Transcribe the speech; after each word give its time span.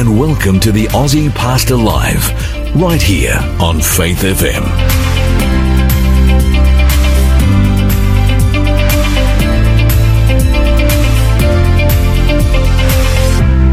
and 0.00 0.18
welcome 0.18 0.58
to 0.58 0.72
the 0.72 0.86
Aussie 0.86 1.30
Pastor 1.34 1.76
Live, 1.76 2.30
right 2.74 3.02
here 3.02 3.36
on 3.60 3.82
Faith 3.82 4.22
FM. 4.22 4.62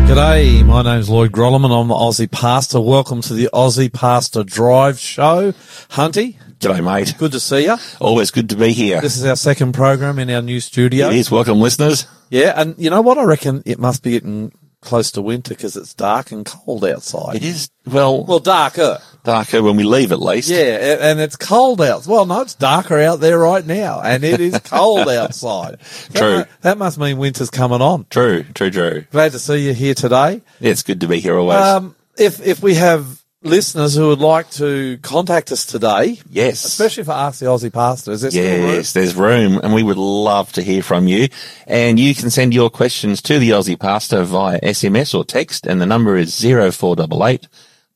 G'day, 0.10 0.66
my 0.66 0.82
name's 0.82 1.10
Lloyd 1.10 1.32
Grolimund. 1.32 1.72
I'm 1.72 1.88
the 1.88 1.94
Aussie 1.94 2.30
Pastor. 2.30 2.82
Welcome 2.82 3.22
to 3.22 3.34
the 3.34 3.50
Aussie 3.54 3.92
Pastor 3.92 4.44
Drive 4.44 5.00
Show. 5.00 5.54
Hunty, 5.92 6.36
G'day, 6.60 6.84
mate. 6.84 7.16
good 7.18 7.32
to 7.32 7.40
see 7.40 7.64
you. 7.68 7.78
Always 8.02 8.32
good 8.32 8.50
to 8.50 8.58
be 8.58 8.74
here. 8.74 9.00
This 9.00 9.16
is 9.16 9.24
our 9.24 9.38
second 9.38 9.72
program 9.72 10.20
in 10.20 10.30
our 10.30 10.42
new 10.42 10.60
studio. 10.60 11.08
It 11.08 11.16
is. 11.16 11.32
Welcome, 11.32 11.62
listeners. 11.62 12.06
Yeah, 12.30 12.52
and 12.58 12.76
you 12.78 12.90
know 12.90 13.00
what? 13.00 13.18
I 13.18 13.24
reckon 13.24 13.64
it 13.66 13.80
must 13.80 14.04
be 14.04 14.12
getting 14.12 14.52
close 14.88 15.12
to 15.12 15.22
winter 15.22 15.54
because 15.54 15.76
it's 15.76 15.94
dark 15.94 16.32
and 16.32 16.46
cold 16.46 16.86
outside. 16.86 17.36
It 17.36 17.44
is, 17.44 17.70
well, 17.86 18.24
Well, 18.24 18.40
darker. 18.40 19.00
darker 19.24 19.62
when 19.62 19.76
we 19.76 19.84
leave 19.84 20.12
at 20.12 20.22
least. 20.22 20.50
Yeah, 20.50 20.98
and 21.02 21.20
it's 21.20 21.36
cold 21.36 21.82
out. 21.82 22.08
Well, 22.08 22.26
no, 22.26 22.42
it's 22.42 22.56
darker 22.56 22.98
out 23.00 23.20
there 23.20 23.38
right 23.38 23.66
now, 23.66 24.02
and 24.02 24.24
it 24.24 24.40
is 24.40 24.58
cold 24.60 25.08
outside. 25.22 25.80
True. 26.14 26.38
mu- 26.40 26.44
That 26.62 26.78
must 26.78 26.98
mean 26.98 27.18
winter's 27.18 27.50
coming 27.50 27.82
on. 27.82 28.06
True, 28.10 28.44
true, 28.56 28.72
true. 28.72 29.06
Glad 29.12 29.34
to 29.34 29.40
see 29.40 29.68
you 29.68 29.74
here 29.74 29.94
today. 29.94 30.42
Yeah, 30.60 30.72
it's 30.72 30.84
good 30.84 31.02
to 31.02 31.08
be 31.08 31.20
here 31.20 31.38
always. 31.38 31.58
Um, 31.60 31.96
if 32.18 32.40
if 32.46 32.64
we 32.64 32.76
have 32.76 33.22
listeners 33.44 33.96
who 33.96 34.08
would 34.08 34.20
like 34.20 34.50
to 34.52 34.98
contact 35.02 35.52
us 35.52 35.66
today, 35.66 36.20
yes. 36.30 36.66
especially 36.66 37.04
for 37.04 37.12
Ask 37.12 37.40
the 37.40 37.46
Aussie 37.46 37.72
Pastor, 37.72 38.12
is 38.12 38.22
there? 38.22 38.32
Yes, 38.32 38.94
there's 38.94 39.16
room 39.16 39.60
and 39.64 39.74
we 39.74 39.84
would 39.84 39.98
love 39.98 40.52
to 40.54 40.62
hear 40.62 40.82
from 40.84 41.08
you. 41.08 41.30
And 41.66 42.00
you 42.00 42.16
can 42.16 42.30
send 42.30 42.54
your 42.54 42.70
questions 42.70 43.22
to 43.24 43.40
the 43.40 43.52
Aussie 43.52 43.80
Pastor 43.80 44.24
via 44.24 44.60
SMS 44.62 45.14
or 45.14 45.24
text 45.24 45.66
and 45.66 45.82
the 45.82 45.86
number 45.86 46.18
is 46.18 46.40
0488 46.40 47.48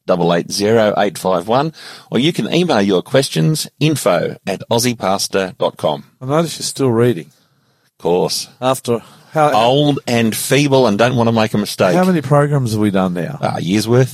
880 0.09 1.78
or 2.12 2.19
you 2.19 2.34
can 2.34 2.53
email 2.53 2.81
your 2.81 3.02
questions 3.02 3.69
info 3.80 4.36
at 4.45 4.62
aussiepastor.com. 4.69 6.03
I 6.19 6.25
notice 6.25 6.59
you're 6.59 6.64
still 6.66 6.92
reading 6.92 7.28
Of 7.28 7.97
course. 8.00 8.50
after 8.59 9.02
how 9.32 9.54
Old 9.54 10.00
and 10.08 10.36
feeble 10.36 10.88
and 10.88 10.98
don't 10.98 11.16
want 11.16 11.28
to 11.28 11.32
make 11.32 11.54
a 11.54 11.58
mistake. 11.58 11.96
how 11.96 12.04
many 12.06 12.22
programs 12.22 12.72
have 12.74 12.82
we 12.82 12.92
done 12.92 13.14
now? 13.14 13.40
Ah, 13.42 13.58
years 13.58 13.88
worth. 13.88 14.12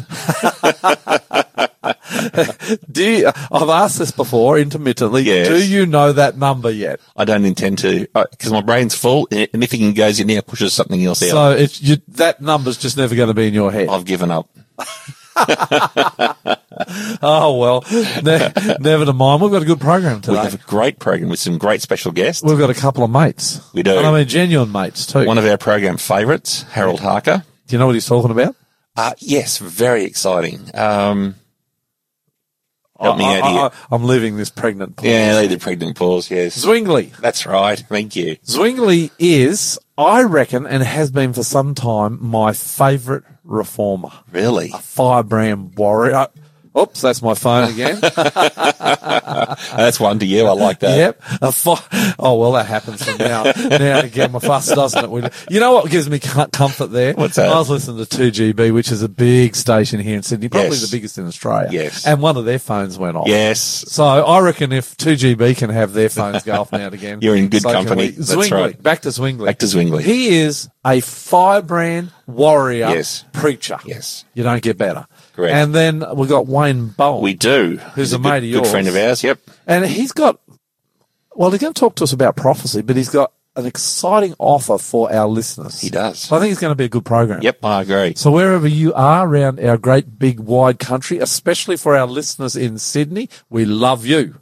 Do 2.91 3.03
you, 3.03 3.27
I've 3.27 3.69
asked 3.69 3.99
this 3.99 4.11
before 4.11 4.57
intermittently. 4.59 5.23
Yes. 5.23 5.47
Do 5.47 5.63
you 5.65 5.85
know 5.85 6.11
that 6.13 6.37
number 6.37 6.69
yet? 6.69 6.99
I 7.15 7.25
don't 7.25 7.45
intend 7.45 7.79
to 7.79 8.07
because 8.13 8.51
my 8.51 8.61
brain's 8.61 8.95
full. 8.95 9.27
and 9.31 9.47
Anything 9.53 9.93
goes 9.93 10.19
in 10.19 10.27
there 10.27 10.41
pushes 10.41 10.73
something 10.73 11.03
else 11.05 11.23
out. 11.23 11.29
So 11.29 11.51
if 11.51 11.81
you 11.81 11.97
that 12.09 12.41
number's 12.41 12.77
just 12.77 12.97
never 12.97 13.15
going 13.15 13.27
to 13.29 13.33
be 13.33 13.47
in 13.47 13.53
your 13.53 13.71
head. 13.71 13.89
I've 13.89 14.05
given 14.05 14.31
up. 14.31 14.49
Oh 17.21 17.57
well, 17.57 17.83
ne- 18.23 18.51
never 18.79 19.05
to 19.05 19.13
mind. 19.13 19.41
We've 19.41 19.51
got 19.51 19.63
a 19.63 19.65
good 19.65 19.79
program 19.81 20.21
today. 20.21 20.33
We 20.33 20.43
have 20.43 20.53
a 20.53 20.57
great 20.57 20.99
program 20.99 21.29
with 21.29 21.39
some 21.39 21.57
great 21.57 21.81
special 21.81 22.11
guests. 22.11 22.43
We've 22.43 22.57
got 22.57 22.69
a 22.69 22.75
couple 22.75 23.03
of 23.03 23.09
mates. 23.09 23.59
We 23.73 23.81
do. 23.83 23.97
And 23.97 24.05
I 24.05 24.11
mean 24.13 24.27
genuine 24.27 24.71
mates 24.71 25.05
too. 25.07 25.25
One 25.25 25.37
of 25.39 25.45
our 25.45 25.57
program 25.57 25.97
favourites, 25.97 26.63
Harold 26.63 26.99
Harker. 26.99 27.43
Do 27.67 27.75
you 27.75 27.79
know 27.79 27.87
what 27.87 27.95
he's 27.95 28.05
talking 28.05 28.31
about? 28.31 28.55
Uh, 28.95 29.13
yes, 29.19 29.57
very 29.57 30.03
exciting. 30.03 30.69
Um, 30.73 31.35
help 32.99 33.17
me 33.17 33.25
I, 33.25 33.39
out 33.39 33.73
here. 33.73 33.81
am 33.91 34.03
living 34.03 34.37
this 34.37 34.49
pregnant 34.49 34.95
pause. 34.95 35.05
yeah, 35.05 35.35
they 35.35 35.47
did 35.47 35.61
pregnant 35.61 35.95
pause. 35.97 36.29
Yes, 36.31 36.55
Zwingli. 36.59 37.11
that's 37.19 37.45
right. 37.45 37.77
Thank 37.79 38.15
you. 38.15 38.37
Zwingli 38.45 39.11
is, 39.19 39.79
I 39.97 40.23
reckon, 40.23 40.65
and 40.67 40.83
has 40.83 41.11
been 41.11 41.33
for 41.33 41.43
some 41.43 41.75
time, 41.75 42.17
my 42.21 42.53
favourite 42.53 43.23
reformer. 43.43 44.11
Really, 44.31 44.71
A 44.73 44.79
firebrand 44.79 45.77
warrior. 45.77 46.27
Oops, 46.77 46.99
that's 47.01 47.21
my 47.21 47.33
phone 47.33 47.69
again. 47.73 47.99
that's 48.01 49.99
one 49.99 50.19
to 50.19 50.25
you. 50.25 50.45
I 50.45 50.51
like 50.51 50.79
that. 50.79 50.97
yep. 50.97 51.21
Fi- 51.53 52.13
oh, 52.19 52.35
well, 52.39 52.51
that 52.53 52.65
happens 52.67 53.03
from 53.03 53.17
now, 53.17 53.43
now 53.43 53.99
again 53.99 54.31
My 54.31 54.39
us, 54.39 54.67
doesn't 54.67 55.03
it? 55.05 55.09
We- 55.09 55.23
You 55.49 55.59
know 55.59 55.73
what 55.73 55.89
gives 55.89 56.09
me 56.09 56.19
comfort 56.19 56.87
there? 56.87 57.13
What's 57.13 57.35
that? 57.35 57.49
I 57.49 57.57
was 57.57 57.69
listening 57.69 58.05
to 58.05 58.17
2GB, 58.17 58.73
which 58.73 58.91
is 58.91 59.01
a 59.01 59.09
big 59.09 59.55
station 59.55 59.99
here 59.99 60.15
in 60.15 60.23
Sydney, 60.23 60.49
probably 60.49 60.69
Yes. 60.71 60.81
the 60.89 60.95
biggest 60.95 61.17
in 61.17 61.25
Australia. 61.27 61.69
Yes. 61.71 62.05
And 62.05 62.21
one 62.21 62.37
of 62.37 62.45
their 62.45 62.59
phones 62.59 62.97
went 62.97 63.17
off. 63.17 63.27
Yes, 63.27 63.59
So 63.59 64.03
I 64.05 64.39
reckon 64.39 64.71
if 64.71 64.95
2GB 64.97 65.57
can 65.57 65.69
have 65.69 65.93
their 65.93 66.09
phones 66.09 66.43
go 66.43 66.61
off 66.61 66.71
now 66.71 66.85
and 66.85 66.93
again, 66.93 67.19
You're 67.21 67.35
in 67.35 67.49
good 67.49 67.61
so 67.63 67.71
company. 67.71 68.11
Zwingli, 68.11 68.51
right. 68.51 68.81
back 68.83 69.01
to 69.01 69.09
Zwingli. 69.09 69.45
Back 69.45 69.59
to 69.59 69.67
Zwingli. 69.67 70.03
He 70.03 70.37
is 70.37 70.69
a 70.85 70.99
firebrand 71.01 72.11
warrior 72.27 72.89
Yes. 72.89 73.25
preacher. 73.33 73.77
Yes. 73.85 74.25
You 74.33 74.43
don't 74.43 74.61
get 74.61 74.77
better. 74.77 75.07
Correct. 75.37 75.53
And 75.53 75.73
then 75.75 76.03
we've 76.15 76.27
got 76.27 76.47
Wayne 76.47 76.87
Boehm. 76.87 77.21
we 77.21 77.35
do. 77.35 77.77
Who's 77.77 78.09
He's 78.09 78.13
a 78.13 78.17
good, 78.17 78.23
mate 78.23 78.37
of 78.39 78.43
yours. 78.45 78.61
good 78.63 78.71
friend 78.71 78.87
of 78.87 78.95
ours. 78.95 79.23
Yep. 79.23 79.39
and 79.67 79.85
he's 79.85 80.11
got, 80.11 80.39
well, 81.35 81.51
he's 81.51 81.61
going 81.61 81.73
to 81.75 81.79
talk 81.79 81.93
to 81.97 82.03
us 82.05 82.11
about 82.11 82.35
prophecy, 82.35 82.81
but 82.81 82.95
he's 82.95 83.09
got 83.09 83.31
an 83.55 83.67
exciting 83.67 84.33
offer 84.39 84.79
for 84.79 85.13
our 85.13 85.27
listeners. 85.27 85.79
He 85.79 85.91
does. 85.91 86.17
So 86.17 86.35
I 86.35 86.39
think 86.39 86.51
it's 86.53 86.59
going 86.59 86.71
to 86.71 86.75
be 86.75 86.85
a 86.85 86.89
good 86.89 87.05
program. 87.05 87.43
Yep, 87.43 87.63
I 87.63 87.81
agree. 87.83 88.13
So 88.15 88.31
wherever 88.31 88.67
you 88.67 88.95
are 88.95 89.27
around 89.27 89.59
our 89.59 89.77
great 89.77 90.17
big 90.17 90.39
wide 90.39 90.79
country, 90.79 91.19
especially 91.19 91.77
for 91.77 91.95
our 91.95 92.07
listeners 92.07 92.55
in 92.55 92.79
Sydney, 92.79 93.29
we 93.47 93.63
love 93.63 94.07
you. 94.07 94.41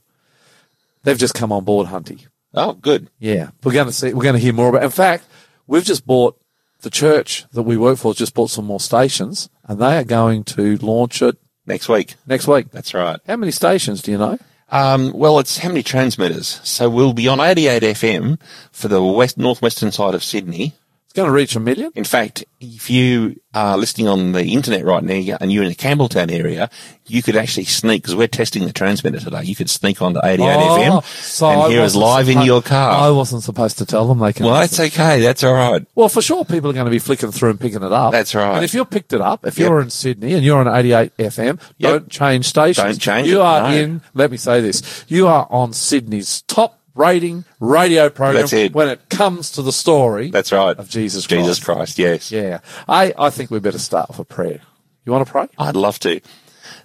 They've 1.04 1.18
just 1.18 1.34
come 1.34 1.52
on 1.52 1.66
board, 1.66 1.88
Hunty. 1.88 2.26
Oh, 2.54 2.72
good. 2.72 3.10
Yeah, 3.20 3.50
we're 3.66 3.74
going 3.74 3.88
to 3.88 3.92
see. 3.94 4.14
We're 4.14 4.24
going 4.24 4.36
to 4.36 4.40
hear 4.42 4.54
more 4.54 4.70
about. 4.70 4.84
In 4.84 4.90
fact, 4.92 5.26
we've 5.68 5.84
just 5.84 6.08
bought 6.08 6.40
the 6.82 6.90
church 6.90 7.46
that 7.52 7.64
we 7.64 7.76
work 7.76 7.98
for. 7.98 8.12
has 8.12 8.18
Just 8.18 8.34
bought 8.34 8.50
some 8.50 8.66
more 8.66 8.80
stations, 8.80 9.50
and 9.68 9.80
they 9.80 9.98
are 9.98 10.04
going 10.04 10.44
to 10.46 10.78
launch 10.78 11.22
it 11.22 11.38
Next 11.68 11.90
week. 11.90 12.16
next 12.28 12.48
week. 12.48 12.70
That's 12.72 12.94
right. 12.94 13.20
How 13.28 13.36
many 13.38 13.52
stations 13.52 14.02
do 14.02 14.12
you 14.12 14.18
know? 14.20 14.38
Um, 14.70 15.12
well, 15.14 15.40
it's 15.40 15.58
how 15.60 15.70
many 15.70 15.84
transmitters? 15.84 16.60
So 16.64 16.90
we'll 16.90 17.14
be 17.14 17.28
on 17.28 17.40
88 17.40 17.82
FM 17.84 18.40
for 18.72 18.88
the 18.88 19.04
west 19.04 19.38
northwestern 19.38 19.92
side 19.92 20.14
of 20.16 20.24
Sydney. 20.24 20.74
Going 21.16 21.28
to 21.28 21.32
reach 21.34 21.56
a 21.56 21.60
million. 21.62 21.92
In 21.96 22.04
fact, 22.04 22.44
if 22.60 22.90
you 22.90 23.40
are 23.54 23.78
listening 23.78 24.08
on 24.10 24.34
the 24.34 24.44
internet 24.54 24.84
right 24.84 25.02
now 25.04 25.38
and 25.40 25.52
you're 25.52 25.64
in 25.64 25.70
the 25.70 25.76
Campbelltown 25.76 26.30
area, 26.30 26.70
you 27.08 27.24
could 27.24 27.38
actually 27.38 27.64
sneak 27.66 28.02
because 28.02 28.16
we're 28.16 28.28
testing 28.28 28.66
the 28.66 28.74
transmitter 28.74 29.20
today. 29.20 29.44
You 29.44 29.56
could 29.56 29.70
sneak 29.70 30.02
onto 30.02 30.20
88 30.22 30.46
FM 30.46 31.04
so 31.06 31.48
and 31.50 31.62
I 31.62 31.70
hear 31.70 31.82
us 31.84 31.96
live 31.96 32.28
in 32.28 32.42
your 32.42 32.62
car. 32.62 32.92
I 32.92 33.10
wasn't 33.12 33.44
supposed 33.44 33.78
to 33.78 33.86
tell 33.86 34.08
them 34.08 34.20
they 34.20 34.34
can. 34.34 34.46
well, 34.46 34.60
listen. 34.60 34.84
that's 34.84 34.94
okay. 34.96 35.22
That's 35.22 35.44
all 35.44 35.54
right. 35.54 35.86
Well, 35.96 36.10
for 36.10 36.22
sure, 36.22 36.44
people 36.44 36.70
are 36.70 36.74
going 36.74 36.86
to 36.86 36.92
be 36.92 37.00
flicking 37.00 37.32
through 37.32 37.52
and 37.52 37.60
picking 37.62 37.82
it 37.84 37.94
up. 37.94 38.12
That's 38.12 38.36
right. 38.36 38.56
And 38.56 38.66
if 38.66 38.74
you've 38.74 38.90
picked 38.90 39.14
it 39.14 39.22
up, 39.22 39.46
if 39.46 39.58
Yep. 39.58 39.70
you're 39.70 39.80
in 39.82 39.90
Sydney 39.92 40.34
and 40.34 40.44
you're 40.44 40.60
on 40.60 40.68
88 40.68 41.12
FM, 41.18 41.60
Yep. 41.78 41.92
don't 41.92 42.10
change 42.10 42.46
stations. 42.48 42.76
Don't 42.98 43.00
change 43.00 43.28
You 43.30 43.40
it, 43.40 43.44
are 43.46 43.72
no. 43.72 43.78
in, 43.78 44.02
let 44.14 44.32
me 44.32 44.38
say 44.38 44.60
this, 44.60 45.06
you 45.08 45.28
are 45.28 45.48
on 45.50 45.72
Sydney's 45.72 46.42
top 46.42 46.80
rating 46.96 47.46
radio 47.60 48.10
program 48.10 48.42
That's 48.44 48.54
it. 48.54 48.74
when 48.74 48.88
it 48.88 49.10
comes 49.10 49.52
to 49.52 49.62
the 49.62 49.72
story 49.72 50.32
That's 50.32 50.52
right. 50.52 50.78
of 50.78 50.90
Jesus 50.90 51.28
Christ. 51.28 51.44
Jesus 51.44 51.64
Christ. 51.64 52.00
Yes. 52.00 52.32
Yeah. 52.32 52.60
I, 52.88 53.14
I 53.18 53.30
think 53.30 53.52
we 53.52 53.60
better 53.60 53.80
start 53.80 54.10
with 54.10 54.20
a 54.20 54.26
prayer. 54.26 54.62
You 55.06 55.12
want 55.12 55.26
to 55.28 55.32
pray? 55.32 55.48
I'd 55.60 55.76
love 55.76 56.00
to. 56.00 56.22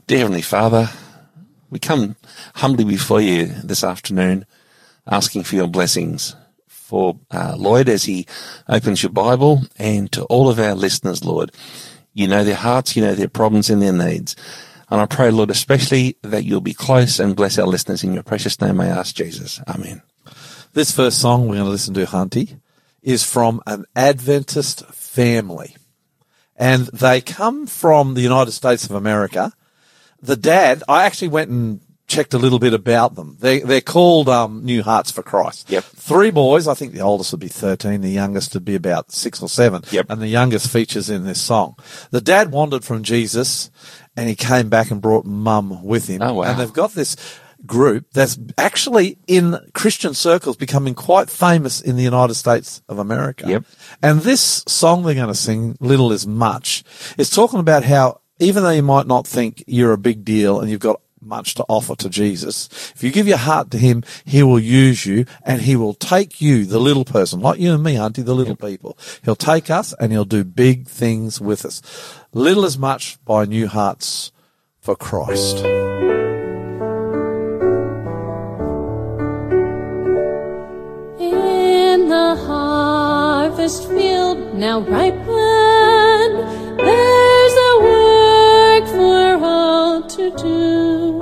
Dear 0.07 0.19
Heavenly 0.19 0.43
Father, 0.43 0.91
we 1.71 1.79
come 1.79 2.17
humbly 2.57 2.85
before 2.85 3.21
you 3.21 3.47
this 3.47 3.85
afternoon, 3.85 4.45
asking 5.07 5.45
for 5.45 5.55
your 5.57 5.69
blessings 5.69 6.35
for 6.67 7.17
uh, 7.31 7.55
Lloyd 7.57 7.89
as 7.89 8.05
he 8.05 8.27
opens 8.69 9.03
your 9.03 9.13
Bible 9.13 9.63
and 9.79 10.11
to 10.13 10.25
all 10.25 10.49
of 10.51 10.59
our 10.59 10.75
listeners, 10.75 11.25
Lord. 11.25 11.53
You 12.13 12.27
know 12.27 12.43
their 12.43 12.57
hearts, 12.57 12.97
you 12.97 13.03
know 13.03 13.15
their 13.15 13.29
problems 13.29 13.71
and 13.71 13.81
their 13.81 13.93
needs. 13.93 14.35
And 14.91 15.01
I 15.01 15.07
pray, 15.07 15.31
Lord, 15.31 15.51
especially 15.51 16.17
that 16.23 16.45
you'll 16.45 16.61
be 16.61 16.75
close 16.75 17.21
and 17.21 17.37
bless 17.37 17.59
our 17.59 17.67
listeners 17.67 18.03
in 18.03 18.13
your 18.13 18.25
precious 18.25 18.61
name, 18.61 18.81
I 18.81 18.87
ask 18.87 19.15
Jesus. 19.15 19.61
Amen. 19.69 20.03
This 20.73 20.93
first 20.93 21.21
song 21.21 21.43
we're 21.43 21.57
going 21.57 21.67
to 21.67 21.71
listen 21.71 21.95
to, 21.95 22.07
Hunty, 22.07 22.59
is 23.03 23.25
from 23.25 23.63
an 23.67 23.85
Adventist 23.95 24.85
family. 24.87 25.77
And 26.57 26.87
they 26.89 27.21
come 27.21 27.67
from 27.67 28.15
the 28.15 28.21
United 28.21 28.53
States 28.53 28.85
of 28.85 28.91
America. 28.91 29.53
The 30.21 30.37
dad, 30.37 30.83
I 30.89 31.05
actually 31.05 31.29
went 31.29 31.51
and 31.51 31.81
checked 32.11 32.35
a 32.35 32.39
little 32.39 32.59
bit 32.59 32.75
about 32.75 33.15
them. 33.15 33.37
They, 33.39 33.61
they're 33.61 33.81
called 33.81 34.29
um, 34.29 34.65
New 34.65 34.83
Hearts 34.83 35.13
for 35.13 35.23
Christ. 35.23 35.71
Yep. 35.71 35.85
Three 35.85 36.31
boys. 36.31 36.67
I 36.67 36.75
think 36.75 36.93
the 36.93 37.01
oldest 37.01 37.33
would 37.33 37.41
be 37.41 37.49
13, 37.49 38.01
the 38.01 38.11
youngest 38.11 38.53
would 38.53 38.65
be 38.65 38.75
about 38.75 39.13
six 39.13 39.41
or 39.41 39.49
seven. 39.49 39.83
Yep. 39.91 40.07
And 40.11 40.21
the 40.21 40.29
youngest 40.29 40.71
features 40.71 41.09
in 41.09 41.25
this 41.25 41.41
song. 41.41 41.77
The 42.11 42.21
dad 42.21 42.51
wandered 42.51 42.85
from 42.85 43.05
Jesus 43.05 43.71
and 44.17 44.29
he 44.29 44.35
came 44.35 44.69
back 44.69 44.91
and 44.91 45.01
brought 45.01 45.25
mum 45.25 45.85
with 45.85 46.09
him. 46.09 46.23
Oh, 46.23 46.35
wow. 46.35 46.45
And 46.45 46.61
they've 46.61 46.73
got 46.73 46.93
this 46.93 47.17
group 47.67 48.07
that's 48.13 48.39
actually 48.57 49.19
in 49.27 49.59
Christian 49.75 50.15
circles 50.15 50.57
becoming 50.57 50.95
quite 50.95 51.29
famous 51.29 51.81
in 51.81 51.97
the 51.97 52.03
United 52.03 52.35
States 52.35 52.83
of 52.89 52.99
America. 52.99 53.47
Yep. 53.47 53.65
And 54.03 54.21
this 54.21 54.65
song 54.67 55.03
they're 55.03 55.15
going 55.15 55.29
to 55.29 55.35
sing, 55.35 55.77
Little 55.81 56.13
is 56.13 56.27
Much, 56.27 56.85
is 57.19 57.31
talking 57.31 57.61
about 57.61 57.85
how 57.85 58.21
even 58.39 58.63
though 58.63 58.71
you 58.71 58.83
might 58.83 59.07
not 59.07 59.27
think 59.27 59.63
you're 59.67 59.93
a 59.93 59.99
big 59.99 60.25
deal 60.25 60.61
and 60.61 60.71
you've 60.71 60.81
got 60.81 61.01
much 61.21 61.55
to 61.55 61.65
offer 61.69 61.95
to 61.97 62.09
Jesus. 62.09 62.69
If 62.95 63.03
you 63.03 63.11
give 63.11 63.29
your 63.29 63.39
heart 63.39 63.71
to 63.73 63.79
him, 63.79 64.03
he 64.25 64.43
will 64.43 64.59
use 64.59 65.07
you 65.07 65.27
and 65.45 65.63
he 65.63 65.77
will 65.77 65.95
take 65.95 66.41
you, 66.41 66.65
the 66.65 66.79
little 66.81 67.05
person, 67.05 67.41
like 67.41 67.61
you 67.61 67.75
and 67.75 67.83
me, 67.83 67.95
Hunty, 67.95 68.25
the 68.25 68.35
little 68.35 68.57
people. 68.57 68.97
He'll 69.25 69.37
take 69.37 69.71
us 69.71 69.93
and 70.01 70.13
he'll 70.13 70.25
do 70.25 70.45
big 70.45 70.87
things 70.87 71.41
with 71.41 71.65
us. 71.65 71.83
Little 72.33 72.65
as 72.65 72.79
much 72.79 73.23
by 73.25 73.45
new 73.45 73.67
hearts 73.67 74.33
for 74.81 74.97
Christ. 74.97 75.59
In 81.19 82.09
the 82.09 82.37
harvest 82.47 83.89
field 83.89 84.55
now 84.55 84.81
ripen, 84.81 85.60
do. 90.37 91.21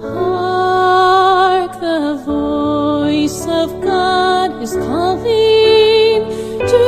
Hark, 0.00 1.72
the 1.80 2.22
voice 2.24 3.46
of 3.46 3.80
God 3.82 4.62
is 4.62 4.72
calling 4.74 6.24
to 6.72 6.82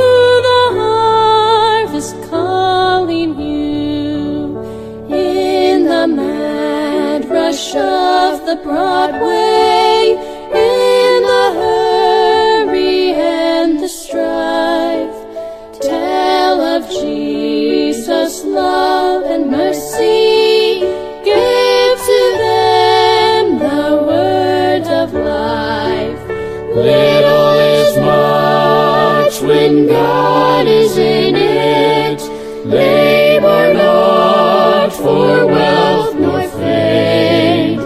the 0.49 0.63
harvest, 0.79 2.15
calling 2.31 3.39
you. 3.39 4.59
In 5.11 5.85
the 5.85 6.07
mad 6.07 7.29
rush 7.29 7.75
of 7.75 8.47
the 8.47 8.57
Broadway, 8.63 10.17
in 10.55 11.23
the 11.33 11.47
hurry 11.61 13.13
and 13.13 13.81
the 13.81 13.89
strife, 13.89 15.19
tell 15.81 16.61
of 16.61 16.89
Jesus' 16.91 18.45
love 18.45 19.25
and 19.25 19.51
mercy. 19.51 20.32
When 29.73 29.87
God 29.87 30.67
is 30.67 30.97
in 30.99 31.37
it. 31.37 32.21
Labor 32.65 33.75
not 33.75 34.93
for 34.93 35.47
wealth 35.47 36.15
nor 36.15 36.43
fame. 36.49 37.79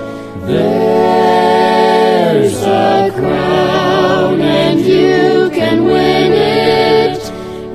There's 0.47 1.83
a 2.63 3.11
crown 3.15 4.41
and 4.41 4.81
you 4.81 5.51
can 5.51 5.85
win 5.85 6.33
it 6.33 7.21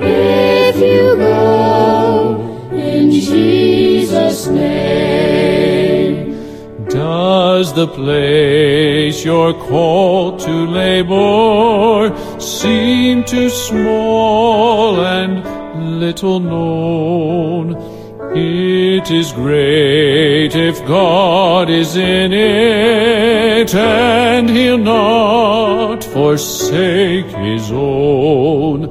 if 0.00 0.76
you 0.76 1.16
go 1.16 2.70
in 2.72 3.10
Jesus' 3.10 4.46
name. 4.46 6.38
Does 6.88 7.72
the 7.74 7.88
place 7.88 9.24
you're 9.24 9.54
called 9.54 10.40
to 10.40 10.66
labor 10.66 12.10
seem 12.42 13.24
too 13.24 13.48
small 13.48 15.00
and 15.00 16.00
little 16.00 16.40
known? 16.40 17.76
It 18.34 19.10
is 19.10 19.32
great 19.32 20.56
if 20.56 20.84
God 20.86 21.68
is 21.70 21.96
in 21.96 22.32
it, 22.32 23.74
and 23.74 24.48
He'll 24.48 24.78
not 24.78 26.02
forsake 26.02 27.26
His 27.26 27.70
own. 27.70 28.88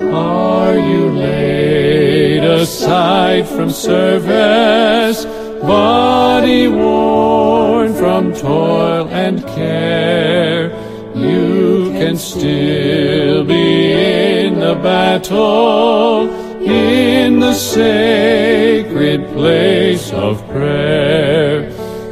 Are 0.00 0.78
you 0.78 1.10
laid 1.10 2.44
aside 2.44 3.46
from 3.48 3.70
service, 3.70 5.24
body 5.62 6.68
worn 6.68 7.92
from 7.94 8.32
toil 8.34 9.08
and 9.08 9.44
care? 9.46 10.70
You 11.16 11.75
can 12.06 12.16
still 12.16 13.44
be 13.44 14.46
in 14.46 14.60
the 14.60 14.76
battle, 14.76 16.30
in 16.62 17.40
the 17.40 17.52
sacred 17.52 19.26
place 19.32 20.12
of 20.12 20.46
prayer. 20.46 21.68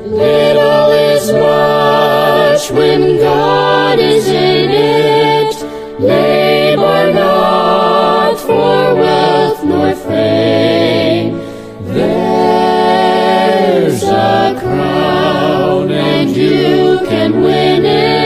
Little 0.08 0.90
is 1.12 1.30
much 1.30 2.72
when 2.72 3.18
God 3.18 4.00
is 4.00 4.26
in 4.26 4.70
it. 4.72 5.54
Labor 6.00 7.12
not 7.12 8.40
for 8.40 8.96
wealth 8.96 9.62
nor 9.62 9.94
fame. 9.94 11.36
There's 11.94 14.02
a 14.02 14.58
crown 14.60 15.92
and 15.92 16.36
you 16.36 16.98
can 17.08 17.42
win 17.42 17.84
it 17.84 18.23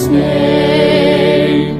Name. 0.00 1.76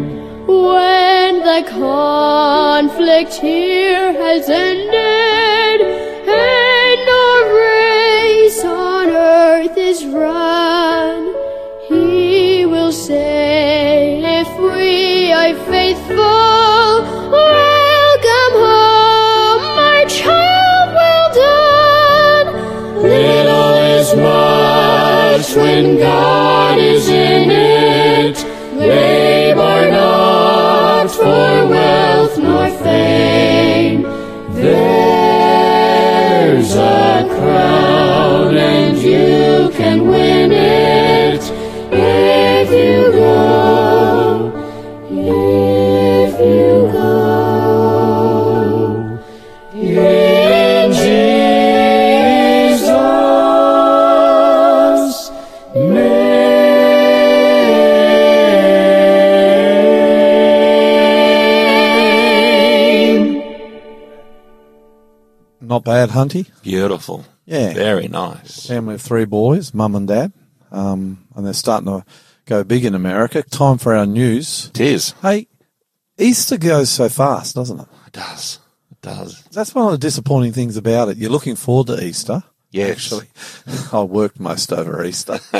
When 0.46 1.40
the 1.40 1.64
conflict 1.70 3.32
here 3.34 4.12
has 4.12 4.50
ended 4.50 5.80
and 6.28 7.08
our 7.22 7.42
race 7.56 8.64
on 8.64 9.08
earth 9.08 9.76
is 9.78 10.04
run, 10.04 11.34
He 11.88 12.66
will 12.66 12.92
say, 12.92 14.20
if 14.40 14.48
we 14.58 15.32
are 15.32 15.54
faithful, 15.72 17.02
welcome 17.32 18.54
home, 18.66 19.64
my 19.76 20.04
child. 20.06 20.52
Little 23.02 23.74
is 23.98 24.14
much 24.14 25.56
when 25.56 25.98
God 25.98 26.41
can 39.76 40.06
win 40.06 40.52
it 40.52 41.42
if 41.92 42.70
you 42.70 43.12
go. 43.12 44.52
If 45.10 46.32
you 46.40 46.88
go. 46.92 47.12
In 49.74 50.92
Jesus' 54.72 55.30
name. 61.74 63.42
Not 65.60 65.84
bad, 65.84 66.10
Hunty. 66.10 66.46
Beautiful. 66.62 67.24
Yeah. 67.44 67.72
Very 67.74 68.08
nice. 68.08 68.66
Family 68.66 68.94
of 68.94 69.02
three 69.02 69.24
boys, 69.24 69.74
mum 69.74 69.94
and 69.94 70.08
dad. 70.08 70.32
Um, 70.70 71.26
and 71.34 71.44
they're 71.44 71.52
starting 71.52 71.86
to 71.86 72.04
go 72.46 72.64
big 72.64 72.84
in 72.84 72.94
America. 72.94 73.42
Time 73.42 73.78
for 73.78 73.94
our 73.94 74.06
news. 74.06 74.70
It 74.74 74.80
is. 74.80 75.14
Hey, 75.22 75.48
Easter 76.18 76.56
goes 76.56 76.90
so 76.90 77.08
fast, 77.08 77.54
doesn't 77.54 77.80
it? 77.80 77.86
It 78.06 78.12
does. 78.12 78.58
It 78.90 79.00
does. 79.02 79.42
That's 79.52 79.74
one 79.74 79.86
of 79.86 79.92
the 79.92 79.98
disappointing 79.98 80.52
things 80.52 80.76
about 80.76 81.08
it. 81.08 81.16
You're 81.18 81.30
looking 81.30 81.56
forward 81.56 81.88
to 81.88 82.02
Easter. 82.04 82.42
Yes. 82.70 83.12
Actually, 83.12 83.28
I 83.92 84.02
worked 84.02 84.40
most 84.40 84.72
over 84.72 85.04
Easter. 85.04 85.38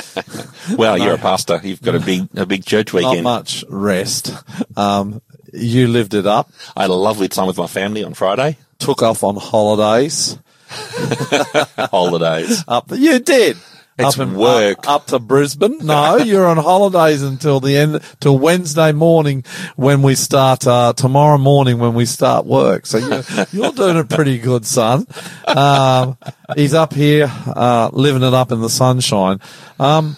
Well, 0.77 0.97
you're 0.97 1.15
a 1.15 1.19
pastor. 1.19 1.61
You've 1.63 1.83
got 1.83 1.97
a 1.97 2.01
big, 2.01 2.29
a 2.37 2.47
big 2.47 2.65
church 2.65 2.93
weekend. 2.93 3.25
Not 3.25 3.39
much 3.41 3.65
rest. 3.69 4.33
Um, 4.77 5.21
you 5.53 5.89
lived 5.89 6.15
it 6.15 6.25
up. 6.25 6.53
I 6.77 6.83
had 6.83 6.91
a 6.91 6.95
lovely 6.95 7.27
time 7.29 7.49
with 7.49 7.59
my 7.59 7.67
family 7.67 8.05
on 8.05 8.15
Friday. 8.15 8.59
Took 8.79 9.03
off 9.03 9.25
on 9.25 9.35
holidays. 9.37 10.39
Holidays. 11.91 12.65
Up 12.69 12.89
the, 12.89 12.99
you 12.99 13.19
did. 13.19 13.57
It's 13.99 14.19
up 14.19 14.29
work. 14.31 14.79
Up, 14.81 14.87
up 14.89 15.07
to 15.09 15.19
Brisbane. 15.19 15.79
No, 15.83 16.17
you're 16.25 16.47
on 16.47 16.57
holidays 16.57 17.23
until 17.23 17.61
the 17.61 17.77
end, 17.77 18.01
till 18.21 18.39
Wednesday 18.39 18.93
morning 18.93 19.45
when 19.77 20.03
we 20.03 20.15
start, 20.15 20.67
uh, 20.67 20.95
tomorrow 20.95 21.39
morning 21.39 21.79
when 21.79 21.95
we 21.95 22.07
start 22.07 22.47
work. 22.47 22.87
So 22.87 22.99
you're, 22.99 23.47
you're 23.53 23.73
doing 23.73 23.99
it 23.99 24.09
pretty 24.09 24.39
good, 24.39 24.65
son. 24.65 25.07
Um, 25.47 26.17
he's 26.57 26.75
up 26.75 26.95
here, 26.95 27.31
uh, 27.47 27.91
living 27.93 28.23
it 28.23 28.35
up 28.35 28.51
in 28.51 28.61
the 28.61 28.71
sunshine. 28.71 29.41
Um, 29.79 30.17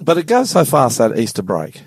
but 0.00 0.18
it 0.18 0.26
goes 0.26 0.50
so 0.50 0.64
fast 0.64 0.98
that 0.98 1.18
Easter 1.18 1.42
break. 1.42 1.82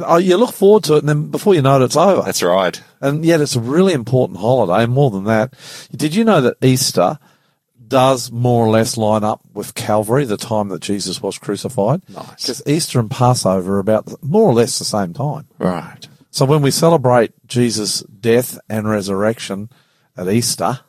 Oh, 0.00 0.18
you 0.18 0.36
look 0.36 0.52
forward 0.52 0.84
to 0.84 0.94
it 0.96 0.98
and 0.98 1.08
then 1.08 1.30
before 1.30 1.54
you 1.54 1.62
know 1.62 1.80
it, 1.80 1.84
it's 1.84 1.96
over. 1.96 2.22
That's 2.22 2.42
right. 2.42 2.82
And 3.00 3.24
yet 3.24 3.40
it's 3.40 3.56
a 3.56 3.60
really 3.60 3.94
important 3.94 4.40
holiday. 4.40 4.82
And 4.84 4.92
more 4.92 5.10
than 5.10 5.24
that, 5.24 5.54
did 5.94 6.14
you 6.14 6.24
know 6.24 6.40
that 6.42 6.56
Easter 6.62 7.18
does 7.86 8.30
more 8.32 8.66
or 8.66 8.70
less 8.70 8.96
line 8.96 9.24
up 9.24 9.40
with 9.52 9.74
Calvary, 9.74 10.24
the 10.24 10.36
time 10.36 10.68
that 10.68 10.82
Jesus 10.82 11.22
was 11.22 11.38
crucified? 11.38 12.02
Nice. 12.08 12.42
Because 12.42 12.62
Easter 12.66 12.98
and 12.98 13.10
Passover 13.10 13.76
are 13.76 13.80
about 13.80 14.22
more 14.22 14.48
or 14.48 14.54
less 14.54 14.78
the 14.78 14.84
same 14.84 15.12
time. 15.12 15.46
Right. 15.58 16.08
So 16.30 16.44
when 16.44 16.62
we 16.62 16.70
celebrate 16.70 17.32
Jesus' 17.46 18.00
death 18.02 18.58
and 18.68 18.88
resurrection, 18.88 19.70
at 20.16 20.28
Easter, 20.28 20.80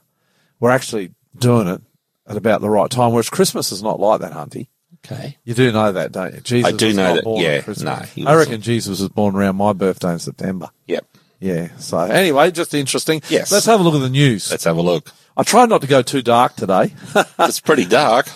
we're 0.60 0.72
actually 0.72 1.14
doing 1.38 1.68
it 1.68 1.82
at 2.26 2.38
about 2.38 2.62
the 2.62 2.70
right 2.70 2.90
time. 2.90 3.12
Whereas 3.12 3.30
Christmas 3.30 3.72
is 3.72 3.84
not 3.84 4.00
like 4.00 4.22
that, 4.22 4.34
Hunty. 4.34 4.68
Okay. 5.06 5.38
You 5.44 5.54
do 5.54 5.72
know 5.72 5.92
that, 5.92 6.12
don't 6.12 6.34
you? 6.34 6.42
Jesus 6.42 6.74
I 6.74 6.76
do 6.76 6.88
was 6.88 6.96
know 6.98 7.04
not 7.04 7.16
that, 7.16 7.24
born 7.24 7.46
at 7.46 7.52
yeah, 7.52 7.62
Christmas. 7.62 7.84
no, 7.84 7.92
I 7.92 8.00
wasn't. 8.36 8.38
reckon 8.38 8.62
Jesus 8.62 9.00
was 9.00 9.10
born 9.10 9.36
around 9.36 9.56
my 9.56 9.74
birthday 9.74 10.14
in 10.14 10.20
September. 10.20 10.70
Yep. 10.88 11.06
Yeah. 11.40 11.70
So 11.78 12.00
anyway, 12.00 12.52
just 12.52 12.74
interesting. 12.74 13.22
Yes. 13.30 13.52
Let's 13.52 13.66
have 13.66 13.80
a 13.80 13.84
look 13.84 13.96
at 13.96 14.02
the 14.02 14.10
news. 14.10 14.50
Let's 14.50 14.64
have 14.64 14.78
a 14.78 14.82
look. 14.82 15.12
I 15.36 15.44
tried 15.44 15.70
not 15.70 15.82
to 15.82 15.88
go 15.88 16.02
too 16.02 16.22
dark 16.22 16.56
today. 16.56 16.94
It's 17.40 17.60
pretty 17.60 17.86
dark. 17.86 18.28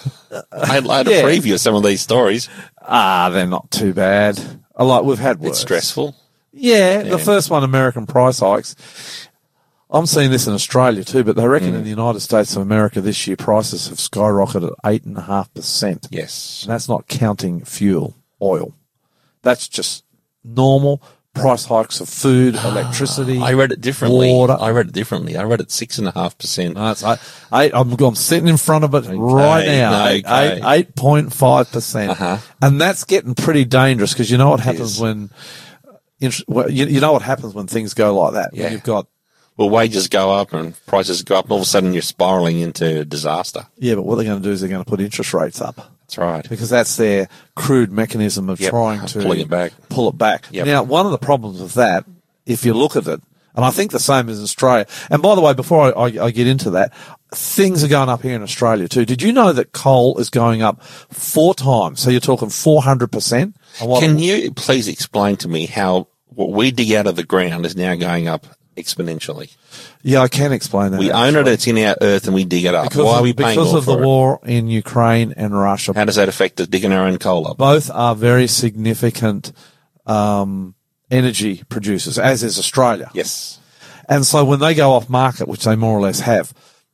I 0.52 0.66
had, 0.68 0.86
had 0.88 1.08
Yeah. 1.08 1.18
a 1.18 1.24
preview 1.26 1.54
of 1.56 1.60
some 1.60 1.74
of 1.76 1.84
these 1.84 2.02
stories. 2.02 2.48
ah, 2.82 3.30
they're 3.32 3.48
not 3.48 3.72
too 3.72 3.94
bad. 3.94 4.40
I 4.76 4.84
like 4.84 5.04
we've 5.04 5.18
had 5.20 5.40
worse. 5.40 5.50
It's 5.52 5.60
stressful. 5.60 6.16
Yeah, 6.54 7.02
Yeah. 7.02 7.10
the 7.12 7.18
first 7.18 7.50
one, 7.50 7.64
American 7.64 8.06
price 8.06 8.40
hikes. 8.40 8.76
I'm 9.90 10.06
seeing 10.06 10.32
this 10.32 10.48
in 10.48 10.54
Australia 10.54 11.04
too, 11.04 11.24
but 11.24 11.36
they 11.36 11.48
reckon 11.48 11.72
Mm. 11.74 11.78
in 11.78 11.84
the 11.84 11.90
United 11.90 12.20
States 12.22 12.56
of 12.56 12.62
America 12.62 13.02
this 13.02 13.26
year 13.28 13.36
prices 13.36 13.88
have 13.90 13.98
skyrocketed 13.98 14.74
eight 14.86 15.04
and 15.04 15.18
a 15.18 15.22
half 15.22 15.54
percent. 15.54 16.08
Yes. 16.12 16.62
And 16.64 16.72
that's 16.72 16.88
not 16.88 17.08
counting 17.08 17.66
fuel, 17.66 18.16
oil. 18.42 18.74
That's 19.42 19.68
just 19.68 20.04
normal 20.46 21.02
price 21.34 21.66
hikes 21.66 22.02
of 22.02 22.10
food, 22.10 22.56
electricity. 22.56 23.38
I 23.42 23.54
read 23.54 23.72
it 23.72 23.82
differently. 23.82 24.32
Water. 24.32 24.58
I 24.60 24.72
read 24.72 24.88
it 24.88 24.94
differently. 24.94 25.38
I 25.38 25.44
read 25.44 25.62
it 25.62 25.72
six 25.72 25.98
and 25.98 26.08
a 26.08 26.12
half 26.12 26.38
percent. 26.38 26.76
No, 26.76 26.92
eight, 26.92 27.20
eight, 27.54 27.72
I'm, 27.74 28.16
sitting 28.16 28.48
in 28.48 28.58
front 28.58 28.84
of 28.84 28.94
it 28.96 29.06
right 29.10 29.66
now. 29.66 30.08
Eight, 30.08 30.26
okay. 30.26 30.62
eight, 30.66 30.96
point 30.96 31.34
five 31.34 31.72
percent, 31.72 32.12
Uh-huh. 32.12 32.38
and 32.62 32.80
that's 32.82 33.04
getting 33.06 33.36
pretty 33.36 33.66
dangerous 33.66 34.14
because 34.14 34.30
you 34.30 34.38
know 34.38 34.50
what 34.50 34.60
happens 34.60 35.00
when, 35.00 35.30
you, 36.20 36.30
you 36.68 37.00
know 37.00 37.14
what 37.14 37.22
happens 37.22 37.54
when 37.54 37.68
things 37.68 37.94
go 37.94 38.14
like 38.20 38.34
that. 38.34 38.50
Yeah. 38.54 38.70
you've 38.70 38.84
got 38.84 39.08
Well, 39.58 39.70
wages 39.70 40.08
go 40.08 40.32
up 40.34 40.54
and 40.54 40.76
prices 40.86 41.24
go 41.24 41.36
up, 41.38 41.46
and 41.46 41.52
all 41.54 41.58
of 41.60 41.64
a 41.64 41.68
sudden 41.68 41.94
you're 41.94 42.02
spiraling 42.02 42.60
into 42.60 43.06
disaster. 43.06 43.68
yeah, 43.78 43.96
but 43.96 44.04
what 44.04 44.16
they're 44.16 44.26
going 44.26 44.42
to 44.42 44.48
do 44.48 44.52
is 44.52 44.62
they're 44.62 44.70
going 44.70 44.84
to 44.84 44.90
put 44.90 45.00
interest 45.02 45.34
rates 45.34 45.62
up 45.62 45.92
That's 46.12 46.18
right. 46.18 46.50
because 46.50 46.70
that's 46.70 46.98
their 46.98 47.30
crude 47.56 47.92
mechanism 47.92 48.50
of 48.50 48.60
Yep, 48.60 48.70
trying 48.70 49.06
to 49.08 49.20
pull 49.22 49.32
it 49.32 49.50
back. 49.50 49.72
Pull 49.90 50.10
it 50.10 50.18
back. 50.18 50.46
Yep. 50.52 50.66
Now, 50.66 50.84
one 50.84 51.06
of 51.06 51.14
the 51.14 51.18
problems 51.18 51.62
with 51.62 51.76
that, 51.76 52.06
if 52.46 52.66
you 52.66 52.74
look 52.74 52.96
at 52.96 53.08
it, 53.08 53.22
and 53.56 53.66
I 53.66 53.70
think 53.70 53.92
the 53.92 54.00
same 54.00 54.30
as 54.30 54.42
Australia. 54.42 54.88
And 55.10 55.22
by 55.22 55.36
the 55.36 55.42
way, 55.42 55.54
before 55.54 55.98
I, 55.98 56.08
I, 56.08 56.26
I 56.26 56.32
get 56.32 56.48
into 56.48 56.72
that, 56.72 56.94
things 57.34 57.84
are 57.84 57.88
going 57.88 58.10
up 58.10 58.22
here 58.22 58.36
in 58.36 58.44
Australia 58.44 58.88
too. 58.88 59.06
Did 59.06 59.22
you 59.22 59.34
know 59.34 59.52
that 59.54 59.72
coal 59.74 60.18
is 60.20 60.30
going 60.30 60.62
up 60.62 60.84
four 60.84 61.54
times? 61.54 62.00
So 62.00 62.10
you're 62.10 62.22
talking 62.22 62.48
400%? 62.48 63.54
Can 63.80 64.20
you 64.20 64.52
please 64.52 64.88
explain 64.88 65.38
to 65.38 65.50
me 65.50 65.66
how 65.66 66.08
what 66.28 66.52
we 66.52 66.72
dig 66.72 66.94
out 66.94 67.08
of 67.08 67.18
the 67.18 67.26
ground 67.26 67.66
is 67.66 67.76
now 67.76 67.96
going 67.96 68.28
up 68.28 68.48
exponentially? 68.76 69.56
yeah, 70.02 70.20
I 70.20 70.28
can 70.28 70.52
explain 70.52 70.92
that. 70.92 71.00
We 71.00 71.12
own 71.12 71.36
it, 71.36 71.48
it's 71.48 71.68
in 71.68 71.78
our 71.78 71.96
earth, 72.02 72.26
and 72.26 72.34
we 72.34 72.46
dig 72.46 72.66
it 72.66 72.74
up. 72.74 72.90
because 72.90 73.06
Why 73.06 73.14
of, 73.14 73.20
are 73.20 73.24
we 73.24 73.34
paying 73.34 73.58
because 73.58 73.74
of 73.74 73.86
the 73.86 73.98
it? 73.98 74.06
war 74.06 74.40
in 74.44 74.68
Ukraine 74.68 75.34
and 75.38 75.58
Russia. 75.58 75.94
How 75.96 76.06
does 76.06 76.16
that 76.16 76.30
affect 76.30 76.60
us 76.60 76.68
digging 76.68 76.92
our 76.92 77.08
own 77.08 77.18
coal 77.18 77.48
up? 77.48 77.58
both 77.58 77.90
are 77.92 78.16
very 78.16 78.48
significant 78.48 79.52
um, 80.06 80.76
energy 81.10 81.64
producers, 81.70 82.18
as 82.18 82.44
is 82.44 82.58
Australia. 82.58 83.12
Yes. 83.14 83.60
And 84.10 84.26
so 84.26 84.44
when 84.44 84.60
they 84.60 84.74
go 84.74 84.92
off 84.94 85.10
market, 85.10 85.48
which 85.48 85.64
they 85.64 85.76
more 85.76 85.98
or 85.98 86.02
less 86.02 86.20
have, 86.22 86.54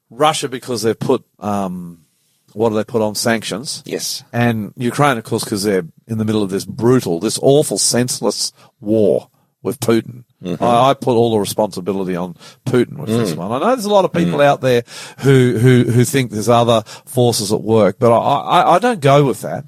Russia 0.09 0.47
because 0.47 0.83
they've 0.83 0.97
put 0.97 1.25
um, 1.39 2.05
what 2.53 2.69
do 2.69 2.75
they 2.75 2.83
put 2.83 3.03
on 3.03 3.13
sanctions? 3.13 3.83
Yes. 3.85 4.23
And 4.33 4.73
Ukraine, 4.75 5.17
of 5.17 5.23
course, 5.23 5.43
because 5.43 5.63
they're 5.63 5.85
in 6.07 6.17
the 6.17 6.25
middle 6.25 6.41
of 6.41 6.49
this 6.49 6.65
brutal, 6.65 7.19
this 7.19 7.37
awful, 7.41 7.77
senseless 7.77 8.51
war 8.79 9.29
with 9.61 9.79
Putin. 9.79 10.23
Mm-hmm. 10.43 10.63
I, 10.63 10.89
I 10.89 10.93
put 10.93 11.15
all 11.15 11.31
the 11.31 11.39
responsibility 11.39 12.15
on 12.15 12.35
Putin 12.65 12.97
with 12.97 13.09
Mm. 13.09 13.17
this 13.17 13.33
one. 13.33 13.51
I 13.51 13.59
know 13.59 13.67
there's 13.67 13.85
a 13.85 13.89
lot 13.89 14.05
of 14.05 14.13
people 14.13 14.39
out 14.41 14.61
there 14.61 14.83
who, 15.19 15.57
who, 15.57 15.83
who 15.83 16.03
think 16.05 16.29
there's 16.31 16.49
other 16.49 16.83
forces 17.05 17.51
at 17.51 17.61
work, 17.61 17.97
but 17.99 18.11
I, 18.11 18.17
I, 18.17 18.75
I 18.75 18.79
don't 18.79 19.01
go 19.01 19.25
with 19.25 19.41
that. 19.41 19.65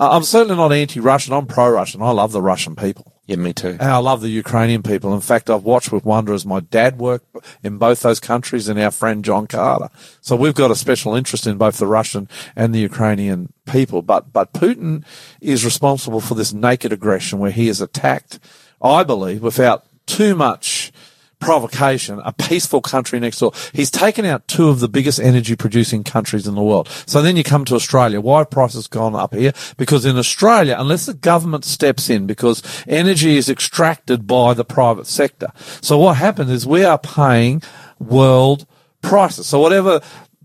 I'm 0.00 0.22
certainly 0.22 0.54
not 0.54 0.72
anti-Russian. 0.72 1.32
I'm 1.34 1.46
pro-Russian. 1.46 2.02
I 2.02 2.10
love 2.12 2.30
the 2.30 2.40
Russian 2.42 2.76
people. 2.76 3.12
Yeah, 3.26 3.34
me 3.36 3.52
too. 3.52 3.70
And 3.80 3.82
I 3.82 3.96
love 3.98 4.20
the 4.20 4.28
Ukrainian 4.28 4.82
people. 4.84 5.12
In 5.12 5.20
fact, 5.20 5.50
I've 5.50 5.64
watched 5.64 5.90
with 5.90 6.04
wonder 6.04 6.32
as 6.32 6.46
my 6.46 6.60
dad 6.60 6.98
worked 6.98 7.26
in 7.64 7.78
both 7.78 8.00
those 8.02 8.20
countries 8.20 8.68
and 8.68 8.78
our 8.78 8.92
friend 8.92 9.24
John 9.24 9.48
Carter. 9.48 9.90
So 10.20 10.36
we've 10.36 10.54
got 10.54 10.70
a 10.70 10.76
special 10.76 11.14
interest 11.16 11.48
in 11.48 11.58
both 11.58 11.78
the 11.78 11.86
Russian 11.88 12.28
and 12.54 12.72
the 12.72 12.78
Ukrainian 12.78 13.52
people. 13.66 14.00
But, 14.02 14.32
but 14.32 14.52
Putin 14.52 15.04
is 15.40 15.64
responsible 15.64 16.20
for 16.20 16.36
this 16.36 16.52
naked 16.52 16.92
aggression 16.92 17.40
where 17.40 17.50
he 17.50 17.66
has 17.66 17.80
attacked, 17.80 18.38
I 18.82 19.02
believe, 19.04 19.42
without 19.42 19.84
too 20.06 20.34
much 20.34 20.92
provocation, 21.40 22.20
a 22.24 22.32
peaceful 22.32 22.80
country 22.80 23.20
next 23.20 23.38
door. 23.38 23.52
He's 23.72 23.90
taken 23.90 24.24
out 24.24 24.48
two 24.48 24.68
of 24.68 24.80
the 24.80 24.88
biggest 24.88 25.20
energy 25.20 25.54
producing 25.54 26.02
countries 26.02 26.46
in 26.46 26.54
the 26.54 26.62
world. 26.62 26.88
So 27.06 27.22
then 27.22 27.36
you 27.36 27.44
come 27.44 27.64
to 27.66 27.74
Australia. 27.74 28.20
Why 28.20 28.38
have 28.38 28.50
prices 28.50 28.88
gone 28.88 29.14
up 29.14 29.34
here? 29.34 29.52
Because 29.76 30.04
in 30.04 30.16
Australia, 30.16 30.76
unless 30.78 31.06
the 31.06 31.14
government 31.14 31.64
steps 31.64 32.10
in, 32.10 32.26
because 32.26 32.62
energy 32.88 33.36
is 33.36 33.48
extracted 33.48 34.26
by 34.26 34.54
the 34.54 34.64
private 34.64 35.06
sector. 35.06 35.52
So 35.80 35.98
what 35.98 36.16
happens 36.16 36.50
is 36.50 36.66
we 36.66 36.84
are 36.84 36.98
paying 36.98 37.62
world 37.98 38.66
prices. 39.00 39.46
So 39.46 39.60
whatever 39.60 40.00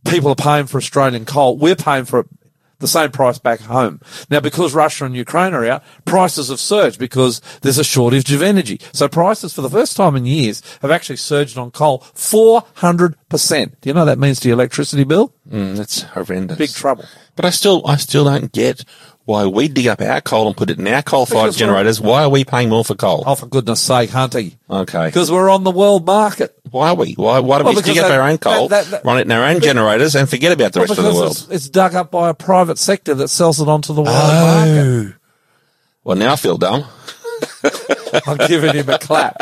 people 0.05 0.29
are 0.31 0.35
paying 0.35 0.67
for 0.67 0.77
Australian 0.77 1.25
coal, 1.25 1.57
we're 1.57 1.75
paying 1.75 2.05
for 2.05 2.19
it 2.19 2.27
the 2.83 2.87
same 2.89 3.11
price 3.11 3.39
back 3.39 3.61
home. 3.61 4.01
Now, 4.29 4.41
because 4.41 4.75
Russia 4.75 5.05
and 5.05 5.15
Ukraine 5.15 5.53
are 5.53 5.65
out, 5.65 5.83
prices 6.03 6.49
have 6.49 6.59
surged 6.59 6.99
because 6.99 7.41
there's 7.61 7.77
a 7.77 7.83
shortage 7.83 8.31
of 8.33 8.41
energy. 8.41 8.81
So 8.91 9.07
prices 9.07 9.53
for 9.53 9.61
the 9.61 9.69
first 9.69 9.95
time 9.95 10.17
in 10.17 10.25
years 10.25 10.61
have 10.81 10.91
actually 10.91 11.15
surged 11.15 11.57
on 11.57 11.71
coal 11.71 11.99
400%. 12.13 13.71
Do 13.79 13.89
you 13.89 13.93
know 13.93 14.01
what 14.01 14.05
that 14.05 14.19
means 14.19 14.41
to 14.41 14.49
your 14.49 14.55
electricity 14.55 15.05
bill? 15.05 15.33
Mm, 15.49 15.77
that's 15.77 16.01
horrendous. 16.01 16.57
Big 16.57 16.73
trouble. 16.73 17.05
But 17.37 17.45
I 17.45 17.51
still, 17.51 17.87
I 17.87 17.95
still 17.95 18.25
don't 18.25 18.51
get 18.51 18.83
why 19.25 19.45
we 19.45 19.67
dig 19.67 19.87
up 19.87 20.01
our 20.01 20.19
coal 20.21 20.47
and 20.47 20.57
put 20.57 20.69
it 20.69 20.79
in 20.79 20.87
our 20.87 21.01
coal-fired 21.01 21.53
generators. 21.53 22.01
Why 22.01 22.23
are 22.23 22.29
we 22.29 22.43
paying 22.43 22.69
more 22.69 22.83
for 22.83 22.95
coal? 22.95 23.23
Oh, 23.25 23.35
for 23.35 23.45
goodness 23.47 23.81
sake, 23.81 24.09
Hunty. 24.09 24.57
Okay. 24.69 25.05
Because 25.05 25.31
we're 25.31 25.49
on 25.49 25.63
the 25.63 25.71
world 25.71 26.05
market. 26.05 26.57
Why 26.71 26.89
are 26.89 26.95
we? 26.95 27.13
Why, 27.13 27.39
why 27.39 27.59
don't 27.59 27.65
Well, 27.65 27.75
we 27.75 27.81
dig 27.81 27.97
up 27.99 28.11
our 28.11 28.27
own 28.27 28.37
coal, 28.37 28.67
that- 28.69 28.87
that- 28.87 29.05
run 29.05 29.19
it 29.19 29.21
in 29.21 29.31
our 29.31 29.45
own 29.45 29.61
generators, 29.61 30.15
and 30.15 30.29
forget 30.29 30.51
about 30.51 30.73
the 30.73 30.79
Well, 30.79 30.87
rest 30.87 30.99
of 30.99 31.05
the 31.05 31.13
world? 31.13 31.31
it's, 31.31 31.47
it's 31.49 31.69
dug 31.69 31.95
up 31.95 32.11
by 32.11 32.29
a 32.29 32.33
private 32.33 32.77
sector 32.77 33.13
that 33.15 33.29
sells 33.29 33.61
it 33.61 33.67
onto 33.67 33.93
the 33.93 34.01
world 34.01 34.15
oh. 34.19 34.65
market. 34.65 35.15
Well, 36.03 36.17
now 36.17 36.33
I 36.33 36.35
feel 36.35 36.57
dumb. 36.57 36.83
I'm 38.27 38.37
giving 38.47 38.73
him 38.73 38.89
a 38.89 38.99
clap. 38.99 39.35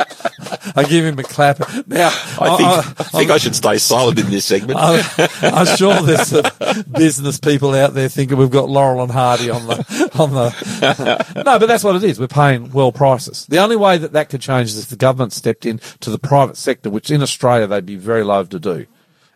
I 0.76 0.84
give 0.88 1.06
him 1.06 1.18
a 1.20 1.24
clap. 1.24 1.60
Now, 1.88 2.08
I 2.40 2.58
think, 2.58 3.00
I, 3.00 3.04
think 3.04 3.32
I 3.32 3.38
should 3.38 3.56
stay 3.56 3.78
silent 3.78 4.20
in 4.20 4.30
this 4.30 4.46
segment. 4.46 4.80
I'm, 4.80 5.04
I'm 5.42 5.78
sure 5.78 6.02
there's 6.02 6.28
some 6.28 6.46
business 6.92 7.40
people 7.40 7.74
out 7.74 7.94
there 7.94 8.10
thinking 8.10 8.38
we've 8.38 8.50
got 8.52 8.70
Laurel 8.70 9.02
and 9.04 9.12
Hardy 9.12 9.50
on 9.50 9.68
the 9.68 10.12
on 10.18 10.32
the. 10.32 11.44
No, 11.46 11.60
but 11.60 11.66
that's 11.68 11.84
what 11.84 11.96
it 11.96 12.04
is. 12.04 12.20
We're 12.20 12.28
paying 12.28 12.72
well 12.72 12.92
prices. 12.92 13.46
The 13.48 13.58
only 13.60 13.76
way 13.76 13.98
that 13.98 14.14
that 14.14 14.30
could 14.30 14.42
change 14.42 14.70
is 14.70 14.80
if 14.80 14.90
the 14.90 14.96
government 14.96 15.34
stepped 15.34 15.66
in 15.66 15.80
to 16.02 16.10
the 16.10 16.20
private 16.20 16.58
sector, 16.58 16.90
which 16.90 17.12
in 17.12 17.22
Australia 17.22 17.68
they'd 17.68 17.86
be 17.86 17.96
very 17.96 18.24
loath 18.24 18.50
to 18.50 18.60
do, 18.60 18.86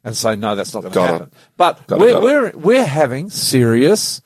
and 0.04 0.16
say 0.16 0.36
no, 0.36 0.56
that's 0.56 0.74
not 0.74 0.82
going 0.82 0.94
to 0.94 1.00
Got 1.00 1.10
it. 1.10 1.12
happen. 1.14 1.32
But 1.58 1.88
Got 1.88 2.00
we're 2.00 2.10
it. 2.10 2.22
we're 2.22 2.52
we're 2.58 2.86
having 2.86 3.30
serious 3.30 4.22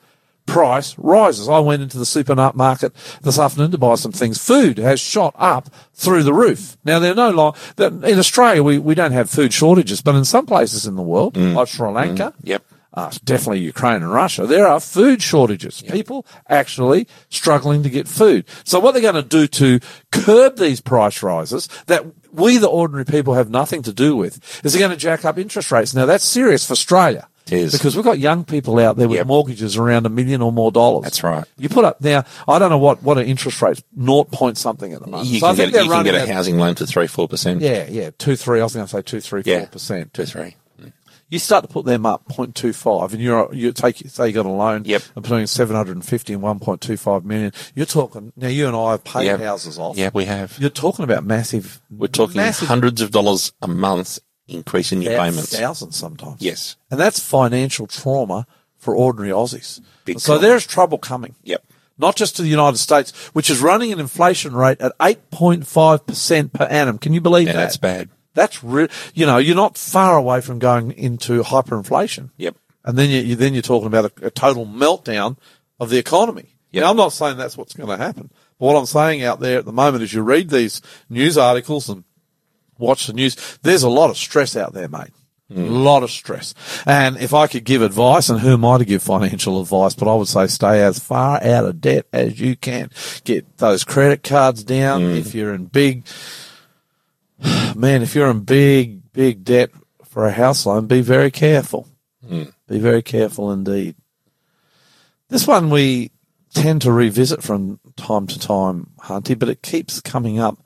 price 0.50 0.96
rises. 0.98 1.48
I 1.48 1.58
went 1.60 1.82
into 1.82 1.98
the 1.98 2.06
supermarket 2.06 2.92
this 3.22 3.38
afternoon 3.38 3.70
to 3.72 3.78
buy 3.78 3.94
some 3.94 4.12
things. 4.12 4.38
Food 4.44 4.78
has 4.78 5.00
shot 5.00 5.34
up 5.38 5.68
through 5.94 6.22
the 6.24 6.34
roof. 6.34 6.76
Now 6.84 6.98
they're 6.98 7.14
no 7.14 7.30
longer 7.30 7.58
in 7.78 8.18
Australia. 8.18 8.62
We, 8.62 8.78
we 8.78 8.94
don't 8.94 9.12
have 9.12 9.30
food 9.30 9.52
shortages, 9.52 10.00
but 10.02 10.14
in 10.14 10.24
some 10.24 10.46
places 10.46 10.86
in 10.86 10.96
the 10.96 11.02
world, 11.02 11.34
Mm. 11.34 11.54
like 11.54 11.68
Sri 11.68 11.88
Lanka, 11.88 12.34
Yep. 12.42 12.62
uh, 12.94 13.10
definitely 13.24 13.60
Ukraine 13.60 14.02
and 14.02 14.12
Russia, 14.12 14.46
there 14.46 14.66
are 14.66 14.80
food 14.80 15.22
shortages. 15.22 15.82
People 15.82 16.26
actually 16.48 17.06
struggling 17.28 17.82
to 17.84 17.90
get 17.90 18.08
food. 18.08 18.44
So 18.64 18.80
what 18.80 18.92
they're 18.92 19.02
going 19.10 19.14
to 19.14 19.22
do 19.22 19.46
to 19.46 19.80
curb 20.10 20.58
these 20.58 20.80
price 20.80 21.22
rises 21.22 21.68
that 21.86 22.04
we, 22.32 22.58
the 22.58 22.68
ordinary 22.68 23.04
people, 23.04 23.34
have 23.34 23.50
nothing 23.50 23.82
to 23.82 23.92
do 23.92 24.16
with, 24.16 24.34
is 24.64 24.72
they're 24.72 24.80
going 24.80 24.90
to 24.90 24.96
jack 24.96 25.24
up 25.24 25.38
interest 25.38 25.70
rates. 25.70 25.94
Now 25.94 26.06
that's 26.06 26.24
serious 26.24 26.66
for 26.66 26.72
Australia. 26.72 27.28
Is. 27.52 27.72
Because 27.72 27.96
we've 27.96 28.04
got 28.04 28.18
young 28.18 28.44
people 28.44 28.78
out 28.78 28.96
there 28.96 29.08
with 29.08 29.18
Yep. 29.18 29.26
mortgages 29.26 29.76
around 29.76 30.06
a 30.06 30.08
million 30.08 30.42
or 30.42 30.52
more 30.52 30.70
dollars. 30.72 31.04
That's 31.04 31.22
right. 31.22 31.44
You 31.58 31.68
put 31.68 31.84
up 31.84 32.00
now, 32.00 32.24
I 32.48 32.58
don't 32.58 32.70
know 32.70 32.78
what, 32.78 33.02
what 33.02 33.18
an 33.18 33.26
interest 33.26 33.60
rate's, 33.62 33.82
naught 33.94 34.30
point 34.30 34.58
something 34.58 34.92
at 34.92 35.00
the 35.00 35.06
moment. 35.06 35.28
You 35.28 35.40
So 35.40 35.46
I 35.46 35.50
can, 35.50 35.56
think 35.56 35.72
get, 35.72 35.76
they're 35.78 35.84
you 35.84 35.90
can 35.90 36.04
get 36.04 36.14
a 36.14 36.20
at- 36.22 36.28
housing 36.28 36.58
loan 36.58 36.74
for 36.74 36.86
three, 36.86 37.06
four 37.06 37.28
percent. 37.28 37.60
Yeah, 37.60 37.86
yeah, 37.88 38.10
two, 38.18 38.36
three. 38.36 38.60
I 38.60 38.64
was 38.64 38.74
going 38.74 38.86
to 38.86 38.90
say 38.90 39.02
two, 39.02 39.20
three, 39.20 39.42
four 39.42 39.52
Yeah. 39.52 39.64
percent. 39.66 40.14
two, 40.14 40.24
three. 40.26 40.56
You 41.32 41.38
start 41.38 41.62
to 41.62 41.68
put 41.68 41.84
them 41.84 42.04
up 42.06 42.24
0.25 42.28 43.12
and 43.12 43.22
you're, 43.22 43.54
you 43.54 43.70
take, 43.70 43.98
say 43.98 44.26
you 44.26 44.32
got 44.32 44.46
a 44.46 44.48
loan 44.48 44.82
Yep. 44.84 45.02
of 45.14 45.22
between 45.22 45.46
750 45.46 46.32
and 46.32 46.42
1.25 46.42 47.24
million. 47.24 47.52
You're 47.76 47.86
talking, 47.86 48.32
now 48.36 48.48
you 48.48 48.66
and 48.66 48.74
I 48.74 48.90
have 48.90 49.04
paid 49.04 49.26
Yeah. 49.26 49.36
houses 49.36 49.78
off. 49.78 49.96
Yeah, 49.96 50.10
we 50.12 50.24
have. 50.24 50.56
You're 50.58 50.70
talking 50.70 51.04
about 51.04 51.24
massive. 51.24 51.80
We're 51.88 52.08
talking 52.08 52.36
massive 52.38 52.66
hundreds 52.66 53.00
of 53.00 53.12
dollars 53.12 53.52
a 53.62 53.68
month 53.68 54.18
increase 54.50 54.92
in 54.92 55.02
your 55.02 55.16
payments. 55.16 55.56
Thousands 55.56 55.96
sometimes. 55.96 56.40
Yes. 56.40 56.76
And 56.90 56.98
that's 57.00 57.20
financial 57.20 57.86
trauma 57.86 58.46
for 58.78 58.94
ordinary 58.96 59.30
Aussies. 59.32 59.80
Big 60.04 60.20
so 60.20 60.34
trauma. 60.34 60.40
there's 60.48 60.66
trouble 60.66 60.98
coming. 60.98 61.34
Yep. 61.44 61.64
Not 61.98 62.16
just 62.16 62.36
to 62.36 62.42
the 62.42 62.48
United 62.48 62.78
States, 62.78 63.12
which 63.34 63.50
is 63.50 63.60
running 63.60 63.92
an 63.92 64.00
inflation 64.00 64.54
rate 64.56 64.80
at 64.80 64.96
8.5% 64.98 66.52
per 66.52 66.64
annum. 66.64 66.98
Can 66.98 67.12
you 67.12 67.20
believe 67.20 67.46
Yeah, 67.48 67.52
that? 67.54 67.58
that's 67.60 67.76
bad. 67.76 68.08
That's 68.34 68.62
re- 68.62 68.88
you 69.14 69.26
know, 69.26 69.38
you're 69.38 69.56
not 69.56 69.76
far 69.76 70.16
away 70.16 70.40
from 70.40 70.58
going 70.58 70.92
into 70.92 71.42
hyperinflation. 71.42 72.30
Yep. 72.36 72.56
And 72.84 72.96
then 72.96 73.10
you, 73.10 73.20
you 73.20 73.36
then 73.36 73.52
you're 73.52 73.62
talking 73.62 73.88
about 73.88 74.12
a, 74.22 74.26
a 74.26 74.30
total 74.30 74.64
meltdown 74.66 75.36
of 75.78 75.90
the 75.90 75.98
economy. 75.98 76.54
Yep. 76.70 76.82
Now, 76.84 76.90
I'm 76.90 76.96
not 76.96 77.12
saying 77.12 77.36
that's 77.36 77.56
what's 77.56 77.74
going 77.74 77.88
to 77.90 77.96
happen. 78.02 78.30
But 78.58 78.66
what 78.66 78.76
I'm 78.76 78.86
saying 78.86 79.22
out 79.24 79.40
there 79.40 79.58
at 79.58 79.64
the 79.64 79.72
moment 79.72 80.04
is 80.04 80.12
you 80.14 80.22
read 80.22 80.48
these 80.50 80.80
news 81.08 81.36
articles 81.36 81.88
and 81.90 82.04
watch 82.80 83.06
the 83.06 83.12
news. 83.12 83.58
There's 83.62 83.82
a 83.82 83.88
lot 83.88 84.10
of 84.10 84.16
stress 84.16 84.56
out 84.56 84.72
there, 84.72 84.88
mate. 84.88 85.10
A 85.52 85.58
lot 85.58 86.04
of 86.04 86.12
stress. 86.12 86.54
And 86.86 87.16
if 87.16 87.34
I 87.34 87.48
could 87.48 87.64
give 87.64 87.82
advice, 87.82 88.28
and 88.28 88.38
who 88.38 88.52
am 88.52 88.64
I 88.64 88.78
to 88.78 88.84
give 88.84 89.02
financial 89.02 89.60
advice, 89.60 89.94
but 89.94 90.08
I 90.08 90.14
would 90.14 90.28
say 90.28 90.46
stay 90.46 90.80
as 90.80 91.00
far 91.00 91.42
out 91.42 91.64
of 91.64 91.80
debt 91.80 92.06
as 92.12 92.38
you 92.38 92.54
can. 92.54 92.90
Get 93.24 93.58
those 93.58 93.82
credit 93.82 94.22
cards 94.22 94.62
down. 94.62 95.00
Hmm. 95.00 95.10
If 95.16 95.34
you're 95.34 95.52
in 95.52 95.66
big, 95.66 96.06
man, 97.74 98.02
if 98.02 98.14
you're 98.14 98.30
in 98.30 98.40
big, 98.40 99.12
big 99.12 99.42
debt 99.42 99.70
for 100.04 100.24
a 100.24 100.30
house 100.30 100.66
loan, 100.66 100.86
be 100.86 101.00
very 101.00 101.32
careful. 101.32 101.88
Hmm. 102.26 102.44
Be 102.68 102.78
very 102.78 103.02
careful 103.02 103.50
indeed. 103.50 103.96
This 105.30 105.48
one 105.48 105.68
we 105.70 106.12
tend 106.54 106.82
to 106.82 106.92
revisit 106.92 107.42
from 107.42 107.80
time 107.96 108.28
to 108.28 108.38
time, 108.38 108.90
Hunty, 109.00 109.36
but 109.36 109.48
it 109.48 109.62
keeps 109.62 110.00
coming 110.00 110.38
up. 110.38 110.58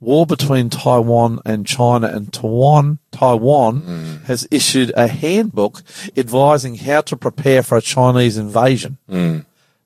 War 0.00 0.26
between 0.26 0.70
Taiwan 0.70 1.40
and 1.44 1.66
China 1.66 2.06
and 2.06 2.32
Taiwan, 2.32 2.98
Taiwan 3.10 3.80
hmm. 3.80 4.24
has 4.24 4.46
issued 4.50 4.92
a 4.96 5.08
handbook 5.08 5.82
advising 6.16 6.76
how 6.76 7.00
to 7.02 7.16
prepare 7.16 7.64
for 7.64 7.78
a 7.78 7.82
Chinese 7.82 8.36
invasion. 8.36 8.98
Hmm. 9.08 9.40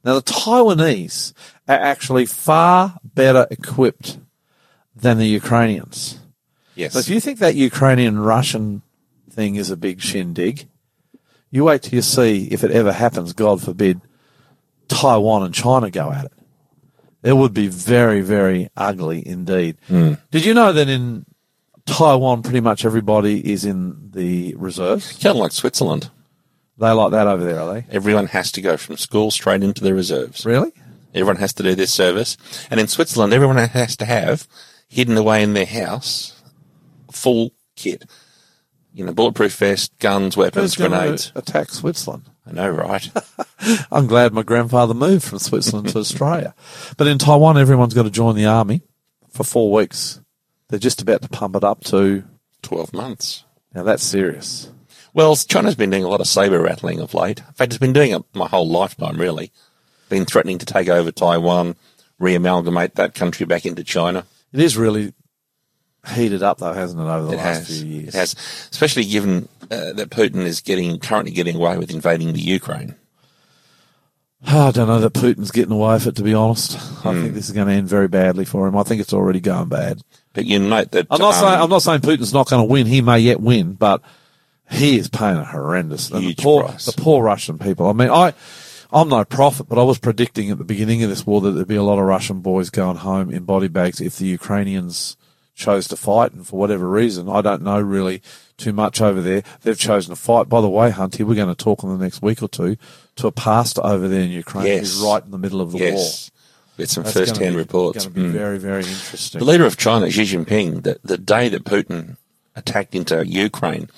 Now 0.04 0.14
the 0.14 0.23
Taiwanese 0.23 1.33
are 1.66 1.78
actually 1.78 2.26
far 2.26 2.99
better 3.02 3.47
equipped 3.50 4.19
than 4.95 5.19
the 5.19 5.26
Ukrainians. 5.26 6.21
Yes. 6.75 6.92
So 6.92 6.99
if 6.99 7.09
you 7.09 7.21
think 7.21 7.38
that 7.38 7.54
Ukrainian 7.54 8.19
Russian 8.19 8.83
thing 9.31 9.57
is 9.57 9.71
a 9.71 9.76
big 9.76 10.00
shindig, 10.00 10.69
you 11.50 11.64
wait 11.64 11.83
till 11.83 11.95
you 11.95 12.02
see 12.02 12.49
if 12.50 12.64
it 12.64 12.71
ever 12.71 12.92
happens, 12.92 13.33
God 13.33 13.62
forbid, 13.62 14.00
Taiwan 14.88 15.42
and 15.42 15.54
China 15.54 15.90
go 15.90 16.11
at 16.11 16.26
it. 16.26 16.33
It 17.23 17.35
would 17.35 17.55
be 17.55 17.69
very, 17.69 18.21
very 18.21 18.69
ugly 18.76 19.26
indeed. 19.26 19.76
Hmm. 19.87 20.14
Did 20.31 20.45
you 20.45 20.55
know 20.55 20.73
that 20.73 20.88
in 20.88 21.25
Taiwan, 21.87 22.43
pretty 22.43 22.61
much 22.61 22.85
everybody 22.85 23.52
is 23.52 23.64
in 23.64 24.11
the 24.11 24.55
reserves? 24.57 25.12
kind 25.12 25.37
of 25.37 25.37
like 25.37 25.52
Switzerland. 25.52 26.11
They 26.79 26.91
like 26.91 27.12
that 27.12 27.26
over 27.26 27.45
there, 27.45 27.61
are 27.61 27.75
they? 27.75 27.87
Everyone 27.91 28.26
has 28.26 28.50
to 28.52 28.61
go 28.61 28.76
from 28.76 28.97
school 28.97 29.31
straight 29.31 29.62
into 29.62 29.85
the 29.85 29.95
reserves. 29.95 30.45
Really? 30.45 30.73
Everyone 31.14 31.37
has 31.37 31.52
to 31.55 31.62
do 31.62 31.75
their 31.75 31.87
service. 31.87 32.37
And 32.71 32.81
in 32.81 32.88
Switzerland, 32.88 33.33
everyone 33.33 33.57
has 33.57 33.97
to 33.97 34.05
have 34.05 34.49
hidden 34.88 35.17
away 35.17 35.43
in 35.43 35.52
their 35.55 35.67
house 35.67 36.43
full 37.11 37.52
kit. 37.76 38.05
You 38.95 39.05
know, 39.05 39.12
bulletproof 39.12 39.55
vest, 39.57 39.99
guns, 39.99 40.37
weapons, 40.37 40.76
grenades. 40.76 41.33
attack 41.35 41.71
Switzerland? 41.71 42.25
I 42.47 42.53
know, 42.53 42.69
right? 42.71 43.09
I'm 43.93 44.07
glad 44.07 44.33
my 44.33 44.43
grandfather 44.43 44.95
moved 44.95 45.25
from 45.25 45.39
Switzerland 45.39 45.89
to 45.91 45.99
Australia. 45.99 46.55
But 46.97 47.07
in 47.07 47.19
Taiwan, 47.19 47.57
everyone's 47.59 47.95
got 47.95 48.03
to 48.03 48.11
join 48.11 48.35
the 48.35 48.47
army 48.47 48.83
for 49.31 49.45
four 49.45 49.71
weeks. 49.73 50.21
They're 50.69 50.79
just 50.79 51.01
about 51.03 51.23
to 51.23 51.29
pump 51.29 51.55
it 51.57 51.65
up 51.65 51.85
to, 51.85 52.25
12 52.63 52.93
months. 52.93 53.45
now 53.75 53.83
that's 53.83 54.03
serious. 54.03 54.71
Well, 55.15 55.37
China's 55.37 55.75
been 55.75 55.91
doing 55.91 56.05
a 56.05 56.09
lot 56.09 56.21
of 56.21 56.27
saber 56.27 56.61
rattling 56.61 56.99
of 57.01 57.13
late. 57.15 57.41
In 57.41 57.53
fact, 57.55 57.73
it's 57.73 57.79
been 57.79 57.93
doing 57.93 58.13
it 58.13 58.23
my 58.35 58.49
whole 58.49 58.69
lifetime, 58.69 59.19
really. 59.21 59.53
Been 60.09 60.25
threatening 60.25 60.59
to 60.59 60.67
take 60.67 60.89
over 60.89 61.13
Taiwan, 61.13 61.77
re-amalgamate 62.19 62.95
that 62.97 63.15
country 63.15 63.45
back 63.47 63.67
into 63.67 63.85
China. 63.85 64.25
It 64.53 64.61
is 64.61 64.77
really 64.77 65.13
heated 66.15 66.43
up 66.43 66.59
though, 66.59 66.73
hasn't 66.73 67.01
it, 67.01 67.05
over 67.05 67.27
the 67.27 67.33
It 67.35 67.37
last 67.37 67.69
has. 67.69 67.81
few 67.81 67.87
years? 67.87 68.09
It 68.09 68.15
has, 68.19 68.33
especially 68.73 69.05
given 69.05 69.49
uh, 69.73 69.93
that 69.95 70.11
Putin 70.11 70.44
is 70.44 70.61
getting 70.61 70.99
currently 70.99 71.33
getting 71.33 71.57
away 71.57 71.79
with 71.79 71.90
invading 71.90 72.33
the 72.33 72.40
Ukraine. 72.42 72.94
I 74.47 74.70
don't 74.73 74.88
know 74.88 74.99
that 75.01 75.12
Putin's 75.14 75.51
getting 75.53 75.73
away 75.73 75.94
with 75.94 76.07
it, 76.09 76.16
to 76.16 76.23
be 76.23 76.35
honest. 76.35 76.75
I 77.07 77.12
Hmm. 77.12 77.23
think 77.23 77.35
this 77.35 77.47
is 77.47 77.53
going 77.53 77.68
to 77.68 77.75
end 77.75 77.88
very 77.88 78.09
badly 78.09 78.44
for 78.44 78.66
him. 78.66 78.77
I 78.77 78.83
think 78.83 79.01
it's 79.01 79.12
already 79.12 79.40
going 79.40 79.68
bad. 79.68 80.03
But 80.35 80.47
you 80.47 80.59
note 80.59 80.90
that 80.92 81.07
I'm 81.11 81.20
not 81.20 81.35
um, 81.35 81.40
saying 81.40 81.61
I'm 81.62 81.70
not 81.70 81.83
saying 81.83 82.01
Putin's 82.01 82.33
not 82.33 82.49
going 82.51 82.66
to 82.66 82.70
win. 82.73 82.87
He 82.87 83.01
may 83.03 83.18
yet 83.20 83.40
win, 83.40 83.75
but 83.75 84.03
he 84.70 84.99
is 84.99 85.09
paying 85.09 85.37
a 85.37 85.44
horrendous 85.44 86.11
and 86.11 86.25
the 86.27 86.35
poor 86.35 86.64
price. 86.64 86.87
the 86.87 87.01
poor 87.01 87.23
Russian 87.23 87.59
people. 87.59 87.87
I 87.88 87.92
mean, 87.92 88.09
I 88.11 88.33
I'm 88.92 89.09
no 89.09 89.25
prophet, 89.25 89.68
but 89.68 89.79
I 89.79 89.83
was 89.85 89.99
predicting 89.99 90.51
at 90.51 90.59
the 90.59 90.64
beginning 90.64 91.03
of 91.03 91.11
this 91.11 91.27
war 91.27 91.40
that 91.42 91.53
there'd 91.53 91.68
be 91.68 91.77
a 91.77 91.83
lot 91.83 91.99
of 91.99 92.05
Russian 92.05 92.40
boys 92.40 92.70
going 92.70 92.97
home 92.97 93.31
in 93.31 93.44
body 93.44 93.68
bags 93.68 94.01
if 94.01 94.16
the 94.16 94.27
Ukrainians 94.27 95.16
chose 95.55 95.87
to 95.88 95.97
fight, 95.97 96.33
and 96.33 96.47
for 96.47 96.59
whatever 96.59 96.88
reason, 96.88 97.29
I 97.29 97.42
don't 97.42 97.62
know 97.62 97.81
really 97.81 98.23
too 98.62 98.72
much 98.72 99.01
over 99.01 99.20
there. 99.20 99.42
They've 99.62 99.79
chosen 99.79 100.14
to 100.14 100.20
fight. 100.20 100.48
By 100.48 100.61
the 100.61 100.68
way, 100.68 100.90
Hunty, 100.90 101.25
we're 101.25 101.35
going 101.35 101.55
to 101.55 101.64
talk 101.64 101.83
in 101.83 101.88
the 101.90 102.03
next 102.03 102.22
week 102.22 102.42
or 102.42 102.48
two 102.48 102.77
to 103.16 103.27
a 103.27 103.33
pastor 103.33 103.85
over 103.85 104.09
there 104.09 104.22
in 104.22 104.31
Ukraine 104.31 104.66
Yes. 104.66 104.81
who's 104.81 105.01
right 105.03 105.25
in 105.25 105.31
the 105.31 105.38
middle 105.38 105.61
of 105.61 105.72
the 105.72 105.79
war. 105.79 105.87
yes, 105.88 106.31
get 106.79 106.88
some 106.88 107.03
That's 107.05 107.14
first-hand 107.16 107.55
be- 107.55 107.59
reports. 107.59 108.05
Going 108.07 108.14
to 108.14 108.20
be 108.22 108.27
Mm. 108.29 108.33
very, 108.33 108.59
very 108.59 108.85
interesting. 108.85 109.38
The 109.40 109.44
leader 109.44 109.66
of 109.66 109.77
China, 109.77 110.11
Xi 110.11 110.22
Jinping, 110.22 110.83
the, 110.85 110.98
the 111.05 111.18
day 111.18 111.48
that 111.51 111.64
Putin 111.64 112.16
attacked 112.57 112.94
into 112.94 113.27
Ukraine, 113.27 113.88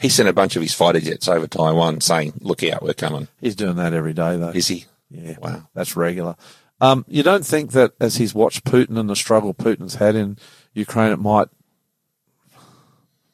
he 0.00 0.08
sent 0.08 0.28
a 0.28 0.32
bunch 0.32 0.56
of 0.56 0.62
his 0.62 0.74
fighter 0.74 1.00
jets 1.00 1.28
over 1.28 1.46
Taiwan 1.46 2.00
saying, 2.00 2.34
look 2.40 2.64
out, 2.64 2.82
we're 2.82 2.94
coming. 2.94 3.28
He's 3.40 3.54
doing 3.56 3.76
that 3.76 3.92
every 3.92 4.12
day, 4.12 4.36
though. 4.36 4.48
Is 4.50 4.68
he? 4.68 4.86
Yeah, 5.10 5.36
Wow. 5.40 5.68
that's 5.74 5.96
regular. 5.96 6.34
Um, 6.80 7.04
you 7.08 7.22
don't 7.22 7.46
think 7.46 7.70
that 7.72 7.92
as 8.00 8.16
he's 8.16 8.34
watched 8.34 8.64
Putin 8.64 8.98
and 8.98 9.08
the 9.08 9.14
struggle 9.16 9.54
Putin's 9.54 9.94
had 9.96 10.16
in 10.16 10.36
Ukraine, 10.74 11.12
it 11.12 11.20
might 11.20 11.46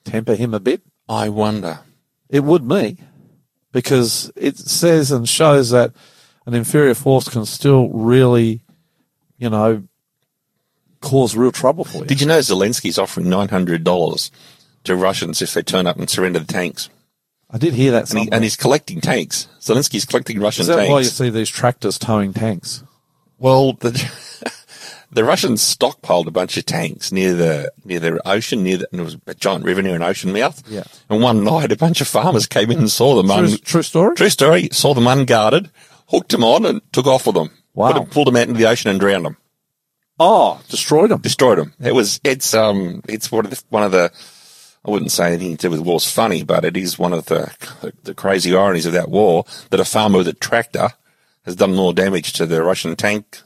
temper 0.04 0.34
him 0.34 0.54
a 0.54 0.60
bit? 0.60 0.82
I 1.08 1.28
wonder. 1.28 1.80
It 2.28 2.44
would 2.44 2.64
me, 2.64 2.98
because 3.72 4.30
it 4.36 4.56
says 4.58 5.10
and 5.10 5.28
shows 5.28 5.70
that 5.70 5.92
an 6.46 6.54
inferior 6.54 6.94
force 6.94 7.28
can 7.28 7.44
still 7.44 7.88
really, 7.88 8.62
you 9.38 9.50
know, 9.50 9.82
cause 11.00 11.36
real 11.36 11.52
trouble 11.52 11.84
for 11.84 11.98
you. 11.98 12.04
Did 12.04 12.20
you 12.20 12.26
know 12.26 12.38
Zelensky's 12.38 12.98
offering 12.98 13.26
$900 13.26 14.30
to 14.84 14.96
Russians 14.96 15.42
if 15.42 15.54
they 15.54 15.62
turn 15.62 15.86
up 15.86 15.96
and 15.96 16.08
surrender 16.08 16.38
the 16.38 16.52
tanks? 16.52 16.88
I 17.50 17.58
did 17.58 17.74
hear 17.74 17.92
that. 17.92 18.10
And, 18.10 18.20
he, 18.20 18.32
and 18.32 18.44
he's 18.44 18.56
collecting 18.56 19.00
tanks. 19.00 19.48
Zelensky's 19.60 20.04
collecting 20.04 20.38
Russian 20.38 20.62
Is 20.62 20.66
that 20.68 20.76
tanks. 20.76 20.90
why 20.90 20.98
you 21.00 21.04
see 21.04 21.30
these 21.30 21.48
tractors 21.48 21.98
towing 21.98 22.32
tanks? 22.32 22.84
Well, 23.38 23.72
the 23.72 23.90
the 25.12 25.24
Russians 25.24 25.62
stockpiled 25.62 26.26
a 26.26 26.30
bunch 26.30 26.56
of 26.56 26.66
tanks 26.66 27.10
near 27.12 27.34
the 27.34 27.72
near 27.84 27.98
the 28.00 28.20
ocean, 28.28 28.62
near 28.62 28.78
the, 28.78 28.88
and 28.90 28.98
there 29.00 29.04
was 29.04 29.16
a 29.26 29.34
giant 29.34 29.64
river 29.64 29.82
near 29.82 29.96
an 29.96 30.02
ocean 30.02 30.32
mouth. 30.32 30.62
Yeah. 30.68 30.84
And 31.08 31.20
one 31.22 31.44
night, 31.44 31.72
a 31.72 31.76
bunch 31.76 32.00
of 32.00 32.08
farmers 32.08 32.46
came 32.46 32.70
in 32.70 32.78
and 32.78 32.90
saw 32.90 33.16
them. 33.16 33.26
True, 33.26 33.52
Un- 33.52 33.58
true 33.64 33.82
story. 33.82 34.16
true 34.16 34.28
story. 34.30 34.68
Saw 34.72 34.94
them 34.94 35.06
unguarded, 35.06 35.70
hooked 36.08 36.30
them 36.32 36.44
on, 36.44 36.64
and 36.64 36.80
took 36.92 37.06
off 37.06 37.26
with 37.26 37.34
them. 37.34 37.50
Wow. 37.74 37.92
Them, 37.92 38.06
pulled 38.06 38.28
them 38.28 38.36
out 38.36 38.48
into 38.48 38.58
the 38.58 38.68
ocean 38.68 38.90
and 38.90 39.00
drowned 39.00 39.24
them. 39.26 39.36
Oh, 40.18 40.60
destroyed 40.68 41.10
them. 41.10 41.20
Destroyed 41.20 41.58
them. 41.58 41.72
It 41.80 41.94
was. 41.94 42.20
It's 42.24 42.54
um. 42.54 43.02
It's 43.08 43.32
one 43.32 43.44
of 43.46 43.50
the, 43.50 43.62
one 43.70 43.82
of 43.82 43.92
the. 43.92 44.12
I 44.84 44.90
wouldn't 44.90 45.12
say 45.12 45.26
anything 45.34 45.56
to 45.58 45.66
do 45.66 45.70
with 45.72 45.80
war's 45.80 46.10
funny, 46.10 46.42
but 46.42 46.64
it 46.64 46.76
is 46.76 46.98
one 46.98 47.12
of 47.12 47.26
the, 47.26 47.52
the 47.80 47.92
the 48.02 48.14
crazy 48.14 48.54
ironies 48.54 48.86
of 48.86 48.92
that 48.92 49.08
war 49.10 49.44
that 49.70 49.80
a 49.80 49.84
farmer 49.84 50.18
with 50.18 50.28
a 50.28 50.32
tractor 50.32 50.88
has 51.44 51.56
done 51.56 51.74
more 51.74 51.92
damage 51.92 52.32
to 52.34 52.46
the 52.46 52.62
Russian 52.62 52.96
tank 52.96 53.40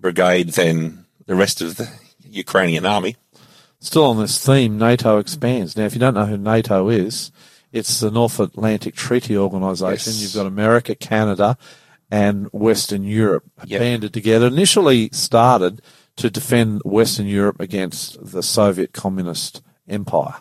brigade 0.00 0.50
than 0.50 1.04
the 1.26 1.34
rest 1.34 1.60
of 1.60 1.76
the 1.76 1.90
Ukrainian 2.28 2.86
army. 2.86 3.16
Still 3.80 4.04
on 4.04 4.18
this 4.18 4.44
theme, 4.44 4.78
NATO 4.78 5.18
expands. 5.18 5.76
Now, 5.76 5.84
if 5.84 5.94
you 5.94 6.00
don't 6.00 6.14
know 6.14 6.26
who 6.26 6.36
NATO 6.36 6.88
is, 6.88 7.32
it's 7.72 8.00
the 8.00 8.10
North 8.10 8.38
Atlantic 8.40 8.94
Treaty 8.94 9.36
Organization. 9.36 10.12
Yes. 10.12 10.22
You've 10.22 10.34
got 10.34 10.46
America, 10.46 10.94
Canada, 10.94 11.56
and 12.10 12.48
Western 12.52 13.04
Europe 13.04 13.44
Yep. 13.64 13.80
banded 13.80 14.12
together. 14.12 14.48
Initially 14.48 15.08
started 15.12 15.80
to 16.16 16.28
defend 16.28 16.82
Western 16.84 17.26
Europe 17.26 17.60
against 17.60 18.18
the 18.32 18.42
Soviet 18.42 18.92
Communist 18.92 19.62
Empire. 19.88 20.34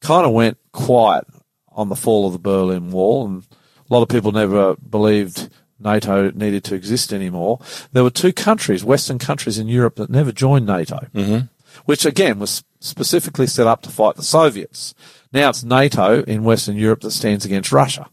Kind 0.00 0.26
of 0.26 0.32
went 0.32 0.58
quiet 0.72 1.26
on 1.72 1.88
the 1.88 1.96
fall 1.96 2.26
of 2.26 2.32
the 2.34 2.38
Berlin 2.38 2.90
Wall, 2.90 3.26
and 3.26 3.44
a 3.90 3.92
lot 3.92 4.02
of 4.02 4.08
people 4.08 4.30
never 4.32 4.76
believed 4.76 5.48
NATO 5.82 6.30
needed 6.30 6.64
to 6.64 6.74
exist 6.74 7.12
anymore. 7.12 7.60
There 7.92 8.04
were 8.04 8.10
two 8.10 8.32
countries, 8.32 8.84
Western 8.84 9.18
countries 9.18 9.58
in 9.58 9.68
Europe, 9.68 9.96
that 9.96 10.10
never 10.10 10.32
joined 10.32 10.66
NATO 10.66 11.06
mm-hmm. 11.14 11.46
which 11.84 12.04
again 12.04 12.38
was 12.38 12.64
specifically 12.80 13.46
set 13.46 13.66
up 13.66 13.82
to 13.82 13.90
fight 13.90 14.16
the 14.16 14.22
Soviets. 14.22 14.94
Now 15.32 15.50
it's 15.50 15.64
NATO 15.64 16.22
in 16.24 16.44
Western 16.44 16.76
Europe 16.76 17.00
that 17.00 17.12
stands 17.12 17.44
against 17.44 17.72
Russia. 17.72 18.08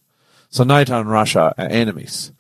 So 0.50 0.64
NATO 0.64 1.00
and 1.00 1.10
Russia 1.10 1.54
are 1.58 1.66
enemies. 1.66 2.32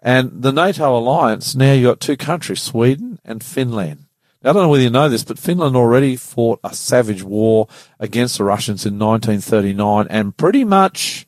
And 0.00 0.42
the 0.42 0.52
NATO 0.52 0.96
alliance, 0.96 1.54
now 1.54 1.72
you've 1.72 1.90
got 1.90 2.00
two 2.00 2.16
countries, 2.16 2.62
Sweden 2.62 3.18
and 3.24 3.42
Finland. 3.42 4.04
Now, 4.42 4.50
I 4.50 4.52
don't 4.52 4.62
know 4.62 4.68
whether 4.68 4.84
you 4.84 4.90
know 4.90 5.08
this, 5.08 5.24
but 5.24 5.38
Finland 5.38 5.74
already 5.74 6.14
fought 6.14 6.60
a 6.62 6.72
savage 6.72 7.24
war 7.24 7.66
against 7.98 8.38
the 8.38 8.44
Russians 8.44 8.86
in 8.86 8.98
1939 8.98 10.06
and 10.08 10.36
pretty 10.36 10.62
much 10.62 11.26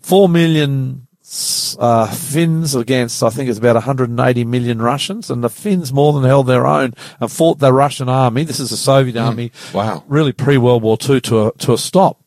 four 0.00 0.28
million 0.28 1.08
s- 1.08 1.09
uh, 1.78 2.06
Finns 2.10 2.74
against, 2.74 3.22
I 3.22 3.30
think 3.30 3.48
it's 3.48 3.58
about 3.58 3.76
180 3.76 4.44
million 4.44 4.82
Russians, 4.82 5.30
and 5.30 5.44
the 5.44 5.48
Finns 5.48 5.92
more 5.92 6.12
than 6.12 6.24
held 6.24 6.46
their 6.46 6.66
own 6.66 6.94
and 7.20 7.30
fought 7.30 7.58
the 7.58 7.72
Russian 7.72 8.08
army. 8.08 8.44
This 8.44 8.58
is 8.58 8.70
the 8.70 8.76
Soviet 8.76 9.16
army. 9.16 9.52
Wow. 9.72 10.04
Really 10.08 10.32
pre 10.32 10.58
World 10.58 10.82
War 10.82 10.98
II 11.00 11.20
to 11.22 11.46
a, 11.46 11.52
to 11.58 11.72
a 11.72 11.78
stop. 11.78 12.20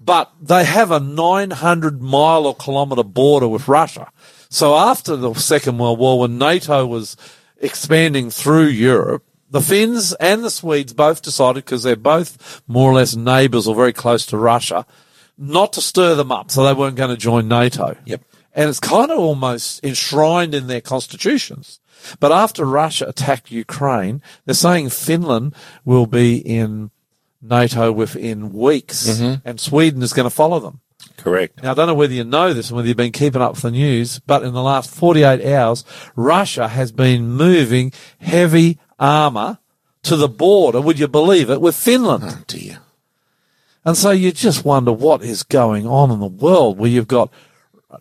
But 0.00 0.30
they 0.40 0.64
have 0.64 0.90
a 0.90 1.00
900 1.00 2.02
mile 2.02 2.46
or 2.46 2.54
kilometre 2.54 3.02
border 3.02 3.48
with 3.48 3.68
Russia. 3.68 4.10
So 4.48 4.76
after 4.76 5.16
the 5.16 5.34
Second 5.34 5.78
World 5.78 5.98
War, 5.98 6.20
when 6.20 6.38
NATO 6.38 6.86
was 6.86 7.16
expanding 7.58 8.30
through 8.30 8.66
Europe, 8.66 9.24
the 9.50 9.60
Finns 9.60 10.12
and 10.14 10.44
the 10.44 10.50
Swedes 10.50 10.92
both 10.92 11.22
decided, 11.22 11.64
because 11.64 11.82
they're 11.82 11.96
both 11.96 12.62
more 12.68 12.90
or 12.90 12.94
less 12.94 13.16
neighbours 13.16 13.66
or 13.66 13.74
very 13.74 13.92
close 13.92 14.26
to 14.26 14.36
Russia, 14.36 14.86
not 15.36 15.72
to 15.74 15.80
stir 15.80 16.14
them 16.14 16.32
up. 16.32 16.50
So 16.50 16.64
they 16.64 16.72
weren't 16.72 16.96
going 16.96 17.10
to 17.10 17.16
join 17.16 17.48
NATO. 17.48 17.96
Yep. 18.04 18.22
And 18.54 18.68
it's 18.68 18.80
kind 18.80 19.10
of 19.10 19.18
almost 19.18 19.84
enshrined 19.84 20.54
in 20.54 20.68
their 20.68 20.80
constitutions. 20.80 21.80
But 22.20 22.32
after 22.32 22.64
Russia 22.64 23.06
attacked 23.08 23.50
Ukraine, 23.50 24.22
they're 24.44 24.54
saying 24.54 24.90
Finland 24.90 25.54
will 25.84 26.06
be 26.06 26.36
in 26.36 26.90
NATO 27.42 27.92
within 27.92 28.52
weeks 28.52 29.08
mm-hmm. 29.08 29.46
and 29.46 29.60
Sweden 29.60 30.02
is 30.02 30.12
going 30.12 30.28
to 30.28 30.34
follow 30.34 30.60
them. 30.60 30.80
Correct. 31.16 31.62
Now, 31.62 31.72
I 31.72 31.74
don't 31.74 31.86
know 31.86 31.94
whether 31.94 32.14
you 32.14 32.24
know 32.24 32.52
this 32.52 32.68
and 32.70 32.76
whether 32.76 32.88
you've 32.88 32.96
been 32.96 33.12
keeping 33.12 33.42
up 33.42 33.54
with 33.54 33.62
the 33.62 33.70
news, 33.70 34.20
but 34.20 34.42
in 34.42 34.52
the 34.52 34.62
last 34.62 34.90
48 34.90 35.44
hours, 35.44 35.84
Russia 36.16 36.68
has 36.68 36.92
been 36.92 37.30
moving 37.30 37.92
heavy 38.20 38.78
armour 38.98 39.58
to 40.04 40.16
the 40.16 40.28
border, 40.28 40.80
would 40.80 40.98
you 40.98 41.08
believe 41.08 41.50
it, 41.50 41.60
with 41.60 41.76
Finland. 41.76 42.24
Oh 42.26 42.42
dear. 42.46 42.78
And 43.84 43.96
so 43.96 44.10
you 44.10 44.32
just 44.32 44.64
wonder 44.64 44.92
what 44.92 45.22
is 45.22 45.42
going 45.42 45.86
on 45.86 46.10
in 46.10 46.20
the 46.20 46.26
world 46.26 46.78
where 46.78 46.90
you've 46.90 47.08
got 47.08 47.32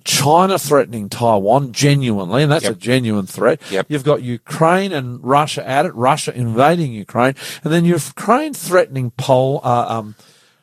China 0.04 0.58
threatening 0.58 1.10
Taiwan 1.10 1.72
genuinely, 1.72 2.44
and 2.44 2.52
that's 2.52 2.66
a 2.66 2.76
genuine 2.76 3.28
threat. 3.28 3.62
Yep. 3.70 3.88
You've 3.90 4.04
got 4.04 4.22
Ukraine 4.22 4.92
and 4.92 5.24
Russia 5.24 5.68
at 5.68 5.86
it, 5.86 5.94
Russia 5.94 6.34
invading 6.34 6.94
Ukraine, 6.94 7.36
and 7.64 7.74
then 7.74 7.86
Ukraine 7.86 8.54
threatening 8.54 9.12
Pol, 9.12 9.62
uh, 9.64 9.86
um, 9.90 10.16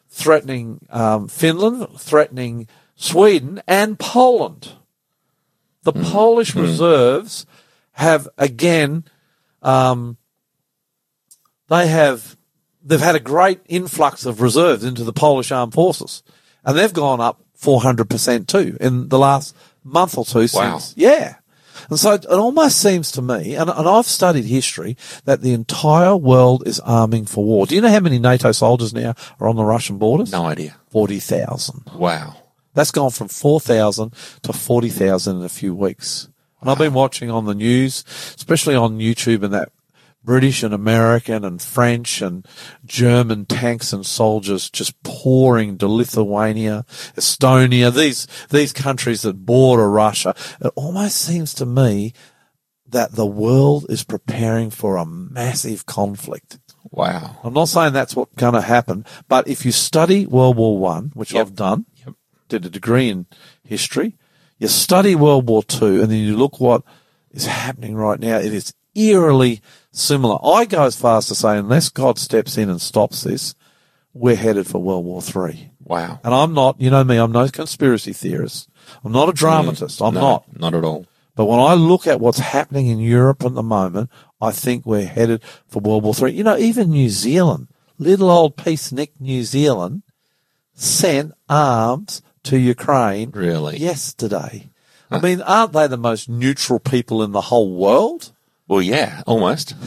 threatening 0.09 0.87
um, 0.91 1.29
Finland, 1.29 1.87
threatening 1.99 2.67
Sweden 2.97 3.63
and 3.67 3.99
Poland. 3.99 4.73
The 5.83 5.93
Polish 5.93 6.55
reserves 6.55 7.47
have 7.93 8.29
again, 8.37 9.05
um, 9.63 10.17
they 11.69 11.87
have 11.87 12.37
they've 12.91 13.01
had 13.01 13.15
a 13.17 13.21
great 13.21 13.61
influx 13.69 14.27
of 14.27 14.41
reserves 14.41 14.85
into 14.85 15.05
the 15.05 15.13
Polish 15.13 15.51
armed 15.53 15.73
forces, 15.75 16.23
and 16.65 16.77
they've 16.77 16.93
gone 16.93 17.21
up 17.21 17.41
400% 17.61 18.47
too 18.47 18.77
in 18.81 19.09
the 19.09 19.19
last 19.19 19.55
month 19.85 20.17
or 20.19 20.25
two 20.25 20.49
Wow. 20.53 20.79
since. 20.79 20.95
Yeah. 20.97 21.37
And 21.89 21.99
so 21.99 22.13
it 22.13 22.27
almost 22.27 22.79
seems 22.81 23.11
to 23.13 23.23
me, 23.23 23.55
and, 23.55 23.71
and 23.71 23.89
I've 23.89 24.07
studied 24.07 24.45
history, 24.45 24.97
that 25.25 25.41
the 25.41 25.53
entire 25.55 26.15
world 26.17 26.67
is 26.67 26.79
arming 26.81 27.25
for 27.27 27.43
war. 27.45 27.67
Do 27.67 27.75
you 27.75 27.81
know 27.81 27.89
how 27.91 28.01
many 28.01 28.19
NATO 28.19 28.53
soldiers 28.53 28.93
now 28.93 29.15
are 29.41 29.49
on 29.49 29.57
the 29.57 29.65
Russian 29.65 29.97
borders? 29.99 30.31
No 30.31 30.45
idea. 30.45 30.77
40,000. 30.91 31.91
Wow. 31.95 32.37
That's 32.75 32.91
gone 32.91 33.11
from 33.11 33.29
4,000 33.29 34.13
to 34.43 34.53
40,000 34.53 35.37
in 35.39 35.43
a 35.43 35.49
few 35.49 35.75
weeks. 35.75 36.29
And 36.61 36.71
I've 36.71 36.79
been 36.79 36.93
watching 36.93 37.31
on 37.31 37.47
the 37.47 37.55
news, 37.55 38.05
especially 38.37 38.75
on 38.77 38.99
YouTube 38.99 39.43
and 39.43 39.55
that 39.55 39.73
British 40.23 40.63
and 40.63 40.75
American 40.75 41.45
and 41.45 41.61
French 41.63 42.21
and 42.21 42.47
German 42.85 43.47
tanks 43.47 43.93
and 43.93 44.05
soldiers 44.05 44.69
just 44.71 45.03
pouring 45.03 45.79
to 45.79 45.89
Lithuania, 45.89 46.85
Estonia, 47.17 47.95
these, 47.95 48.27
these 48.51 48.73
countries 48.73 49.23
that 49.23 49.47
border 49.47 49.91
Russia. 49.91 50.35
It 50.61 50.73
almost 50.77 51.17
seems 51.17 51.55
to 51.55 51.67
me 51.67 52.13
that 52.89 53.13
the 53.13 53.27
world 53.27 53.87
is 53.89 54.05
preparing 54.05 54.69
for 54.71 54.97
a 54.97 55.07
massive 55.07 55.87
conflict. 55.87 56.59
Wow. 56.91 57.37
I'm 57.45 57.55
not 57.55 57.69
saying 57.69 57.93
that's 57.93 58.17
what's 58.17 58.35
going 58.35 58.55
to 58.55 58.61
happen, 58.61 59.07
but 59.29 59.47
if 59.49 59.65
you 59.65 59.73
study 59.73 60.27
World 60.27 60.57
War 60.57 60.77
One, 60.79 61.13
which 61.15 61.33
Yep. 61.33 61.41
I've 61.47 61.55
done, 61.55 61.87
Yep. 62.05 62.15
did 62.49 62.67
a 62.67 62.71
degree 62.71 63.09
in 63.09 63.27
history, 63.63 64.17
you 64.59 64.67
study 64.69 65.15
World 65.15 65.49
War 65.49 65.63
Two, 65.63 66.03
and 66.03 66.11
then 66.11 66.19
you 66.19 66.37
look 66.37 66.61
what 66.61 66.83
is 67.31 67.47
happening 67.47 67.95
right 67.95 68.19
now. 68.19 68.39
It 68.39 68.53
is 68.53 68.75
eerily 68.95 69.63
similar. 69.93 70.39
I 70.45 70.65
go 70.65 70.85
as 70.85 70.97
far 70.97 71.19
as 71.19 71.27
to 71.29 71.35
say, 71.35 71.59
unless 71.59 71.89
God 71.89 72.19
steps 72.19 72.57
in 72.57 72.71
and 72.71 72.81
stops 72.81 73.23
this, 73.23 73.55
we're 74.13 74.37
headed 74.37 74.67
for 74.67 74.79
World 74.83 75.05
War 75.05 75.23
Three. 75.23 75.71
Wow. 75.83 76.21
And 76.23 76.35
I'm 76.35 76.55
not, 76.55 76.81
you 76.81 76.91
know 76.91 77.03
me, 77.05 77.17
I'm 77.17 77.33
no 77.33 77.49
conspiracy 77.49 78.13
theorist. 78.13 78.69
I'm 79.05 79.13
not 79.13 79.29
a 79.29 79.33
dramatist. 79.33 80.01
I'm 80.01 80.15
no, 80.15 80.21
not. 80.21 80.59
Not 80.59 80.75
at 80.75 80.85
all. 80.85 81.07
But 81.35 81.47
when 81.47 81.61
I 81.61 81.75
look 81.75 82.07
at 82.07 82.21
what's 82.21 82.39
happening 82.39 82.87
in 82.89 82.99
Europe 82.99 83.45
at 83.45 83.55
the 83.55 83.63
moment, 83.63 84.11
I 84.41 84.51
think 84.53 84.85
we're 84.85 85.07
headed 85.07 85.43
for 85.69 85.81
World 85.81 86.05
War 86.05 86.15
Three. 86.15 86.33
You 86.33 86.45
know, 86.45 86.57
even 86.57 86.91
New 86.91 87.09
Zealand, 87.09 87.69
little 87.99 88.31
old 88.31 88.57
peacenik 88.57 89.11
New 89.21 89.43
Zealand, 89.45 90.03
sent 90.75 91.33
arms 91.49 92.23
to 92.45 92.59
Ukraine 92.59 93.31
Really? 93.33 93.79
yesterday. 93.79 94.71
I 95.11 95.21
mean, 95.21 95.43
aren't 95.43 95.73
they 95.73 95.89
the 95.89 95.97
most 95.97 96.29
neutral 96.29 96.79
people 96.79 97.23
in 97.23 97.33
the 97.33 97.41
whole 97.41 97.75
world? 97.75 98.33
Well, 98.71 98.81
yeah, 98.83 99.23
almost. 99.27 99.75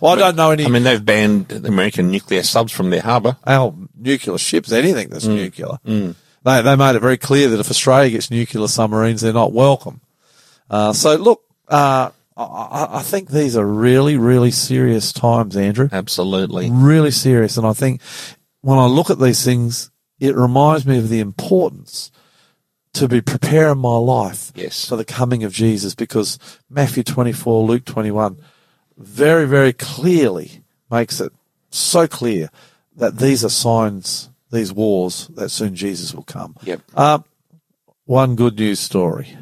Well, 0.00 0.12
I 0.12 0.16
don't 0.16 0.36
know 0.36 0.50
any 0.50 0.64
I 0.64 0.68
mean, 0.68 0.82
they've 0.82 1.04
banned 1.04 1.48
the 1.48 1.68
American 1.68 2.10
nuclear 2.10 2.42
subs 2.42 2.72
from 2.72 2.88
their 2.88 3.02
harbour. 3.02 3.36
our 3.46 3.74
nuclear 3.94 4.38
ships, 4.38 4.72
anything 4.72 5.10
that's 5.10 5.26
nuclear. 5.26 5.76
They, 5.84 6.62
they 6.62 6.74
made 6.76 6.96
it 6.96 7.00
very 7.00 7.18
clear 7.18 7.50
that 7.50 7.60
if 7.60 7.68
Australia 7.68 8.10
gets 8.12 8.30
nuclear 8.30 8.66
submarines, 8.66 9.20
they're 9.20 9.34
not 9.34 9.52
welcome. 9.52 10.00
Uh, 10.70 10.94
so 10.94 11.16
look, 11.16 11.42
uh, 11.68 12.08
I, 12.34 12.42
I 12.42 12.88
I 12.98 13.02
think 13.02 13.28
these 13.28 13.58
are 13.58 13.66
really, 13.66 14.16
really 14.16 14.50
serious 14.50 15.12
times, 15.12 15.54
Andrew. 15.54 15.90
Absolutely. 15.92 16.70
Really 16.70 17.10
serious. 17.10 17.58
And 17.58 17.66
I 17.66 17.74
think 17.74 18.00
when 18.62 18.78
I 18.78 18.86
look 18.86 19.10
at 19.10 19.18
these 19.18 19.44
things, 19.44 19.90
it 20.18 20.34
reminds 20.34 20.86
me 20.86 20.96
of 20.96 21.10
the 21.10 21.20
importance 21.20 22.10
to 22.94 23.06
be 23.08 23.20
preparing 23.20 23.78
my 23.78 23.96
life 23.96 24.52
Yes. 24.54 24.88
for 24.88 24.96
the 24.96 25.04
coming 25.04 25.44
of 25.44 25.52
Jesus 25.52 25.94
because 25.94 26.38
Matthew 26.68 27.02
24, 27.02 27.64
Luke 27.64 27.84
21 27.84 28.36
very, 28.98 29.46
very 29.46 29.72
clearly 29.72 30.62
makes 30.90 31.20
it 31.20 31.32
so 31.70 32.06
clear 32.08 32.50
that 32.96 33.18
these 33.18 33.44
are 33.44 33.48
signs, 33.48 34.28
these 34.50 34.72
wars, 34.72 35.28
that 35.34 35.50
soon 35.50 35.74
Jesus 35.74 36.12
will 36.14 36.24
come. 36.24 36.56
Yep. 36.64 36.80
Uh, 36.94 37.18
one 38.04 38.34
good 38.34 38.56
news 38.58 38.80
story. 38.80 39.36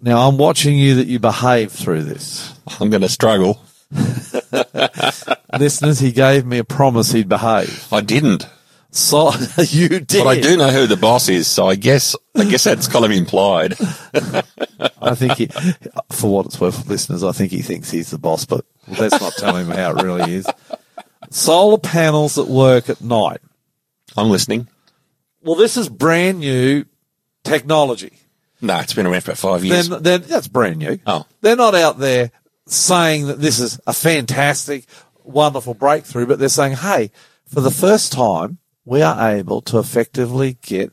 Now, 0.00 0.28
I'm 0.28 0.38
watching 0.38 0.78
you 0.78 0.94
that 0.94 1.08
you 1.08 1.18
behave 1.18 1.72
through 1.72 2.04
this. 2.04 2.54
I'm 2.80 2.88
going 2.90 3.02
to 3.02 3.08
struggle. 3.08 3.60
Listeners, 5.58 5.98
he 5.98 6.12
gave 6.12 6.46
me 6.46 6.58
a 6.58 6.64
promise 6.64 7.10
he'd 7.12 7.28
behave. 7.28 7.86
I 7.92 8.00
didn't, 8.00 8.46
So 8.90 9.32
you 9.58 9.88
did. 10.00 10.24
but 10.24 10.26
I 10.26 10.40
do 10.40 10.56
know 10.56 10.70
who 10.70 10.86
the 10.86 10.96
boss 10.96 11.28
is, 11.28 11.46
so 11.46 11.66
I 11.66 11.74
guess 11.74 12.16
I 12.34 12.44
guess 12.44 12.64
that's 12.64 12.88
kind 12.88 13.04
of 13.04 13.10
implied. 13.10 13.74
I 15.00 15.14
think 15.14 15.34
he, 15.34 15.46
for 16.10 16.32
what 16.32 16.46
it's 16.46 16.60
worth, 16.60 16.86
listeners, 16.88 17.22
I 17.22 17.32
think 17.32 17.52
he 17.52 17.62
thinks 17.62 17.90
he's 17.90 18.10
the 18.10 18.18
boss, 18.18 18.44
but 18.44 18.64
let's 18.98 19.20
not 19.20 19.34
tell 19.34 19.56
him 19.56 19.68
how 19.68 19.96
it 19.96 20.02
really 20.02 20.34
is. 20.34 20.46
Solar 21.30 21.78
panels 21.78 22.36
that 22.36 22.48
work 22.48 22.88
at 22.88 23.00
night. 23.00 23.40
I'm 24.16 24.30
listening. 24.30 24.68
Well, 25.42 25.56
this 25.56 25.76
is 25.76 25.88
brand 25.88 26.40
new 26.40 26.84
technology. 27.44 28.12
No, 28.60 28.78
it's 28.80 28.94
been 28.94 29.06
around 29.06 29.22
for 29.22 29.34
five 29.34 29.64
years. 29.64 29.88
Then, 29.88 30.02
then 30.02 30.22
that's 30.22 30.48
brand 30.48 30.78
new. 30.78 30.98
Oh. 31.06 31.26
They're 31.42 31.56
not 31.56 31.74
out 31.74 31.98
there 31.98 32.32
saying 32.66 33.26
that 33.28 33.40
this 33.40 33.60
is 33.60 33.78
a 33.86 33.92
fantastic, 33.92 34.84
wonderful 35.22 35.74
breakthrough, 35.74 36.26
but 36.26 36.38
they're 36.38 36.48
saying, 36.48 36.76
hey, 36.76 37.10
for 37.46 37.60
the 37.60 37.70
first 37.70 38.12
time, 38.12 38.58
we 38.88 39.02
are 39.02 39.30
able 39.30 39.60
to 39.60 39.78
effectively 39.78 40.56
get 40.62 40.90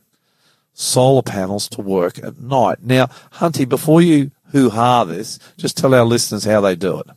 solar 0.73 1.21
panels 1.21 1.69
to 1.69 1.81
work 1.81 2.17
at 2.19 2.37
night. 2.39 2.79
Now, 2.81 3.07
Hunty, 3.33 3.67
before 3.67 4.01
you 4.01 4.31
hoo-ha 4.51 5.05
this, 5.05 5.39
just 5.57 5.77
tell 5.77 5.93
our 5.95 6.03
listeners 6.03 6.43
how 6.43 6.59
they 6.61 6.75
do 6.75 6.99
it. 6.99 7.07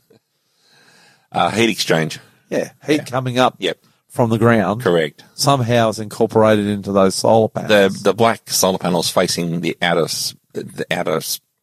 uh, 1.33 1.51
heat 1.51 1.69
exchange. 1.69 2.21
Yeah, 2.49 2.71
heat 2.87 3.07
coming 3.07 3.39
up 3.39 3.57
Yep. 3.59 3.79
from 4.09 4.31
the 4.31 4.39
ground 4.39 4.83
Correct. 4.83 5.25
somehow 5.35 5.89
is 5.91 5.99
incorporated 5.99 6.67
into 6.67 6.93
those 6.93 7.15
solar 7.17 7.49
panels. 7.49 8.03
the 8.03 8.15
black 8.15 8.49
solar 8.51 8.79
panels 8.79 9.11
facing 9.11 9.61
the 9.61 9.77
outer 9.83 10.07
the 10.55 10.87
outer 10.91 11.21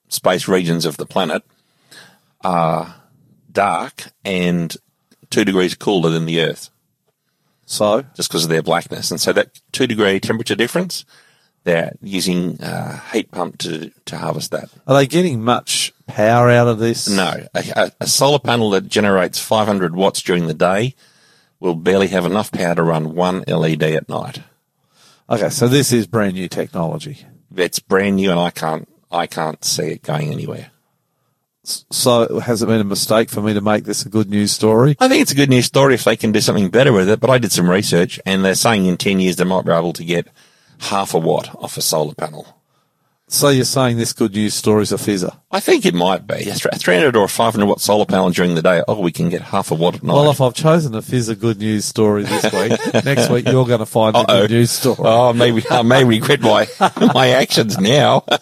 space 0.10 0.48
regions 0.48 0.86
of 0.86 0.98
the 0.98 1.06
planet 1.06 1.44
are 2.42 2.96
dark 3.52 4.04
and 4.24 4.76
two 5.32 5.44
degrees 5.46 5.74
cooler 5.76 6.10
than 6.12 6.26
the 6.26 6.40
Earth, 6.42 6.70
so, 7.66 8.04
just 8.16 8.30
because 8.30 8.44
of 8.44 8.50
their 8.50 8.62
blackness. 8.62 9.12
And 9.12 9.20
so 9.20 9.34
that 9.34 9.60
two 9.72 9.88
degree 9.88 10.20
temperature 10.20 10.56
difference, 10.56 11.06
they're 11.64 11.96
using 12.02 12.62
uh, 12.62 13.00
heat 13.12 13.32
pump 13.32 13.58
to 13.60 13.92
to 14.06 14.18
harvest 14.18 14.52
that. 14.52 14.70
are 14.88 14.96
they 14.96 15.08
getting 15.08 15.44
much 15.44 15.94
power 16.08 16.50
out 16.50 16.68
of 16.68 16.80
this? 16.80 17.10
No, 17.10 17.48
a, 17.54 17.64
a, 17.76 17.92
a 18.02 18.08
solar 18.08 18.40
panel 18.40 18.70
that 18.72 18.88
generates 18.88 19.40
500 19.40 19.96
watts 19.96 20.22
during 20.22 20.48
the 20.48 20.54
day 20.54 20.96
will 21.60 21.76
barely 21.76 22.08
have 22.08 22.26
enough 22.26 22.52
power 22.52 22.76
to 22.76 22.84
run 22.84 23.16
one 23.16 23.44
LED 23.48 23.84
at 23.84 24.08
night. 24.08 24.42
Okay, 25.28 25.50
so 25.50 25.68
this 25.68 25.92
is 25.92 26.06
brand 26.06 26.36
new 26.36 26.48
technology. 26.48 27.26
It's 27.56 27.80
brand 27.80 28.18
new, 28.18 28.30
and 28.30 28.40
I 28.40 28.52
can't 28.52 28.88
I 29.12 29.26
can't 29.26 29.64
see 29.66 29.88
it 29.88 30.04
going 30.04 30.32
anywhere. 30.32 30.72
So 31.66 32.40
has 32.40 32.62
it 32.62 32.68
been 32.68 32.82
a 32.82 32.86
mistake 32.86 33.30
for 33.30 33.42
me 33.42 33.54
to 33.54 33.62
make 33.62 33.86
this 33.86 34.06
a 34.06 34.10
good 34.10 34.30
news 34.30 34.52
story? 34.52 34.96
I 35.00 35.08
think 35.08 35.22
it's 35.22 35.32
a 35.32 35.36
good 35.36 35.50
news 35.50 35.66
story 35.66 35.96
if 35.96 36.04
they 36.04 36.16
can 36.16 36.32
do 36.32 36.42
something 36.42 36.70
better 36.70 36.94
with 36.94 37.10
it. 37.10 37.20
But 37.20 37.30
I 37.30 37.38
did 37.38 37.52
some 37.52 37.70
research, 37.70 38.20
and 38.26 38.44
they're 38.44 38.56
saying 38.56 38.86
in 38.86 38.98
ten 38.98 39.20
years 39.20 39.36
they 39.36 39.44
might 39.44 39.66
be 39.66 39.72
able 39.72 39.94
to 39.94 40.04
get 40.04 40.28
half 40.80 41.14
a 41.14 41.20
watt 41.20 41.56
off 41.56 41.78
a 41.78 41.82
solar 41.82 42.14
panel. 42.14 42.62
So 43.28 43.50
you're 43.50 43.66
saying 43.66 43.98
this 43.98 44.14
good 44.14 44.34
news 44.36 44.54
story 44.54 44.84
is 44.84 44.92
a 44.92 44.98
fizzer? 44.98 45.36
I 45.50 45.60
think 45.60 45.84
it 45.88 45.96
might 45.96 46.28
be 46.28 46.48
a 46.48 46.54
300 46.54 47.16
or 47.16 47.28
500 47.28 47.66
watt 47.66 47.82
solar 47.82 48.06
panel 48.06 48.30
during 48.30 48.54
the 48.54 48.62
day. 48.62 48.84
Oh, 48.88 49.00
we 49.02 49.12
can 49.12 49.30
get 49.30 49.42
half 49.42 49.72
a 49.72 49.74
watt 49.74 49.96
at 49.96 50.04
night. 50.04 50.14
Well, 50.14 50.30
if 50.30 50.40
I've 50.42 50.54
chosen 50.54 50.94
a 50.94 51.02
fizzer 51.02 51.38
good 51.38 51.58
news 51.58 51.86
story 51.86 52.22
this 52.24 52.44
week, 52.94 53.04
next 53.04 53.32
week 53.32 53.48
you're 53.48 53.66
going 53.66 53.80
to 53.80 53.86
find 53.88 54.16
Uh-oh. 54.16 54.42
good 54.42 54.52
news 54.52 54.70
story. 54.70 54.98
oh, 55.00 55.34
maybe 55.34 55.64
I 55.72 55.82
may 55.82 56.04
regret 56.04 56.42
my 56.42 56.68
my 57.14 57.30
actions 57.30 57.80
now. 57.80 58.24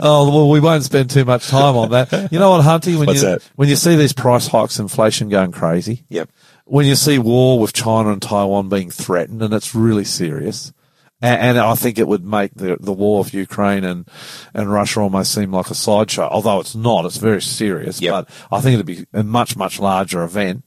Oh 0.00 0.30
well, 0.30 0.48
we 0.48 0.60
won't 0.60 0.84
spend 0.84 1.10
too 1.10 1.24
much 1.24 1.48
time 1.48 1.76
on 1.76 1.90
that. 1.90 2.30
You 2.32 2.38
know 2.38 2.50
what, 2.50 2.64
Hunty? 2.64 2.96
When 2.96 3.06
What's 3.08 3.22
you 3.22 3.28
that? 3.30 3.42
when 3.56 3.68
you 3.68 3.74
see 3.74 3.96
these 3.96 4.12
price 4.12 4.46
hikes, 4.46 4.78
inflation 4.78 5.28
going 5.28 5.50
crazy, 5.50 6.04
yep. 6.08 6.30
when 6.64 6.86
you 6.86 6.94
see 6.94 7.18
war 7.18 7.58
with 7.58 7.72
China 7.72 8.10
and 8.12 8.22
Taiwan 8.22 8.68
being 8.68 8.90
threatened, 8.90 9.42
and 9.42 9.52
it's 9.52 9.74
really 9.74 10.04
serious. 10.04 10.72
And, 11.20 11.40
and 11.40 11.58
I 11.58 11.74
think 11.74 11.98
it 11.98 12.06
would 12.06 12.24
make 12.24 12.54
the 12.54 12.76
the 12.78 12.92
war 12.92 13.20
of 13.20 13.34
Ukraine 13.34 13.84
and 13.84 14.08
and 14.54 14.72
Russia 14.72 15.00
almost 15.00 15.34
seem 15.34 15.52
like 15.52 15.68
a 15.70 15.74
sideshow, 15.74 16.28
although 16.30 16.60
it's 16.60 16.74
not. 16.76 17.04
It's 17.04 17.16
very 17.16 17.42
serious, 17.42 18.00
Yep. 18.00 18.12
but 18.12 18.28
I 18.56 18.60
think 18.60 18.74
it'd 18.74 18.86
be 18.86 19.06
a 19.12 19.24
much 19.24 19.56
much 19.56 19.80
larger 19.80 20.22
event. 20.22 20.64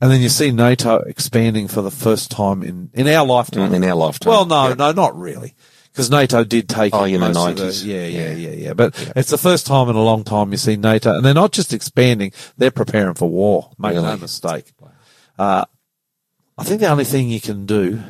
And 0.00 0.10
then 0.10 0.20
you 0.20 0.30
see 0.30 0.50
NATO 0.50 0.96
expanding 1.00 1.68
for 1.68 1.80
the 1.82 1.90
first 1.90 2.30
time 2.30 2.62
in 2.62 2.90
in 2.94 3.06
our 3.06 3.26
lifetime. 3.26 3.72
In 3.74 3.84
our 3.84 3.94
lifetime. 3.94 4.30
Well, 4.30 4.46
no, 4.46 4.68
Yeah. 4.68 4.74
no, 4.74 4.92
not 4.92 5.16
really. 5.18 5.54
Because 5.92 6.10
NATO 6.10 6.42
did 6.42 6.70
take 6.70 6.94
Oh, 6.94 7.04
in 7.04 7.20
the 7.20 7.28
90s. 7.28 7.84
yeah, 7.84 8.06
yeah, 8.06 8.30
Yeah. 8.30 8.32
yeah, 8.32 8.50
yeah. 8.68 8.72
But 8.72 8.94
it's 9.14 9.28
the 9.28 9.36
first 9.36 9.66
time 9.66 9.90
in 9.90 9.94
a 9.94 10.02
long 10.02 10.24
time 10.24 10.50
you 10.50 10.56
see 10.56 10.76
NATO, 10.76 11.14
and 11.14 11.22
they're 11.22 11.34
not 11.34 11.52
just 11.52 11.74
expanding; 11.74 12.32
they're 12.56 12.70
preparing 12.70 13.12
for 13.12 13.28
war. 13.28 13.72
Make 13.78 13.96
no 13.96 14.16
mistake. 14.16 14.72
Uh, 15.38 15.66
I 16.56 16.64
think 16.64 16.80
the 16.80 16.88
only 16.88 17.04
thing 17.04 17.28
you 17.28 17.42
can 17.42 17.66
do 17.66 18.00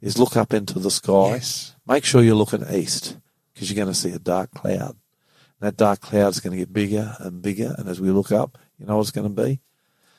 is 0.00 0.18
look 0.18 0.36
up 0.36 0.52
into 0.52 0.78
the 0.78 0.90
sky. 0.90 1.30
Yes. 1.34 1.74
Make 1.86 2.04
sure 2.04 2.22
you're 2.22 2.34
looking 2.34 2.64
east 2.70 3.16
because 3.52 3.70
you're 3.70 3.82
going 3.82 3.92
to 3.92 3.98
see 3.98 4.12
a 4.12 4.18
dark 4.18 4.50
cloud. 4.52 4.96
That 5.60 5.76
dark 5.76 6.00
cloud 6.00 6.28
is 6.28 6.40
going 6.40 6.52
to 6.52 6.58
get 6.58 6.72
bigger 6.72 7.16
and 7.18 7.42
bigger, 7.42 7.74
and 7.78 7.88
as 7.88 8.00
we 8.00 8.10
look 8.10 8.30
up, 8.30 8.58
you 8.78 8.86
know 8.86 8.96
what 8.96 9.02
it's 9.02 9.10
going 9.10 9.34
to 9.34 9.42
be? 9.42 9.60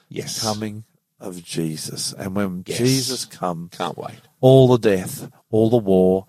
Yes. 0.09 0.41
Coming 0.43 0.83
of 1.19 1.41
Jesus. 1.43 2.13
And 2.13 2.35
when 2.35 2.63
Yes. 2.67 2.77
Jesus 2.77 3.25
comes, 3.25 3.75
Can't 3.77 3.97
wait. 3.97 4.19
all 4.41 4.67
the 4.67 4.77
death, 4.77 5.29
all 5.49 5.69
the 5.69 5.77
war, 5.77 6.25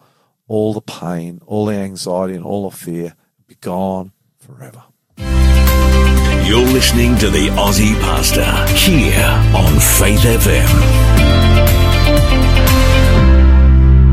all 0.46 0.72
the 0.74 0.80
pain, 0.80 1.40
all 1.46 1.66
the 1.66 1.74
anxiety, 1.74 2.34
and 2.34 2.44
all 2.44 2.68
the 2.70 2.76
fear 2.76 3.14
be 3.48 3.56
gone 3.56 4.12
forever. 4.38 4.84
You're 5.18 6.66
listening 6.66 7.16
to 7.18 7.30
the 7.30 7.48
Aussie 7.50 7.98
Pastor 8.00 8.44
here 8.76 9.24
on 9.56 9.78
Faith 9.78 10.20
FM. 10.24 12.49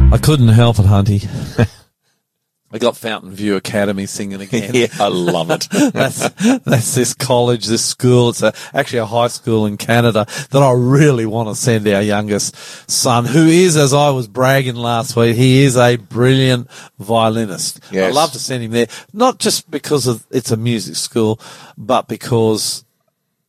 I 0.10 0.18
couldn't 0.18 0.48
help 0.48 0.80
it, 0.80 0.86
Hunty. 0.86 1.28
I 2.72 2.78
got 2.80 2.96
Fountain 2.96 3.32
View 3.32 3.58
Academy 3.58 4.06
singing 4.06 4.42
again. 4.42 4.72
Yeah, 4.74 4.88
I 5.00 5.10
love 5.10 5.52
it. 5.52 5.68
that's 5.94 6.30
that's 6.60 6.96
this 6.96 7.14
college, 7.14 7.66
this 7.66 7.84
school. 7.84 8.30
It's 8.30 8.42
a, 8.42 8.54
actually 8.74 9.00
a 9.00 9.06
high 9.06 9.28
school 9.28 9.66
in 9.66 9.76
Canada 9.76 10.26
that 10.52 10.64
I 10.64 10.72
really 10.72 11.26
want 11.26 11.50
to 11.50 11.56
send 11.56 11.86
our 11.90 12.02
youngest 12.02 12.56
son, 12.90 13.26
who 13.26 13.48
is, 13.48 13.76
as 13.76 13.94
I 13.94 14.10
was 14.12 14.28
bragging 14.30 14.76
last 14.76 15.16
week, 15.18 15.36
he 15.36 15.64
is 15.64 15.76
a 15.76 15.98
brilliant 15.98 16.70
violinist. 17.00 17.82
I 17.94 18.10
love 18.12 18.32
to 18.32 18.40
send 18.40 18.64
him 18.64 18.72
there, 18.72 18.88
not 19.12 19.40
just 19.40 19.70
because 19.70 20.08
of 20.08 20.26
it's 20.32 20.52
a 20.52 20.58
music 20.58 20.96
school, 20.96 21.40
but 21.78 22.08
because 22.08 22.86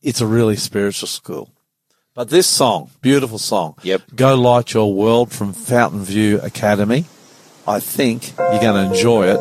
it's 0.01 0.21
a 0.21 0.27
really 0.27 0.57
spiritual 0.57 1.07
school. 1.07 1.53
But 2.19 2.27
this 2.27 2.47
song, 2.47 2.89
beautiful 3.01 3.39
song, 3.39 3.75
Yep. 3.81 4.01
"Go 4.13 4.35
Light 4.35 4.73
Your 4.73 4.93
World" 4.93 5.31
from 5.31 5.53
Fountain 5.53 6.03
View 6.03 6.41
Academy. 6.43 7.05
I 7.65 7.79
think 7.79 8.33
you're 8.37 8.59
going 8.59 8.75
to 8.75 8.93
enjoy 8.93 9.27
it 9.27 9.39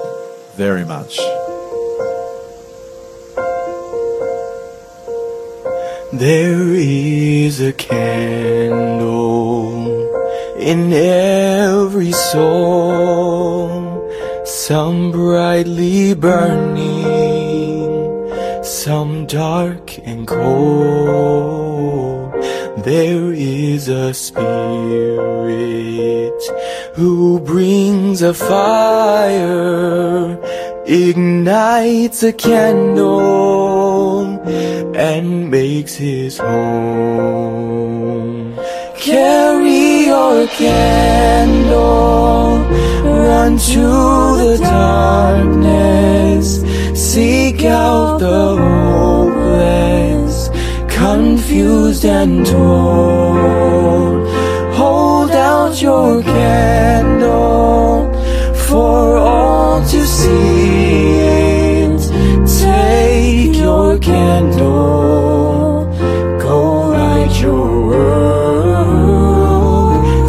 very 0.56 0.84
much. 0.84 1.18
There 6.12 6.72
is 6.72 7.60
a 7.60 7.72
candle 7.72 9.08
in 10.56 10.92
every 10.92 12.12
soul, 12.12 14.08
some 14.44 15.10
brightly 15.10 16.14
burning, 16.14 17.90
some 18.62 19.26
dark 19.26 19.98
and 20.04 20.28
cold. 20.28 21.77
There 22.88 23.28
is 23.34 23.88
a 23.88 24.14
spirit 24.14 24.62
who 26.94 27.40
brings 27.40 28.22
a 28.22 28.32
fire, 28.32 30.38
ignites 30.86 32.22
a 32.22 32.32
candle, 32.32 34.40
and 34.96 35.50
makes 35.50 35.96
his 35.96 36.38
home. 36.38 38.54
Carry 38.96 40.06
your 40.06 40.46
candle, 40.46 42.60
run 43.04 43.58
to 43.58 43.86
the 44.42 44.56
darkness, 44.62 46.62
seek 46.94 47.64
out 47.64 48.18
the 48.18 48.56
hopeless, 48.56 50.27
confused 50.98 52.04
and 52.04 52.44
torn. 52.44 54.26
Hold 54.74 55.30
out 55.30 55.80
your 55.80 56.22
candle 56.22 58.12
for 58.66 59.16
all 59.16 59.80
to 59.92 60.00
see. 60.06 60.98
Take 62.62 63.56
your 63.56 63.98
candle, 63.98 65.86
go 66.40 66.88
light 66.90 67.40
your 67.40 67.86
world. 67.86 69.20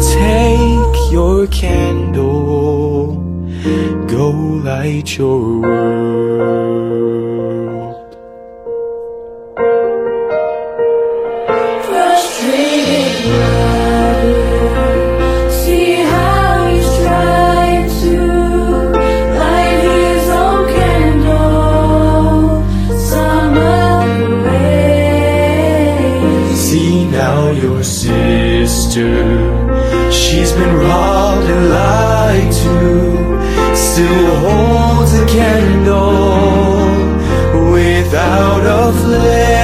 Take 0.02 1.12
your 1.12 1.46
candle, 1.48 3.16
go 4.06 4.30
light 4.30 5.16
your 5.18 5.60
world. 5.60 6.79
Now 27.10 27.50
your 27.50 27.82
sister, 27.82 29.10
she's 30.12 30.52
been 30.52 30.74
robbed 30.76 31.46
and 31.50 31.68
lied 31.70 32.52
to, 32.52 33.76
still 33.76 34.36
holds 34.44 35.12
a 35.14 35.26
candle 35.26 37.10
without 37.72 38.62
a 38.64 38.92
flame. 39.00 39.59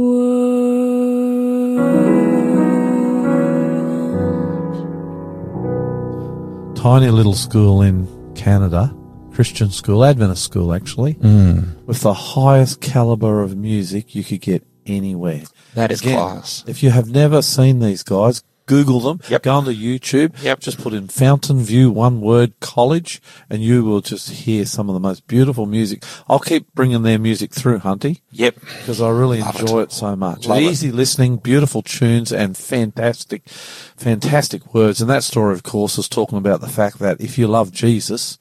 Tiny 6.78 7.10
little 7.10 7.34
school 7.34 7.82
in 7.82 8.08
Canada, 8.36 8.95
Christian 9.34 9.71
school, 9.71 10.06
Adventist 10.06 10.43
school 10.43 10.73
actually, 10.73 11.15
mm. 11.15 11.84
with 11.86 12.01
the 12.01 12.13
highest 12.13 12.80
caliber 12.82 13.41
of 13.41 13.58
music 13.58 14.13
you 14.15 14.23
could 14.23 14.41
get 14.41 14.63
anywhere. 14.86 15.43
That 15.73 15.91
is 15.91 16.01
class. 16.01 16.63
If 16.67 16.84
you 16.84 16.91
have 16.91 17.10
never 17.10 17.41
seen 17.41 17.80
these 17.80 18.04
guys, 18.04 18.43
Google 18.67 18.99
them. 18.99 19.19
Yep. 19.30 19.43
Go 19.43 19.54
onto 19.56 19.71
YouTube. 19.71 20.41
Yep. 20.41 20.60
Just 20.60 20.80
put 20.80 20.93
in 20.93 21.08
Fountain 21.08 21.60
View 21.62 21.91
one 21.91 22.19
word 22.21 22.60
college, 22.60 23.21
and 23.49 23.62
you 23.62 23.84
will 23.84 24.01
just 24.01 24.30
hear 24.30 24.65
some 24.65 24.89
of 24.89 24.93
the 24.93 24.99
most 24.99 25.28
beautiful 25.28 25.65
music. 25.65 26.04
I'll 26.28 26.39
keep 26.39 26.73
bringing 26.73 27.04
their 27.04 27.19
music 27.19 27.54
through, 27.54 27.80
Hunty, 27.80 28.21
Yep. 28.32 28.56
because 28.80 29.01
I 29.01 29.10
really 29.10 29.39
Love 29.41 29.60
enjoy 29.62 29.80
it. 29.82 29.84
it. 29.84 29.91
so 29.91 30.15
much. 30.15 30.47
Love 30.47 30.58
it. 30.58 30.63
Easy 30.63 30.91
listening, 30.91 31.38
beautiful 31.38 31.82
tunes, 31.84 32.32
and 32.34 32.58
fantastic, 32.58 33.47
fantastic 33.95 34.73
words. 34.73 35.01
And 35.01 35.10
that 35.10 35.23
story, 35.23 35.54
of 35.54 35.63
course, 35.63 35.97
is 35.97 36.10
talking 36.10 36.38
about 36.38 36.62
the 36.62 36.67
fact 36.67 36.99
that 36.99 37.21
if 37.21 37.38
you 37.38 37.47
love 37.47 37.71
Jesus, 37.71 38.38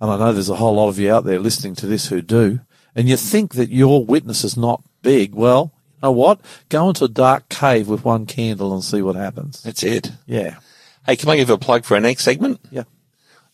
and 0.00 0.10
I 0.10 0.16
know 0.18 0.32
there's 0.32 0.48
a 0.48 0.56
whole 0.56 0.74
lot 0.76 0.88
of 0.88 0.98
you 0.98 1.12
out 1.12 1.24
there 1.24 1.38
listening 1.38 1.74
to 1.76 1.86
this 1.86 2.08
who 2.08 2.22
do, 2.22 2.60
and 2.94 3.08
you 3.08 3.16
think 3.16 3.54
that 3.54 3.70
your 3.70 4.04
witness 4.04 4.44
is 4.44 4.56
not 4.56 4.82
big, 5.02 5.34
well, 5.34 5.72
know 6.04 6.12
what? 6.12 6.40
Go 6.68 6.88
into 6.88 7.04
a 7.04 7.08
dark 7.08 7.48
cave 7.48 7.88
with 7.88 8.04
one 8.04 8.26
candle 8.26 8.72
and 8.72 8.84
see 8.84 9.02
what 9.02 9.16
happens. 9.16 9.62
That's 9.62 9.82
it. 9.82 10.12
Yeah. 10.26 10.58
Hey, 11.06 11.16
can 11.16 11.28
I 11.28 11.36
give 11.36 11.50
a 11.50 11.58
plug 11.58 11.84
for 11.84 11.94
our 11.94 12.00
next 12.00 12.24
segment? 12.24 12.60
Yeah. 12.70 12.84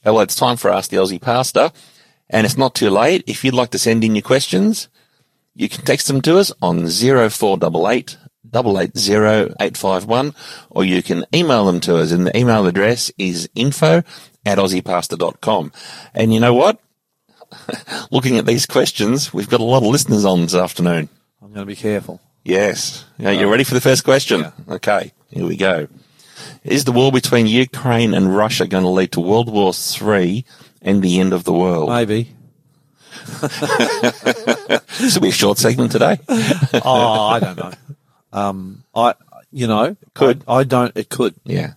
Well, 0.05 0.21
it's 0.21 0.35
time 0.35 0.57
for 0.57 0.71
Ask 0.71 0.91
the 0.91 0.99
Aussie 0.99 1.21
Pastor. 1.21 1.73
And 2.29 2.47
it's 2.47 2.57
not 2.57 2.75
too 2.75 2.91
late. 2.91 3.25
If 3.27 3.45
you'd 3.45 3.55
like 3.55 3.71
to 3.71 3.79
send 3.79 4.05
in 4.05 4.15
your 4.15 4.23
questions, 4.23 4.89
you 5.55 5.69
can 5.69 5.85
text 5.85 6.07
them 6.07 6.21
to 6.23 6.39
us 6.39 6.53
on 6.63 6.89
0488 6.89 8.17
880 8.53 9.55
851, 9.61 10.35
or 10.71 10.85
you 10.85 11.03
can 11.03 11.25
email 11.35 11.67
them 11.67 11.81
to 11.81 11.97
us. 11.97 12.13
And 12.13 12.27
the 12.27 12.37
email 12.37 12.67
address 12.67 13.11
is 13.19 13.49
info 13.55 14.03
at 14.47 14.59
aussiepastor.com. 14.59 15.73
And 16.15 16.33
you 16.33 16.41
know 16.41 16.55
what? 16.55 16.81
Looking 18.11 18.39
at 18.39 18.47
these 18.47 18.67
questions, 18.67 19.35
we've 19.35 19.51
got 19.51 19.61
a 19.61 19.65
lot 19.65 19.83
of 19.83 19.89
listeners 19.89 20.25
on 20.25 20.43
this 20.43 20.55
afternoon. 20.55 21.09
I'm 21.43 21.49
going 21.49 21.67
to 21.67 21.67
be 21.67 21.77
careful. 21.77 22.21
Yes. 22.45 23.05
Are 23.23 23.33
you 23.33 23.51
ready 23.51 23.65
for 23.65 23.75
the 23.75 23.81
first 23.81 24.05
question? 24.05 24.51
Okay, 24.69 25.13
here 25.31 25.47
we 25.47 25.57
go. 25.57 25.89
Is 26.65 26.85
the 26.85 26.93
war 26.93 27.13
between 27.13 27.47
Ukraine 27.47 28.15
and 28.15 28.35
Russia 28.35 28.67
going 28.67 28.85
to 28.85 28.89
lead 28.91 29.13
to 29.13 29.21
World 29.21 29.51
War 29.53 29.73
III 29.75 30.45
and 30.83 31.03
the 31.03 31.21
end 31.21 31.33
of 31.33 31.45
the 31.45 31.53
world? 31.53 31.89
Maybe. 31.91 32.35
This 35.01 35.15
will 35.15 35.23
be 35.23 35.29
a 35.31 35.33
short 35.33 35.57
segment 35.59 35.93
today. 35.93 36.19
oh, 36.85 37.29
I 37.29 37.41
don't 37.41 37.57
know. 37.57 37.73
Um, 38.33 38.85
I, 38.95 39.15
you 39.51 39.67
know, 39.67 39.97
Could. 40.15 40.45
I, 40.47 40.57
I 40.57 40.65
don't. 40.65 40.95
It 40.97 41.09
could. 41.09 41.35
Yeah. 41.45 41.73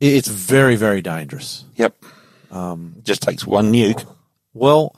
It- 0.00 0.14
It's 0.14 0.28
very, 0.28 0.76
very 0.76 1.02
dangerous. 1.02 1.64
Yep. 1.76 1.96
Um, 2.50 2.96
Just 3.04 3.22
takes 3.22 3.46
one 3.46 3.72
nuke. 3.72 4.06
Well, 4.54 4.96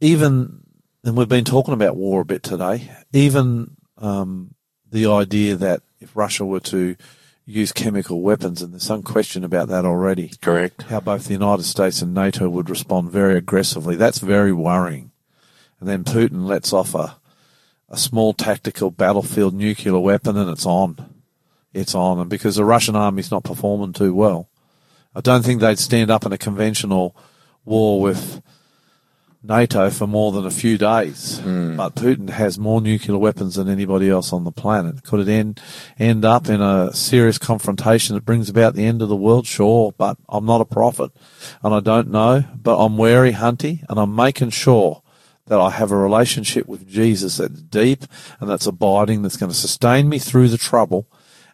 even, 0.00 0.62
and 1.04 1.16
we've 1.16 1.28
been 1.28 1.44
talking 1.44 1.74
about 1.74 1.96
war 1.96 2.20
a 2.20 2.24
bit 2.24 2.42
today, 2.44 2.90
even 3.12 3.76
um, 3.98 4.54
the 4.90 5.06
idea 5.06 5.56
that 5.56 5.82
if 6.00 6.16
Russia 6.16 6.44
were 6.44 6.60
to 6.60 6.96
use 7.44 7.72
chemical 7.72 8.20
weapons, 8.20 8.60
and 8.60 8.72
there's 8.72 8.82
some 8.82 9.02
question 9.02 9.42
about 9.42 9.68
that 9.68 9.84
already, 9.84 10.32
Correct. 10.40 10.82
how 10.82 11.00
both 11.00 11.26
the 11.26 11.32
United 11.32 11.64
States 11.64 12.02
and 12.02 12.12
NATO 12.12 12.48
would 12.48 12.68
respond 12.68 13.10
very 13.10 13.36
aggressively, 13.36 13.96
that's 13.96 14.18
very 14.18 14.52
worrying. 14.52 15.10
And 15.80 15.88
then 15.88 16.04
Putin 16.04 16.46
lets 16.46 16.72
off 16.72 16.94
a, 16.94 17.16
a 17.88 17.96
small 17.96 18.34
tactical 18.34 18.90
battlefield 18.90 19.54
nuclear 19.54 19.98
weapon 19.98 20.36
and 20.36 20.50
it's 20.50 20.66
on. 20.66 21.22
It's 21.72 21.94
on. 21.94 22.18
And 22.18 22.28
because 22.28 22.56
the 22.56 22.64
Russian 22.64 22.96
army's 22.96 23.30
not 23.30 23.44
performing 23.44 23.92
too 23.92 24.14
well, 24.14 24.48
I 25.14 25.20
don't 25.20 25.44
think 25.44 25.60
they'd 25.60 25.78
stand 25.78 26.10
up 26.10 26.26
in 26.26 26.32
a 26.32 26.38
conventional 26.38 27.16
war 27.64 28.00
with 28.00 28.42
NATO 29.42 29.88
for 29.90 30.06
more 30.06 30.32
than 30.32 30.44
a 30.44 30.50
few 30.50 30.76
days. 30.76 31.38
Hmm. 31.38 31.76
But 31.76 31.94
Putin 31.94 32.30
has 32.30 32.58
more 32.58 32.80
nuclear 32.80 33.18
weapons 33.18 33.54
than 33.54 33.68
anybody 33.68 34.10
else 34.10 34.32
on 34.32 34.44
the 34.44 34.50
planet. 34.50 35.04
Could 35.04 35.20
it 35.20 35.30
end 35.30 35.60
end 35.98 36.24
up 36.24 36.48
in 36.48 36.60
a 36.60 36.92
serious 36.92 37.38
confrontation 37.38 38.14
that 38.14 38.24
brings 38.24 38.48
about 38.48 38.74
the 38.74 38.84
end 38.84 39.00
of 39.00 39.08
the 39.08 39.16
world? 39.16 39.46
Sure, 39.46 39.92
but 39.96 40.18
I'm 40.28 40.44
not 40.44 40.60
a 40.60 40.64
prophet, 40.64 41.12
and 41.62 41.72
I 41.72 41.80
don't 41.80 42.10
know. 42.10 42.44
But 42.54 42.84
I'm 42.84 42.96
wary, 42.96 43.32
Hunty, 43.32 43.84
and 43.88 43.98
I'm 43.98 44.14
making 44.14 44.50
sure 44.50 45.02
that 45.48 45.60
I 45.60 45.70
have 45.70 45.90
a 45.90 45.96
relationship 45.96 46.66
with 46.66 46.86
Jesus 46.86 47.38
that's 47.38 47.62
deep 47.62 48.04
and 48.40 48.48
that's 48.48 48.66
abiding, 48.66 49.22
that's 49.22 49.36
going 49.36 49.50
to 49.50 49.56
sustain 49.56 50.08
me 50.08 50.18
through 50.18 50.48
the 50.48 50.58
trouble. 50.58 51.06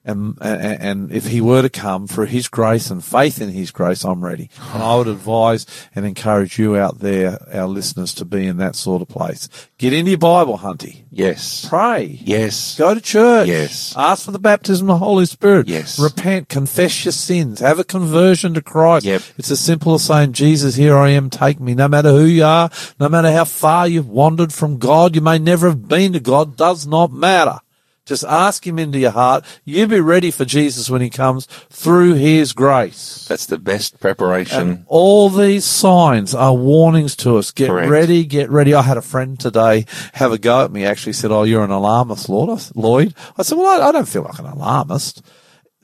And, 0.06 0.36
and, 0.42 0.82
and 0.82 1.12
if 1.12 1.28
he 1.28 1.40
were 1.40 1.62
to 1.62 1.70
come 1.70 2.06
for 2.06 2.26
his 2.26 2.48
grace 2.48 2.90
and 2.90 3.02
faith 3.02 3.40
in 3.40 3.48
his 3.48 3.70
grace, 3.70 4.04
I'm 4.04 4.22
ready. 4.22 4.50
And 4.74 4.82
I 4.82 4.96
would 4.96 5.08
advise 5.08 5.66
and 5.94 6.04
encourage 6.04 6.58
you 6.58 6.76
out 6.76 6.98
there, 6.98 7.38
our 7.52 7.66
listeners, 7.66 8.12
to 8.14 8.26
be 8.26 8.46
in 8.46 8.58
that 8.58 8.76
sort 8.76 9.00
of 9.00 9.08
place. 9.08 9.48
Get 9.78 9.94
into 9.94 10.10
your 10.10 10.18
Bible, 10.18 10.58
Hunty. 10.58 11.04
Yes. 11.10 11.66
Pray. 11.66 12.18
Yes. 12.20 12.76
Go 12.76 12.94
to 12.94 13.00
church. 13.00 13.48
Yes. 13.48 13.94
Ask 13.96 14.26
for 14.26 14.32
the 14.32 14.38
baptism 14.38 14.90
of 14.90 15.00
the 15.00 15.04
Holy 15.04 15.24
Spirit. 15.24 15.68
Yes. 15.68 15.98
Repent, 15.98 16.50
confess 16.50 17.04
your 17.04 17.12
sins, 17.12 17.60
have 17.60 17.78
a 17.78 17.84
conversion 17.84 18.52
to 18.54 18.62
Christ. 18.62 19.06
Yep. 19.06 19.22
It's 19.38 19.50
as 19.50 19.60
simple 19.60 19.94
as 19.94 20.04
saying, 20.04 20.32
Jesus, 20.32 20.74
here 20.74 20.96
I 20.96 21.10
am, 21.10 21.30
take 21.30 21.60
me. 21.60 21.74
No 21.74 21.88
matter 21.88 22.10
who 22.10 22.24
you 22.24 22.44
are, 22.44 22.70
no 23.00 23.08
matter 23.08 23.32
how 23.32 23.44
far 23.44 23.88
you've 23.88 24.08
wandered 24.08 24.52
from 24.52 24.78
God, 24.78 25.14
you 25.14 25.22
may 25.22 25.38
never 25.38 25.68
have 25.68 25.88
been 25.88 26.12
to 26.12 26.20
God, 26.20 26.56
does 26.56 26.86
not 26.86 27.10
matter. 27.10 27.60
Just 28.06 28.24
ask 28.24 28.66
him 28.66 28.78
into 28.78 28.98
your 28.98 29.12
heart. 29.12 29.44
You 29.64 29.86
be 29.86 30.00
ready 30.00 30.30
for 30.30 30.44
Jesus 30.44 30.90
when 30.90 31.00
he 31.00 31.08
comes 31.10 31.46
through 31.70 32.14
his 32.14 32.52
grace. 32.52 33.24
That's 33.28 33.46
the 33.46 33.58
best 33.58 33.98
preparation. 33.98 34.60
And 34.60 34.84
all 34.88 35.30
these 35.30 35.64
signs 35.64 36.34
are 36.34 36.54
warnings 36.54 37.16
to 37.16 37.38
us. 37.38 37.50
Get 37.50 37.68
Correct. 37.68 37.90
ready, 37.90 38.24
get 38.24 38.50
ready. 38.50 38.74
I 38.74 38.82
had 38.82 38.98
a 38.98 39.02
friend 39.02 39.40
today 39.40 39.86
have 40.12 40.32
a 40.32 40.38
go 40.38 40.64
at 40.64 40.70
me. 40.70 40.84
Actually 40.84 41.14
said, 41.14 41.30
"Oh, 41.30 41.44
you're 41.44 41.64
an 41.64 41.70
alarmist, 41.70 42.28
Lord." 42.28 42.44
Lloyd. 42.74 43.14
I 43.38 43.42
said, 43.42 43.56
"Well, 43.56 43.80
I, 43.80 43.88
I 43.88 43.92
don't 43.92 44.08
feel 44.08 44.22
like 44.22 44.38
an 44.38 44.46
alarmist. 44.46 45.22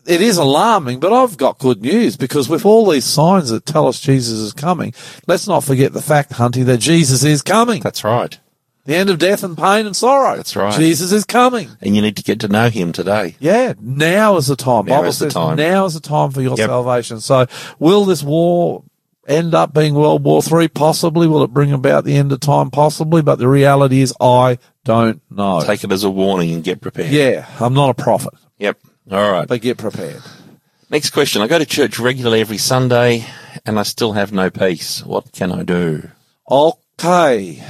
It 0.06 0.20
is 0.20 0.38
alarming, 0.38 1.00
but 1.00 1.12
I've 1.12 1.36
got 1.36 1.58
good 1.58 1.82
news 1.82 2.16
because 2.16 2.48
with 2.48 2.64
all 2.64 2.88
these 2.88 3.04
signs 3.04 3.50
that 3.50 3.66
tell 3.66 3.86
us 3.86 4.00
Jesus 4.00 4.38
is 4.38 4.52
coming, 4.52 4.94
let's 5.26 5.46
not 5.46 5.62
forget 5.62 5.92
the 5.92 6.02
fact, 6.02 6.32
Hunty, 6.32 6.64
that 6.64 6.78
Jesus 6.78 7.22
is 7.22 7.42
coming. 7.42 7.82
That's 7.82 8.02
right. 8.02 8.38
The 8.86 8.94
end 8.96 9.10
of 9.10 9.18
death 9.18 9.44
and 9.44 9.56
pain 9.56 9.86
and 9.86 9.94
sorrow. 9.94 10.36
That's 10.36 10.56
right. 10.56 10.72
Jesus 10.74 11.12
is 11.12 11.24
coming. 11.24 11.68
And 11.82 11.94
you 11.94 12.02
need 12.02 12.16
to 12.16 12.22
get 12.22 12.40
to 12.40 12.48
know 12.48 12.70
him 12.70 12.92
today. 12.92 13.36
Yeah, 13.38 13.74
now 13.80 14.36
is 14.36 14.46
the 14.46 14.56
time. 14.56 14.86
Now 14.86 14.96
Bible 14.96 15.08
is 15.10 15.18
the 15.18 15.26
says 15.26 15.34
time. 15.34 15.56
now 15.56 15.84
is 15.84 15.94
the 15.94 16.00
time 16.00 16.30
for 16.30 16.40
your 16.40 16.56
Yep. 16.56 16.68
salvation. 16.68 17.20
So, 17.20 17.46
will 17.78 18.04
this 18.06 18.22
war 18.22 18.82
end 19.28 19.54
up 19.54 19.74
being 19.74 19.94
World 19.94 20.24
War 20.24 20.42
Three? 20.42 20.66
Possibly. 20.68 21.26
Will 21.28 21.42
it 21.44 21.52
bring 21.52 21.72
about 21.72 22.04
the 22.04 22.16
end 22.16 22.32
of 22.32 22.40
time? 22.40 22.70
Possibly. 22.70 23.20
But 23.22 23.38
the 23.38 23.48
reality 23.48 24.00
is, 24.00 24.14
I 24.20 24.58
don't 24.84 25.20
know. 25.30 25.60
Take 25.62 25.84
it 25.84 25.92
as 25.92 26.02
a 26.04 26.10
warning 26.10 26.52
and 26.54 26.64
get 26.64 26.80
prepared. 26.80 27.12
yeah, 27.12 27.46
I'm 27.60 27.74
not 27.74 27.90
a 27.90 27.94
prophet, 27.94 28.32
Yep. 28.58 28.78
All 29.12 29.30
right. 29.30 29.46
but 29.46 29.60
get 29.60 29.76
prepared. 29.76 30.22
Next 30.88 31.10
question. 31.10 31.42
I 31.42 31.46
go 31.48 31.58
to 31.58 31.66
church 31.66 31.98
regularly 32.00 32.40
every 32.40 32.58
Sunday 32.58 33.26
and 33.66 33.78
I 33.78 33.82
still 33.84 34.12
have 34.14 34.32
no 34.32 34.48
peace. 34.50 35.04
What 35.04 35.30
can 35.32 35.52
I 35.52 35.62
do? 35.62 36.08
Okay, 36.50 37.62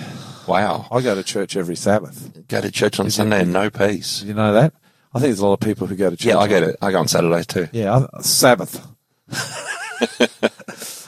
Wow. 0.50 0.88
I 0.90 1.00
go 1.00 1.14
to 1.14 1.22
church 1.22 1.56
every 1.56 1.76
Sabbath. 1.76 2.46
Go 2.48 2.60
to 2.60 2.70
church 2.70 2.98
on 3.00 3.10
Sunday 3.10 3.40
and 3.42 3.52
no 3.52 3.70
peace. 3.70 4.22
You 4.22 4.34
know 4.34 4.52
that? 4.52 4.72
I 5.14 5.18
think 5.18 5.28
there's 5.28 5.38
a 5.40 5.46
lot 5.46 5.54
of 5.54 5.60
people 5.60 5.86
who 5.86 5.96
go 5.96 6.10
to 6.10 6.16
church. 6.16 6.26
Yeah, 6.26 6.38
I 6.38 6.48
go 6.48 6.60
to, 6.60 6.76
I 6.82 6.90
go 6.90 6.98
on 7.00 7.08
Saturdays 7.08 7.46
too. 7.46 7.68
Yeah, 7.72 8.06
I- 8.12 8.20
Sabbath. 8.22 8.86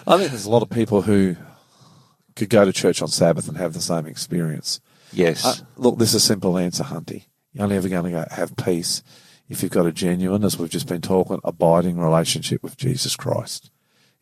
I 0.05 0.17
think 0.19 0.31
there's 0.31 0.47
a 0.47 0.51
lot 0.51 0.63
of 0.63 0.71
people 0.71 1.03
who 1.03 1.37
could 2.37 2.49
go 2.51 2.65
to 2.65 2.73
church 2.73 3.03
on 3.03 3.09
Sabbath 3.09 3.49
and 3.49 3.57
have 3.57 3.73
the 3.73 3.81
same 3.81 4.07
experience. 4.07 4.81
Yes. 5.13 5.45
Uh, 5.45 5.55
look, 5.77 5.99
this 5.99 6.11
is 6.11 6.15
a 6.17 6.21
simple 6.21 6.59
answer, 6.59 6.85
Hunty. 6.85 7.27
You're 7.53 7.65
only 7.65 7.77
ever 7.77 7.89
going 7.89 8.05
to 8.05 8.11
go 8.11 8.25
have 8.31 8.57
peace 8.57 9.03
if 9.49 9.63
you've 9.63 9.73
got 9.73 9.87
a 9.87 9.93
genuine, 9.93 10.45
as 10.45 10.59
we've 10.59 10.71
just 10.71 10.89
been 10.89 11.03
talking, 11.03 11.41
abiding 11.45 11.99
relationship 11.99 12.63
with 12.63 12.77
Jesus 12.77 13.17
Christ. 13.17 13.71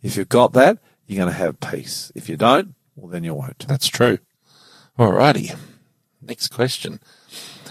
If 0.03 0.17
you've 0.17 0.29
got 0.29 0.53
that, 0.55 0.79
you're 1.07 1.19
going 1.23 1.33
to 1.33 1.39
have 1.39 1.61
peace. 1.61 2.11
If 2.15 2.29
you 2.29 2.37
don't, 2.37 2.75
well, 2.97 3.11
then 3.11 3.23
you 3.25 3.35
won't. 3.35 3.67
That's 3.69 3.87
true. 3.87 4.19
Alrighty. 5.01 5.57
Next 6.21 6.49
question. 6.49 7.01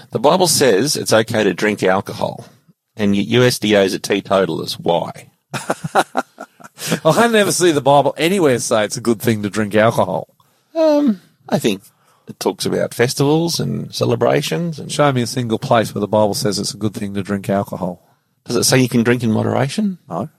The 0.10 0.18
Bible 0.18 0.48
says 0.48 0.96
it's 0.96 1.14
okay 1.14 1.44
to 1.44 1.54
drink 1.54 1.84
alcohol, 1.84 2.48
and 2.96 3.16
yet 3.16 3.28
USDA 3.28 3.94
are 3.94 4.00
teetotalers. 4.00 4.80
Why? 4.80 5.30
I 5.54 7.28
never 7.28 7.52
see 7.52 7.72
the 7.72 7.82
Bible 7.84 8.16
anywhere 8.18 8.58
say 8.58 8.84
it's 8.84 8.98
a 8.98 9.02
good 9.02 9.22
thing 9.22 9.44
to 9.44 9.50
drink 9.52 9.76
alcohol. 9.76 10.36
Um, 10.74 11.22
I 11.48 11.60
think 11.60 11.84
it 12.28 12.40
talks 12.40 12.66
about 12.66 12.96
festivals 12.96 13.60
and 13.60 13.94
celebrations. 13.94 14.80
And 14.80 14.92
Show 14.92 15.12
me 15.12 15.22
a 15.22 15.28
single 15.28 15.60
place 15.60 15.94
where 15.94 16.00
the 16.00 16.08
Bible 16.08 16.34
says 16.34 16.58
it's 16.58 16.74
a 16.74 16.78
good 16.78 16.96
thing 16.96 17.14
to 17.14 17.22
drink 17.22 17.48
alcohol. 17.48 18.02
does 18.46 18.56
it 18.56 18.64
say 18.64 18.80
you 18.80 18.90
can 18.90 19.04
drink 19.04 19.24
in 19.24 19.32
moderation? 19.32 20.00
No. 20.10 20.30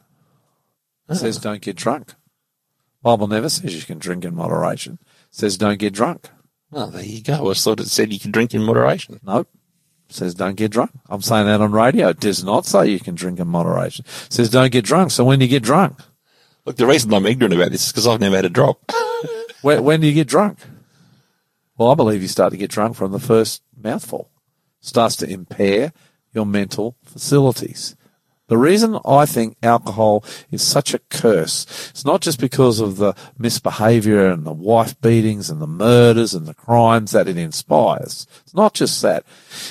It 1.08 1.14
says 1.14 1.38
don't 1.38 1.62
get 1.62 1.76
drunk. 1.76 2.14
Bible 3.00 3.28
never 3.28 3.48
says 3.48 3.76
you 3.76 3.82
can 3.82 3.98
drink 3.98 4.24
in 4.24 4.34
moderation. 4.34 4.98
It 5.28 5.36
says 5.36 5.56
don't 5.56 5.78
get 5.78 5.92
drunk. 5.92 6.30
Well, 6.70 6.88
there 6.88 7.04
you 7.04 7.22
go. 7.22 7.50
I 7.50 7.54
thought 7.54 7.80
it 7.80 7.88
said 7.88 8.12
you 8.12 8.20
could 8.20 8.32
drink 8.32 8.54
in 8.54 8.62
moderation. 8.62 9.20
Nope. 9.24 9.48
It 10.08 10.14
says 10.14 10.34
don't 10.34 10.56
get 10.56 10.70
drunk. 10.70 10.90
I'm 11.08 11.22
saying 11.22 11.46
that 11.46 11.60
on 11.60 11.72
radio. 11.72 12.08
It 12.08 12.20
does 12.20 12.42
not 12.44 12.66
say 12.66 12.88
you 12.88 13.00
can 13.00 13.14
drink 13.14 13.38
in 13.38 13.48
moderation. 13.48 14.04
It 14.06 14.32
says 14.32 14.50
don't 14.50 14.72
get 14.72 14.84
drunk. 14.84 15.10
So 15.10 15.24
when 15.24 15.38
do 15.38 15.44
you 15.44 15.50
get 15.50 15.62
drunk? 15.62 15.98
Look, 16.64 16.76
the 16.76 16.86
reason 16.86 17.12
I'm 17.14 17.26
ignorant 17.26 17.54
about 17.54 17.70
this 17.70 17.86
is 17.86 17.92
because 17.92 18.06
I've 18.06 18.20
never 18.20 18.36
had 18.36 18.44
a 18.44 18.50
drop. 18.50 18.80
When, 19.62 19.84
when 19.84 20.00
do 20.00 20.06
you 20.06 20.14
get 20.14 20.26
drunk? 20.26 20.58
Well, 21.76 21.90
I 21.90 21.94
believe 21.94 22.22
you 22.22 22.28
start 22.28 22.52
to 22.52 22.56
get 22.56 22.70
drunk 22.70 22.96
from 22.96 23.12
the 23.12 23.18
first 23.18 23.62
mouthful. 23.76 24.30
Starts 24.80 25.16
to 25.16 25.28
impair 25.28 25.92
your 26.32 26.46
mental 26.46 26.96
facilities. 27.04 27.94
The 28.50 28.58
reason 28.58 28.98
I 29.04 29.26
think 29.26 29.56
alcohol 29.62 30.24
is 30.50 30.60
such 30.60 30.92
a 30.92 30.98
curse, 30.98 31.88
it's 31.90 32.04
not 32.04 32.20
just 32.20 32.40
because 32.40 32.80
of 32.80 32.96
the 32.96 33.14
misbehavior 33.38 34.26
and 34.26 34.44
the 34.44 34.52
wife 34.52 35.00
beatings 35.00 35.50
and 35.50 35.62
the 35.62 35.68
murders 35.68 36.34
and 36.34 36.48
the 36.48 36.54
crimes 36.54 37.12
that 37.12 37.28
it 37.28 37.38
inspires. 37.38 38.26
It's 38.42 38.52
not 38.52 38.74
just 38.74 39.02
that. 39.02 39.24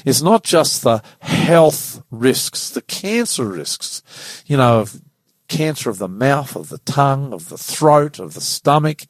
It's 0.06 0.22
not 0.22 0.46
just 0.46 0.84
the 0.84 1.04
health 1.20 2.02
risks, 2.10 2.70
the 2.70 2.82
cancer 2.82 3.44
risks, 3.44 4.02
you 4.46 4.56
know, 4.56 4.80
of 4.80 5.02
cancer 5.50 5.90
of 5.90 5.98
the 5.98 6.08
mouth, 6.08 6.56
of 6.56 6.70
the 6.70 6.78
tongue, 6.78 7.34
of 7.34 7.50
the 7.50 7.58
throat, 7.58 8.18
of 8.18 8.34
the 8.34 8.40
stomach, 8.40 9.02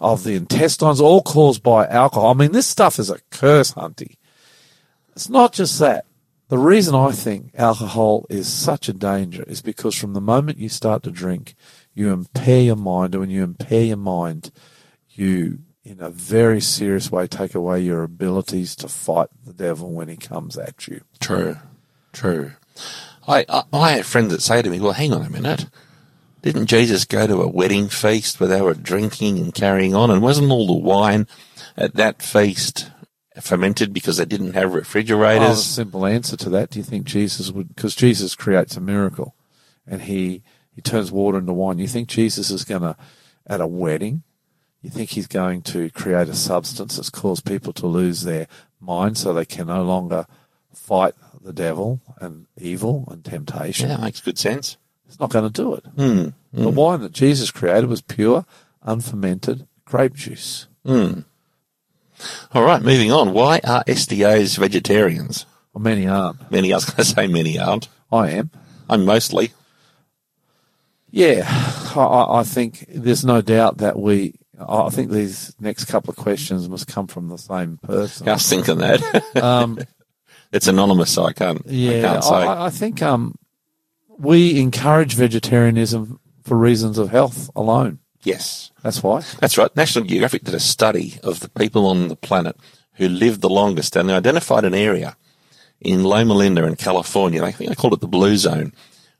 of 0.00 0.22
the 0.22 0.36
intestines, 0.36 1.00
all 1.00 1.20
caused 1.20 1.64
by 1.64 1.84
alcohol. 1.88 2.30
I 2.30 2.34
mean, 2.34 2.52
this 2.52 2.68
stuff 2.68 3.00
is 3.00 3.10
a 3.10 3.18
curse, 3.32 3.72
Hunty. 3.72 4.18
It's 5.16 5.28
not 5.28 5.52
just 5.52 5.80
that. 5.80 6.04
The 6.48 6.58
reason 6.58 6.94
I 6.94 7.10
think 7.10 7.50
alcohol 7.56 8.24
is 8.30 8.46
such 8.46 8.88
a 8.88 8.92
danger 8.92 9.42
is 9.48 9.62
because 9.62 9.96
from 9.96 10.12
the 10.12 10.20
moment 10.20 10.58
you 10.58 10.68
start 10.68 11.02
to 11.02 11.10
drink, 11.10 11.56
you 11.92 12.12
impair 12.12 12.60
your 12.60 12.76
mind, 12.76 13.14
and 13.14 13.20
when 13.20 13.30
you 13.30 13.42
impair 13.42 13.82
your 13.82 13.96
mind, 13.96 14.52
you, 15.10 15.58
in 15.84 16.00
a 16.00 16.08
very 16.08 16.60
serious 16.60 17.10
way, 17.10 17.26
take 17.26 17.56
away 17.56 17.80
your 17.80 18.04
abilities 18.04 18.76
to 18.76 18.88
fight 18.88 19.28
the 19.44 19.52
devil 19.52 19.90
when 19.90 20.08
he 20.08 20.16
comes 20.16 20.56
at 20.56 20.86
you. 20.86 21.00
True. 21.18 21.56
True. 22.12 22.52
I, 23.26 23.44
I, 23.48 23.64
I 23.72 23.92
have 23.92 24.06
friends 24.06 24.30
that 24.30 24.42
say 24.42 24.62
to 24.62 24.70
me, 24.70 24.78
well, 24.78 24.92
hang 24.92 25.12
on 25.12 25.22
a 25.22 25.30
minute. 25.30 25.66
Didn't 26.42 26.66
Jesus 26.66 27.04
go 27.04 27.26
to 27.26 27.42
a 27.42 27.48
wedding 27.48 27.88
feast 27.88 28.38
where 28.38 28.48
they 28.48 28.62
were 28.62 28.74
drinking 28.74 29.38
and 29.38 29.52
carrying 29.52 29.96
on? 29.96 30.12
And 30.12 30.22
wasn't 30.22 30.52
all 30.52 30.68
the 30.68 30.74
wine 30.74 31.26
at 31.76 31.94
that 31.94 32.22
feast 32.22 32.92
fermented 33.40 33.92
because 33.92 34.16
they 34.16 34.24
didn't 34.24 34.54
have 34.54 34.70
Oh, 34.70 34.74
refrigerators? 34.74 35.64
simple 35.64 36.06
answer 36.06 36.36
to 36.38 36.50
that. 36.50 36.70
Do 36.70 36.78
you 36.78 36.84
think 36.84 37.06
Jesus 37.06 37.50
would? 37.50 37.74
Because 37.74 37.94
Jesus 37.94 38.34
creates 38.34 38.76
a 38.76 38.80
miracle, 38.80 39.34
and 39.86 40.02
he 40.02 40.42
he 40.74 40.80
turns 40.82 41.10
water 41.12 41.38
into 41.38 41.52
wine. 41.52 41.78
You 41.78 41.88
think 41.88 42.08
Jesus 42.08 42.50
is 42.50 42.64
going 42.64 42.82
to 42.82 42.96
at 43.46 43.60
a 43.60 43.66
wedding? 43.66 44.22
You 44.82 44.90
think 44.90 45.10
he's 45.10 45.26
going 45.26 45.62
to 45.62 45.90
create 45.90 46.28
a 46.28 46.34
substance 46.34 46.96
that's 46.96 47.10
caused 47.10 47.44
people 47.44 47.72
to 47.74 47.86
lose 47.86 48.22
their 48.22 48.46
mind 48.80 49.18
so 49.18 49.32
they 49.32 49.44
can 49.44 49.66
no 49.66 49.82
longer 49.82 50.26
fight 50.72 51.14
the 51.42 51.52
devil 51.52 52.00
and 52.20 52.46
evil 52.56 53.04
and 53.10 53.24
temptation? 53.24 53.88
yeah, 53.88 53.96
makes 53.96 54.20
good 54.20 54.38
sense. 54.38 54.76
It's 55.08 55.18
not 55.18 55.30
going 55.30 55.50
to 55.50 55.62
do 55.62 55.74
it. 55.74 55.84
Hmm. 55.96 56.28
The 56.52 56.68
wine 56.68 57.00
that 57.00 57.12
Jesus 57.12 57.50
created 57.50 57.88
was 57.88 58.00
pure, 58.02 58.44
unfermented 58.82 59.66
grape 59.84 60.14
juice. 60.14 60.66
All 62.52 62.62
right, 62.64 62.82
moving 62.82 63.12
on. 63.12 63.32
Why 63.32 63.60
are 63.64 63.84
SDAs 63.84 64.58
vegetarians? 64.58 65.46
Well, 65.72 65.82
many 65.82 66.06
aren't. 66.06 66.50
Many, 66.50 66.72
I 66.72 66.76
was 66.76 66.84
going 66.86 66.96
to 66.96 67.04
say 67.04 67.26
many 67.26 67.58
aren't. 67.58 67.88
I 68.10 68.30
am. 68.30 68.50
I'm 68.88 69.04
mostly. 69.04 69.52
Yeah, 71.10 71.44
I- 71.46 72.00
I, 72.00 72.40
I 72.40 72.42
think 72.44 72.84
there's 72.88 73.24
no 73.24 73.40
doubt 73.42 73.78
that 73.78 73.98
we. 73.98 74.34
I 74.58 74.88
think 74.88 75.10
these 75.10 75.54
next 75.60 75.84
couple 75.84 76.10
of 76.10 76.16
questions 76.16 76.66
must 76.68 76.86
come 76.86 77.06
from 77.08 77.28
the 77.28 77.36
same 77.36 77.76
person. 77.82 78.26
I 78.28 78.32
was 78.34 78.48
thinking 78.48 78.78
that. 78.78 79.24
Um, 79.42 79.78
it's 80.52 80.66
anonymous, 80.68 81.10
so 81.12 81.24
I 81.24 81.32
can't, 81.34 81.58
I 81.66 81.70
yeah, 81.70 82.00
can't 82.00 82.24
say. 82.24 82.30
I, 82.34 82.66
I 82.66 82.70
think 82.70 83.02
um, 83.02 83.34
we 84.16 84.58
encourage 84.60 85.14
vegetarianism 85.14 86.18
for 86.44 86.56
reasons 86.56 86.96
of 86.96 87.10
health 87.10 87.50
alone. 87.54 87.98
Yes. 88.22 88.70
That's 88.82 89.02
why. 89.02 89.22
That's 89.40 89.58
right. 89.58 89.74
National 89.76 90.04
Geographic 90.04 90.44
did 90.44 90.54
a 90.54 90.60
study 90.60 91.18
of 91.22 91.40
the 91.40 91.48
people 91.48 91.86
on 91.86 92.08
the 92.08 92.16
planet 92.16 92.56
who 92.94 93.08
lived 93.08 93.40
the 93.40 93.48
longest, 93.48 93.96
and 93.96 94.08
they 94.08 94.14
identified 94.14 94.64
an 94.64 94.74
area 94.74 95.16
in 95.80 96.04
Loma 96.04 96.34
Linda 96.34 96.64
in 96.64 96.76
California. 96.76 97.44
I 97.44 97.52
think 97.52 97.70
they 97.70 97.74
called 97.76 97.92
it 97.92 98.00
the 98.00 98.08
Blue 98.08 98.36
Zone, 98.36 98.72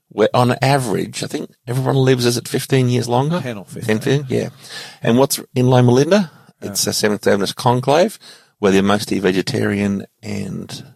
where 0.09 0.29
on 0.33 0.55
average, 0.61 1.23
I 1.23 1.27
think 1.27 1.51
everyone 1.67 1.95
lives, 1.95 2.25
is 2.25 2.37
it 2.37 2.47
15 2.47 2.89
years 2.89 3.07
longer? 3.07 3.39
10 3.39 3.57
or 3.57 3.65
15. 3.65 3.99
10, 3.99 4.25
yeah. 4.29 4.49
And 5.01 5.17
what's 5.17 5.39
in 5.53 5.67
Loma 5.67 5.91
Linda? 5.91 6.31
It's 6.61 6.87
a 6.87 6.93
Seventh 6.93 7.27
Adventist 7.27 7.55
conclave 7.55 8.17
where 8.57 8.71
they're 8.71 8.81
mostly 8.81 9.19
vegetarian 9.19 10.05
and, 10.23 10.93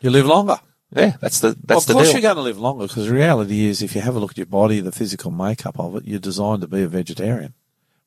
You 0.00 0.10
live 0.10 0.26
longer. 0.26 0.60
Yeah, 0.92 1.16
that's 1.20 1.40
the, 1.40 1.56
that's 1.64 1.86
Well, 1.88 1.98
of 1.98 2.04
course, 2.04 2.12
you're 2.12 2.22
going 2.22 2.36
to 2.36 2.42
live 2.42 2.58
longer 2.58 2.86
because 2.86 3.06
the 3.06 3.14
reality 3.14 3.66
is, 3.66 3.82
if 3.82 3.94
you 3.94 4.00
have 4.00 4.16
a 4.16 4.18
look 4.18 4.32
at 4.32 4.38
your 4.38 4.46
body, 4.46 4.80
the 4.80 4.92
physical 4.92 5.30
makeup 5.30 5.78
of 5.78 5.96
it, 5.96 6.04
you're 6.04 6.18
designed 6.18 6.62
to 6.62 6.68
be 6.68 6.82
a 6.82 6.88
vegetarian. 6.88 7.54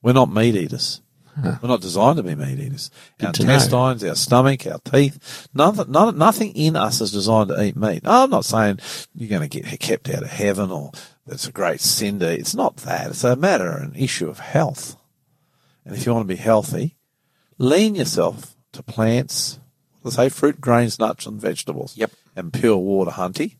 We're 0.01 0.13
not 0.13 0.31
meat 0.31 0.55
eaters. 0.55 1.01
We're 1.41 1.57
not 1.63 1.81
designed 1.81 2.17
to 2.17 2.23
be 2.23 2.35
meat 2.35 2.59
eaters. 2.59 2.91
Our 3.21 3.31
Good 3.31 3.45
know. 3.45 3.53
intestines, 3.53 4.03
our 4.03 4.15
stomach, 4.15 4.67
our 4.67 4.79
teeth, 4.79 5.47
nothing, 5.53 5.91
none, 5.91 6.17
nothing 6.17 6.51
in 6.51 6.75
us 6.75 7.01
is 7.01 7.11
designed 7.11 7.49
to 7.49 7.63
eat 7.63 7.75
meat. 7.75 8.01
I'm 8.05 8.29
not 8.29 8.45
saying 8.45 8.79
you're 9.15 9.29
going 9.29 9.47
to 9.47 9.61
get 9.61 9.79
kept 9.79 10.09
out 10.09 10.23
of 10.23 10.29
heaven 10.29 10.69
or 10.69 10.91
that's 11.25 11.47
a 11.47 11.51
great 11.51 11.79
sin 11.79 12.19
to 12.19 12.27
It's 12.29 12.53
not 12.53 12.77
that. 12.77 13.11
It's 13.11 13.23
a 13.23 13.35
matter, 13.35 13.71
an 13.71 13.95
issue 13.95 14.27
of 14.27 14.39
health. 14.39 14.97
And 15.85 15.95
if 15.95 16.05
you 16.05 16.13
want 16.13 16.27
to 16.27 16.33
be 16.33 16.39
healthy, 16.39 16.97
lean 17.57 17.95
yourself 17.95 18.55
to 18.73 18.83
plants, 18.83 19.59
let's 20.03 20.17
say 20.17 20.29
fruit, 20.29 20.59
grains, 20.61 20.99
nuts, 20.99 21.25
and 21.25 21.39
vegetables. 21.39 21.97
Yep. 21.97 22.11
And 22.35 22.51
pure 22.51 22.77
water, 22.77 23.11
Hunty. 23.11 23.57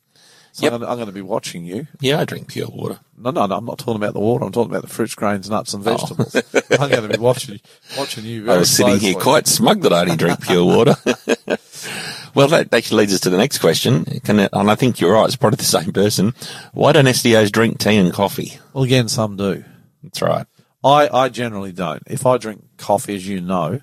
So 0.52 0.66
Yep. 0.66 0.74
I'm, 0.74 0.84
I'm 0.84 0.96
going 0.98 1.08
to 1.08 1.12
be 1.14 1.22
watching 1.22 1.66
you. 1.66 1.88
Yeah, 2.00 2.20
I 2.20 2.26
drink 2.26 2.48
pure 2.48 2.68
water. 2.68 3.00
No, 3.18 3.32
no, 3.32 3.46
no. 3.48 3.56
I'm 3.58 3.66
not 3.66 3.80
talking 3.80 3.96
about 3.96 4.14
the 4.14 4.20
water. 4.20 4.46
I'm 4.46 4.52
talking 4.52 4.72
about 4.72 4.84
the 4.84 4.88
fruits, 4.88 5.16
grains, 5.16 5.50
nuts, 5.50 5.74
Oh. 5.74 5.78
and 5.78 5.84
vegetables. 5.84 6.36
I'm 6.80 6.90
going 6.90 7.10
to 7.10 7.18
be 7.18 7.18
watching 7.18 7.60
watching 7.98 8.24
you. 8.26 8.52
I 8.52 8.58
was 8.58 8.70
sitting 8.70 9.00
here 9.00 9.16
quite 9.16 9.48
smug 9.48 9.82
that 9.82 9.94
I 9.94 10.02
only 10.02 10.16
drink 10.16 10.42
pure 10.42 10.64
water. 10.64 10.96
well, 12.36 12.48
that 12.50 12.74
actually 12.74 13.00
leads 13.00 13.14
us 13.14 13.20
to 13.22 13.30
the 13.32 13.38
next 13.38 13.60
question. 13.60 14.06
Can 14.24 14.40
it, 14.40 14.50
and 14.54 14.70
I 14.70 14.76
think 14.76 15.00
you're 15.00 15.14
right. 15.14 15.26
It's 15.26 15.36
probably 15.36 15.58
the 15.58 15.64
same 15.64 15.92
person. 15.92 16.34
Why 16.74 16.92
don't 16.92 17.06
SDAs 17.06 17.52
drink 17.52 17.80
tea 17.80 17.98
and 17.98 18.14
coffee? 18.14 18.60
Well, 18.74 18.84
again, 18.84 19.08
some 19.08 19.36
do. 19.38 19.64
That's 20.04 20.22
right. 20.22 20.46
I, 20.84 21.10
I 21.12 21.30
generally 21.30 21.72
don't. 21.72 22.04
If 22.08 22.26
I 22.26 22.38
drink 22.38 22.64
coffee, 22.78 23.16
as 23.16 23.28
you 23.28 23.40
know, 23.42 23.82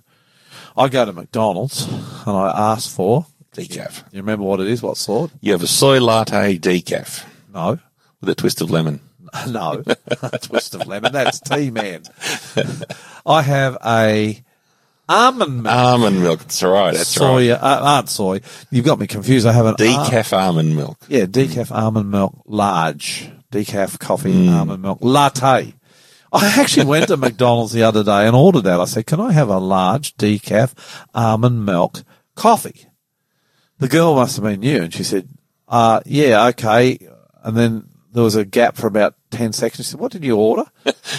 I 0.76 0.88
go 0.88 1.04
to 1.04 1.12
McDonald's 1.12 1.88
and 1.88 2.36
I 2.36 2.72
ask 2.72 2.88
for. 2.94 3.26
Decaf. 3.56 4.04
You 4.12 4.18
remember 4.20 4.44
what 4.44 4.60
it 4.60 4.68
is? 4.68 4.82
What 4.82 4.96
sort? 4.96 5.30
You 5.40 5.52
have 5.52 5.62
a 5.62 5.66
soy 5.66 5.98
latte 6.00 6.56
decaf 6.58 7.24
No. 7.52 7.78
with 8.20 8.30
a 8.30 8.34
twist 8.34 8.60
of 8.60 8.70
lemon. 8.70 9.00
No, 9.48 9.82
twist 10.42 10.74
of 10.74 10.88
lemon. 10.88 11.12
That's 11.12 11.38
tea, 11.38 11.70
man. 11.70 12.02
I 13.26 13.42
have 13.42 13.78
a 13.84 14.42
almond 15.08 15.62
milk. 15.62 15.72
Almond 15.74 16.20
milk. 16.22 16.40
That's 16.40 16.62
right. 16.64 16.94
That's 16.94 17.08
soy, 17.10 17.50
right. 17.52 17.60
uh, 17.60 17.80
aren't 17.80 18.08
soy. 18.08 18.40
You've 18.72 18.84
got 18.84 18.98
me 18.98 19.06
confused. 19.06 19.46
I 19.46 19.52
have 19.52 19.66
an 19.66 19.74
al- 19.78 20.06
Decaf 20.06 20.32
almond 20.36 20.74
milk. 20.74 20.98
yeah, 21.08 21.26
decaf 21.26 21.70
almond 21.70 22.10
milk 22.10 22.42
large, 22.46 23.30
decaf 23.52 23.98
coffee 24.00 24.32
Mm. 24.32 24.52
almond 24.52 24.82
milk 24.82 24.98
latte. 25.00 25.74
I 26.32 26.46
actually 26.60 26.86
went 26.86 27.06
to 27.08 27.16
McDonald's 27.16 27.72
the 27.72 27.84
other 27.84 28.02
day 28.02 28.26
and 28.26 28.34
ordered 28.34 28.62
that. 28.62 28.80
I 28.80 28.84
said, 28.86 29.06
"Can 29.06 29.20
I 29.20 29.30
have 29.32 29.48
a 29.48 29.58
large 29.58 30.16
decaf 30.16 30.72
almond 31.14 31.64
milk 31.64 32.02
coffee?" 32.34 32.86
The 33.80 33.88
girl 33.88 34.14
must 34.14 34.36
have 34.36 34.44
been 34.44 34.60
new, 34.60 34.82
and 34.82 34.94
she 34.94 35.02
said, 35.04 35.28
uh, 35.68 36.00
"Yeah, 36.06 36.46
okay." 36.48 36.98
And 37.42 37.56
then 37.56 37.88
there 38.12 38.22
was 38.22 38.36
a 38.36 38.44
gap 38.44 38.76
for 38.76 38.86
about 38.86 39.14
ten 39.30 39.52
seconds. 39.52 39.86
She 39.86 39.90
said, 39.92 40.00
"What 40.00 40.12
did 40.12 40.22
you 40.24 40.36
order?" 40.36 40.64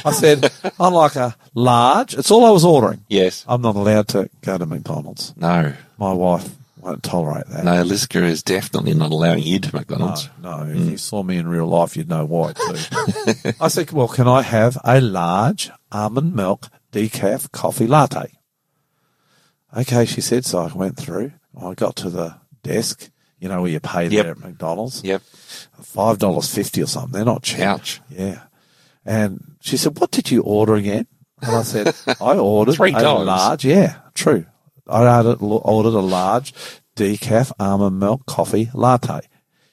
I 0.05 0.12
said, 0.12 0.51
"I 0.80 0.88
like 0.89 1.16
a 1.16 1.36
large." 1.55 2.14
It's 2.14 2.32
all 2.32 2.45
I 2.45 2.51
was 2.51 2.64
ordering. 2.64 3.03
Yes. 3.09 3.43
I'm 3.47 3.62
not 3.62 3.76
allowed 3.76 4.07
to 4.09 4.30
go 4.41 4.57
to 4.57 4.66
McDonald's. 4.66 5.34
No. 5.36 5.74
My 5.97 6.14
wife 6.14 6.49
won't 6.80 7.03
tolerate 7.03 7.47
that. 7.47 7.64
No, 7.64 7.84
Liska 7.84 8.22
is 8.24 8.41
definitely 8.43 8.93
not 8.95 9.12
allowing 9.12 9.43
you 9.43 9.59
to 9.59 9.70
No, 9.74 9.80
McDonald's. 9.80 10.30
no. 10.41 10.64
If 10.68 10.78
you 10.89 10.97
saw 10.97 11.22
me 11.24 11.38
in 11.38 11.47
real 11.47 11.68
life, 11.68 11.95
you'd 11.97 12.09
know 12.09 12.26
why 12.26 12.53
too. 12.53 13.53
I 13.59 13.68
said, 13.68 13.91
well, 13.91 14.07
can 14.07 14.28
I 14.28 14.41
have 14.41 14.78
a 14.84 14.99
large 15.01 15.70
almond 15.91 16.36
milk 16.36 16.70
decaf 16.91 17.51
coffee 17.51 17.86
latte? 17.88 18.32
Okay, 19.76 20.05
she 20.05 20.22
said. 20.22 20.43
So 20.45 20.59
I 20.59 20.74
went 20.74 20.97
through. 20.97 21.32
I 21.59 21.74
got 21.76 21.95
to 21.97 22.09
the 22.09 22.41
desk, 22.64 23.09
you 23.39 23.47
know, 23.49 23.62
where 23.62 23.72
you 23.72 23.80
pay 23.80 24.07
Yep. 24.07 24.24
there 24.24 24.32
at 24.32 24.39
McDonald's. 24.39 25.03
Yep. 25.03 25.22
Five 25.82 26.20
dollars 26.20 26.53
fifty 26.53 26.82
or 26.82 26.88
something. 26.88 27.12
They're 27.14 27.26
not 27.26 27.43
cheap. 27.43 27.62
Ouch. 27.62 28.01
Yeah. 28.09 28.43
And 29.05 29.55
she 29.62 29.78
said, 29.78 29.97
what 29.99 30.12
did 30.12 30.30
you 30.32 30.41
order 30.43 30.76
again? 30.76 31.07
And 31.41 31.55
I 31.55 31.64
said, 31.64 31.95
I 32.22 32.38
ordered 32.38 32.76
Three 32.76 32.93
a 32.93 32.99
dollars. 32.99 33.28
large. 33.28 33.66
Yeah, 33.66 33.95
true. 34.14 34.45
I 34.88 35.18
ordered, 35.18 35.38
ordered 35.41 35.97
a 35.97 36.01
large 36.01 36.53
decaf 36.95 37.51
almond 37.59 37.99
milk 37.99 38.26
coffee 38.28 38.70
latte. 38.74 39.22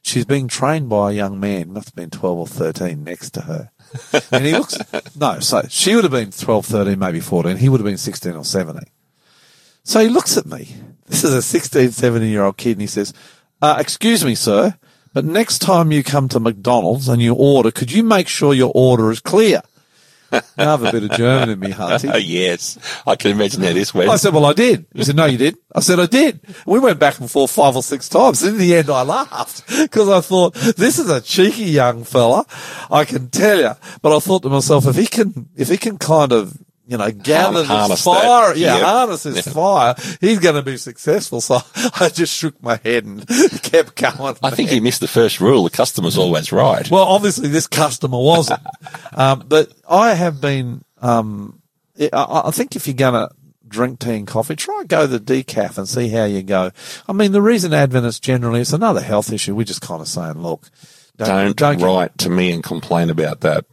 she's 0.02 0.24
being 0.24 0.48
trained 0.48 0.88
by 0.88 1.10
a 1.10 1.14
young 1.14 1.38
man, 1.40 1.72
must 1.72 1.88
have 1.88 1.94
been 1.94 2.08
12 2.10 2.38
or 2.38 2.46
13 2.46 3.04
next 3.04 3.30
to 3.30 3.42
her. 3.42 3.70
and 4.32 4.46
he 4.46 4.52
looks, 4.52 4.78
no, 5.16 5.40
so 5.40 5.62
she 5.68 5.94
would 5.94 6.04
have 6.04 6.10
been 6.12 6.30
12, 6.30 6.64
13, 6.66 6.98
maybe 6.98 7.20
14. 7.20 7.56
He 7.58 7.68
would 7.68 7.80
have 7.80 7.84
been 7.86 7.98
16 7.98 8.32
or 8.34 8.44
17. 8.44 8.82
So 9.88 10.00
he 10.00 10.10
looks 10.10 10.36
at 10.36 10.44
me. 10.44 10.68
This 11.06 11.24
is 11.24 11.32
a 11.32 11.40
16, 11.40 11.92
17 11.92 12.28
year 12.28 12.44
old 12.44 12.58
kid 12.58 12.72
and 12.72 12.82
he 12.82 12.86
says, 12.86 13.14
uh, 13.62 13.76
excuse 13.78 14.22
me, 14.22 14.34
sir, 14.34 14.76
but 15.14 15.24
next 15.24 15.60
time 15.60 15.92
you 15.92 16.04
come 16.04 16.28
to 16.28 16.38
McDonald's 16.38 17.08
and 17.08 17.22
you 17.22 17.32
order, 17.32 17.70
could 17.70 17.90
you 17.90 18.02
make 18.02 18.28
sure 18.28 18.52
your 18.52 18.70
order 18.74 19.10
is 19.10 19.20
clear? 19.20 19.62
I 20.30 20.42
have 20.58 20.84
a 20.84 20.92
bit 20.92 21.04
of 21.04 21.12
German 21.12 21.48
in 21.48 21.58
me, 21.58 21.70
Hunty. 21.70 22.10
Oh, 22.14 22.18
yes. 22.18 22.78
I 23.06 23.16
can 23.16 23.30
imagine 23.30 23.62
how 23.62 23.72
this 23.72 23.94
went. 23.94 24.10
I 24.10 24.16
said, 24.16 24.34
well, 24.34 24.44
I 24.44 24.52
did. 24.52 24.84
He 24.92 25.04
said, 25.04 25.16
no, 25.16 25.24
you 25.24 25.38
did. 25.38 25.56
I 25.74 25.80
said, 25.80 25.98
I 25.98 26.04
did. 26.04 26.40
We 26.66 26.78
went 26.78 26.98
back 26.98 27.18
and 27.18 27.30
forth 27.30 27.50
five 27.50 27.74
or 27.74 27.82
six 27.82 28.10
times. 28.10 28.42
In 28.42 28.58
the 28.58 28.74
end, 28.74 28.90
I 28.90 29.04
laughed 29.04 29.66
because 29.66 30.10
I 30.10 30.20
thought, 30.20 30.52
this 30.52 30.98
is 30.98 31.08
a 31.08 31.22
cheeky 31.22 31.64
young 31.64 32.04
fella. 32.04 32.44
I 32.90 33.06
can 33.06 33.30
tell 33.30 33.58
you. 33.58 33.72
But 34.02 34.14
I 34.14 34.20
thought 34.20 34.42
to 34.42 34.50
myself, 34.50 34.86
if 34.86 34.96
he 34.96 35.06
can, 35.06 35.48
if 35.56 35.70
he 35.70 35.78
can 35.78 35.96
kind 35.96 36.32
of, 36.32 36.58
you 36.88 36.96
know, 36.96 37.10
gather 37.10 37.64
harness 37.64 37.98
this 37.98 38.04
fire, 38.04 38.48
that. 38.48 38.56
yeah, 38.56 38.76
Yep. 38.76 38.84
harness 38.84 39.22
his 39.24 39.46
fire, 39.46 39.94
he's 40.22 40.38
going 40.38 40.54
to 40.54 40.62
be 40.62 40.76
successful. 40.78 41.40
So 41.42 41.58
I 42.00 42.08
just 42.08 42.34
shook 42.34 42.60
my 42.62 42.80
head 42.82 43.04
and 43.04 43.28
kept 43.62 43.94
going. 43.94 44.36
I 44.42 44.50
think 44.50 44.70
he 44.70 44.80
missed 44.80 45.00
the 45.00 45.06
first 45.06 45.38
rule. 45.40 45.64
The 45.64 45.70
customer's 45.70 46.16
always 46.16 46.50
right. 46.50 46.90
Well, 46.90 47.04
obviously 47.04 47.48
this 47.48 47.66
customer 47.66 48.18
wasn't, 48.18 48.60
um, 49.12 49.44
but 49.46 49.70
I 49.88 50.14
have 50.14 50.40
been. 50.40 50.82
Um, 51.02 51.60
I- 52.00 52.08
I, 52.46 52.50
think 52.52 52.74
if 52.74 52.86
you're 52.86 52.94
going 52.94 53.14
to 53.14 53.28
drink 53.66 53.98
tea 53.98 54.14
and 54.14 54.26
coffee, 54.26 54.56
try 54.56 54.82
go 54.88 55.06
the 55.06 55.20
decaf 55.20 55.76
and 55.76 55.86
see 55.88 56.08
how 56.08 56.24
you 56.24 56.42
go. 56.42 56.70
I 57.06 57.12
mean, 57.12 57.32
the 57.32 57.42
reason 57.42 57.74
Adventists 57.74 58.20
generally 58.20 58.60
it's 58.62 58.72
another 58.72 59.02
health 59.02 59.30
issue. 59.32 59.54
We're 59.54 59.64
just 59.64 59.82
kind 59.82 60.00
of 60.00 60.08
saying, 60.08 60.40
look, 60.40 60.70
Don't, 61.18 61.54
get- 61.56 61.80
write 61.80 62.16
to 62.18 62.30
me 62.30 62.50
and 62.52 62.62
complain 62.64 63.10
about 63.10 63.40
that. 63.42 63.66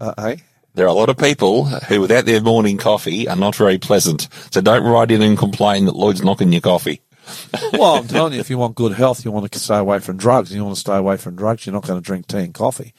Uh, 0.00 0.12
hey? 0.18 0.42
There 0.74 0.86
are 0.86 0.88
a 0.88 0.92
lot 0.92 1.08
of 1.08 1.16
people 1.16 1.66
who, 1.66 2.00
without 2.00 2.24
their 2.24 2.40
morning 2.40 2.78
coffee, 2.78 3.28
are 3.28 3.36
not 3.36 3.54
very 3.54 3.78
pleasant. 3.78 4.28
So 4.50 4.60
don't 4.60 4.82
write 4.82 5.12
in 5.12 5.22
and 5.22 5.38
complain 5.38 5.84
that 5.84 5.94
Lloyd's 5.94 6.24
knocking 6.24 6.52
your 6.52 6.60
coffee. 6.60 7.00
Well, 7.72 7.96
I'm 7.96 8.06
telling 8.06 8.34
you, 8.34 8.40
if 8.40 8.50
you 8.50 8.58
want 8.58 8.76
good 8.76 8.92
health, 8.92 9.24
you 9.24 9.30
want 9.32 9.50
to 9.50 9.58
stay 9.58 9.78
away 9.78 9.98
from 9.98 10.16
drugs. 10.16 10.54
You 10.54 10.62
want 10.62 10.76
to 10.76 10.80
stay 10.80 10.96
away 10.96 11.16
from 11.16 11.36
drugs, 11.36 11.66
you're 11.66 11.72
not 11.72 11.86
going 11.86 12.00
to 12.00 12.04
drink 12.04 12.26
tea 12.26 12.38
and 12.38 12.54
coffee. 12.54 12.92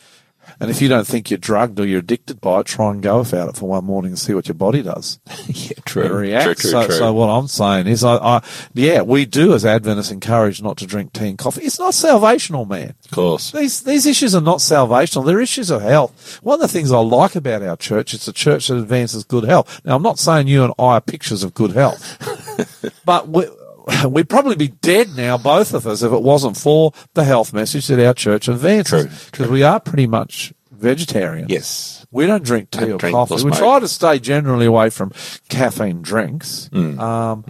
And 0.60 0.70
if 0.70 0.82
you 0.82 0.88
don't 0.88 1.08
think 1.08 1.30
you're 1.30 1.38
drugged 1.38 1.80
or 1.80 1.86
you're 1.86 2.00
addicted 2.00 2.42
by 2.42 2.62
it, 2.62 2.66
try 2.66 2.92
and 2.92 3.02
go 3.02 3.20
without 3.20 3.50
it 3.50 3.56
for 3.56 3.70
one 3.70 3.86
morning 3.86 4.12
and 4.12 4.20
see 4.20 4.34
what 4.34 4.48
your 4.48 4.56
body 4.56 4.82
does. 4.82 5.20
yeah, 5.48 5.78
true. 5.86 6.08
react. 6.08 6.46
True, 6.46 6.56
true, 6.56 6.72
so, 6.72 6.86
true. 6.86 6.96
so 6.96 7.14
what 7.14 7.28
I'm 7.28 7.48
saying 7.48 7.88
is, 7.88 8.04
I, 8.04 8.16
I, 8.16 8.44
yeah, 8.74 9.02
we 9.02 9.26
do 9.26 9.54
as 9.54 9.66
Adventists 9.66 10.12
encourage 10.12 10.62
not 10.62 10.78
to 10.78 10.86
drink 10.86 11.14
tea 11.14 11.30
and 11.30 11.38
coffee. 11.38 11.64
It's 11.64 11.80
not 11.80 11.94
salvational, 11.94 12.68
man. 12.68 12.96
of 13.06 13.12
course. 13.12 13.52
These 13.52 13.84
these 13.84 14.06
issues 14.06 14.36
are 14.36 14.42
not 14.42 14.60
salvational. 14.60 15.26
They're 15.26 15.42
issues 15.42 15.70
of 15.70 15.82
health. 15.82 16.40
One 16.42 16.56
of 16.56 16.62
the 16.62 16.68
things 16.68 16.92
I 16.92 17.00
like 17.00 17.36
about 17.36 17.62
our 17.62 17.78
church, 17.78 18.14
it's 18.14 18.28
a 18.28 18.34
church 18.34 18.68
that 18.68 18.78
advances 18.78 19.24
good 19.24 19.44
health. 19.44 19.82
Now, 19.86 19.96
I'm 19.96 20.04
not 20.04 20.20
saying 20.20 20.48
you 20.48 20.64
and 20.64 20.74
I 20.80 20.96
are 20.96 21.02
pictures 21.02 21.44
of 21.44 21.54
good 21.54 21.72
health, 21.72 22.18
but 23.06 23.28
we, 23.28 23.48
we'd 24.10 24.30
probably 24.30 24.56
be 24.56 24.70
dead 24.70 25.16
now, 25.16 25.38
both 25.38 25.74
of 25.74 25.86
us, 25.88 26.02
if 26.02 26.12
it 26.12 26.22
wasn't 26.22 26.58
for 26.58 26.92
the 27.14 27.24
health 27.24 27.54
message 27.54 27.88
that 27.88 28.06
our 28.06 28.14
church 28.14 28.48
advances. 28.48 29.06
True, 29.06 29.26
Because 29.32 29.48
we 29.50 29.64
are 29.64 29.80
pretty 29.80 30.08
much 30.08 30.54
vegetarians. 30.72 31.50
Yes. 31.50 32.06
We 32.12 32.26
don't 32.28 32.44
drink 32.44 32.72
tea 32.72 32.80
Don't 32.82 32.92
or 32.92 32.98
drink 32.98 33.14
coffee. 33.16 33.36
or 33.36 33.46
We 33.46 33.52
try 33.52 33.80
to 33.80 33.88
stay 33.88 34.20
generally 34.20 34.66
away 34.66 34.90
from 34.90 35.12
caffeine 35.50 36.02
drinks. 36.02 36.70
Mm. 36.74 37.00
Um, 37.00 37.46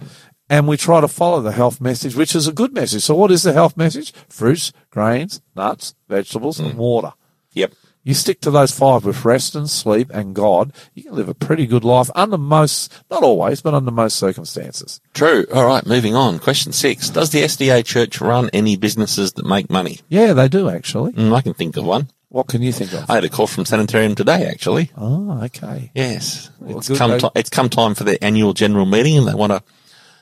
and 0.48 0.68
we 0.68 0.76
try 0.76 1.00
to 1.00 1.08
follow 1.08 1.40
the 1.42 1.52
health 1.52 1.80
message, 1.80 2.14
which 2.14 2.34
is 2.36 2.46
a 2.46 2.52
good 2.52 2.72
message. 2.72 3.02
So 3.02 3.14
what 3.14 3.30
is 3.32 3.42
the 3.42 3.52
health 3.52 3.76
message? 3.76 4.12
Fruits, 4.28 4.72
grains, 4.90 5.40
nuts, 5.56 5.94
vegetables, 6.08 6.58
Mm. 6.60 6.70
and 6.70 6.78
water. 6.78 7.12
Yep. 7.52 7.72
You 8.06 8.14
stick 8.14 8.40
to 8.42 8.52
those 8.52 8.70
five 8.70 9.04
with 9.04 9.24
rest 9.24 9.56
and 9.56 9.68
sleep 9.68 10.12
and 10.14 10.32
God, 10.32 10.72
you 10.94 11.02
can 11.02 11.16
live 11.16 11.28
a 11.28 11.34
pretty 11.34 11.66
good 11.66 11.82
life 11.82 12.08
under 12.14 12.38
most, 12.38 12.92
not 13.10 13.24
always, 13.24 13.60
but 13.62 13.74
under 13.74 13.90
most 13.90 14.16
circumstances. 14.16 15.00
True. 15.12 15.44
All 15.52 15.66
right. 15.66 15.84
Moving 15.84 16.14
on. 16.14 16.38
Question 16.38 16.70
six. 16.70 17.10
Does 17.10 17.30
the 17.30 17.42
SDA 17.42 17.84
church 17.84 18.20
run 18.20 18.48
any 18.52 18.76
businesses 18.76 19.32
that 19.32 19.44
make 19.44 19.68
money? 19.70 20.02
Yeah, 20.08 20.34
they 20.34 20.46
do 20.46 20.68
actually. 20.68 21.14
Mm, 21.14 21.34
I 21.34 21.40
can 21.40 21.54
think 21.54 21.76
of 21.76 21.84
one. 21.84 22.08
What 22.28 22.46
can 22.46 22.62
you 22.62 22.70
think 22.70 22.92
of? 22.92 23.10
I 23.10 23.16
had 23.16 23.24
a 23.24 23.28
call 23.28 23.48
from 23.48 23.64
Sanitarium 23.64 24.14
today, 24.14 24.46
actually. 24.46 24.92
Oh, 24.96 25.42
okay. 25.42 25.90
Yes. 25.92 26.48
Well, 26.60 26.78
it's 26.78 26.96
come, 26.96 27.18
it's 27.34 27.50
come 27.50 27.68
time 27.68 27.96
for 27.96 28.04
their 28.04 28.18
annual 28.22 28.52
general 28.52 28.86
meeting 28.86 29.18
and 29.18 29.26
they 29.26 29.34
want 29.34 29.50
a, 29.50 29.64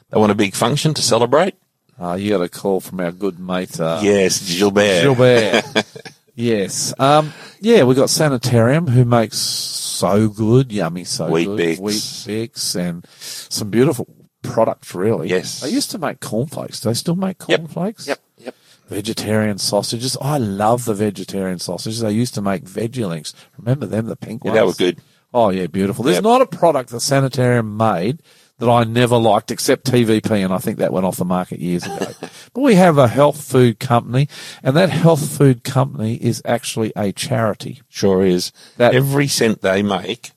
they 0.08 0.18
want 0.18 0.32
a 0.32 0.34
big 0.34 0.54
function 0.54 0.94
to 0.94 1.02
celebrate. 1.02 1.54
Uh, 2.00 2.14
you 2.14 2.30
got 2.30 2.42
a 2.42 2.48
call 2.48 2.80
from 2.80 3.00
our 3.00 3.12
good 3.12 3.38
mate, 3.38 3.78
uh, 3.78 4.00
yes. 4.02 4.56
Gilbert. 4.56 5.02
Gilbert. 5.02 5.64
yes. 6.34 6.94
Um, 6.98 7.32
yeah, 7.60 7.84
we 7.84 7.94
got 7.94 8.10
Sanitarium 8.10 8.86
who 8.86 9.04
makes 9.04 9.38
so 9.38 10.28
good, 10.28 10.72
yummy, 10.72 11.04
so 11.04 11.28
Wheat 11.30 11.44
good. 11.46 11.58
Bix. 11.60 11.80
Weet-Bix 11.80 12.76
and 12.76 13.06
some 13.20 13.70
beautiful 13.70 14.06
products, 14.42 14.94
really. 14.94 15.28
Yes. 15.28 15.60
They 15.60 15.70
used 15.70 15.90
to 15.92 15.98
make 15.98 16.20
cornflakes. 16.20 16.80
Do 16.80 16.88
they 16.90 16.94
still 16.94 17.16
make 17.16 17.36
Yep. 17.48 17.60
cornflakes? 17.60 18.06
Yep. 18.08 18.20
Yep. 18.38 18.54
Vegetarian 18.88 19.58
sausages. 19.58 20.16
I 20.20 20.36
love 20.38 20.84
the 20.84 20.94
vegetarian 20.94 21.58
sausages. 21.58 22.00
They 22.00 22.12
used 22.12 22.34
to 22.34 22.42
make 22.42 22.64
veggie 22.64 23.08
links. 23.08 23.32
Remember 23.58 23.86
them, 23.86 24.06
the 24.06 24.16
pink 24.16 24.42
Yeah, 24.44 24.50
ones? 24.50 24.58
that 24.60 24.66
was 24.66 24.76
good. 24.76 24.98
Oh 25.32 25.48
yeah, 25.48 25.66
beautiful. 25.66 26.04
There's 26.04 26.16
Yep. 26.18 26.24
not 26.24 26.42
a 26.42 26.46
product 26.46 26.90
that 26.90 27.00
Sanitarium 27.00 27.76
made 27.76 28.20
that 28.58 28.68
I 28.68 28.84
never 28.84 29.16
liked 29.16 29.50
except 29.50 29.86
TVP, 29.90 30.30
and 30.44 30.52
I 30.52 30.58
think 30.58 30.78
that 30.78 30.92
went 30.92 31.06
off 31.06 31.16
the 31.16 31.24
market 31.24 31.58
years 31.58 31.84
ago. 31.84 32.06
but 32.52 32.60
we 32.60 32.74
have 32.76 32.98
a 32.98 33.08
health 33.08 33.42
food 33.42 33.80
company, 33.80 34.28
and 34.62 34.76
that 34.76 34.90
health 34.90 35.36
food 35.36 35.64
company 35.64 36.14
is 36.16 36.40
actually 36.44 36.92
a 36.96 37.12
charity. 37.12 37.82
Sure 37.88 38.24
is. 38.24 38.52
That- 38.76 38.94
Every 38.94 39.26
cent 39.26 39.60
they 39.62 39.82
make 39.82 40.32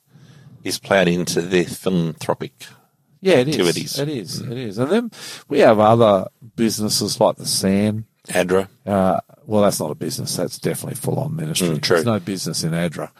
is 0.64 0.78
ploughed 0.78 1.08
into 1.08 1.40
their 1.40 1.64
philanthropic. 1.64 2.66
Yeah, 3.20 3.34
it 3.36 3.48
is. 3.48 3.54
Activities. 3.56 3.98
It 3.98 4.08
is. 4.08 4.40
It 4.40 4.58
is. 4.58 4.78
And 4.78 4.90
then 4.90 5.10
we 5.48 5.60
have 5.60 5.78
other 5.80 6.26
businesses 6.56 7.20
like 7.20 7.36
the 7.36 7.46
San. 7.46 8.04
ADRA. 8.28 8.68
Uh, 8.86 9.20
well, 9.46 9.62
that's 9.62 9.80
not 9.80 9.90
a 9.90 9.94
business. 9.94 10.36
That's 10.36 10.58
definitely 10.58 10.96
full 10.96 11.18
on 11.18 11.34
ministry. 11.34 11.68
Mm, 11.68 11.80
true. 11.82 11.96
There's 11.96 12.06
no 12.06 12.20
business 12.20 12.62
in 12.62 12.72
ADRA. 12.74 13.10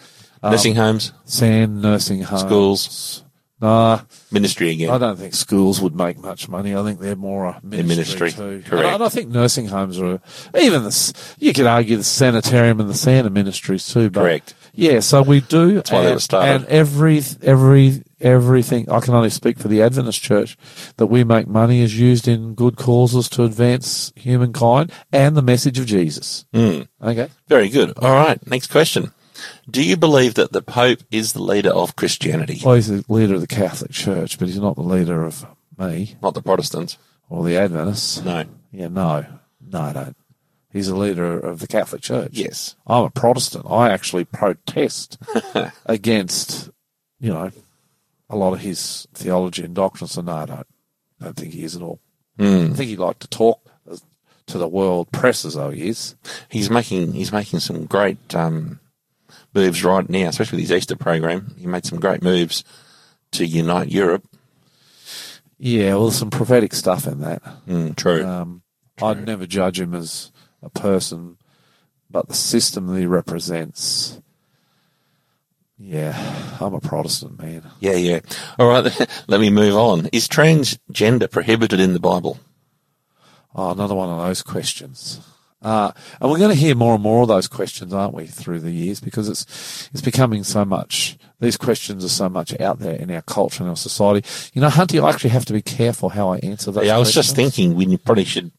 Nursing 0.43 0.77
homes. 0.77 1.13
San 1.25 1.81
nursing 1.81 2.23
homes. 2.23 2.43
Schools. 2.43 3.25
Nah, 3.61 4.03
Ministry 4.31 4.71
again. 4.71 4.91
I 4.91 4.99
don't 4.99 5.19
think 5.19 5.35
schools 5.35 5.81
would 5.81 5.95
make 5.95 6.19
much 6.19 6.49
money. 6.49 6.77
I 6.77 6.83
think 6.85 7.01
they're 7.01 7.17
more 7.17 7.47
a 7.47 7.61
ministry, 7.63 7.97
ministry, 7.97 8.31
too. 8.31 8.63
correct. 8.65 8.73
And 8.73 8.87
I, 8.87 8.95
and 8.95 9.03
I 9.03 9.09
think 9.09 9.31
nursing 9.31 9.67
homes 9.67 9.99
are 9.99 10.21
even 10.57 10.85
this. 10.85 11.13
You 11.39 11.53
could 11.53 11.67
argue 11.67 11.97
the 11.97 12.05
sanitarium 12.05 12.79
and 12.79 12.89
the 12.89 12.95
Santa 12.95 13.31
ministries 13.31 13.89
too. 13.89 14.11
But 14.11 14.21
Correct. 14.21 14.55
Yeah, 14.75 15.01
so 15.01 15.23
we 15.23 15.41
do. 15.41 15.75
That's 15.75 15.91
why 15.91 16.05
they 16.05 16.13
were 16.15 16.21
started. 16.21 16.55
And 16.55 16.65
every 16.67 17.21
every 17.43 18.05
everything 18.21 18.89
I 18.89 19.01
can 19.01 19.15
only 19.15 19.31
speak 19.31 19.59
for 19.59 19.67
the 19.67 19.83
Adventist 19.83 20.23
Church 20.23 20.57
that 20.99 21.07
we 21.07 21.25
make 21.25 21.49
money 21.49 21.81
is 21.81 21.99
used 21.99 22.29
in 22.29 22.55
good 22.55 22.77
causes 22.77 23.29
to 23.31 23.43
advance 23.43 24.13
humankind 24.15 24.93
and 25.13 25.37
the 25.37 25.43
message 25.43 25.81
of 25.81 25.87
Jesus. 25.87 26.45
Mm. 26.55 26.87
Okay. 27.03 27.29
Very 27.49 27.69
good. 27.69 27.99
All 27.99 28.15
right. 28.15 28.45
Next 28.47 28.69
question. 28.69 29.13
Do 29.71 29.83
you 29.83 29.97
believe 29.97 30.35
that 30.35 30.53
the 30.53 30.63
Pope 30.63 31.01
is 31.11 31.33
the 31.33 31.43
leader 31.43 31.71
of 31.71 31.97
Christianity? 31.97 32.61
Well, 32.65 32.75
he's 32.75 32.89
the 32.89 33.05
leader 33.09 33.35
of 33.35 33.41
the 33.41 33.47
Catholic 33.47 33.91
Church, 33.93 34.39
but 34.39 34.49
he's 34.49 34.59
not 34.61 34.77
the 34.77 34.83
leader 34.83 35.25
of 35.25 35.47
me 35.79 36.17
Not 36.23 36.35
the 36.35 36.43
Protestants. 36.43 36.99
or 37.29 37.45
the 37.45 37.57
Adventists. 37.57 38.23
No. 38.25 38.45
Yeah, 38.73 38.89
no, 38.89 39.25
no, 39.61 39.81
I 39.81 39.93
don't. 39.93 40.17
He's 40.73 40.89
a 40.89 40.97
leader 40.97 41.39
of 41.39 41.61
the 41.61 41.67
Catholic 41.67 42.03
Church. 42.03 42.31
Yes. 42.33 42.77
I'm 42.87 43.05
a 43.05 43.11
Protestant. 43.11 43.65
I 43.69 43.91
actually 43.91 44.25
protest 44.25 45.17
against, 45.87 46.71
you 47.21 47.33
know, 47.33 47.51
a 48.29 48.37
lot 48.37 48.53
of 48.53 48.61
his 48.61 49.07
theology 49.15 49.65
and 49.65 49.75
doctrine. 49.75 50.09
So 50.09 50.21
no, 50.21 50.33
I 50.37 50.47
don't. 50.47 50.67
I 51.21 51.25
don't 51.25 51.37
think 51.37 51.55
he 51.55 51.65
is 51.65 51.75
at 51.75 51.83
all. 51.83 52.01
Mm. 52.39 52.73
I 52.73 52.75
think 52.75 52.91
he'd 52.91 52.99
like 52.99 53.19
to 53.21 53.29
talk 53.29 53.61
to 54.47 54.59
the 54.59 54.69
world 54.69 55.11
press 55.13 55.45
as 55.45 55.55
though 55.55 55.71
he 55.71 55.89
is. 55.89 56.15
He's 56.49 56.71
making 56.71 57.13
he's 57.13 57.33
making 57.33 57.61
some 57.61 57.85
great 57.87 58.35
um, 58.35 58.81
moves 59.59 59.85
right 59.85 60.09
now, 60.09 60.29
especially 60.29 60.57
with 60.57 60.69
his 60.69 60.73
Easter 60.77 60.97
program. 60.97 61.55
He 61.59 61.67
made 61.67 61.85
some 61.85 62.01
great 62.01 62.23
moves 62.23 62.65
to 63.33 63.45
unite 63.45 63.89
Europe. 63.89 64.25
Yeah, 65.59 65.95
well, 65.95 66.11
some 66.13 66.31
prophetic 66.31 66.73
stuff 66.73 67.07
in 67.07 67.21
that. 67.21 67.43
Mm, 67.67 67.97
true. 67.97 68.25
Um, 68.25 68.63
I'd 69.03 69.27
never 69.27 69.47
judge 69.47 69.81
him 69.81 69.95
as 69.95 70.31
a 70.63 70.71
person, 70.71 71.37
but 72.09 72.29
the 72.29 72.35
system 72.35 72.87
that 72.87 73.01
he 73.01 73.07
represents. 73.07 74.21
Yeah, 75.77 76.57
I'm 76.61 76.75
a 76.75 76.81
Protestant 76.81 77.41
man. 77.41 77.63
yeah, 77.81 77.95
yeah. 77.95 78.21
All 78.59 78.69
right. 78.69 78.85
Let 79.29 79.41
me 79.41 79.51
move 79.51 79.77
on. 79.77 80.07
Is 80.13 80.27
transgender 80.27 81.31
prohibited 81.31 81.79
in 81.79 81.93
the 81.93 82.01
Bible? 82.01 82.41
Oh, 83.55 83.71
another 83.71 83.95
one 83.95 84.11
of 84.11 84.19
those 84.19 84.43
questions. 84.43 85.21
Uh, 85.61 85.91
and 86.21 86.31
we're 86.31 86.39
going 86.39 86.51
to 86.55 86.57
hear 86.57 86.75
more 86.77 86.95
and 86.95 87.03
more 87.03 87.23
of 87.23 87.29
those 87.29 87.49
questions, 87.49 87.93
aren't 87.93 88.15
we, 88.15 88.27
through 88.27 88.61
the 88.61 88.71
years? 88.71 89.01
Because 89.01 89.29
it's 89.29 89.89
it's 89.93 90.01
becoming 90.01 90.45
so 90.45 90.65
much. 90.65 91.19
These 91.41 91.57
questions 91.57 92.05
are 92.05 92.09
so 92.09 92.29
much 92.29 92.59
out 92.61 92.79
there 92.79 92.95
in 92.95 93.11
our 93.11 93.23
culture 93.23 93.63
and 93.65 93.71
our 93.71 93.77
society. 93.77 94.27
You 94.55 94.61
know, 94.63 94.69
Hunty, 94.69 95.03
I 95.03 95.09
actually 95.11 95.31
have 95.31 95.45
to 95.47 95.53
be 95.53 95.63
careful 95.63 96.11
how 96.11 96.31
I 96.33 96.39
answer 96.39 96.71
those. 96.71 96.87
yeah, 96.87 96.95
I 96.95 96.99
was 96.99 97.13
just 97.13 97.35
thinking 97.35 97.75
we 97.75 97.97
probably 97.97 98.25
should 98.25 98.53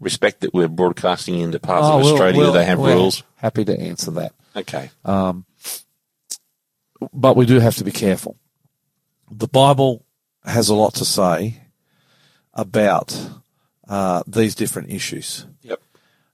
respect 0.00 0.40
that 0.40 0.52
we're 0.54 0.68
broadcasting 0.68 1.38
into 1.40 1.58
parts 1.58 1.86
Oh, 1.86 1.98
of 1.98 2.02
we'll- 2.04 2.12
Australia 2.14 2.38
we'll- 2.38 2.52
they 2.52 2.64
have 2.64 2.78
rules? 2.78 3.22
Happy 3.36 3.64
to 3.66 3.78
answer 3.78 4.10
that. 4.12 4.32
Okay. 4.56 4.90
Um, 5.04 5.44
but 7.12 7.36
we 7.36 7.44
do 7.46 7.58
have 7.60 7.76
to 7.76 7.84
be 7.84 7.92
careful. 7.92 8.36
The 9.30 9.48
Bible 9.48 10.04
has 10.44 10.68
a 10.68 10.74
lot 10.74 10.94
to 10.94 11.04
say 11.04 11.60
about 12.54 13.18
uh, 13.88 14.22
these 14.26 14.54
different 14.54 14.90
issues, 14.90 15.46
Yep. 15.62 15.80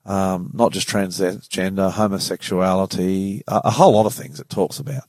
Um, 0.07 0.51
not 0.53 0.72
just 0.72 0.88
transgender, 0.88 1.90
homosexuality, 1.92 3.42
a, 3.46 3.61
a 3.64 3.70
whole 3.70 3.92
lot 3.92 4.07
of 4.07 4.14
things 4.14 4.40
it 4.40 4.48
talks 4.48 4.78
about. 4.78 5.05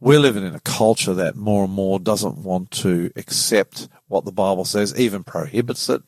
We're 0.00 0.20
living 0.20 0.46
in 0.46 0.54
a 0.54 0.60
culture 0.60 1.14
that 1.14 1.36
more 1.36 1.64
and 1.64 1.72
more 1.72 1.98
doesn't 1.98 2.38
want 2.38 2.70
to 2.72 3.12
accept 3.16 3.88
what 4.08 4.24
the 4.24 4.32
Bible 4.32 4.64
says, 4.64 4.98
even 4.98 5.24
prohibits 5.24 5.88
it 5.88 6.02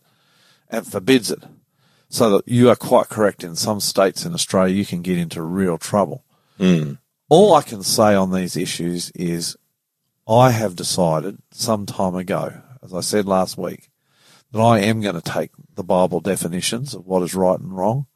and 0.70 0.86
forbids 0.86 1.30
it. 1.30 1.42
So 2.08 2.30
that 2.30 2.48
you 2.48 2.68
are 2.68 2.76
quite 2.76 3.08
correct. 3.08 3.42
In 3.42 3.56
some 3.56 3.80
states 3.80 4.24
in 4.24 4.34
Australia, 4.34 4.74
you 4.74 4.84
can 4.84 5.00
get 5.00 5.18
into 5.18 5.42
real 5.42 5.78
trouble 5.78 6.24
all 7.32 7.54
I 7.54 7.62
can 7.62 7.82
say 7.82 8.14
on 8.14 8.30
these 8.30 8.58
issues 8.58 9.10
is 9.12 9.56
I 10.28 10.50
have 10.50 10.76
decided 10.76 11.38
some 11.50 11.86
time 11.86 12.14
ago, 12.14 12.60
as 12.82 12.92
I 12.92 13.00
said 13.00 13.24
last 13.24 13.56
week, 13.56 13.88
that 14.52 14.60
I 14.60 14.80
am 14.80 15.00
going 15.00 15.14
to 15.14 15.20
take 15.20 15.50
the 15.74 15.84
Bible 15.84 16.20
definitions 16.20 16.94
of 16.94 17.06
what 17.06 17.22
is 17.22 17.34
right 17.34 17.58
and 17.58 17.76
wrong. 17.76 18.06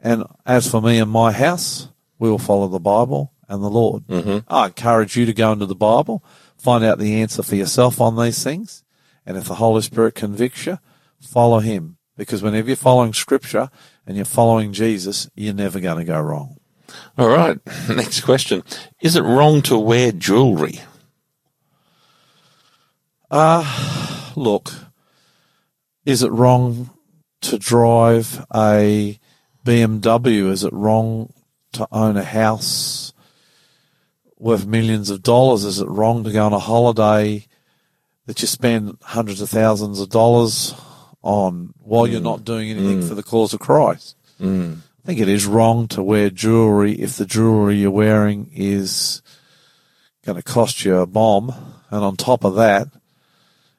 And 0.00 0.24
as 0.44 0.70
for 0.70 0.80
me 0.80 0.98
and 0.98 1.10
my 1.10 1.32
house, 1.32 1.88
we 2.18 2.30
will 2.30 2.38
follow 2.38 2.68
the 2.68 2.78
Bible 2.78 3.32
and 3.48 3.62
the 3.62 3.70
Lord. 3.70 4.04
I 4.48 4.66
encourage 4.66 5.16
you 5.16 5.26
to 5.26 5.32
go 5.34 5.52
into 5.52 5.66
the 5.66 5.74
Bible, 5.74 6.24
find 6.56 6.84
out 6.84 6.98
the 6.98 7.20
answer 7.20 7.42
for 7.42 7.56
yourself 7.56 8.00
on 8.00 8.16
these 8.16 8.42
things. 8.42 8.84
And 9.24 9.36
if 9.36 9.44
the 9.44 9.56
Holy 9.56 9.82
Spirit 9.82 10.14
convicts 10.14 10.66
you, 10.66 10.78
follow 11.20 11.58
Him. 11.58 11.98
Because 12.16 12.42
whenever 12.42 12.68
you're 12.68 12.76
following 12.76 13.12
Scripture 13.12 13.70
and 14.06 14.16
you're 14.16 14.24
following 14.24 14.72
Jesus, 14.72 15.28
you're 15.34 15.52
never 15.52 15.80
going 15.80 15.98
to 15.98 16.04
go 16.04 16.20
wrong. 16.20 16.56
All 17.18 17.28
right. 17.28 17.58
Next 17.88 18.20
question. 18.22 18.62
Is 19.00 19.16
it 19.16 19.22
wrong 19.22 19.62
to 19.62 19.76
wear 19.78 20.12
jewelry? 20.12 20.80
Ah, 23.30 24.32
look, 24.36 24.72
is 26.06 26.22
it 26.22 26.30
wrong 26.30 26.88
to 27.42 27.58
drive 27.58 28.46
a 28.54 29.18
BMW? 29.64 30.48
Is 30.50 30.64
it 30.64 30.72
wrong 30.72 31.32
to 31.72 31.86
own 31.90 32.16
a 32.16 32.24
house 32.24 33.12
worth 34.38 34.64
millions 34.64 35.10
of 35.10 35.22
dollars? 35.22 35.64
Is 35.64 35.80
it 35.80 35.88
wrong 35.88 36.24
to 36.24 36.32
go 36.32 36.46
on 36.46 36.52
a 36.52 36.58
holiday 36.60 37.46
that 38.26 38.40
you 38.40 38.48
spend 38.48 38.96
hundreds 39.02 39.42
of 39.42 39.50
thousands 39.50 40.00
of 40.00 40.08
dollars 40.08 40.74
on 41.22 41.74
while 41.78 42.06
you're 42.06 42.20
mm. 42.20 42.24
not 42.24 42.44
doing 42.44 42.70
anything 42.70 43.00
mm. 43.00 43.08
for 43.08 43.16
the 43.16 43.22
cause 43.22 43.52
of 43.52 43.60
Christ? 43.60 44.16
Mm. 44.40 44.78
I 44.78 45.06
think 45.06 45.20
it 45.20 45.28
is 45.28 45.46
wrong 45.46 45.88
to 45.88 46.02
wear 46.02 46.30
jewelry 46.30 46.92
if 46.92 47.16
the 47.16 47.26
jewelry 47.26 47.76
you're 47.76 47.90
wearing 47.90 48.50
is 48.54 49.22
going 50.24 50.36
to 50.36 50.42
cost 50.42 50.84
you 50.84 50.96
a 50.98 51.06
bomb, 51.06 51.54
and 51.90 52.04
on 52.04 52.16
top 52.16 52.44
of 52.44 52.56
that, 52.56 52.88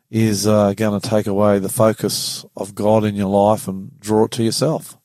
is 0.09 0.47
uh, 0.47 0.73
going 0.73 0.99
to 0.99 1.09
take 1.09 1.27
away 1.27 1.59
the 1.59 1.69
focus 1.69 2.45
of 2.55 2.73
God 2.75 3.03
in 3.03 3.15
your 3.15 3.29
life 3.29 3.67
and 3.67 3.99
draw 3.99 4.25
it 4.25 4.31
to 4.31 4.43
yourself. 4.43 4.97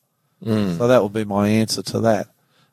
So 0.79 0.89
that 0.89 1.03
would 1.03 1.13
be 1.13 1.25
my 1.25 1.49
answer 1.49 1.83
to 1.83 2.01
that. 2.01 2.29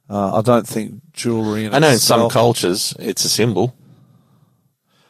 Uh, 0.10 0.40
I 0.40 0.42
don't 0.42 0.68
think 0.68 1.02
jewelry. 1.14 1.66
In 1.66 1.74
I 1.74 1.80
know 1.80 1.90
in 1.90 2.00
some 2.00 2.30
cultures 2.30 2.96
it's 2.98 3.26
a 3.26 3.30
symbol. 3.30 3.76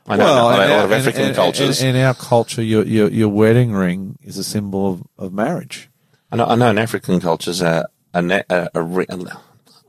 I 0.05 0.17
know 0.17 0.25
well, 0.25 0.61
in 0.61 0.69
a 0.69 0.73
lot 0.73 0.85
of 0.85 0.91
African 0.91 1.33
cultures. 1.33 1.81
In, 1.81 1.95
in 1.95 2.03
our 2.03 2.15
culture, 2.15 2.63
your, 2.63 2.83
your 2.83 3.09
your 3.09 3.29
wedding 3.29 3.71
ring 3.71 4.17
is 4.23 4.37
a 4.37 4.43
symbol 4.43 4.93
of, 4.93 5.03
of 5.17 5.33
marriage. 5.33 5.89
I 6.31 6.35
know, 6.35 6.45
I 6.45 6.55
know 6.55 6.69
in 6.69 6.77
African 6.77 7.19
cultures, 7.19 7.61
a, 7.61 7.87
ne- 8.13 8.43
a, 8.49 8.69
a, 8.73 8.83
a, 8.83 9.17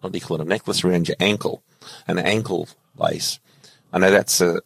what 0.00 0.12
do 0.12 0.18
you 0.18 0.20
call 0.20 0.40
it, 0.40 0.42
a 0.42 0.48
necklace 0.48 0.84
around 0.84 1.08
your 1.08 1.16
ankle, 1.20 1.62
an 2.06 2.18
ankle 2.18 2.68
lace. 2.96 3.40
I 3.92 3.98
know 3.98 4.10
that's 4.10 4.40
a, 4.40 4.60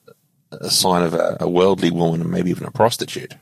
a 0.61 0.71
sign 0.71 1.03
of 1.03 1.15
a, 1.15 1.37
a 1.41 1.49
worldly 1.49 1.91
woman 1.91 2.21
and 2.21 2.31
maybe 2.31 2.51
even 2.51 2.67
a 2.67 2.71
prostitute. 2.71 3.35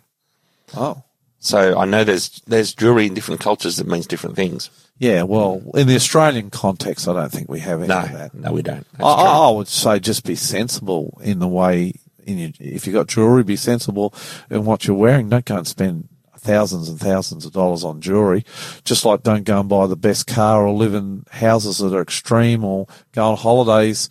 Oh, 0.77 1.03
So 1.39 1.79
I 1.79 1.85
know 1.85 2.05
there's 2.05 2.41
there's 2.47 2.75
jewelry 2.75 3.07
in 3.07 3.15
different 3.15 3.41
cultures 3.41 3.77
that 3.77 3.87
means 3.87 4.07
different 4.07 4.37
things. 4.37 4.71
yeah. 4.99 5.23
Well, 5.25 5.63
in 5.75 5.87
the 5.89 5.97
Australian 5.97 6.51
context, 6.51 7.09
I 7.09 7.13
don't 7.15 7.33
think 7.33 7.49
we 7.49 7.61
have 7.61 7.81
any 7.81 7.89
No, 7.89 8.01
of 8.01 8.13
that. 8.13 8.35
no, 8.35 8.53
we 8.53 8.63
don't. 8.63 8.87
I. 8.99 9.05
I 9.05 9.51
would 9.51 9.69
say 9.69 9.99
just 9.99 10.25
be 10.25 10.35
sensible 10.37 11.19
in 11.23 11.39
the 11.41 11.49
way 11.49 11.95
in 12.25 12.39
your, 12.39 12.51
if 12.61 12.87
you've 12.87 12.95
got 12.95 13.09
jewelry, 13.09 13.43
be 13.43 13.57
sensible 13.57 14.15
in 14.49 14.65
what 14.65 14.87
you're 14.87 14.97
wearing. 14.97 15.29
Don't 15.29 15.45
go 15.45 15.57
and 15.57 15.67
spend 15.67 16.09
thousands 16.39 16.89
and 16.89 16.99
thousands 16.99 17.45
of 17.47 17.53
dollars 17.53 17.85
on 17.85 18.01
jewelry. 18.01 18.45
Just 18.85 19.05
like 19.05 19.23
don't 19.23 19.45
go 19.45 19.61
and 19.61 19.69
buy 19.69 19.87
the 19.87 19.97
best 19.97 20.27
car 20.27 20.67
or 20.67 20.73
live 20.73 20.95
in 20.95 21.25
houses 21.31 21.79
that 21.79 21.95
are 21.95 22.03
extreme 22.03 22.65
or 22.65 22.87
go 23.13 23.31
on 23.33 23.37
holidays 23.37 24.09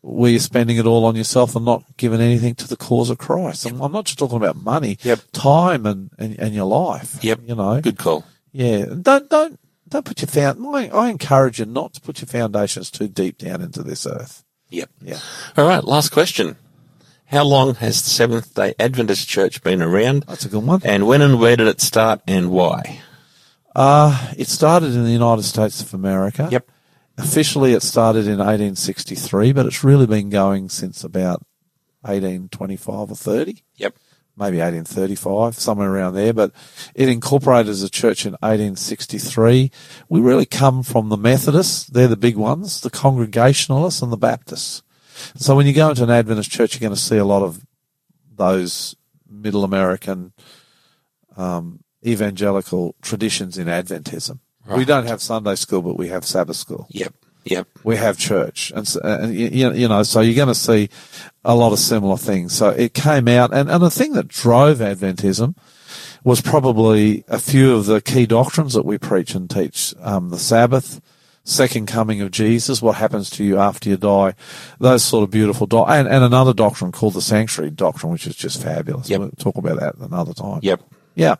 where 0.00 0.30
you're 0.30 0.40
spending 0.40 0.76
it 0.76 0.86
all 0.86 1.04
on 1.04 1.16
yourself 1.16 1.56
and 1.56 1.64
not 1.64 1.84
giving 1.96 2.20
anything 2.20 2.54
to 2.56 2.68
the 2.68 2.76
cause 2.76 3.10
of 3.10 3.18
Christ. 3.18 3.66
I'm, 3.66 3.80
I'm 3.80 3.92
not 3.92 4.04
just 4.06 4.18
talking 4.18 4.36
about 4.36 4.56
money, 4.56 4.98
Yep. 5.02 5.20
time 5.32 5.86
and, 5.86 6.10
and, 6.18 6.38
and 6.38 6.54
your 6.54 6.66
life. 6.66 7.22
Yep. 7.22 7.40
You 7.46 7.54
know, 7.54 7.80
Good 7.80 7.98
call. 7.98 8.24
yeah. 8.52 8.84
Don't, 8.86 9.28
don't, 9.30 9.58
don't 9.88 10.04
put 10.04 10.20
your 10.20 10.28
found, 10.28 10.64
I, 10.74 10.88
I 10.88 11.08
encourage 11.10 11.58
you 11.58 11.66
not 11.66 11.94
to 11.94 12.00
put 12.00 12.20
your 12.20 12.26
foundations 12.28 12.90
too 12.90 13.08
deep 13.08 13.38
down 13.38 13.60
into 13.60 13.82
this 13.82 14.06
earth. 14.06 14.44
Yep. 14.70 14.90
Yeah. 15.02 15.18
All 15.56 15.66
right. 15.66 15.82
Last 15.82 16.10
question. 16.10 16.56
How 17.26 17.44
long 17.44 17.74
has 17.76 18.02
the 18.02 18.10
Seventh 18.10 18.54
Day 18.54 18.74
Adventist 18.78 19.28
Church 19.28 19.62
been 19.62 19.82
around? 19.82 20.24
That's 20.26 20.44
a 20.44 20.48
good 20.48 20.64
one. 20.64 20.80
And 20.84 21.06
when 21.06 21.22
and 21.22 21.38
where 21.40 21.56
did 21.56 21.68
it 21.68 21.80
start 21.80 22.20
and 22.26 22.50
why? 22.50 23.00
Uh, 23.74 24.32
it 24.36 24.48
started 24.48 24.94
in 24.94 25.04
the 25.04 25.10
United 25.12 25.44
States 25.44 25.80
of 25.80 25.94
America. 25.94 26.48
Yep. 26.50 26.68
Officially, 27.20 27.72
it 27.74 27.82
started 27.82 28.26
in 28.26 28.38
1863, 28.38 29.52
but 29.52 29.66
it's 29.66 29.84
really 29.84 30.06
been 30.06 30.30
going 30.30 30.68
since 30.68 31.04
about 31.04 31.44
1825 32.02 33.10
or 33.10 33.14
30, 33.14 33.62
Yep. 33.76 33.94
maybe 34.36 34.58
1835, 34.58 35.54
somewhere 35.54 35.90
around 35.92 36.14
there. 36.14 36.32
But 36.32 36.52
it 36.94 37.08
incorporated 37.08 37.68
as 37.68 37.82
a 37.82 37.90
church 37.90 38.24
in 38.24 38.32
1863. 38.40 39.70
We 40.08 40.20
really 40.20 40.46
come 40.46 40.82
from 40.82 41.08
the 41.08 41.16
Methodists, 41.16 41.86
they're 41.86 42.08
the 42.08 42.16
big 42.16 42.36
ones, 42.36 42.80
the 42.80 42.90
Congregationalists, 42.90 44.02
and 44.02 44.10
the 44.10 44.16
Baptists. 44.16 44.82
So 45.36 45.54
when 45.54 45.66
you 45.66 45.74
go 45.74 45.90
into 45.90 46.02
an 46.04 46.10
Adventist 46.10 46.50
church, 46.50 46.74
you're 46.74 46.88
going 46.88 46.96
to 46.96 47.00
see 47.00 47.18
a 47.18 47.24
lot 47.24 47.42
of 47.42 47.64
those 48.34 48.96
middle 49.28 49.64
American 49.64 50.32
um, 51.36 51.80
evangelical 52.06 52.94
traditions 53.02 53.58
in 53.58 53.66
Adventism. 53.66 54.38
We 54.66 54.84
don't 54.84 55.06
have 55.06 55.20
Sunday 55.20 55.56
school, 55.56 55.82
but 55.82 55.96
we 55.98 56.08
have 56.08 56.24
Sabbath 56.24 56.56
school. 56.56 56.86
Yep. 56.90 57.14
Yep. 57.44 57.68
We 57.84 57.96
have 57.96 58.18
church, 58.18 58.70
and, 58.74 58.86
so, 58.86 59.00
and 59.02 59.34
you, 59.34 59.72
you 59.72 59.88
know, 59.88 60.02
so 60.02 60.20
you're 60.20 60.34
going 60.34 60.48
to 60.48 60.54
see 60.54 60.90
a 61.42 61.56
lot 61.56 61.72
of 61.72 61.78
similar 61.78 62.18
things. 62.18 62.54
So 62.54 62.68
it 62.68 62.92
came 62.92 63.28
out, 63.28 63.52
and, 63.54 63.70
and 63.70 63.82
the 63.82 63.90
thing 63.90 64.12
that 64.12 64.28
drove 64.28 64.78
Adventism 64.78 65.56
was 66.22 66.42
probably 66.42 67.24
a 67.28 67.38
few 67.38 67.76
of 67.76 67.86
the 67.86 68.02
key 68.02 68.26
doctrines 68.26 68.74
that 68.74 68.84
we 68.84 68.98
preach 68.98 69.34
and 69.34 69.48
teach: 69.48 69.94
um, 70.00 70.28
the 70.28 70.38
Sabbath, 70.38 71.00
second 71.42 71.86
coming 71.86 72.20
of 72.20 72.30
Jesus, 72.30 72.82
what 72.82 72.96
happens 72.96 73.30
to 73.30 73.42
you 73.42 73.58
after 73.58 73.88
you 73.88 73.96
die, 73.96 74.34
those 74.78 75.02
sort 75.02 75.24
of 75.24 75.30
beautiful, 75.30 75.66
do- 75.66 75.84
and, 75.84 76.06
and 76.08 76.22
another 76.22 76.52
doctrine 76.52 76.92
called 76.92 77.14
the 77.14 77.22
sanctuary 77.22 77.70
doctrine, 77.70 78.12
which 78.12 78.26
is 78.26 78.36
just 78.36 78.62
fabulous. 78.62 79.08
Yep. 79.08 79.20
We'll 79.20 79.30
talk 79.30 79.56
about 79.56 79.80
that 79.80 79.96
another 79.96 80.34
time. 80.34 80.60
Yep. 80.62 80.82
Yeah. 81.14 81.36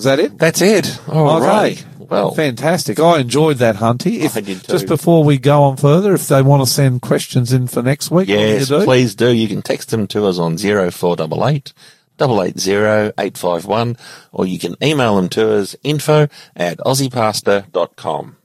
Is 0.00 0.04
that 0.04 0.18
it? 0.18 0.38
That's 0.38 0.62
it. 0.62 0.98
All 1.08 1.36
Okay. 1.36 1.46
right. 1.46 1.86
Well, 1.98 2.30
fantastic. 2.32 2.98
I 2.98 3.18
enjoyed 3.18 3.58
that, 3.58 3.76
Hunty. 3.76 4.20
If, 4.20 4.34
I 4.34 4.40
did 4.40 4.62
too. 4.64 4.72
Just 4.72 4.86
before 4.88 5.22
we 5.24 5.36
go 5.36 5.64
on 5.64 5.76
further, 5.76 6.14
if 6.14 6.26
they 6.26 6.40
want 6.40 6.62
to 6.66 6.72
send 6.72 7.02
questions 7.02 7.52
in 7.52 7.66
for 7.66 7.82
next 7.82 8.10
week, 8.10 8.26
yes, 8.28 8.38
what 8.38 8.68
do 8.68 8.74
you 8.74 8.80
do? 8.80 8.84
please 8.86 9.14
do. 9.14 9.30
You 9.30 9.46
can 9.46 9.60
text 9.60 9.90
them 9.90 10.06
to 10.08 10.24
us 10.26 10.38
on 10.38 10.56
0488 10.56 11.74
880 12.18 13.12
851 13.18 13.96
or 14.32 14.46
you 14.46 14.58
can 14.58 14.74
email 14.82 15.16
them 15.16 15.28
to 15.28 15.52
us 15.58 15.76
info 15.82 16.28
at 16.56 16.78
aussiepastor.com. 16.78 18.36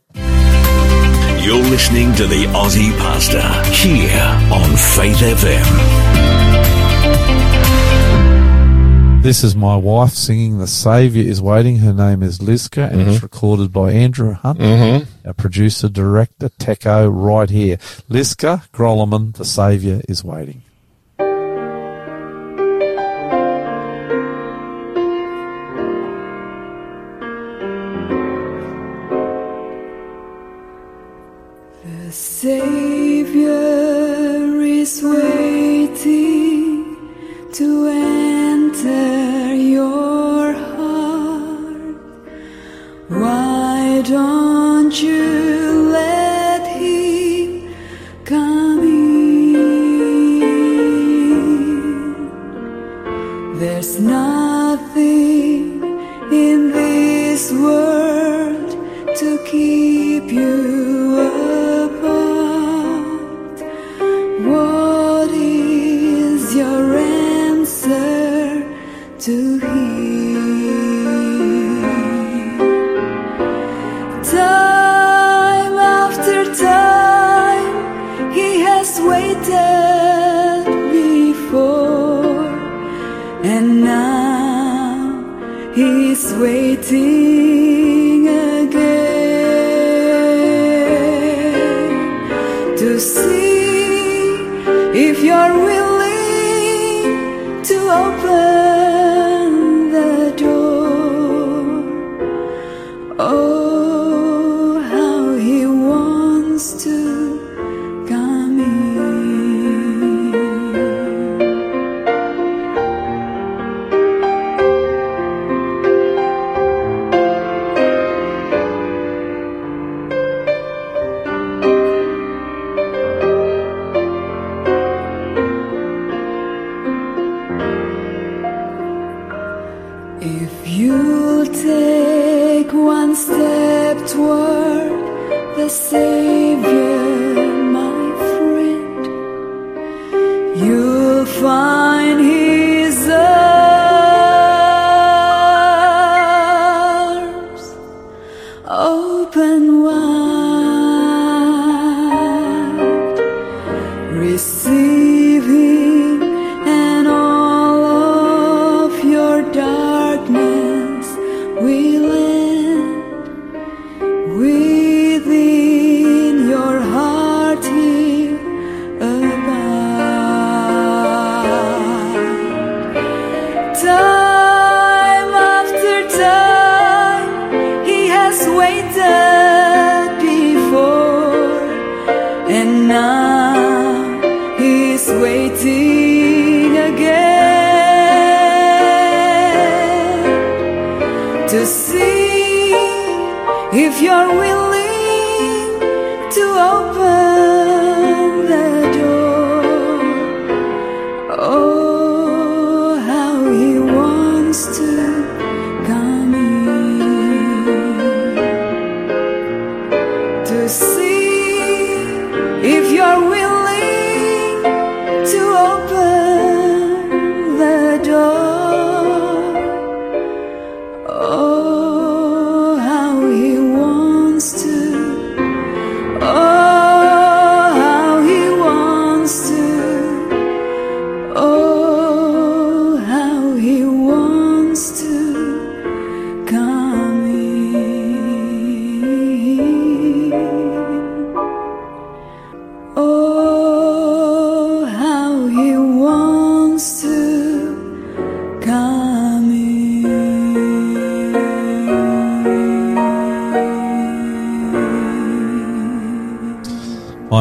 You're 1.43 1.63
listening 1.63 2.13
to 2.15 2.27
the 2.27 2.45
Aussie 2.47 2.91
Pastor 2.97 3.41
here 3.71 4.19
on 4.51 4.75
Faith 4.75 5.17
FM. 5.21 6.14
This 9.25 9.43
is 9.43 9.55
my 9.55 9.75
wife 9.75 10.11
singing 10.11 10.59
The 10.59 10.67
Saviour 10.67 11.25
is 11.25 11.41
Waiting. 11.41 11.77
Her 11.77 11.93
name 11.93 12.21
is 12.21 12.37
Liska 12.37 12.91
and 12.91 13.01
it's 13.01 13.15
mm-hmm. 13.15 13.25
recorded 13.25 13.73
by 13.73 13.91
Andrew 13.91 14.33
Hunt, 14.33 14.59
mm-hmm. 14.59 15.27
our 15.27 15.33
producer, 15.33 15.89
director, 15.89 16.49
Techo, 16.49 17.09
right 17.11 17.49
here. 17.49 17.77
Liska 18.07 18.69
Grolimund, 18.71 19.37
The 19.37 19.43
Saviour 19.43 20.01
is 20.07 20.23
Waiting. 20.23 20.61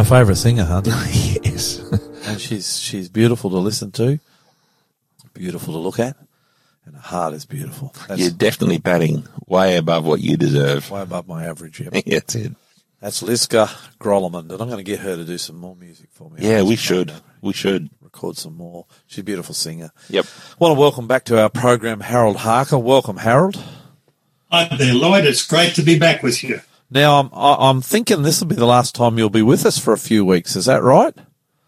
My 0.04 0.10
favourite 0.20 0.36
singer, 0.36 0.64
Hunty. 0.64 0.90
yes. 1.46 1.78
and 2.26 2.38
she's 2.38 2.78
she's 2.78 3.08
beautiful 3.08 3.48
to 3.48 3.56
listen 3.56 3.90
to, 3.92 4.20
beautiful 5.32 5.72
to 5.72 5.78
look 5.78 5.98
at, 5.98 6.14
and 6.84 6.94
her 6.94 7.00
heart 7.00 7.32
is 7.32 7.46
beautiful. 7.46 7.94
That's 8.06 8.20
You're 8.20 8.30
definitely 8.30 8.76
batting 8.76 9.26
way 9.46 9.78
above 9.78 10.04
what 10.04 10.20
you 10.20 10.36
deserve. 10.36 10.90
way 10.90 11.00
above 11.00 11.26
my 11.26 11.46
average. 11.46 11.80
Yep. 11.80 11.94
Yeah, 12.04 12.18
That's 12.18 12.34
it. 12.34 12.52
That's 13.00 13.22
Liska 13.22 13.66
Grolimund, 13.98 14.50
and 14.52 14.60
I'm 14.60 14.68
going 14.68 14.76
to 14.76 14.82
get 14.82 15.00
her 15.00 15.16
to 15.16 15.24
do 15.24 15.38
some 15.38 15.56
more 15.56 15.74
music 15.74 16.10
for 16.12 16.28
me. 16.28 16.36
Yeah, 16.46 16.60
we 16.64 16.76
should. 16.76 17.10
We 17.40 17.54
should. 17.54 17.88
record 18.02 18.36
some 18.36 18.58
more. 18.58 18.84
She's 19.06 19.20
a 19.20 19.24
beautiful 19.24 19.54
singer. 19.54 19.90
Yep. 20.10 20.26
want 20.58 20.74
to 20.76 20.78
welcome 20.78 21.08
back 21.08 21.24
to 21.26 21.40
our 21.40 21.48
program 21.48 22.00
Harold 22.00 22.36
Harker. 22.36 22.76
Welcome, 22.76 23.16
Harold. 23.16 23.58
Hi 24.52 24.68
there, 24.76 24.92
Lloyd. 24.92 25.24
It's 25.24 25.46
great 25.46 25.74
to 25.76 25.82
be 25.82 25.98
back 25.98 26.22
with 26.22 26.44
you. 26.44 26.60
Now 26.90 27.18
I'm 27.20 27.30
I- 27.32 27.68
I'm 27.70 27.80
thinking 27.80 28.22
this 28.22 28.40
will 28.40 28.48
be 28.48 28.54
the 28.56 28.66
last 28.66 28.94
time 28.94 29.18
you'll 29.18 29.30
be 29.30 29.42
with 29.42 29.66
us 29.66 29.78
for 29.78 29.92
a 29.92 29.98
few 29.98 30.24
weeks. 30.24 30.56
Is 30.56 30.66
that 30.66 30.82
right? 30.82 31.14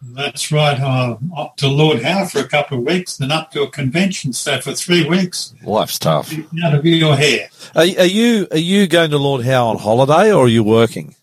That's 0.01 0.51
right. 0.51 0.79
I'm 0.79 1.31
up 1.35 1.57
to 1.57 1.67
Lord 1.67 2.03
Howe 2.03 2.25
for 2.25 2.39
a 2.39 2.47
couple 2.47 2.77
of 2.77 2.83
weeks, 2.85 3.17
then 3.17 3.31
up 3.31 3.51
to 3.51 3.63
a 3.63 3.69
convention. 3.69 4.31
So 4.31 4.59
for 4.61 4.73
three 4.73 5.07
weeks, 5.07 5.53
Life's 5.63 5.97
tough. 5.97 6.31
out 6.63 6.75
of 6.75 6.85
your 6.85 7.15
hair. 7.15 7.49
Are, 7.75 7.81
are 7.81 8.05
you 8.05 8.47
are 8.51 8.57
you 8.57 8.87
going 8.87 9.09
to 9.11 9.17
Lord 9.17 9.43
Howe 9.45 9.67
on 9.67 9.79
holiday 9.79 10.31
or 10.31 10.45
are 10.45 10.49
you 10.49 10.63
working? 10.63 11.15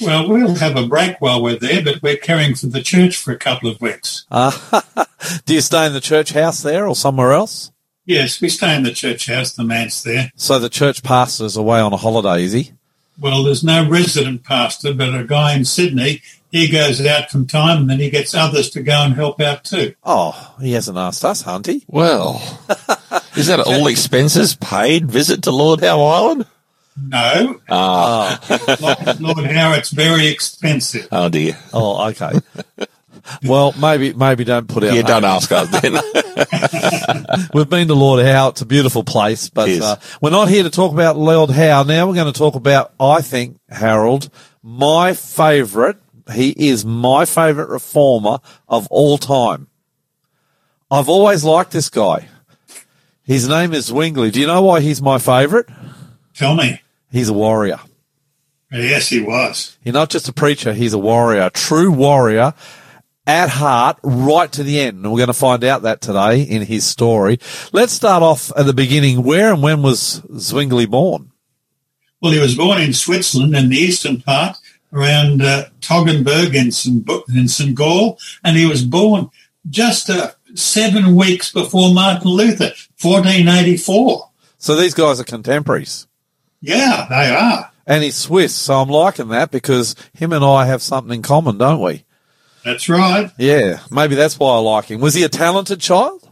Well, 0.00 0.28
we'll 0.28 0.56
have 0.56 0.76
a 0.76 0.86
break 0.88 1.20
while 1.20 1.40
we're 1.40 1.58
there, 1.58 1.80
but 1.82 2.02
we're 2.02 2.16
caring 2.16 2.56
for 2.56 2.66
the 2.66 2.82
church 2.82 3.16
for 3.16 3.32
a 3.32 3.38
couple 3.38 3.70
of 3.70 3.80
weeks. 3.80 4.26
Uh, 4.28 4.50
do 5.46 5.54
you 5.54 5.60
stay 5.60 5.86
in 5.86 5.92
the 5.92 6.00
church 6.00 6.32
house 6.32 6.62
there 6.62 6.88
or 6.88 6.96
somewhere 6.96 7.32
else? 7.32 7.70
Yes, 8.04 8.40
we 8.40 8.48
stay 8.48 8.74
in 8.74 8.82
the 8.82 8.90
church 8.92 9.26
house. 9.28 9.52
The 9.52 9.62
manse 9.62 10.02
there. 10.02 10.32
So 10.34 10.58
the 10.58 10.68
church 10.68 11.04
pastor's 11.04 11.56
away 11.56 11.78
on 11.78 11.92
a 11.92 11.96
holiday, 11.96 12.42
is 12.42 12.52
he? 12.52 12.72
Well, 13.18 13.44
there's 13.44 13.62
no 13.64 13.88
resident 13.88 14.42
pastor, 14.44 14.92
but 14.94 15.14
a 15.14 15.24
guy 15.24 15.54
in 15.56 15.64
Sydney. 15.64 16.22
He 16.50 16.68
goes 16.70 17.04
out 17.04 17.30
from 17.30 17.46
time, 17.48 17.78
and 17.82 17.90
then 17.90 17.98
he 17.98 18.10
gets 18.10 18.32
others 18.34 18.70
to 18.70 18.82
go 18.82 18.92
and 19.02 19.14
help 19.14 19.40
out 19.40 19.64
too. 19.64 19.94
Oh, 20.04 20.54
he 20.60 20.72
hasn't 20.72 20.96
asked 20.96 21.24
us, 21.24 21.42
Hunty. 21.42 21.84
Well, 21.88 22.36
is 23.36 23.48
that 23.48 23.60
all 23.60 23.88
expenses 23.88 24.54
paid 24.54 25.10
visit 25.10 25.42
to 25.44 25.50
Lord 25.50 25.80
Howe 25.80 26.00
Island? 26.02 26.46
No, 26.96 27.60
Ah, 27.68 28.38
Lord, 28.80 29.20
Lord 29.20 29.50
Howe, 29.50 29.72
it's 29.74 29.90
very 29.90 30.28
expensive. 30.28 31.08
oh 31.10 31.28
dear. 31.28 31.58
Oh, 31.72 32.08
okay. 32.10 32.38
well, 33.44 33.72
maybe 33.80 34.12
maybe 34.12 34.44
don't 34.44 34.68
put 34.68 34.84
out. 34.84 34.94
Yeah, 34.94 35.02
don't 35.02 35.24
ask 35.24 35.50
us 35.50 35.68
then. 35.80 35.94
We've 37.54 37.68
been 37.68 37.88
to 37.88 37.94
Lord 37.94 38.24
Howe. 38.24 38.48
It's 38.48 38.60
a 38.62 38.66
beautiful 38.66 39.04
place, 39.04 39.48
but 39.48 39.68
It 39.68 39.76
is. 39.78 39.82
uh, 39.82 39.96
we're 40.20 40.30
not 40.30 40.48
here 40.48 40.62
to 40.64 40.70
talk 40.70 40.92
about 40.92 41.16
Lord 41.16 41.50
Howe. 41.50 41.82
Now 41.84 42.06
we're 42.08 42.14
going 42.14 42.32
to 42.32 42.38
talk 42.38 42.54
about, 42.54 42.92
I 42.98 43.20
think, 43.20 43.58
Harold, 43.68 44.30
my 44.62 45.12
favourite. 45.14 45.96
He 46.32 46.50
is 46.70 46.84
my 46.84 47.24
favourite 47.26 47.68
reformer 47.68 48.38
of 48.68 48.86
all 48.90 49.18
time. 49.18 49.68
I've 50.90 51.08
always 51.08 51.44
liked 51.44 51.70
this 51.72 51.90
guy. 51.90 52.28
His 53.24 53.48
name 53.48 53.72
is 53.74 53.86
Zwingli. 53.86 54.30
Do 54.30 54.40
you 54.40 54.46
know 54.46 54.62
why 54.62 54.80
he's 54.80 55.02
my 55.02 55.18
favourite? 55.18 55.66
Tell 56.34 56.54
me. 56.54 56.80
He's 57.10 57.28
a 57.28 57.32
warrior. 57.34 57.78
Yes, 58.72 59.08
he 59.08 59.20
was. 59.20 59.76
He's 59.84 59.92
not 59.94 60.10
just 60.10 60.28
a 60.28 60.32
preacher, 60.32 60.72
he's 60.72 60.92
a 60.94 60.98
warrior, 60.98 61.42
a 61.42 61.50
true 61.50 61.92
warrior 61.92 62.54
at 63.26 63.48
heart, 63.48 63.98
right 64.02 64.50
to 64.52 64.62
the 64.62 64.80
end. 64.80 65.02
And 65.02 65.12
we're 65.12 65.18
going 65.18 65.26
to 65.28 65.32
find 65.32 65.64
out 65.64 65.82
that 65.82 66.00
today 66.00 66.42
in 66.42 66.62
his 66.62 66.84
story. 66.84 67.38
Let's 67.72 67.92
start 67.92 68.22
off 68.22 68.52
at 68.56 68.66
the 68.66 68.72
beginning. 68.72 69.22
Where 69.22 69.52
and 69.52 69.62
when 69.62 69.82
was 69.82 70.22
Zwingli 70.36 70.86
born? 70.86 71.32
Well, 72.20 72.32
he 72.32 72.40
was 72.40 72.54
born 72.54 72.80
in 72.80 72.92
Switzerland 72.92 73.54
in 73.54 73.68
the 73.68 73.76
eastern 73.76 74.22
part 74.22 74.56
around 74.92 75.42
uh, 75.42 75.66
Toggenburg 75.80 76.54
in 76.54 76.70
St. 76.70 77.06
In 77.34 77.48
St. 77.48 77.74
Gall, 77.74 78.18
and 78.42 78.56
he 78.56 78.64
was 78.64 78.84
born 78.84 79.30
just 79.68 80.08
uh, 80.08 80.30
seven 80.54 81.16
weeks 81.16 81.52
before 81.52 81.92
Martin 81.92 82.30
Luther, 82.30 82.72
1484. 83.00 84.30
So 84.58 84.76
these 84.76 84.94
guys 84.94 85.20
are 85.20 85.24
contemporaries. 85.24 86.06
Yeah, 86.60 87.06
they 87.10 87.34
are. 87.34 87.70
And 87.86 88.02
he's 88.02 88.16
Swiss, 88.16 88.54
so 88.54 88.80
I'm 88.80 88.88
liking 88.88 89.28
that 89.28 89.50
because 89.50 89.94
him 90.14 90.32
and 90.32 90.44
I 90.44 90.64
have 90.64 90.80
something 90.80 91.12
in 91.12 91.22
common, 91.22 91.58
don't 91.58 91.82
we? 91.82 92.04
That's 92.64 92.88
right. 92.88 93.30
Yeah, 93.36 93.80
maybe 93.90 94.14
that's 94.14 94.38
why 94.38 94.54
I 94.54 94.58
like 94.58 94.86
him. 94.86 95.00
Was 95.00 95.14
he 95.14 95.22
a 95.22 95.28
talented 95.28 95.80
child? 95.80 96.28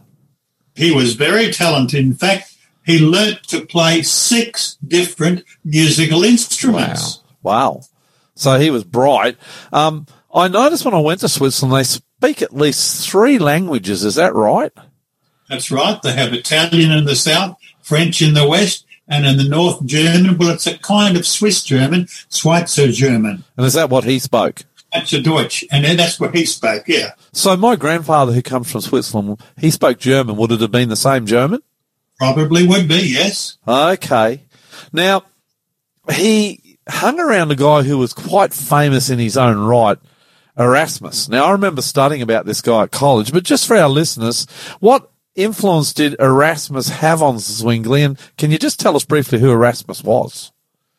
He 0.75 0.91
was 0.91 1.13
very 1.13 1.51
talented. 1.51 2.03
In 2.03 2.15
fact, 2.15 2.55
he 2.85 2.99
learnt 2.99 3.43
to 3.49 3.65
play 3.65 4.01
six 4.01 4.77
different 4.85 5.43
musical 5.63 6.23
instruments. 6.23 7.21
Wow. 7.41 7.73
wow. 7.75 7.81
So 8.35 8.59
he 8.59 8.71
was 8.71 8.83
bright. 8.83 9.37
Um, 9.71 10.07
I 10.33 10.47
noticed 10.47 10.83
when 10.83 10.95
I 10.95 10.99
went 10.99 11.19
to 11.19 11.29
Switzerland, 11.29 11.77
they 11.77 11.83
speak 11.83 12.41
at 12.41 12.55
least 12.55 13.07
three 13.07 13.37
languages. 13.37 14.03
Is 14.03 14.15
that 14.15 14.33
right? 14.33 14.71
That's 15.49 15.69
right. 15.69 16.01
They 16.01 16.13
have 16.13 16.33
Italian 16.33 16.91
in 16.91 17.05
the 17.05 17.15
south, 17.15 17.57
French 17.81 18.21
in 18.21 18.33
the 18.33 18.47
west, 18.47 18.85
and 19.07 19.25
in 19.25 19.37
the 19.37 19.47
north, 19.47 19.85
German. 19.85 20.37
Well, 20.37 20.49
it's 20.49 20.65
a 20.65 20.77
kind 20.79 21.15
of 21.15 21.27
Swiss 21.27 21.63
German, 21.63 22.05
Schweizer 22.05 22.91
German. 22.91 23.43
And 23.55 23.65
is 23.65 23.73
that 23.73 23.91
what 23.91 24.05
he 24.05 24.17
spoke? 24.17 24.63
That's 24.93 25.11
a 25.13 25.21
Deutsch. 25.21 25.63
And 25.71 25.83
then 25.83 25.97
that's 25.97 26.19
what 26.19 26.35
he 26.35 26.45
spoke, 26.45 26.87
yeah. 26.87 27.13
So 27.31 27.57
my 27.57 27.75
grandfather, 27.75 28.31
who 28.31 28.41
comes 28.41 28.71
from 28.71 28.81
Switzerland, 28.81 29.41
he 29.57 29.71
spoke 29.71 29.97
German. 29.99 30.37
Would 30.37 30.51
it 30.51 30.61
have 30.61 30.71
been 30.71 30.89
the 30.89 30.95
same 30.95 31.25
German? 31.25 31.61
Probably 32.19 32.67
would 32.67 32.87
be, 32.87 33.01
yes. 33.13 33.57
Okay. 33.67 34.43
Now, 34.91 35.23
he 36.11 36.77
hung 36.87 37.19
around 37.19 37.51
a 37.51 37.55
guy 37.55 37.81
who 37.83 37.97
was 37.97 38.13
quite 38.13 38.53
famous 38.53 39.09
in 39.09 39.19
his 39.19 39.37
own 39.37 39.57
right, 39.57 39.97
Erasmus. 40.57 41.27
Now, 41.29 41.45
I 41.45 41.51
remember 41.51 41.81
studying 41.81 42.21
about 42.21 42.45
this 42.45 42.61
guy 42.61 42.83
at 42.83 42.91
college, 42.91 43.31
but 43.31 43.43
just 43.43 43.65
for 43.65 43.75
our 43.75 43.89
listeners, 43.89 44.45
what 44.79 45.09
influence 45.35 45.93
did 45.93 46.15
Erasmus 46.19 46.89
have 46.89 47.23
on 47.23 47.39
Zwingli? 47.39 48.03
And 48.03 48.19
can 48.37 48.51
you 48.51 48.59
just 48.59 48.79
tell 48.79 48.95
us 48.95 49.05
briefly 49.05 49.39
who 49.39 49.51
Erasmus 49.51 50.03
was? 50.03 50.51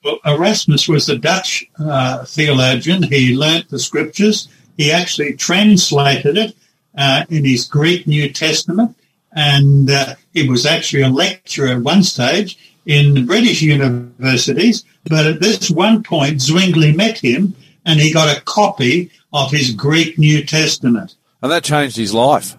Well, 0.04 0.18
Erasmus 0.26 0.86
was 0.86 1.08
a 1.08 1.16
Dutch 1.16 1.64
uh, 1.78 2.26
theologian. 2.26 3.04
He 3.04 3.34
learnt 3.34 3.70
the 3.70 3.78
scriptures. 3.78 4.48
He 4.76 4.92
actually 4.92 5.32
translated 5.32 6.36
it 6.36 6.54
uh, 6.96 7.24
in 7.30 7.46
his 7.46 7.64
Greek 7.66 8.06
New 8.06 8.30
Testament. 8.30 8.96
And 9.32 9.90
uh, 9.90 10.16
he 10.34 10.46
was 10.46 10.66
actually 10.66 11.02
a 11.02 11.08
lecturer 11.08 11.68
at 11.68 11.80
one 11.80 12.02
stage 12.02 12.58
in 12.84 13.14
the 13.14 13.22
British 13.22 13.62
universities. 13.62 14.84
But 15.04 15.26
at 15.26 15.40
this 15.40 15.70
one 15.70 16.02
point, 16.02 16.42
Zwingli 16.42 16.92
met 16.92 17.18
him 17.18 17.56
and 17.86 17.98
he 17.98 18.12
got 18.12 18.36
a 18.36 18.42
copy 18.42 19.10
of 19.32 19.50
his 19.50 19.70
Greek 19.70 20.18
New 20.18 20.44
Testament. 20.44 21.14
And 21.42 21.50
that 21.50 21.64
changed 21.64 21.96
his 21.96 22.12
life. 22.12 22.56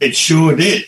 It 0.00 0.14
sure 0.14 0.54
did. 0.54 0.84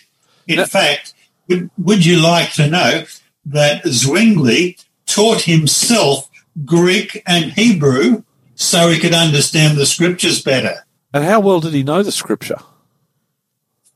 In 0.46 0.64
fact, 0.66 1.14
would, 1.48 1.70
would 1.78 2.06
you 2.06 2.22
like 2.22 2.52
to 2.52 2.68
know 2.68 3.04
that 3.46 3.82
Zwingli 3.86 4.78
taught 5.08 5.42
himself 5.42 6.30
Greek 6.64 7.22
and 7.26 7.52
Hebrew 7.52 8.22
so 8.54 8.88
he 8.90 8.98
could 9.00 9.14
understand 9.14 9.76
the 9.78 9.86
scriptures 9.86 10.42
better? 10.42 10.84
And 11.12 11.24
how 11.24 11.40
well 11.40 11.60
did 11.60 11.74
he 11.74 11.82
know 11.82 12.02
the 12.02 12.12
scripture? 12.12 12.58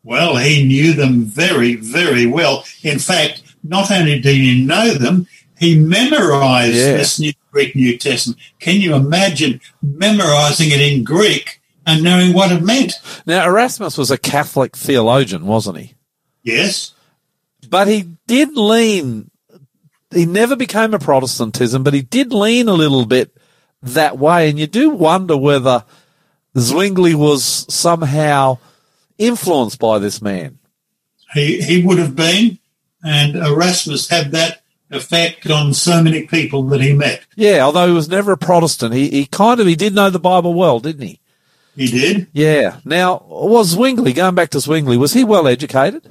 Well, 0.03 0.37
he 0.37 0.65
knew 0.67 0.95
them 0.95 1.25
very, 1.25 1.77
very 1.77 2.27
well. 2.27 2.65
In 2.83 2.99
fact, 2.99 3.43
not 3.63 3.91
only 3.93 4.19
did 4.21 4.37
he 4.37 4.65
know 4.65 4.95
them, 4.95 5.29
he 5.59 5.79
memorized 5.79 6.75
Yeah. 6.75 6.97
this 6.97 7.21
new 7.21 7.33
Greek 7.53 7.77
New 7.77 7.97
Testament. 7.99 8.41
Can 8.59 8.81
you 8.81 8.95
imagine 8.95 9.61
memorizing 9.81 10.71
it 10.73 10.81
in 10.81 11.05
Greek 11.05 11.61
and 11.87 12.03
knowing 12.03 12.33
what 12.33 12.51
it 12.51 12.63
meant? 12.63 12.95
Now, 13.27 13.45
Erasmus 13.47 13.97
was 13.97 14.11
a 14.11 14.19
Catholic 14.19 14.75
theologian, 14.77 15.47
wasn't 15.47 15.79
he? 15.79 15.95
Yes. 16.43 16.93
But 17.69 17.87
he 17.87 18.09
did 18.27 18.57
lean, 18.57 19.31
he 20.13 20.27
never 20.27 20.57
became 20.57 20.95
a 20.95 20.99
Protestantism, 20.99 21.83
but 21.83 21.95
he 21.95 22.03
did 22.03 22.33
lean 22.33 22.69
a 22.69 22.75
little 22.75 23.07
bit 23.07 23.37
that 23.83 24.19
way. 24.19 24.49
And 24.49 24.59
you 24.59 24.67
do 24.67 24.91
wonder 24.91 25.37
whether 25.37 25.85
Zwingli 26.57 27.15
was 27.15 27.45
somehow 27.73 28.59
influenced 29.19 29.79
by 29.79 29.99
this 29.99 30.21
man. 30.21 30.59
He, 31.35 31.63
he 31.63 31.83
would 31.83 31.99
have 31.99 32.15
been, 32.15 32.59
and 33.03 33.37
Erasmus 33.37 34.09
had 34.09 34.33
that 34.33 34.63
effect 34.91 35.51
on 35.51 35.73
so 35.73 36.03
many 36.03 36.27
people 36.27 36.65
that 36.65 36.81
he 36.81 36.93
met. 36.93 37.25
Yeah, 37.35 37.61
although 37.61 37.87
he 37.87 37.95
was 37.95 38.09
never 38.09 38.33
a 38.33 38.37
Protestant, 38.37 38.95
he, 38.95 39.09
he 39.09 39.27
kind 39.27 39.59
of, 39.59 39.67
he 39.67 39.75
did 39.75 39.95
know 39.95 40.11
the 40.11 40.19
Bible 40.19 40.53
well, 40.53 40.79
didn't 40.81 41.07
he? 41.07 41.21
He 41.75 41.87
did. 41.87 42.27
Yeah. 42.33 42.81
Now, 42.85 43.25
was 43.27 43.71
Zwingli, 43.71 44.13
going 44.13 44.35
back 44.35 44.51
to 44.51 44.61
Zwingli, 44.61 44.99
was 44.99 45.15
he 45.15 45.25
well 45.25 45.49
educated? 45.49 46.07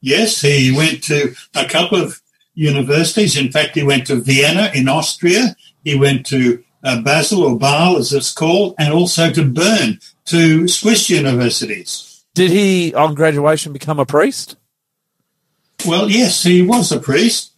Yes, 0.00 0.40
he 0.40 0.72
went 0.74 1.02
to 1.04 1.34
a 1.54 1.66
couple 1.66 2.00
of 2.00 2.22
universities. 2.58 3.36
In 3.36 3.52
fact, 3.52 3.76
he 3.76 3.84
went 3.84 4.08
to 4.08 4.16
Vienna 4.16 4.70
in 4.74 4.88
Austria. 4.88 5.56
He 5.84 5.96
went 5.96 6.26
to 6.26 6.62
uh, 6.82 7.00
Basel 7.02 7.44
or 7.44 7.56
Basel, 7.56 7.98
as 7.98 8.12
it's 8.12 8.32
called, 8.32 8.74
and 8.78 8.92
also 8.92 9.30
to 9.30 9.44
Bern, 9.44 10.00
to 10.26 10.66
Swiss 10.66 11.08
universities. 11.08 12.24
Did 12.34 12.50
he, 12.50 12.92
on 12.94 13.14
graduation, 13.14 13.72
become 13.72 14.00
a 14.00 14.06
priest? 14.06 14.56
Well, 15.86 16.10
yes, 16.10 16.42
he 16.42 16.62
was 16.62 16.90
a 16.90 16.98
priest, 16.98 17.52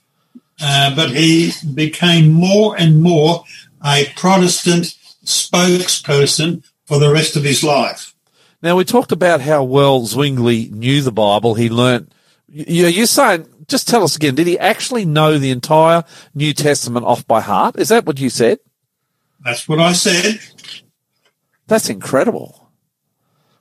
uh, 0.62 0.94
but 0.94 1.11
he 1.11 1.53
became 1.74 2.30
more 2.30 2.76
and 2.78 3.01
more 3.03 3.44
a 3.84 4.05
Protestant 4.16 4.94
spokesperson 5.24 6.62
for 6.84 6.98
the 6.98 7.11
rest 7.11 7.36
of 7.36 7.44
his 7.44 7.64
life. 7.64 8.14
Now 8.62 8.76
we 8.76 8.84
talked 8.84 9.12
about 9.12 9.40
how 9.40 9.62
well 9.64 10.05
Zwingli 10.05 10.68
knew 10.70 11.01
the 11.01 11.12
Bible. 11.12 11.55
He 11.55 11.70
learnt. 11.70 12.12
You, 12.46 12.88
you're 12.88 13.07
saying, 13.07 13.46
just 13.70 13.88
tell 13.88 14.02
us 14.02 14.16
again. 14.16 14.34
Did 14.34 14.46
he 14.46 14.58
actually 14.58 15.04
know 15.04 15.38
the 15.38 15.50
entire 15.50 16.04
New 16.34 16.52
Testament 16.52 17.06
off 17.06 17.26
by 17.26 17.40
heart? 17.40 17.78
Is 17.78 17.88
that 17.88 18.04
what 18.04 18.20
you 18.20 18.28
said? 18.28 18.58
That's 19.44 19.66
what 19.68 19.80
I 19.80 19.92
said. 19.94 20.40
That's 21.66 21.88
incredible. 21.88 22.70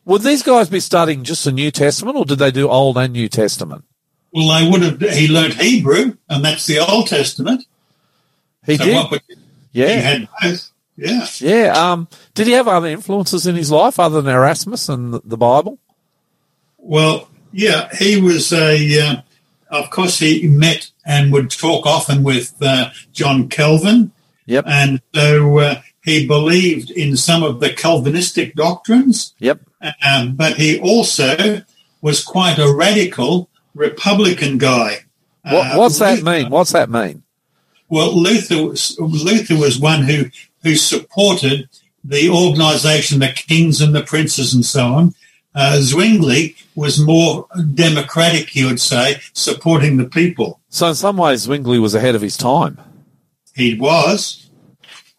Would 0.05 0.23
these 0.23 0.43
guys 0.43 0.69
be 0.69 0.79
studying 0.79 1.23
just 1.23 1.45
the 1.45 1.51
New 1.51 1.71
Testament, 1.71 2.17
or 2.17 2.25
did 2.25 2.39
they 2.39 2.51
do 2.51 2.67
Old 2.67 2.97
and 2.97 3.13
New 3.13 3.29
Testament? 3.29 3.85
Well, 4.33 4.59
they 4.59 4.69
would 4.69 4.81
have. 4.81 5.15
He 5.15 5.27
learnt 5.27 5.53
Hebrew, 5.55 6.17
and 6.27 6.43
that's 6.43 6.65
the 6.65 6.79
Old 6.79 7.07
Testament. 7.07 7.65
He 8.65 8.77
So 8.77 8.85
did. 8.85 9.11
would, 9.11 9.21
he 9.27 9.35
yeah, 9.71 9.87
had 9.87 10.27
both. 10.41 10.71
Yeah. 10.95 11.25
yeah. 11.39 11.91
Um, 11.91 12.07
did 12.33 12.47
he 12.47 12.53
have 12.53 12.67
other 12.67 12.87
influences 12.87 13.47
in 13.47 13.55
his 13.55 13.71
life 13.71 13.99
other 13.99 14.21
than 14.21 14.33
Erasmus 14.35 14.89
and 14.89 15.13
the, 15.13 15.21
the 15.23 15.37
Bible? 15.37 15.79
Well, 16.77 17.29
yeah, 17.51 17.89
he 17.95 18.19
was 18.19 18.51
a. 18.51 18.99
Uh, 19.01 19.21
of 19.69 19.89
course, 19.89 20.19
he 20.19 20.47
met 20.47 20.91
and 21.05 21.31
would 21.31 21.49
talk 21.51 21.85
often 21.85 22.23
with 22.23 22.53
uh, 22.61 22.89
John 23.13 23.49
Calvin, 23.49 24.11
Yep. 24.45 24.65
and 24.67 25.01
so 25.13 25.59
uh, 25.59 25.81
he 26.03 26.25
believed 26.27 26.89
in 26.91 27.15
some 27.15 27.43
of 27.43 27.59
the 27.59 27.71
Calvinistic 27.71 28.55
doctrines. 28.55 29.33
Yep. 29.39 29.61
Um, 30.05 30.35
but 30.35 30.57
he 30.57 30.79
also 30.79 31.61
was 32.01 32.23
quite 32.23 32.57
a 32.57 32.73
radical 32.73 33.49
Republican 33.75 34.57
guy. 34.57 35.05
What, 35.43 35.67
Uh, 35.67 35.77
what's 35.77 35.99
that 35.99 36.21
mean? 36.23 36.49
What's 36.49 36.71
that 36.73 36.89
mean? 36.89 37.23
Well, 37.87 38.15
Luther 38.19 38.65
was, 38.67 38.97
Luther 38.99 39.55
was 39.57 39.79
one 39.79 40.03
who 40.03 40.25
who 40.63 40.75
supported 40.75 41.69
the 42.03 42.29
organisation, 42.29 43.19
the 43.19 43.29
kings 43.29 43.81
and 43.81 43.95
the 43.95 44.01
princes, 44.03 44.53
and 44.53 44.65
so 44.65 44.85
on. 44.93 45.15
Uh, 45.55 45.79
Zwingli 45.81 46.55
was 46.75 46.99
more 46.99 47.47
democratic, 47.73 48.55
you 48.55 48.67
would 48.67 48.79
say, 48.79 49.19
supporting 49.33 49.97
the 49.97 50.05
people. 50.05 50.59
So 50.69 50.87
in 50.87 50.95
some 50.95 51.17
ways, 51.17 51.41
Zwingli 51.41 51.79
was 51.79 51.95
ahead 51.95 52.15
of 52.15 52.21
his 52.21 52.37
time. 52.37 52.79
He 53.55 53.75
was. 53.75 54.49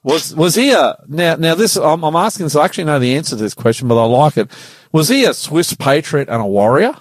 Was 0.02 0.34
was 0.34 0.54
he 0.54 0.72
a 0.72 0.96
now? 1.08 1.36
Now 1.36 1.54
this 1.54 1.76
I'm, 1.76 2.02
I'm 2.04 2.16
asking 2.16 2.46
this. 2.46 2.56
I 2.56 2.64
actually 2.64 2.84
know 2.84 2.98
the 2.98 3.14
answer 3.16 3.36
to 3.36 3.42
this 3.42 3.52
question, 3.52 3.86
but 3.86 4.02
I 4.02 4.06
like 4.06 4.38
it. 4.38 4.50
Was 4.92 5.08
he 5.08 5.24
a 5.26 5.34
Swiss 5.34 5.74
patriot 5.74 6.30
and 6.30 6.40
a 6.40 6.46
warrior? 6.46 6.94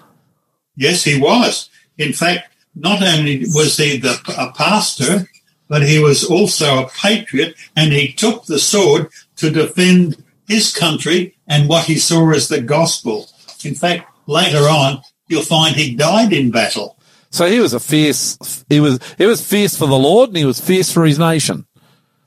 Yes, 0.76 1.04
he 1.06 1.20
was. 1.20 1.70
In 1.98 2.12
fact, 2.12 2.54
not 2.76 3.02
only 3.02 3.46
was 3.54 3.78
he 3.78 3.98
the, 3.98 4.20
a 4.38 4.52
pastor, 4.52 5.30
but 5.70 5.88
he 5.88 6.00
was 6.00 6.26
also 6.26 6.84
a 6.84 6.90
patriot 6.90 7.56
and 7.76 7.94
he 7.94 8.12
took 8.12 8.46
the 8.46 8.60
sword 8.60 9.10
to 9.38 9.50
defend 9.50 10.22
his 10.50 10.76
country 10.76 11.38
and 11.48 11.70
what 11.70 11.86
he 11.86 11.98
saw 11.98 12.32
as 12.32 12.50
the 12.50 12.60
gospel. 12.60 13.30
In 13.64 13.76
fact, 13.76 14.12
later 14.28 14.64
on, 14.68 15.02
you'll 15.28 15.44
find 15.44 15.76
he 15.76 15.96
died 15.96 16.34
in 16.34 16.52
battle. 16.52 16.98
So 17.30 17.46
he 17.46 17.60
was 17.60 17.74
a 17.74 17.80
fierce, 17.80 18.66
he 18.68 18.80
was, 18.80 19.00
he 19.18 19.26
was 19.26 19.46
fierce 19.46 19.78
for 19.78 19.86
the 19.86 19.98
Lord 19.98 20.32
and 20.32 20.38
he 20.38 20.46
was 20.46 20.60
fierce 20.60 20.92
for 20.92 21.06
his 21.06 21.20
nation. 21.20 21.66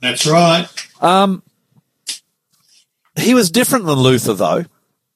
That's 0.01 0.25
right. 0.25 0.67
Um, 1.01 1.43
he 3.15 3.33
was 3.33 3.51
different 3.51 3.85
than 3.85 3.99
Luther, 3.99 4.33
though. 4.33 4.65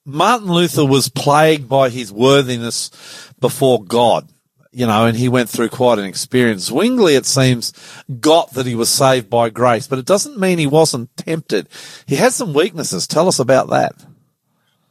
Martin 0.06 0.52
Luther 0.52 0.86
was 0.86 1.10
plagued 1.10 1.68
by 1.68 1.90
his 1.90 2.12
worthiness 2.12 2.92
before 3.40 3.84
God, 3.84 4.30
you 4.72 4.86
know, 4.86 5.06
and 5.06 5.18
he 5.18 5.30
went 5.30 5.50
through 5.50 5.70
quite 5.70 6.00
an 6.00 6.06
experience. 6.06 6.66
Zwingli, 6.66 7.16
it 7.16 7.26
seems, 7.26 7.74
got 8.20 8.54
that 8.54 8.66
he 8.66 8.76
was 8.76 8.90
saved 8.90 9.30
by 9.30 9.50
grace, 9.50 9.88
but 9.88 10.00
it 10.00 10.06
doesn't 10.06 10.38
mean 10.40 10.58
he 10.58 10.68
wasn't 10.68 11.16
tempted. 11.18 11.68
He 12.06 12.16
had 12.16 12.34
some 12.34 12.54
weaknesses. 12.54 13.08
Tell 13.08 13.28
us 13.28 13.40
about 13.40 13.70
that. 13.70 13.94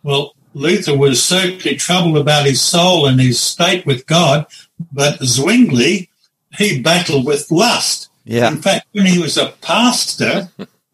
Well, 0.03 0.35
Luther 0.55 0.97
was 0.97 1.22
certainly 1.22 1.77
troubled 1.77 2.16
about 2.16 2.47
his 2.47 2.61
soul 2.62 3.07
and 3.07 3.20
his 3.20 3.39
state 3.41 3.85
with 3.85 4.07
God, 4.07 4.47
but 4.93 5.18
Zwingli, 5.22 6.09
he 6.57 6.81
battled 6.81 7.27
with 7.27 7.51
lust. 7.51 8.09
Yeah. 8.24 8.49
In 8.49 8.62
fact, 8.62 8.87
when 8.93 9.07
he 9.07 9.18
was 9.18 9.37
a 9.37 9.53
pastor 9.61 10.49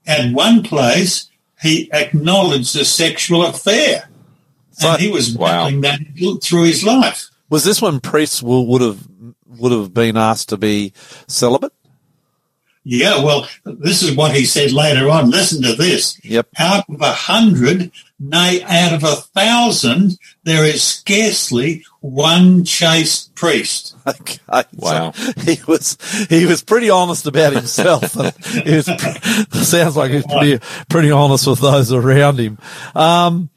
at 0.07 0.33
one 0.33 0.62
place, 0.62 1.30
he 1.61 1.89
acknowledged 1.93 2.74
a 2.76 2.85
sexual 2.85 3.47
affair. 3.47 4.09
So- 4.72 4.93
and 4.93 5.01
he 5.01 5.11
was 5.11 5.30
Wow. 5.30 5.64
battling 5.70 5.80
that 5.83 6.01
through 6.43 6.64
his 6.64 6.83
life. 6.83 7.28
Was 7.53 7.64
this 7.64 7.82
when 7.82 8.00
priests 8.00 8.42
will, 8.42 8.66
would 8.68 8.80
have, 8.80 9.07
would 9.46 9.72
have 9.72 9.92
been 9.92 10.16
asked 10.16 10.48
to 10.48 10.57
be 10.57 10.94
celibate? 11.28 11.74
Yeah, 12.82 13.22
well, 13.22 13.46
this 13.66 14.03
is 14.03 14.16
what 14.16 14.34
he 14.34 14.46
said 14.46 14.72
later 14.72 15.11
on. 15.11 15.28
Listen 15.28 15.62
to 15.64 15.74
this. 15.74 16.18
Yep. 16.24 16.48
Out 16.59 16.88
of 16.88 17.03
a 17.03 17.12
hundred, 17.12 17.92
nay, 18.18 18.62
out 18.62 18.94
of 18.94 19.05
a 19.05 19.16
thousand, 19.16 20.18
there 20.44 20.64
is 20.64 20.82
scarcely 20.82 21.84
one 22.00 22.64
chaste 22.64 23.34
priest. 23.34 23.96
Okay. 24.07 24.38
Wow. 24.74 25.12
So 25.12 25.32
he 25.42 25.59
was 25.68 25.96
he 26.28 26.44
was 26.46 26.64
pretty 26.64 26.90
honest 26.90 27.26
about 27.26 27.53
himself. 27.53 28.14
he 28.64 28.74
was, 28.74 28.86
sounds 29.53 29.96
like 29.96 30.11
he's 30.11 30.26
pretty 30.26 30.59
pretty 30.88 31.12
honest 31.12 31.46
with 31.46 31.61
those 31.61 31.92
around 31.92 32.40
him. 32.40 32.59
Um, 32.96 33.48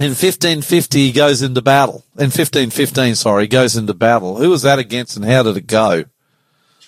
in 0.00 0.10
1550, 0.10 0.98
he 1.06 1.12
goes 1.12 1.42
into 1.42 1.60
battle. 1.62 2.04
In 2.16 2.30
1515, 2.30 3.14
sorry, 3.14 3.44
he 3.44 3.48
goes 3.48 3.76
into 3.76 3.92
battle. 3.94 4.38
Who 4.38 4.48
was 4.50 4.62
that 4.62 4.78
against, 4.78 5.16
and 5.16 5.24
how 5.26 5.42
did 5.42 5.56
it 5.58 5.66
go? 5.66 6.04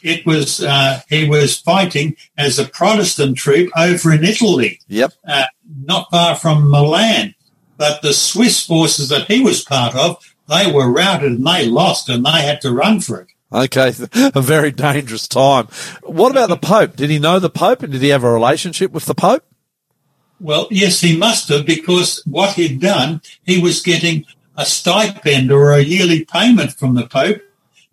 It 0.02 0.26
was, 0.26 0.62
uh, 0.64 1.00
he 1.08 1.28
was 1.28 1.58
fighting 1.58 2.16
as 2.36 2.58
a 2.58 2.64
Protestant 2.64 3.36
troop 3.36 3.70
over 3.76 4.12
in 4.12 4.24
Italy, 4.24 4.80
Yep. 4.88 5.12
uh, 5.28 5.44
not 5.84 6.10
far 6.10 6.34
from 6.36 6.70
Milan. 6.70 7.34
But 7.76 8.02
the 8.02 8.12
Swiss 8.12 8.64
forces 8.64 9.10
that 9.10 9.26
he 9.30 9.40
was 9.40 9.62
part 9.62 9.94
of, 9.94 10.16
they 10.48 10.70
were 10.72 10.90
routed 10.90 11.32
and 11.32 11.46
they 11.46 11.66
lost 11.66 12.08
and 12.08 12.24
they 12.24 12.42
had 12.42 12.60
to 12.62 12.72
run 12.72 13.00
for 13.00 13.20
it. 13.20 13.28
Okay, 13.52 13.92
a 14.34 14.40
very 14.40 14.70
dangerous 14.72 15.28
time. 15.28 15.68
What 16.02 16.30
about 16.30 16.48
the 16.48 16.56
Pope? 16.56 16.96
Did 16.96 17.10
he 17.10 17.18
know 17.18 17.38
the 17.38 17.50
Pope, 17.50 17.82
and 17.82 17.92
did 17.92 18.00
he 18.00 18.08
have 18.08 18.24
a 18.24 18.32
relationship 18.32 18.90
with 18.92 19.04
the 19.04 19.14
Pope? 19.14 19.44
Well, 20.42 20.66
yes, 20.70 21.00
he 21.00 21.16
must 21.16 21.48
have 21.48 21.64
because 21.64 22.20
what 22.26 22.54
he'd 22.54 22.80
done, 22.80 23.22
he 23.44 23.60
was 23.60 23.80
getting 23.80 24.26
a 24.56 24.66
stipend 24.66 25.52
or 25.52 25.72
a 25.72 25.80
yearly 25.80 26.24
payment 26.24 26.72
from 26.72 26.94
the 26.94 27.06
Pope, 27.06 27.40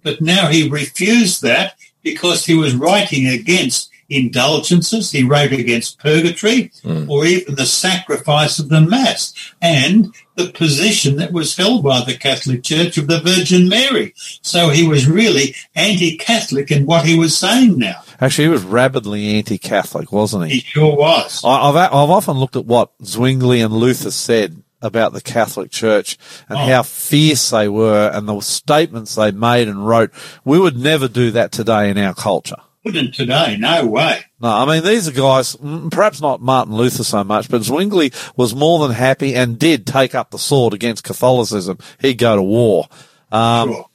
but 0.01 0.19
now 0.19 0.47
he 0.47 0.67
refused 0.67 1.43
that 1.43 1.75
because 2.01 2.45
he 2.45 2.55
was 2.55 2.75
writing 2.75 3.27
against 3.27 3.91
indulgences. 4.09 5.11
He 5.11 5.23
wrote 5.23 5.51
against 5.51 5.99
purgatory 5.99 6.71
hmm. 6.81 7.09
or 7.09 7.25
even 7.25 7.53
the 7.53 7.67
sacrifice 7.67 8.57
of 8.57 8.69
the 8.69 8.81
Mass 8.81 9.33
and 9.61 10.13
the 10.39 10.51
position 10.51 11.17
that 11.17 11.31
was 11.33 11.55
held 11.57 11.83
by 11.83 12.01
the 12.01 12.17
Catholic 12.17 12.63
Church 12.63 12.97
of 12.97 13.07
the 13.07 13.19
Virgin 13.19 13.67
Mary. 13.69 14.13
So 14.41 14.69
he 14.69 14.87
was 14.87 15.07
really 15.07 15.53
anti-Catholic 15.75 16.71
in 16.71 16.85
what 16.85 17.05
he 17.05 17.17
was 17.17 17.37
saying 17.37 17.77
now. 17.77 18.01
Actually, 18.21 18.45
he 18.45 18.49
was 18.51 18.63
rabidly 18.63 19.35
anti-Catholic, 19.37 20.11
wasn't 20.11 20.47
He 20.47 20.55
he? 20.55 20.59
sure 20.61 20.95
was. 20.95 21.41
I've 21.45 21.75
I've 21.75 21.93
often 22.09 22.37
looked 22.37 22.55
at 22.55 22.65
what 22.65 22.91
Zwingli 23.03 23.61
and 23.61 23.73
Luther 23.73 24.11
said 24.11 24.63
about 24.81 25.11
the 25.11 25.21
Catholic 25.21 25.71
Church 25.71 26.17
and 26.47 26.57
Oh. 26.57 26.65
how 26.65 26.83
fierce 26.83 27.49
they 27.49 27.67
were 27.67 28.09
and 28.13 28.27
the 28.29 28.39
statements 28.39 29.15
they 29.15 29.31
made 29.31 29.67
and 29.67 29.85
wrote. 29.85 30.11
We 30.45 30.57
would 30.57 30.77
never 30.77 31.07
do 31.09 31.31
that 31.31 31.51
today 31.51 31.89
in 31.89 31.97
our 31.97 32.13
culture. 32.13 32.55
Wouldn't 32.85 33.13
today, 33.13 33.57
no 33.59 33.85
way. 33.85 34.21
No, 34.39 34.47
I 34.49 34.65
mean, 34.65 34.85
these 34.85 35.07
are 35.07 35.11
guys, 35.11 35.57
perhaps 35.91 36.21
not 36.21 36.41
Martin 36.41 36.73
Luther 36.75 37.03
so 37.03 37.25
much, 37.25 37.49
but 37.49 37.61
Zwingli 37.63 38.13
was 38.37 38.55
more 38.55 38.79
than 38.79 38.95
happy 38.95 39.35
and 39.35 39.59
did 39.59 39.85
take 39.85 40.15
up 40.15 40.31
the 40.31 40.39
sword 40.39 40.73
against 40.73 41.03
Catholicism. 41.03 41.77
He'd 41.99 42.17
go 42.17 42.37
to 42.37 42.41
war. 42.41 42.87
Um, 43.33 43.69
Sure. 43.73 43.85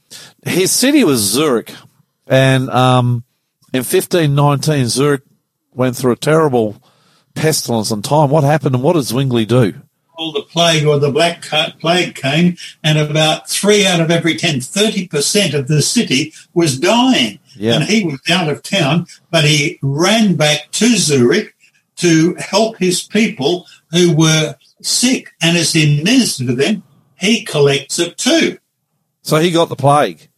his 0.44 0.70
city 0.70 1.02
was 1.02 1.20
Zurich, 1.20 1.72
and 2.26 2.68
um, 2.68 3.24
in 3.72 3.78
1519, 3.80 4.86
Zurich 4.88 5.22
went 5.72 5.96
through 5.96 6.12
a 6.12 6.16
terrible 6.16 6.80
pestilence 7.34 7.90
and 7.90 8.04
time. 8.04 8.28
What 8.28 8.44
happened, 8.44 8.74
and 8.74 8.84
what 8.84 8.92
did 8.94 9.04
Zwingli 9.04 9.46
do? 9.46 9.74
all 10.16 10.30
the 10.30 10.42
plague 10.42 10.86
or 10.86 10.96
the 11.00 11.10
black 11.10 11.42
plague 11.80 12.14
came 12.14 12.56
and 12.84 12.98
about 12.98 13.50
three 13.50 13.84
out 13.84 14.00
of 14.00 14.12
every 14.12 14.36
10, 14.36 14.60
30% 14.60 15.54
of 15.54 15.66
the 15.66 15.82
city 15.82 16.32
was 16.54 16.78
dying. 16.78 17.40
Yeah. 17.56 17.74
And 17.74 17.84
he 17.84 18.04
was 18.04 18.20
out 18.30 18.48
of 18.48 18.62
town, 18.62 19.06
but 19.30 19.44
he 19.44 19.78
ran 19.82 20.36
back 20.36 20.70
to 20.72 20.96
Zurich 20.96 21.54
to 21.96 22.34
help 22.34 22.78
his 22.78 23.02
people 23.02 23.66
who 23.90 24.16
were 24.16 24.56
sick. 24.82 25.32
And 25.40 25.56
as 25.56 25.72
he 25.72 26.02
ministered 26.02 26.48
to 26.48 26.54
them, 26.54 26.82
he 27.18 27.44
collects 27.44 27.98
it 27.98 28.18
too. 28.18 28.58
So 29.22 29.38
he 29.38 29.50
got 29.50 29.68
the 29.68 29.76
plague. 29.76 30.28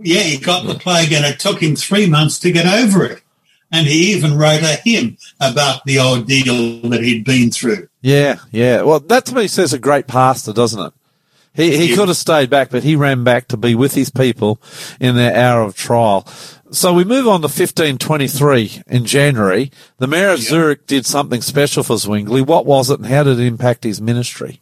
Yeah, 0.00 0.20
he 0.20 0.38
got 0.38 0.66
the 0.66 0.74
plague 0.74 1.12
and 1.12 1.24
it 1.24 1.38
took 1.38 1.62
him 1.62 1.76
three 1.76 2.08
months 2.08 2.38
to 2.40 2.52
get 2.52 2.66
over 2.66 3.04
it. 3.04 3.22
And 3.72 3.86
he 3.86 4.12
even 4.14 4.38
wrote 4.38 4.62
a 4.62 4.76
hymn 4.76 5.18
about 5.40 5.84
the 5.84 5.98
ordeal 5.98 6.88
that 6.88 7.02
he'd 7.02 7.24
been 7.24 7.50
through. 7.50 7.88
Yeah, 8.00 8.36
yeah. 8.52 8.82
Well, 8.82 9.00
that 9.00 9.26
to 9.26 9.34
me 9.34 9.48
says 9.48 9.72
a 9.72 9.78
great 9.78 10.06
pastor, 10.06 10.52
doesn't 10.52 10.80
it? 10.80 10.92
He 11.56 11.76
he 11.76 11.94
could 11.94 12.08
have 12.08 12.16
stayed 12.16 12.50
back, 12.50 12.70
but 12.70 12.84
he 12.84 12.94
ran 12.94 13.24
back 13.24 13.48
to 13.48 13.56
be 13.56 13.74
with 13.74 13.94
his 13.94 14.10
people 14.10 14.60
in 15.00 15.16
their 15.16 15.34
hour 15.34 15.62
of 15.62 15.74
trial. 15.74 16.28
So 16.70 16.92
we 16.92 17.04
move 17.04 17.26
on 17.26 17.40
to 17.40 17.46
1523 17.46 18.82
in 18.88 19.04
January. 19.04 19.70
The 19.98 20.06
mayor 20.06 20.30
of 20.30 20.40
Zurich 20.40 20.86
did 20.86 21.06
something 21.06 21.40
special 21.40 21.82
for 21.82 21.96
Zwingli. 21.96 22.42
What 22.42 22.66
was 22.66 22.90
it 22.90 22.98
and 22.98 23.06
how 23.06 23.22
did 23.22 23.38
it 23.38 23.46
impact 23.46 23.84
his 23.84 24.00
ministry? 24.00 24.60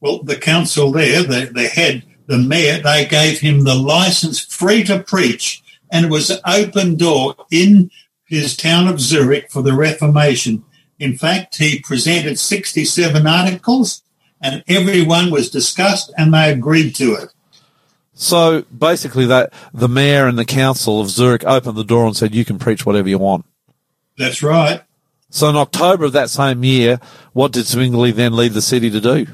Well, 0.00 0.22
the 0.22 0.36
council 0.36 0.92
there, 0.92 1.22
the, 1.22 1.50
the 1.52 1.66
head, 1.66 2.04
the 2.26 2.36
mayor, 2.36 2.80
they 2.80 3.06
gave 3.06 3.40
him 3.40 3.64
the 3.64 3.74
license 3.74 4.38
free 4.38 4.84
to 4.84 5.02
preach 5.02 5.62
and 5.90 6.06
it 6.06 6.10
was 6.10 6.30
an 6.30 6.40
open 6.46 6.96
door 6.96 7.36
in 7.50 7.90
his 8.24 8.56
town 8.56 8.88
of 8.88 9.00
Zurich 9.00 9.50
for 9.50 9.62
the 9.62 9.74
Reformation. 9.74 10.64
In 10.98 11.16
fact, 11.16 11.56
he 11.56 11.80
presented 11.80 12.38
67 12.38 13.26
articles 13.26 14.02
and 14.44 14.62
everyone 14.68 15.30
was 15.30 15.50
discussed 15.50 16.12
and 16.18 16.32
they 16.32 16.52
agreed 16.52 16.94
to 16.96 17.14
it. 17.14 17.30
So 18.12 18.62
basically 18.76 19.26
that 19.26 19.52
the 19.72 19.88
mayor 19.88 20.28
and 20.28 20.38
the 20.38 20.44
council 20.44 21.00
of 21.00 21.08
Zurich 21.08 21.44
opened 21.44 21.76
the 21.76 21.82
door 21.82 22.06
and 22.06 22.16
said, 22.16 22.34
you 22.34 22.44
can 22.44 22.58
preach 22.58 22.86
whatever 22.86 23.08
you 23.08 23.18
want. 23.18 23.46
That's 24.16 24.42
right. 24.42 24.82
So 25.30 25.48
in 25.48 25.56
October 25.56 26.04
of 26.04 26.12
that 26.12 26.30
same 26.30 26.62
year, 26.62 27.00
what 27.32 27.50
did 27.50 27.66
Zwingli 27.66 28.12
then 28.12 28.36
lead 28.36 28.52
the 28.52 28.62
city 28.62 28.90
to 28.90 29.00
do? 29.00 29.26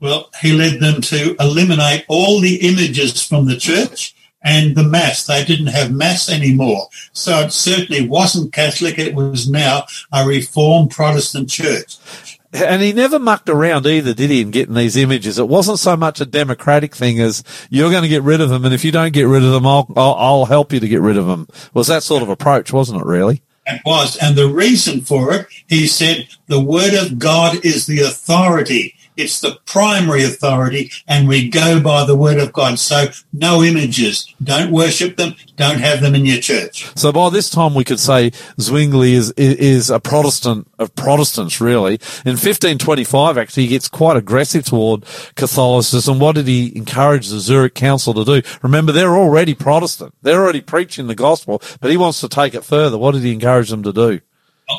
Well, 0.00 0.30
he 0.40 0.52
led 0.52 0.80
them 0.80 1.02
to 1.02 1.36
eliminate 1.40 2.04
all 2.08 2.40
the 2.40 2.56
images 2.66 3.20
from 3.20 3.46
the 3.46 3.56
church 3.56 4.14
and 4.42 4.76
the 4.76 4.84
mass. 4.84 5.26
They 5.26 5.44
didn't 5.44 5.66
have 5.66 5.92
mass 5.92 6.30
anymore. 6.30 6.88
So 7.12 7.40
it 7.40 7.52
certainly 7.52 8.08
wasn't 8.08 8.52
Catholic. 8.52 8.96
It 8.98 9.14
was 9.14 9.50
now 9.50 9.84
a 10.12 10.24
reformed 10.24 10.92
Protestant 10.92 11.50
church. 11.50 12.37
And 12.52 12.80
he 12.80 12.94
never 12.94 13.18
mucked 13.18 13.50
around 13.50 13.86
either, 13.86 14.14
did 14.14 14.30
he, 14.30 14.40
in 14.40 14.50
getting 14.50 14.74
these 14.74 14.96
images? 14.96 15.38
It 15.38 15.48
wasn't 15.48 15.78
so 15.78 15.96
much 15.96 16.20
a 16.20 16.26
democratic 16.26 16.94
thing 16.94 17.20
as 17.20 17.44
you're 17.68 17.90
going 17.90 18.04
to 18.04 18.08
get 18.08 18.22
rid 18.22 18.40
of 18.40 18.48
them, 18.48 18.64
and 18.64 18.72
if 18.72 18.84
you 18.84 18.92
don't 18.92 19.12
get 19.12 19.24
rid 19.24 19.44
of 19.44 19.52
them, 19.52 19.66
I'll, 19.66 19.86
I'll, 19.96 20.14
I'll 20.14 20.44
help 20.46 20.72
you 20.72 20.80
to 20.80 20.88
get 20.88 21.02
rid 21.02 21.18
of 21.18 21.26
them. 21.26 21.46
Was 21.74 21.88
that 21.88 22.02
sort 22.02 22.22
of 22.22 22.30
approach, 22.30 22.72
wasn't 22.72 23.02
it, 23.02 23.06
really? 23.06 23.42
It 23.66 23.82
was. 23.84 24.16
And 24.16 24.34
the 24.34 24.48
reason 24.48 25.02
for 25.02 25.34
it, 25.34 25.46
he 25.66 25.86
said, 25.86 26.26
the 26.46 26.60
word 26.60 26.94
of 26.94 27.18
God 27.18 27.64
is 27.66 27.86
the 27.86 28.00
authority. 28.00 28.94
It's 29.18 29.40
the 29.40 29.58
primary 29.66 30.22
authority, 30.22 30.92
and 31.08 31.26
we 31.26 31.48
go 31.48 31.80
by 31.80 32.04
the 32.04 32.14
word 32.14 32.38
of 32.38 32.52
God. 32.52 32.78
So 32.78 33.06
no 33.32 33.64
images. 33.64 34.32
Don't 34.40 34.70
worship 34.70 35.16
them. 35.16 35.34
Don't 35.56 35.80
have 35.80 36.00
them 36.00 36.14
in 36.14 36.24
your 36.24 36.38
church. 36.38 36.88
So 36.96 37.10
by 37.10 37.28
this 37.28 37.50
time, 37.50 37.74
we 37.74 37.82
could 37.82 37.98
say 37.98 38.30
Zwingli 38.60 39.14
is 39.14 39.32
is 39.32 39.90
a 39.90 39.98
Protestant 39.98 40.68
of 40.78 40.94
Protestants, 40.94 41.60
really. 41.60 41.94
In 42.24 42.38
1525, 42.38 43.36
actually, 43.36 43.64
he 43.64 43.70
gets 43.70 43.88
quite 43.88 44.16
aggressive 44.16 44.64
toward 44.64 45.04
Catholicism. 45.34 46.20
What 46.20 46.36
did 46.36 46.46
he 46.46 46.76
encourage 46.76 47.28
the 47.28 47.40
Zurich 47.40 47.74
Council 47.74 48.14
to 48.14 48.24
do? 48.24 48.48
Remember, 48.62 48.92
they're 48.92 49.16
already 49.16 49.52
Protestant. 49.52 50.14
They're 50.22 50.40
already 50.40 50.60
preaching 50.60 51.08
the 51.08 51.16
gospel, 51.16 51.60
but 51.80 51.90
he 51.90 51.96
wants 51.96 52.20
to 52.20 52.28
take 52.28 52.54
it 52.54 52.62
further. 52.62 52.96
What 52.96 53.14
did 53.14 53.24
he 53.24 53.32
encourage 53.32 53.70
them 53.70 53.82
to 53.82 53.92
do? 53.92 54.20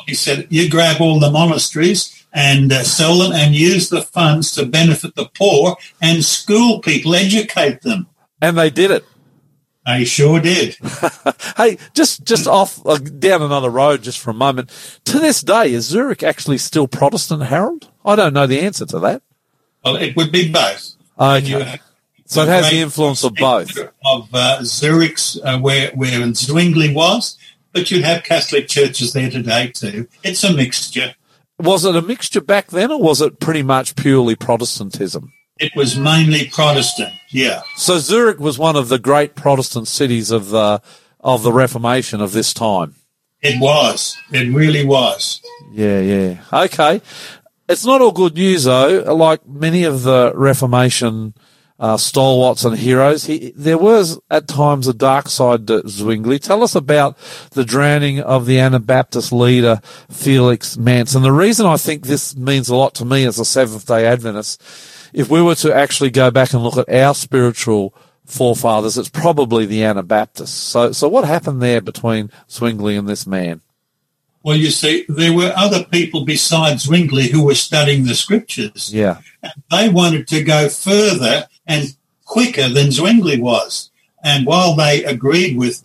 He 0.06 0.14
said, 0.14 0.46
you 0.50 0.70
grab 0.70 1.00
all 1.00 1.18
the 1.18 1.30
monasteries 1.30 2.19
and 2.32 2.72
uh, 2.72 2.82
sell 2.82 3.18
them 3.18 3.32
and 3.32 3.54
use 3.54 3.88
the 3.88 4.02
funds 4.02 4.52
to 4.52 4.66
benefit 4.66 5.14
the 5.14 5.28
poor 5.34 5.76
and 6.00 6.24
school 6.24 6.80
people, 6.80 7.14
educate 7.14 7.82
them. 7.82 8.06
And 8.40 8.56
they 8.56 8.70
did 8.70 8.90
it. 8.90 9.04
They 9.86 10.04
sure 10.04 10.40
did. 10.40 10.76
Hey, 11.56 11.76
just 11.92 12.24
just 12.24 12.46
off 12.46 12.80
uh, 12.86 12.96
down 12.96 13.42
another 13.42 13.68
road, 13.68 14.02
just 14.02 14.18
for 14.18 14.30
a 14.30 14.34
moment. 14.34 14.70
To 15.06 15.18
this 15.18 15.42
day, 15.42 15.72
is 15.72 15.84
Zurich 15.84 16.22
actually 16.22 16.56
still 16.56 16.88
Protestant, 16.88 17.42
Harold? 17.42 17.90
I 18.02 18.16
don't 18.16 18.32
know 18.32 18.46
the 18.46 18.60
answer 18.60 18.86
to 18.86 18.98
that. 19.00 19.22
Well, 19.84 19.96
it 19.96 20.16
would 20.16 20.32
be 20.32 20.50
both. 20.50 20.94
You 21.18 21.58
Okay, 21.58 21.80
so 22.24 22.42
it 22.42 22.48
has 22.48 22.70
the 22.70 22.78
influence 22.78 23.24
of 23.24 23.34
both. 23.34 23.76
Of 23.76 24.28
uh, 24.32 24.62
Zurich's, 24.62 25.38
uh, 25.44 25.58
where, 25.58 25.90
where 25.90 26.32
Zwingli 26.32 26.94
was, 26.94 27.36
but 27.72 27.90
you 27.90 28.02
have 28.02 28.22
Catholic 28.22 28.68
churches 28.68 29.12
there 29.12 29.30
today 29.30 29.68
too. 29.68 30.08
It's 30.22 30.44
a 30.44 30.52
mixture. 30.52 31.14
Was 31.60 31.84
it 31.84 31.94
a 31.94 32.02
mixture 32.02 32.40
back 32.40 32.68
then, 32.68 32.90
or 32.90 33.00
was 33.00 33.20
it 33.20 33.38
pretty 33.38 33.62
much 33.62 33.94
purely 33.94 34.34
Protestantism? 34.34 35.32
It 35.58 35.72
was 35.76 35.96
mainly 35.96 36.48
Protestant, 36.48 37.12
yeah. 37.30 37.62
So 37.76 37.98
Zurich 37.98 38.38
was 38.38 38.58
one 38.58 38.76
of 38.76 38.88
the 38.88 38.98
great 38.98 39.34
Protestant 39.34 39.88
cities 39.88 40.30
of 40.30 40.48
the 40.48 40.80
of 41.20 41.42
the 41.42 41.52
Reformation 41.52 42.22
of 42.22 42.32
this 42.32 42.54
time. 42.54 42.94
It 43.42 43.60
was. 43.60 44.16
It 44.32 44.54
really 44.54 44.84
was. 44.86 45.42
Yeah, 45.72 46.00
yeah. 46.00 46.40
Okay. 46.50 47.02
It's 47.68 47.84
not 47.84 48.00
all 48.00 48.12
good 48.12 48.34
news 48.34 48.64
though. 48.64 49.14
Like 49.14 49.46
many 49.46 49.84
of 49.84 50.02
the 50.02 50.32
Reformation 50.34 51.34
uh, 51.80 51.96
stalwarts 51.96 52.64
and 52.64 52.76
heroes, 52.76 53.24
he, 53.24 53.52
there 53.56 53.78
was 53.78 54.20
at 54.30 54.46
times 54.46 54.86
a 54.86 54.92
dark 54.92 55.28
side 55.28 55.66
to 55.66 55.82
Zwingli. 55.88 56.38
Tell 56.38 56.62
us 56.62 56.74
about 56.74 57.16
the 57.52 57.64
drowning 57.64 58.20
of 58.20 58.44
the 58.44 58.60
Anabaptist 58.60 59.32
leader 59.32 59.80
Felix 60.10 60.76
Manz. 60.76 61.14
And 61.14 61.24
The 61.24 61.32
reason 61.32 61.64
I 61.64 61.78
think 61.78 62.06
this 62.06 62.36
means 62.36 62.68
a 62.68 62.76
lot 62.76 62.94
to 62.96 63.06
me 63.06 63.24
as 63.24 63.38
a 63.38 63.46
Seventh 63.46 63.86
Day 63.86 64.06
Adventist, 64.06 64.62
if 65.14 65.30
we 65.30 65.40
were 65.40 65.54
to 65.56 65.74
actually 65.74 66.10
go 66.10 66.30
back 66.30 66.52
and 66.52 66.62
look 66.62 66.76
at 66.76 66.94
our 66.94 67.14
spiritual 67.14 67.94
forefathers, 68.26 68.98
it's 68.98 69.08
probably 69.08 69.64
the 69.64 69.82
Anabaptists. 69.82 70.54
So, 70.54 70.92
so 70.92 71.08
what 71.08 71.24
happened 71.24 71.62
there 71.62 71.80
between 71.80 72.30
Zwingli 72.48 72.96
and 72.96 73.08
this 73.08 73.26
man? 73.26 73.62
Well, 74.42 74.56
you 74.56 74.70
see, 74.70 75.04
there 75.08 75.34
were 75.34 75.52
other 75.54 75.84
people 75.84 76.24
besides 76.24 76.84
Zwingli 76.84 77.28
who 77.28 77.44
were 77.44 77.54
studying 77.54 78.04
the 78.04 78.14
scriptures. 78.14 78.92
Yeah. 78.92 79.18
They 79.70 79.88
wanted 79.88 80.28
to 80.28 80.42
go 80.42 80.68
further 80.68 81.46
and 81.66 81.94
quicker 82.24 82.68
than 82.68 82.90
Zwingli 82.90 83.40
was. 83.40 83.90
And 84.22 84.46
while 84.46 84.74
they 84.74 85.04
agreed 85.04 85.56
with 85.56 85.82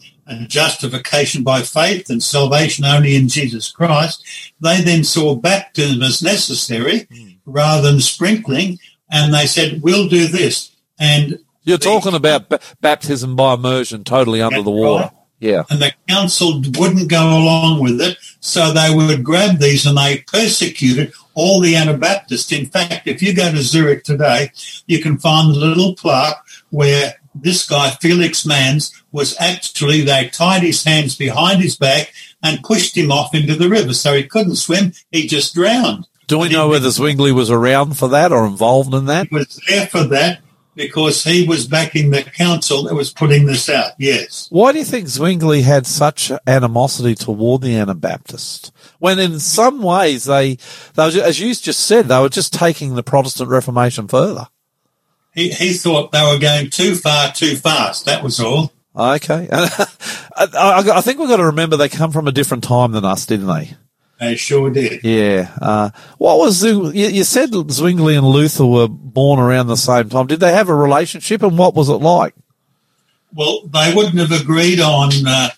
justification 0.47 1.43
by 1.43 1.61
faith 1.61 2.09
and 2.09 2.21
salvation 2.21 2.85
only 2.85 3.15
in 3.15 3.27
Jesus 3.27 3.71
Christ, 3.71 4.53
they 4.59 4.81
then 4.81 5.03
saw 5.03 5.35
baptism 5.35 6.01
as 6.01 6.21
necessary 6.21 7.07
hmm. 7.13 7.29
rather 7.45 7.91
than 7.91 7.99
sprinkling. 7.99 8.79
And 9.09 9.33
they 9.33 9.45
said, 9.45 9.81
we'll 9.81 10.07
do 10.07 10.27
this. 10.27 10.71
And 10.97 11.39
You're 11.63 11.77
talking 11.77 12.15
about 12.15 12.49
b- 12.49 12.57
baptism 12.81 13.35
by 13.35 13.53
immersion, 13.53 14.03
totally 14.03 14.41
under 14.41 14.63
the 14.63 14.71
water. 14.71 15.03
right. 15.03 15.24
Yeah. 15.39 15.63
and 15.69 15.79
the 15.79 15.93
council 16.07 16.61
wouldn't 16.77 17.09
go 17.09 17.37
along 17.37 17.81
with 17.81 17.99
it, 18.01 18.17
so 18.39 18.71
they 18.71 18.93
would 18.93 19.23
grab 19.23 19.59
these 19.59 19.85
and 19.85 19.97
they 19.97 20.19
persecuted 20.19 21.13
all 21.33 21.59
the 21.59 21.75
Anabaptists. 21.75 22.51
In 22.51 22.65
fact, 22.65 23.07
if 23.07 23.21
you 23.21 23.35
go 23.35 23.51
to 23.51 23.61
Zurich 23.61 24.03
today, 24.03 24.51
you 24.87 25.01
can 25.01 25.17
find 25.17 25.53
the 25.53 25.59
little 25.59 25.95
plaque 25.95 26.43
where 26.69 27.15
this 27.35 27.67
guy, 27.67 27.91
Felix 28.01 28.45
Manz, 28.45 29.03
was 29.11 29.35
actually, 29.39 30.01
they 30.01 30.29
tied 30.29 30.63
his 30.63 30.83
hands 30.83 31.15
behind 31.15 31.61
his 31.61 31.75
back 31.75 32.13
and 32.41 32.63
pushed 32.63 32.97
him 32.97 33.11
off 33.11 33.35
into 33.35 33.55
the 33.55 33.69
river. 33.69 33.93
So 33.93 34.13
he 34.13 34.23
couldn't 34.23 34.55
swim, 34.55 34.93
he 35.11 35.27
just 35.27 35.53
drowned. 35.53 36.07
Do 36.27 36.39
we 36.39 36.49
know 36.49 36.69
whether 36.69 36.89
Zwingli 36.89 37.31
was 37.31 37.51
around 37.51 37.99
for 37.99 38.07
that 38.09 38.31
or 38.31 38.47
involved 38.47 38.93
in 38.95 39.05
that? 39.05 39.27
He 39.27 39.35
was 39.35 39.61
there 39.67 39.85
for 39.85 40.05
that 40.05 40.39
because 40.75 41.23
he 41.23 41.47
was 41.47 41.67
backing 41.67 42.11
the 42.11 42.23
council 42.23 42.83
that 42.83 42.95
was 42.95 43.11
putting 43.11 43.45
this 43.45 43.69
out, 43.69 43.93
yes. 43.97 44.47
Why 44.51 44.71
do 44.71 44.79
you 44.79 44.85
think 44.85 45.07
Zwingli 45.07 45.61
had 45.61 45.87
such 45.87 46.31
animosity 46.45 47.15
toward 47.15 47.61
the 47.61 47.75
Anabaptists? 47.75 48.71
When 48.99 49.17
in 49.19 49.39
some 49.39 49.81
ways 49.81 50.25
they, 50.25 50.57
they 50.95 51.03
were, 51.03 51.23
as 51.23 51.39
you 51.39 51.53
just 51.55 51.79
said, 51.81 52.07
they 52.07 52.19
were 52.19 52.29
just 52.29 52.53
taking 52.53 52.95
the 52.95 53.03
Protestant 53.03 53.49
Reformation 53.49 54.07
further. 54.07 54.47
He, 55.33 55.49
he 55.49 55.73
thought 55.73 56.11
they 56.11 56.23
were 56.23 56.39
going 56.39 56.69
too 56.69 56.95
far, 56.95 57.31
too 57.31 57.55
fast. 57.55 58.05
That 58.05 58.23
was 58.23 58.39
all. 58.39 58.71
Okay. 58.95 59.49
I, 59.51 59.77
I, 60.37 60.97
I 60.97 61.01
think 61.01 61.19
we've 61.19 61.27
got 61.27 61.37
to 61.37 61.45
remember 61.47 61.75
they 61.75 61.89
come 61.89 62.11
from 62.11 62.27
a 62.27 62.31
different 62.31 62.63
time 62.63 62.93
than 62.93 63.03
us, 63.03 63.25
didn't 63.25 63.47
they? 63.47 63.75
They 64.19 64.35
sure 64.35 64.69
did. 64.69 65.03
Yeah. 65.03 65.51
Uh, 65.61 65.89
what 66.17 66.39
was 66.39 66.61
the, 66.61 66.69
you, 66.69 67.07
you 67.07 67.23
said 67.23 67.51
Zwingli 67.51 68.15
and 68.15 68.25
Luther 68.25 68.65
were 68.65 68.87
born 68.87 69.39
around 69.39 69.67
the 69.67 69.75
same 69.75 70.09
time. 70.09 70.27
Did 70.27 70.39
they 70.39 70.53
have 70.53 70.69
a 70.69 70.75
relationship 70.75 71.43
and 71.43 71.57
what 71.57 71.75
was 71.75 71.89
it 71.89 71.95
like? 71.95 72.33
Well, 73.33 73.61
they 73.65 73.93
wouldn't 73.93 74.17
have 74.17 74.31
agreed 74.31 74.79
on 74.79 75.11
uh, 75.27 75.49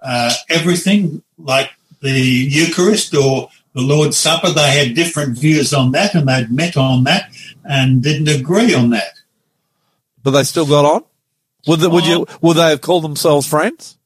uh, 0.00 0.32
everything 0.48 1.22
like 1.36 1.70
the 2.00 2.10
Eucharist 2.10 3.14
or 3.16 3.48
the 3.72 3.82
Lord's 3.82 4.16
Supper. 4.16 4.50
They 4.50 4.86
had 4.86 4.94
different 4.94 5.36
views 5.36 5.74
on 5.74 5.90
that 5.92 6.14
and 6.14 6.28
they'd 6.28 6.52
met 6.52 6.76
on 6.76 7.02
that 7.04 7.32
and 7.64 8.00
didn't 8.00 8.28
agree 8.28 8.74
on 8.74 8.90
that. 8.90 9.18
But 10.22 10.30
they 10.30 10.44
still 10.44 10.66
got 10.66 10.84
on? 10.84 11.04
Would, 11.66 11.80
they, 11.80 11.88
would 11.88 12.06
you, 12.06 12.26
would 12.40 12.56
they 12.56 12.70
have 12.70 12.80
called 12.80 13.02
themselves 13.02 13.48
friends? 13.48 13.98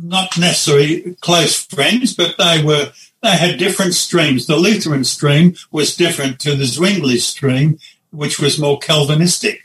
Not 0.00 0.38
necessarily 0.38 1.16
close 1.20 1.64
friends, 1.64 2.14
but 2.14 2.36
they 2.38 2.62
were, 2.62 2.92
they 3.22 3.36
had 3.36 3.58
different 3.58 3.94
streams. 3.94 4.46
The 4.46 4.56
Lutheran 4.56 5.04
stream 5.04 5.54
was 5.70 5.96
different 5.96 6.38
to 6.40 6.54
the 6.54 6.66
Zwingli 6.66 7.18
stream, 7.18 7.78
which 8.10 8.38
was 8.38 8.58
more 8.58 8.78
Calvinistic. 8.78 9.62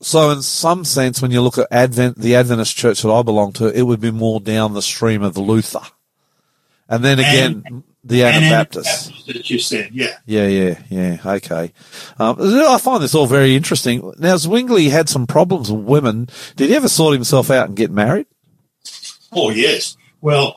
So 0.00 0.30
in 0.30 0.42
some 0.42 0.84
sense, 0.84 1.22
when 1.22 1.30
you 1.30 1.40
look 1.40 1.58
at 1.58 1.68
Advent, 1.70 2.18
the 2.18 2.36
Adventist 2.36 2.76
church 2.76 3.02
that 3.02 3.10
I 3.10 3.22
belong 3.22 3.52
to, 3.54 3.68
it 3.68 3.82
would 3.82 4.00
be 4.00 4.10
more 4.10 4.38
down 4.38 4.74
the 4.74 4.82
stream 4.82 5.22
of 5.22 5.38
Luther. 5.38 5.80
And 6.88 7.02
then 7.02 7.18
again, 7.18 7.84
the 8.04 8.24
Anabaptists. 8.24 9.10
As 9.26 9.50
you 9.50 9.58
said, 9.58 9.90
yeah. 9.92 10.18
Yeah, 10.26 10.46
yeah, 10.46 10.78
yeah. 10.90 11.18
Okay. 11.24 11.72
Um, 12.18 12.36
I 12.38 12.78
find 12.78 13.02
this 13.02 13.14
all 13.14 13.26
very 13.26 13.56
interesting. 13.56 14.12
Now, 14.18 14.36
Zwingli 14.36 14.90
had 14.90 15.08
some 15.08 15.26
problems 15.26 15.72
with 15.72 15.86
women. 15.86 16.28
Did 16.56 16.68
he 16.68 16.76
ever 16.76 16.88
sort 16.88 17.14
himself 17.14 17.50
out 17.50 17.68
and 17.68 17.76
get 17.76 17.90
married? 17.90 18.26
Oh, 19.34 19.50
yes. 19.50 19.96
Well, 20.20 20.56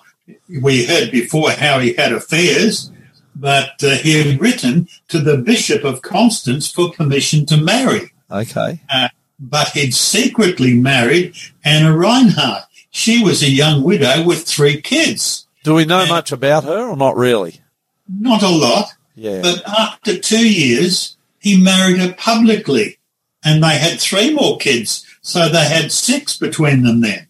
we 0.50 0.86
heard 0.86 1.12
before 1.12 1.52
how 1.52 1.80
he 1.80 1.94
had 1.94 2.14
affairs, 2.14 2.92
but 3.36 3.84
uh, 3.84 3.96
he 3.96 4.14
had 4.24 4.42
written 4.42 4.88
to 5.10 5.20
the 5.20 5.38
Bishop 5.38 5.84
of 5.84 6.02
Constance 6.02 6.72
for 6.72 6.92
permission 6.92 7.46
to 7.48 7.58
marry. 7.58 8.12
Okay. 8.30 8.82
Uh, 8.90 9.10
but 9.40 9.70
he'd 9.70 9.94
secretly 9.94 10.74
married 10.74 11.36
Anna 11.64 11.96
Reinhardt. 11.96 12.64
She 12.90 13.24
was 13.24 13.44
a 13.44 13.50
young 13.50 13.84
widow 13.84 14.24
with 14.24 14.44
three 14.48 14.82
kids. 14.82 15.48
Do 15.64 15.76
we 15.76 15.86
know 15.86 16.06
much 16.08 16.32
about 16.32 16.64
her 16.64 16.88
or 16.90 16.98
not 16.98 17.16
really? 17.16 17.62
Not 18.10 18.42
a 18.42 18.50
lot, 18.50 18.94
Yeah. 19.16 19.42
but 19.42 19.68
after 19.68 20.18
two 20.18 20.50
years, 20.50 21.18
he 21.40 21.62
married 21.62 22.00
her 22.00 22.14
publicly, 22.14 22.98
and 23.44 23.62
they 23.64 23.78
had 23.78 24.00
three 24.00 24.34
more 24.34 24.58
kids. 24.58 25.06
So 25.22 25.50
they 25.50 25.66
had 25.66 25.92
six 25.92 26.38
between 26.38 26.84
them 26.84 27.02
then. 27.02 27.27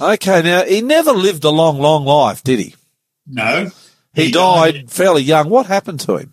Okay. 0.00 0.42
Now, 0.42 0.64
he 0.64 0.80
never 0.80 1.12
lived 1.12 1.44
a 1.44 1.50
long, 1.50 1.78
long 1.78 2.04
life, 2.04 2.42
did 2.42 2.58
he? 2.58 2.74
No. 3.26 3.70
He 4.14 4.30
died 4.30 4.90
fairly 4.90 5.22
young. 5.22 5.48
What 5.48 5.66
happened 5.66 6.00
to 6.00 6.16
him? 6.16 6.32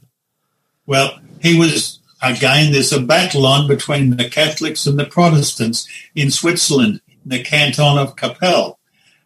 Well, 0.85 1.19
he 1.41 1.57
was, 1.57 1.99
again, 2.21 2.71
there's 2.71 2.93
a 2.93 3.01
battle 3.01 3.45
on 3.45 3.67
between 3.67 4.17
the 4.17 4.29
Catholics 4.29 4.85
and 4.85 4.97
the 4.97 5.05
Protestants 5.05 5.87
in 6.15 6.31
Switzerland, 6.31 7.01
in 7.23 7.29
the 7.29 7.43
canton 7.43 7.97
of 7.97 8.15
Kappel. 8.15 8.77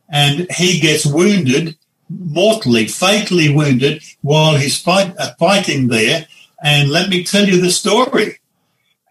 And 0.10 0.48
he 0.52 0.80
gets 0.80 1.06
wounded, 1.06 1.78
mortally, 2.10 2.88
fatally 2.88 3.54
wounded, 3.54 4.04
while 4.22 4.56
he's 4.58 4.82
fight, 4.82 5.14
uh, 5.18 5.32
fighting 5.38 5.88
there. 5.88 6.28
And 6.64 6.90
let 6.90 7.10
me 7.10 7.24
tell 7.24 7.48
you 7.48 7.62
the 7.62 7.72
story. 7.72 8.40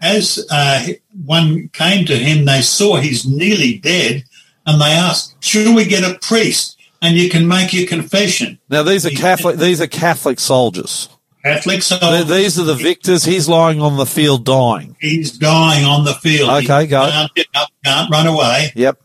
As 0.01 0.47
uh, 0.51 0.87
one 1.25 1.69
came 1.69 2.05
to 2.07 2.17
him, 2.17 2.45
they 2.45 2.63
saw 2.63 2.97
he's 2.97 3.27
nearly 3.27 3.79
dead, 3.79 4.25
and 4.69 4.81
they 4.81 4.93
asked, 4.93 5.43
should 5.43 5.75
we 5.75 5.87
get 5.87 6.05
a 6.05 6.19
priest? 6.19 6.77
And 7.01 7.17
you 7.17 7.31
can 7.31 7.47
make 7.47 7.73
your 7.73 7.87
confession. 7.87 8.59
Now, 8.69 8.83
these 8.83 9.07
are 9.07 9.11
Catholic, 9.11 9.57
these 9.57 9.81
are 9.81 9.87
Catholic 9.87 10.39
soldiers. 10.39 11.09
Catholic 11.45 11.81
Th- 11.81 11.85
soldier. 11.85 12.25
These 12.25 12.59
are 12.59 12.65
the 12.65 12.75
victors. 12.75 13.25
He's 13.25 13.49
lying 13.49 13.81
on 13.81 13.97
the 13.97 14.05
field 14.05 14.45
dying. 14.45 14.97
He's 15.01 15.39
dying 15.39 15.85
on 15.85 16.05
the 16.05 16.15
field. 16.15 16.51
Okay, 16.51 16.83
he 16.83 16.87
go. 16.89 17.09
Can't 17.09 17.35
get 17.35 17.47
up, 17.55 17.69
can't 17.85 18.11
run 18.11 18.27
away. 18.27 18.73
Yep. 18.75 19.01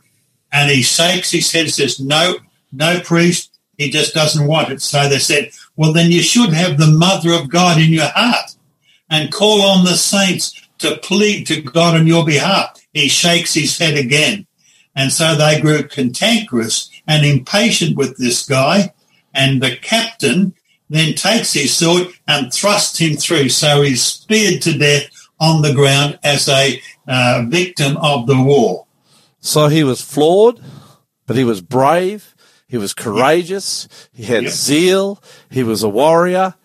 And 0.51 0.71
he 0.71 0.81
shakes 0.81 1.31
his 1.31 1.51
head 1.51 1.65
and 1.65 1.71
says, 1.71 1.99
no, 1.99 2.35
no 2.71 2.99
priest. 2.99 3.57
He 3.77 3.89
just 3.89 4.13
doesn't 4.13 4.47
want 4.47 4.69
it. 4.69 4.81
So 4.81 5.07
they 5.07 5.19
said, 5.19 5.51
well, 5.75 5.93
then 5.93 6.11
you 6.11 6.21
should 6.21 6.51
have 6.51 6.77
the 6.77 6.87
mother 6.87 7.31
of 7.31 7.49
God 7.49 7.79
in 7.79 7.91
your 7.91 8.09
heart 8.13 8.55
and 9.09 9.31
call 9.31 9.61
on 9.61 9.85
the 9.85 9.95
saints 9.95 10.67
to 10.79 10.97
plead 10.97 11.47
to 11.47 11.61
God 11.61 11.95
on 11.95 12.07
your 12.07 12.25
behalf. 12.25 12.83
He 12.93 13.07
shakes 13.07 13.53
his 13.53 13.77
head 13.77 13.97
again. 13.97 14.47
And 14.95 15.11
so 15.11 15.35
they 15.35 15.59
grew 15.59 15.83
cantankerous 15.83 16.89
and 17.07 17.25
impatient 17.25 17.97
with 17.97 18.17
this 18.17 18.45
guy. 18.45 18.93
And 19.33 19.61
the 19.61 19.75
captain 19.75 20.53
then 20.89 21.15
takes 21.15 21.53
his 21.53 21.73
sword 21.75 22.07
and 22.27 22.53
thrusts 22.53 22.99
him 22.99 23.17
through. 23.17 23.49
So 23.49 23.81
he's 23.81 24.03
speared 24.03 24.61
to 24.63 24.77
death 24.77 25.05
on 25.39 25.61
the 25.63 25.73
ground 25.73 26.19
as 26.23 26.47
a 26.47 26.79
uh, 27.07 27.43
victim 27.47 27.97
of 27.97 28.27
the 28.27 28.39
war. 28.41 28.85
So 29.39 29.67
he 29.67 29.83
was 29.83 30.01
flawed, 30.01 30.63
but 31.25 31.35
he 31.35 31.43
was 31.43 31.61
brave. 31.61 32.35
He 32.67 32.77
was 32.77 32.93
courageous. 32.93 33.87
He 34.13 34.23
had 34.23 34.43
Yep. 34.43 34.51
zeal. 34.51 35.23
He 35.49 35.63
was 35.63 35.83
a 35.83 35.89
warrior. 35.89 36.55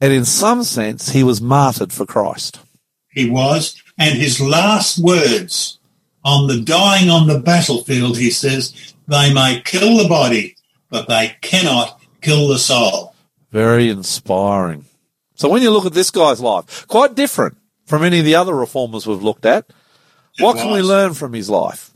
And 0.00 0.12
in 0.12 0.24
some 0.24 0.62
sense, 0.64 1.10
he 1.10 1.22
was 1.24 1.40
martyred 1.40 1.92
for 1.92 2.04
Christ. 2.06 2.58
he 3.14 3.28
was, 3.28 3.76
and 3.98 4.18
his 4.18 4.40
last 4.40 4.98
words 4.98 5.78
on 6.24 6.48
the 6.48 6.60
dying 6.60 7.10
on 7.10 7.26
the 7.26 7.38
battlefield, 7.38 8.18
he 8.18 8.30
says, 8.30 8.94
they 9.08 9.32
may 9.32 9.60
kill 9.64 9.96
the 9.96 10.08
body, 10.08 10.56
but 10.88 11.08
they 11.08 11.36
cannot 11.40 12.00
kill 12.20 12.48
the 12.48 12.58
soul. 12.58 13.14
Very 13.50 13.88
inspiring. 13.88 14.84
So 15.34 15.48
when 15.48 15.62
you 15.62 15.70
look 15.70 15.86
at 15.86 15.92
this 15.92 16.10
guy's 16.10 16.40
life, 16.40 16.86
quite 16.86 17.14
different 17.14 17.56
from 17.86 18.04
any 18.04 18.18
of 18.18 18.24
the 18.24 18.36
other 18.36 18.54
reformers 18.54 19.06
we've 19.06 19.22
looked 19.22 19.44
at. 19.44 19.66
What 20.38 20.56
can 20.56 20.72
we 20.72 20.80
learn 20.80 21.14
from 21.14 21.34
his 21.34 21.50
life? 21.50 21.90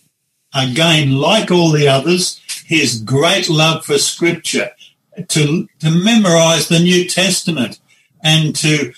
Again, 0.55 1.12
like 1.12 1.51
all 1.51 1.70
the 1.70 1.89
others, 1.89 2.40
his 2.66 3.01
great 3.01 3.48
love 3.48 3.85
for 3.85 3.98
scripture, 3.98 4.70
to, 5.28 5.69
to 5.78 5.90
memorize 5.90 6.69
the 6.69 6.81
New 6.81 7.09
Testament 7.09 7.81
and 8.23 8.55
to 8.57 8.93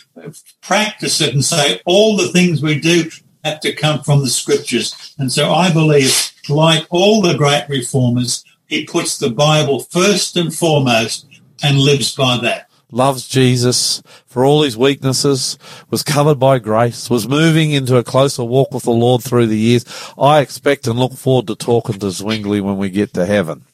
practice 0.60 1.20
it 1.20 1.34
and 1.34 1.44
say 1.44 1.80
all 1.84 2.16
the 2.16 2.28
things 2.28 2.62
we 2.62 2.80
do 2.80 3.10
have 3.48 3.60
to 3.60 3.72
come 3.72 4.02
from 4.02 4.20
the 4.20 4.28
scriptures. 4.28 5.14
And 5.18 5.32
so 5.32 5.52
I 5.52 5.72
believe, 5.72 6.32
like 6.48 6.86
all 6.90 7.22
the 7.22 7.36
great 7.36 7.66
reformers, 7.68 8.44
he 8.66 8.84
puts 8.84 9.18
the 9.18 9.30
Bible 9.30 9.80
first 9.80 10.36
and 10.36 10.54
foremost 10.54 11.26
and 11.62 11.78
lives 11.78 12.14
by 12.14 12.38
that. 12.42 12.68
Loves 12.90 13.28
Jesus 13.28 14.02
for 14.26 14.46
all 14.46 14.62
his 14.62 14.76
weaknesses, 14.76 15.58
was 15.90 16.02
covered 16.02 16.38
by 16.38 16.58
grace, 16.58 17.10
was 17.10 17.28
moving 17.28 17.70
into 17.72 17.96
a 17.96 18.04
closer 18.04 18.44
walk 18.44 18.72
with 18.72 18.84
the 18.84 18.90
Lord 18.90 19.22
through 19.22 19.46
the 19.46 19.58
years. 19.58 19.84
I 20.18 20.40
expect 20.40 20.86
and 20.86 20.98
look 20.98 21.12
forward 21.12 21.48
to 21.48 21.54
talking 21.54 21.98
to 21.98 22.10
Zwingli 22.10 22.62
when 22.62 22.78
we 22.78 22.88
get 22.88 23.12
to 23.14 23.26
heaven. 23.26 23.64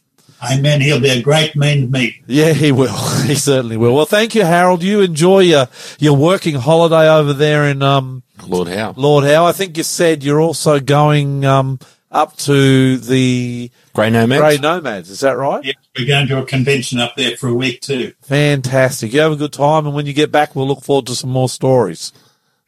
Amen. 0.42 0.80
He'll 0.80 1.01
be 1.01 1.10
a 1.10 1.22
great 1.22 1.55
man 1.55 1.82
to 1.82 1.86
meet. 1.86 2.22
Yeah, 2.26 2.52
he 2.52 2.72
will. 2.72 2.96
He 3.24 3.36
certainly 3.36 3.76
will. 3.76 3.94
Well, 3.94 4.05
thank 4.05 4.34
you, 4.34 4.44
Harold. 4.44 4.82
You 4.82 5.01
enjoy 5.01 5.40
your, 5.40 5.68
your 5.98 6.16
working 6.16 6.56
holiday 6.56 7.09
over 7.09 7.32
there 7.32 7.66
in, 7.66 7.82
um, 7.82 8.23
Lord 8.47 8.69
Howe. 8.69 8.94
Lord 8.97 9.24
Howe. 9.24 9.44
I 9.47 9.52
think 9.52 9.77
you 9.77 9.82
said 9.82 10.23
you're 10.24 10.40
also 10.40 10.81
going, 10.81 11.44
um, 11.44 11.78
up 12.11 12.36
to 12.36 12.97
the 12.98 13.70
Grey 13.93 14.09
Nomads. 14.11 14.40
Grey 14.40 14.59
Nomads. 14.59 15.11
Is 15.11 15.20
that 15.20 15.32
right? 15.36 15.65
Yes, 15.65 15.74
we're 15.98 16.06
going 16.06 16.28
to 16.28 16.39
a 16.39 16.47
convention 16.47 17.01
up 17.01 17.16
there 17.16 17.36
for 17.36 17.48
a 17.48 17.55
week 17.55 17.81
too. 17.81 18.12
Fantastic. 18.23 19.12
You 19.12 19.20
have 19.20 19.32
a 19.32 19.36
good 19.36 19.52
time. 19.52 19.86
And 19.86 19.94
when 19.97 20.06
you 20.06 20.12
get 20.12 20.31
back, 20.31 20.55
we'll 20.55 20.69
look 20.69 20.82
forward 20.85 21.06
to 21.09 21.15
some 21.16 21.31
more 21.31 21.48
stories. 21.48 22.12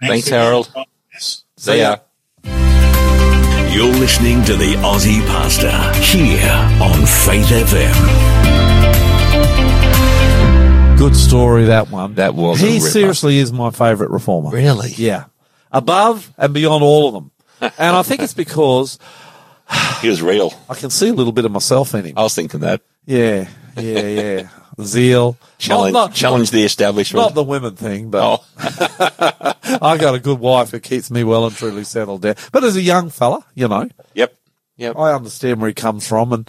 Thanks, 0.01 0.27
again. 0.27 0.43
Harold. 0.43 0.73
Yes. 1.13 1.45
See 1.57 1.79
ya. 1.79 1.99
You're 2.45 3.93
listening 3.95 4.43
to 4.47 4.55
the 4.57 4.75
Aussie 4.83 5.25
Pastor 5.27 5.71
here 6.03 6.51
on 6.83 7.07
Faith 7.07 7.47
FM. 7.47 7.95
Good 10.99 11.15
story, 11.15 11.67
that 11.67 11.91
one. 11.91 12.15
That 12.15 12.35
was 12.35 12.59
He 12.59 12.75
ripper. 12.79 12.87
seriously 12.89 13.39
is 13.39 13.53
my 13.53 13.71
favourite 13.71 14.11
reformer. 14.11 14.51
Really? 14.51 14.93
Yeah. 14.97 15.25
Above 15.77 16.33
and 16.39 16.55
beyond 16.55 16.83
all 16.83 17.09
of 17.09 17.15
them. 17.15 17.31
and 17.79 17.97
I 17.97 18.03
think 18.03 18.23
it's 18.23 18.35
because 18.45 18.99
He 20.01 20.09
was 20.09 20.23
real. 20.23 20.53
I 20.71 20.75
can 20.75 20.91
see 20.91 21.09
a 21.09 21.13
little 21.15 21.33
bit 21.33 21.45
of 21.45 21.53
myself 21.53 21.95
in 21.95 22.05
him. 22.05 22.15
I 22.17 22.23
was 22.23 22.35
thinking 22.35 22.61
that. 22.61 22.81
Yeah, 23.05 23.49
yeah, 23.77 24.01
yeah. 24.01 24.49
Zeal. 24.83 25.37
Challenge, 25.59 25.93
Not, 25.95 26.09
not, 26.11 26.15
challenge 26.15 26.51
the 26.51 26.63
establishment. 26.65 27.23
not 27.25 27.35
the 27.35 27.43
women 27.43 27.77
thing, 27.77 28.11
but 28.11 28.23
oh, 28.23 28.45
I 29.83 29.97
got 29.99 30.15
a 30.15 30.19
good 30.21 30.39
wife 30.39 30.71
who 30.71 30.81
keeps 30.81 31.11
me 31.11 31.25
well 31.25 31.47
and 31.47 31.55
truly 31.57 31.85
settled 31.85 32.23
down. 32.23 32.35
But 32.53 32.63
as 32.65 32.77
a 32.77 32.83
young 32.83 33.09
fella, 33.11 33.45
you 33.55 33.69
know, 33.69 33.89
yep. 34.15 34.35
Yep. 34.77 34.99
I 34.99 35.15
understand 35.15 35.61
where 35.61 35.69
he 35.69 35.75
comes 35.75 36.07
from, 36.07 36.33
and 36.35 36.47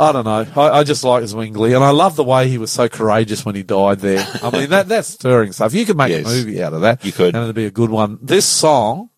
I 0.00 0.12
don't 0.12 0.24
know. 0.24 0.46
I, 0.56 0.78
I 0.78 0.84
just 0.84 1.02
like 1.02 1.24
Zwingli, 1.24 1.72
and 1.74 1.82
I 1.82 1.90
love 1.90 2.14
the 2.14 2.22
way 2.22 2.48
he 2.48 2.56
was 2.56 2.70
so 2.70 2.88
courageous 2.88 3.44
when 3.44 3.56
he 3.56 3.64
died 3.64 3.98
there. 3.98 4.24
I 4.44 4.50
mean, 4.50 4.70
that 4.70 4.86
that's 4.88 5.08
stirring 5.08 5.50
stuff. 5.52 5.74
You 5.74 5.84
could 5.84 5.96
make 5.96 6.10
Yes. 6.10 6.24
a 6.24 6.28
movie 6.28 6.62
out 6.62 6.72
of 6.72 6.82
that. 6.82 7.04
You 7.04 7.10
could. 7.12 7.34
and 7.34 7.42
it'd 7.42 7.56
be 7.56 7.66
a 7.66 7.70
good 7.72 7.90
one. 7.90 8.18
This 8.22 8.46
song 8.46 9.10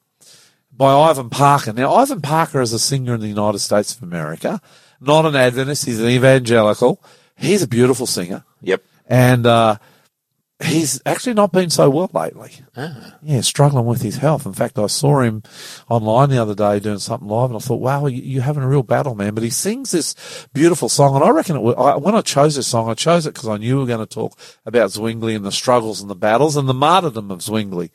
by 0.74 0.94
Ivan 0.94 1.28
Parker. 1.28 1.74
Now, 1.74 1.92
Ivan 1.94 2.22
Parker 2.22 2.62
is 2.62 2.72
a 2.72 2.78
singer 2.78 3.12
in 3.14 3.20
the 3.20 3.28
United 3.28 3.58
States 3.58 3.94
of 3.94 4.02
America, 4.02 4.58
not 5.02 5.26
an 5.26 5.36
Adventist. 5.36 5.84
He's 5.84 6.00
an 6.00 6.08
evangelical. 6.08 7.02
He's 7.36 7.62
a 7.62 7.68
beautiful 7.68 8.06
singer, 8.06 8.44
Yep. 8.62 8.82
and 9.06 9.46
uh, 9.46 9.76
he's 10.62 11.00
actually 11.06 11.34
not 11.34 11.52
been 11.52 11.70
so 11.70 11.88
well 11.90 12.10
lately. 12.12 12.52
Ah. 12.76 13.14
Yeah, 13.22 13.40
struggling 13.40 13.86
with 13.86 14.02
his 14.02 14.16
health. 14.16 14.44
In 14.46 14.52
fact, 14.52 14.78
I 14.78 14.86
saw 14.88 15.20
him 15.20 15.42
online 15.88 16.30
the 16.30 16.38
other 16.42 16.54
day 16.54 16.78
doing 16.80 16.98
something 16.98 17.28
live, 17.28 17.50
and 17.50 17.56
I 17.56 17.60
thought, 17.60 17.80
"Wow, 17.80 18.06
you- 18.06 18.22
you're 18.22 18.42
having 18.42 18.62
a 18.62 18.68
real 18.68 18.82
battle, 18.82 19.14
man." 19.14 19.34
But 19.34 19.44
he 19.44 19.50
sings 19.50 19.90
this 19.90 20.14
beautiful 20.52 20.88
song, 20.88 21.14
and 21.14 21.24
I 21.24 21.30
reckon 21.30 21.56
it. 21.56 21.62
wa- 21.62 21.72
I, 21.72 21.96
when 21.96 22.14
I 22.14 22.20
chose 22.20 22.56
this 22.56 22.66
song, 22.66 22.88
I 22.90 22.94
chose 22.94 23.26
it 23.26 23.34
because 23.34 23.48
I 23.48 23.56
knew 23.56 23.76
we 23.76 23.80
were 23.82 23.86
going 23.86 24.06
to 24.06 24.06
talk 24.14 24.38
about 24.66 24.90
Zwingli 24.90 25.34
and 25.34 25.44
the 25.44 25.52
struggles 25.52 26.00
and 26.00 26.10
the 26.10 26.14
battles 26.14 26.56
and 26.56 26.68
the 26.68 26.74
martyrdom 26.74 27.30
of 27.30 27.42
Zwingli. 27.42 27.90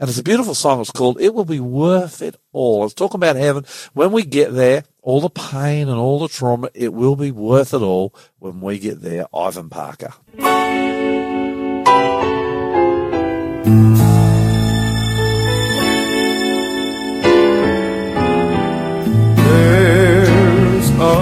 And 0.00 0.08
it's 0.08 0.18
a 0.18 0.22
beautiful 0.22 0.54
song. 0.54 0.80
It's 0.80 0.92
called 0.92 1.20
"It 1.20 1.34
Will 1.34 1.44
Be 1.44 1.58
Worth 1.60 2.22
It 2.22 2.36
All." 2.52 2.84
It's 2.84 2.94
talking 2.94 3.18
about 3.18 3.34
heaven. 3.36 3.64
When 3.94 4.12
we 4.12 4.22
get 4.22 4.54
there, 4.54 4.84
all 5.02 5.20
the 5.20 5.28
pain 5.30 5.88
and 5.88 5.98
all 5.98 6.20
the 6.20 6.28
trauma, 6.28 6.68
it 6.74 6.92
will 6.94 7.16
be 7.16 7.32
worth 7.32 7.74
it 7.74 7.82
all 7.82 8.14
when 8.38 8.60
we 8.60 8.78
get 8.78 9.02
there. 9.02 9.26
Ivan 9.34 9.68
Parker. 9.70 10.12
There's 19.36 20.88
a 20.90 21.18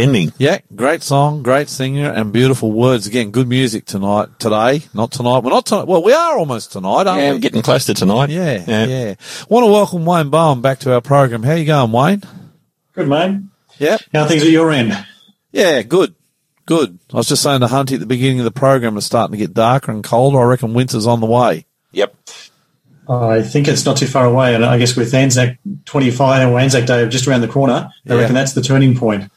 ending. 0.02 0.34
Yeah, 0.38 0.60
great 0.76 1.04
song, 1.04 1.44
great 1.44 1.70
singer, 1.70 2.12
and 2.12 2.34
beautiful 2.34 2.72
words. 2.72 3.08
Again, 3.08 3.32
good 3.32 3.48
music 3.48 3.86
tonight, 3.86 4.28
today, 4.40 4.84
not 4.94 5.12
tonight. 5.12 5.40
We're 5.44 5.52
not 5.52 5.66
tonight. 5.66 5.88
Well, 5.88 6.04
we 6.04 6.14
are 6.14 6.38
almost 6.38 6.72
tonight, 6.72 7.08
aren't 7.08 7.22
Yeah, 7.22 7.30
we? 7.30 7.36
we're 7.38 7.42
getting 7.42 7.62
close 7.62 7.86
to 7.86 7.94
tonight. 7.94 8.30
Yeah, 8.30 8.64
yeah, 8.68 8.86
yeah. 8.86 9.16
Want 9.50 9.66
to 9.66 9.72
welcome 9.72 10.06
Wayne 10.06 10.30
Boehm 10.30 10.62
back 10.62 10.80
to 10.80 10.94
our 10.94 11.02
program. 11.02 11.44
How 11.44 11.54
you 11.54 11.66
going, 11.66 11.92
Wayne? 11.92 12.24
Good, 12.94 13.08
mate. 13.08 13.42
Yeah, 13.78 13.98
How 14.14 14.24
are 14.24 14.28
things 14.28 14.44
at 14.44 14.50
your 14.50 14.72
end? 14.72 14.98
yeah, 15.52 15.82
good, 15.82 16.14
good. 16.66 17.00
I 17.14 17.18
was 17.18 17.28
just 17.28 17.42
saying 17.44 17.62
to 17.62 17.68
Hunty 17.68 17.94
at 17.94 18.00
the 18.00 18.06
beginning 18.06 18.40
of 18.40 18.46
the 18.46 18.52
program, 18.52 18.98
it's 18.98 19.06
starting 19.06 19.32
to 19.32 19.38
get 19.38 19.54
darker 19.54 19.92
and 19.92 20.04
colder. 20.04 20.40
I 20.40 20.44
reckon 20.44 20.74
winter's 20.74 21.08
on 21.08 21.20
the 21.20 21.26
way. 21.28 21.66
Yep. 21.94 22.16
I 23.10 23.42
think 23.42 23.68
it's 23.68 23.86
not 23.86 23.98
too 23.98 24.06
far 24.08 24.26
away, 24.26 24.54
and 24.56 24.64
I 24.64 24.78
guess 24.78 24.96
with 24.96 25.14
Anzac 25.14 25.58
25 25.86 26.50
or 26.50 26.60
Anzac 26.60 26.86
Day 26.86 27.08
just 27.10 27.28
around 27.28 27.42
the 27.42 27.48
corner, 27.48 27.90
I 28.08 28.14
Yeah. 28.14 28.20
reckon 28.20 28.36
that's 28.36 28.54
the 28.54 28.62
turning 28.62 28.96
point. 28.96 29.31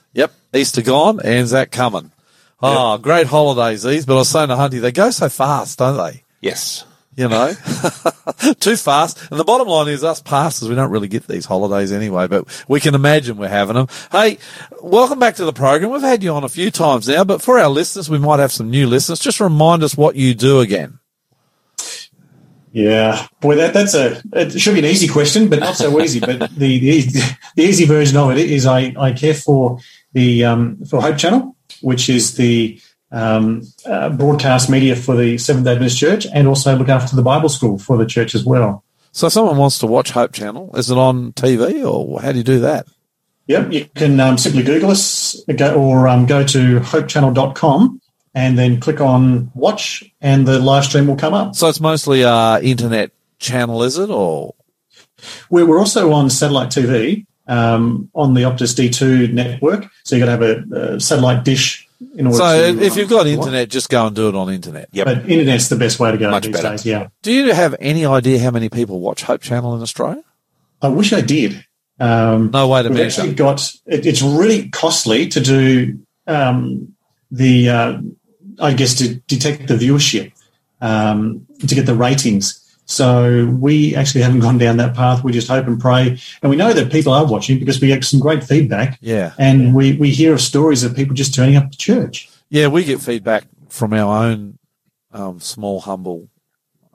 Yep, 0.55 0.61
Easter 0.61 0.83
gone, 0.83 1.21
Anzac 1.21 1.71
coming. 1.71 2.13
Oh, 2.63 2.69
ah, 2.69 2.97
great 2.97 3.27
holidays 3.27 3.83
these. 3.83 4.07
But 4.07 4.15
I 4.15 4.19
was 4.19 4.29
saying 4.29 4.49
to 4.49 4.55
Hunty, 4.55 4.81
they 4.81 4.93
go 4.93 5.11
so 5.11 5.29
fast, 5.29 5.79
don't 5.81 5.97
they? 5.97 6.23
Yes. 6.41 6.85
you 7.17 7.29
know, 7.29 7.53
too 8.61 8.77
fast. 8.77 9.21
And 9.31 9.41
the 9.41 9.45
bottom 9.45 9.69
line 9.69 9.89
is 9.89 10.05
us 10.05 10.23
pastors, 10.23 10.69
we 10.69 10.75
don't 10.75 10.91
really 10.91 11.09
get 11.09 11.27
these 11.27 11.45
holidays 11.45 11.93
anyway, 11.93 12.29
but 12.29 12.65
we 12.69 12.81
can 12.81 12.95
imagine 12.95 13.37
we're 13.37 13.49
having 13.49 13.75
them. 13.75 13.89
Hey, 14.13 14.39
welcome 14.81 15.19
back 15.19 15.37
to 15.37 15.45
the 15.45 15.53
program. 15.53 15.91
We've 15.91 16.03
had 16.03 16.23
you 16.23 16.31
on 16.31 16.45
a 16.45 16.49
few 16.49 16.71
times 16.71 17.09
now, 17.09 17.25
but 17.25 17.43
for 17.43 17.59
our 17.59 17.69
listeners, 17.69 18.09
we 18.09 18.19
might 18.19 18.41
have 18.41 18.53
some 18.53 18.71
new 18.71 18.87
listeners. 18.87 19.19
Just 19.19 19.41
remind 19.41 19.83
us 19.83 19.97
what 19.97 20.17
you 20.17 20.35
do 20.35 20.61
again. 20.61 20.99
Yeah, 22.73 23.27
boy, 23.41 23.55
that 23.55 23.73
that's 23.73 23.95
a 23.95 24.21
it 24.33 24.61
should 24.61 24.75
be 24.75 24.81
an 24.81 24.87
easy 24.87 25.07
question, 25.07 25.49
but 25.49 25.61
not 25.61 25.77
so 25.77 26.01
easy. 26.01 26.19
But 26.19 26.41
the 26.41 26.49
the 26.57 26.67
easy, 26.67 27.21
the 27.55 27.63
easy 27.63 27.85
version 27.85 28.17
of 28.17 28.33
it 28.33 28.51
is 28.51 28.67
I 28.67 28.93
I 28.99 29.13
care 29.13 29.35
for 29.35 29.79
the 30.15 30.45
um, 30.45 30.85
for 30.87 31.03
Hope 31.03 31.19
Channel, 31.19 31.55
which 31.83 32.09
is 32.09 32.37
the 32.37 32.81
um, 33.13 33.63
uh, 33.87 34.09
broadcast 34.11 34.71
media 34.71 34.97
for 34.97 35.15
the 35.15 35.37
Seventh 35.39 35.67
Day 35.67 35.73
Adventist 35.73 35.99
Church, 35.99 36.27
and 36.33 36.49
also 36.49 36.75
look 36.77 36.89
after 36.89 37.15
the 37.15 37.23
Bible 37.23 37.49
School 37.49 37.79
for 37.79 37.97
the 37.97 38.07
church 38.07 38.35
as 38.35 38.45
well. 38.45 38.83
So 39.13 39.29
if 39.29 39.33
someone 39.33 39.59
wants 39.59 39.79
to 39.81 39.87
watch 39.87 40.11
Hope 40.11 40.33
Channel, 40.33 40.75
is 40.75 40.91
it 40.91 40.99
on 40.99 41.33
TV 41.35 41.85
or 41.85 42.21
how 42.21 42.33
do 42.33 42.39
you 42.39 42.45
do 42.45 42.61
that? 42.61 42.87
Yep, 43.47 43.73
you 43.73 43.85
can 43.95 44.19
um, 44.19 44.39
simply 44.39 44.63
Google 44.63 44.91
us 44.91 45.41
go, 45.57 45.75
or 45.75 46.09
um, 46.09 46.27
go 46.27 46.45
to 46.45 46.81
hopechannel.com 46.81 48.01
and 48.35 48.59
then 48.59 48.81
click 48.81 49.01
on 49.01 49.53
watch, 49.55 50.03
and 50.21 50.49
the 50.49 50.59
live 50.59 50.85
stream 50.85 51.07
will 51.07 51.17
come 51.17 51.35
up. 51.35 51.55
So 51.55 51.69
it's 51.69 51.81
mostly 51.81 52.25
uh 52.25 52.59
internet 52.61 53.13
channel, 53.39 53.83
is 53.83 53.99
it? 53.99 54.11
Or 54.11 54.55
We're, 55.51 55.67
we're 55.67 55.79
also 55.79 56.13
on 56.13 56.31
satellite 56.31 56.71
TV 56.71 57.27
um, 57.47 58.11
on 58.15 58.35
the 58.35 58.43
Optus 58.43 58.75
D2 58.75 59.33
network, 59.33 59.87
so 60.05 60.17
you've 60.17 60.25
got 60.27 60.37
to 60.39 60.47
have 60.47 60.73
a, 60.73 60.95
a 60.95 61.01
satellite 61.01 61.45
dish 61.45 61.89
in 62.17 62.27
order 62.27 62.39
so 62.39 62.75
to. 62.75 62.83
if 62.83 62.97
you've 62.97 63.09
got 63.11 63.27
internet, 63.27 63.69
just 63.69 63.89
go 63.89 64.07
and 64.07 64.15
do 64.17 64.29
it 64.29 64.35
on 64.35 64.53
internet. 64.53 64.89
Yep. 64.93 65.05
But 65.07 65.29
internet's 65.31 65.69
the 65.69 65.77
best 65.77 65.99
way 66.01 66.11
to 66.11 66.19
go 66.19 66.31
Much 66.31 66.45
these 66.45 66.53
better. 66.55 66.71
days, 66.71 66.85
yeah. 66.87 67.09
Do 67.23 67.33
you 67.33 67.53
have 67.53 67.75
any 67.81 68.05
idea 68.07 68.39
how 68.41 68.51
many 68.51 68.69
people 68.69 69.01
watch 69.01 69.23
Hope 69.23 69.41
Channel 69.41 69.75
in 69.77 69.83
Australia? 69.83 70.23
I 70.83 70.89
wish 70.89 71.13
I 71.13 71.21
did. 71.21 71.65
Um, 72.01 72.51
No 72.51 72.69
way 72.69 72.83
to 72.83 72.89
we've 72.89 72.99
measure. 72.99 73.21
actually 73.23 73.35
got 73.37 73.73
it, 73.87 74.05
it's 74.05 74.21
really 74.23 74.69
costly 74.71 75.29
to 75.29 75.41
do 75.41 75.99
um, 76.27 76.95
the 77.31 77.69
uh, 77.69 77.99
I 78.61 78.75
guess 78.75 78.95
to 78.97 79.15
detect 79.15 79.69
the 79.69 79.75
viewership 79.77 80.33
um, 80.81 81.47
to 81.61 81.75
get 81.75 81.87
the 81.87 81.95
ratings. 81.95 82.61
So 82.87 83.47
we 83.47 83.97
actually 83.97 84.23
haven't 84.23 84.41
gone 84.41 84.59
down 84.59 84.77
that 84.77 84.95
path. 84.95 85.25
We 85.25 85.33
just 85.33 85.49
hope 85.49 85.67
and 85.67 85.81
pray, 85.81 86.19
and 86.43 86.51
we 86.51 86.57
know 86.57 86.73
that 86.73 86.93
people 86.93 87.13
are 87.15 87.25
watching 87.27 87.59
because 87.59 87.81
we 87.81 87.89
get 87.89 88.05
some 88.05 88.21
great 88.21 88.45
feedback, 88.45 88.99
Yeah. 89.01 89.33
and 89.39 89.75
we 89.75 89.97
we 89.97 90.11
hear 90.11 90.35
of 90.35 90.41
stories 90.41 90.85
of 90.85 90.95
people 90.95 91.15
just 91.15 91.35
turning 91.35 91.57
up 91.57 91.71
to 91.71 91.79
church. 91.79 92.29
Yeah, 92.51 92.69
we 92.69 92.85
get 92.85 93.01
feedback 93.01 93.45
from 93.71 93.95
our 93.95 94.25
own 94.27 94.59
um, 95.13 95.41
small, 95.41 95.81
humble 95.81 96.29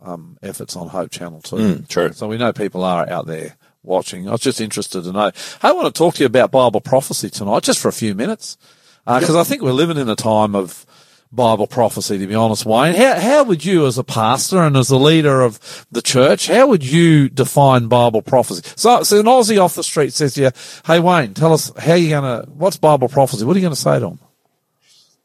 um, 0.02 0.38
efforts 0.44 0.76
on 0.76 0.88
Hope 0.90 1.10
Channel 1.11 1.41
too. 1.41 1.56
Mm, 1.56 1.88
true. 1.88 2.14
So 2.14 2.28
we 2.28 2.38
know 2.38 2.53
people 2.53 2.84
are 2.84 3.10
out 3.10 3.26
there 3.26 3.57
watching. 3.82 4.28
I 4.28 4.32
was 4.34 4.41
just 4.41 4.61
interested 4.61 5.03
to 5.03 5.11
know. 5.11 5.32
I 5.64 5.72
want 5.72 5.88
to 5.94 5.98
talk 5.98 6.16
to 6.16 6.20
you 6.22 6.28
about 6.28 6.52
Bible 6.52 6.82
prophecy 6.82 7.30
tonight, 7.30 7.64
just 7.64 7.80
for 7.80 7.88
a 7.88 7.94
few 7.94 8.14
minutes, 8.14 8.57
because 9.06 9.36
I 9.36 9.44
think 9.44 9.61
we're 9.64 9.72
living 9.72 9.98
in 9.98 10.07
a 10.07 10.16
time 10.16 10.53
of 10.56 10.86
Bible 11.32 11.68
prophecy. 11.68 12.18
To 12.18 12.28
be 12.28 12.36
honest, 12.36 12.66
Wayne, 12.66 12.96
how 12.96 13.20
how 13.20 13.44
would 13.44 13.64
you, 13.64 13.86
as 13.86 13.98
a 13.98 14.04
pastor 14.04 14.60
and 14.60 14.76
as 14.76 14.90
a 14.90 14.98
leader 14.98 15.42
of 15.42 15.86
the 15.92 16.02
church, 16.02 16.48
how 16.48 16.68
would 16.68 16.84
you 16.84 17.30
define 17.30 17.88
Bible 17.88 18.22
prophecy? 18.22 18.68
So, 18.76 19.04
so 19.04 19.20
an 19.20 19.26
Aussie 19.26 19.62
off 19.62 19.76
the 19.76 19.84
street 19.84 20.14
says 20.14 20.34
to 20.36 20.42
you, 20.42 20.52
"Hey 20.86 21.00
Wayne, 21.00 21.34
tell 21.34 21.54
us 21.54 21.72
how 21.78 21.94
you 21.94 22.10
gonna 22.10 22.46
what's 22.48 22.78
Bible 22.78 23.10
prophecy? 23.10 23.46
What 23.46 23.56
are 23.56 23.60
you 23.60 23.66
going 23.66 23.76
to 23.76 23.80
say 23.80 23.96
to 23.96 24.08
them?" 24.08 24.20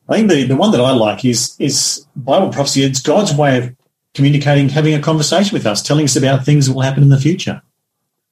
I 0.06 0.16
think 0.16 0.30
the, 0.30 0.44
the 0.44 0.56
one 0.56 0.72
that 0.72 0.80
I 0.80 0.92
like 0.92 1.24
is 1.24 1.56
is 1.58 2.06
Bible 2.14 2.52
prophecy. 2.52 2.82
It's 2.82 3.00
God's 3.00 3.34
way 3.34 3.58
of 3.58 3.74
communicating, 4.12 4.68
having 4.68 4.94
a 4.94 5.00
conversation 5.00 5.54
with 5.54 5.66
us, 5.66 5.82
telling 5.82 6.04
us 6.04 6.16
about 6.16 6.44
things 6.44 6.66
that 6.66 6.74
will 6.74 6.82
happen 6.82 7.02
in 7.02 7.08
the 7.08 7.18
future. 7.18 7.62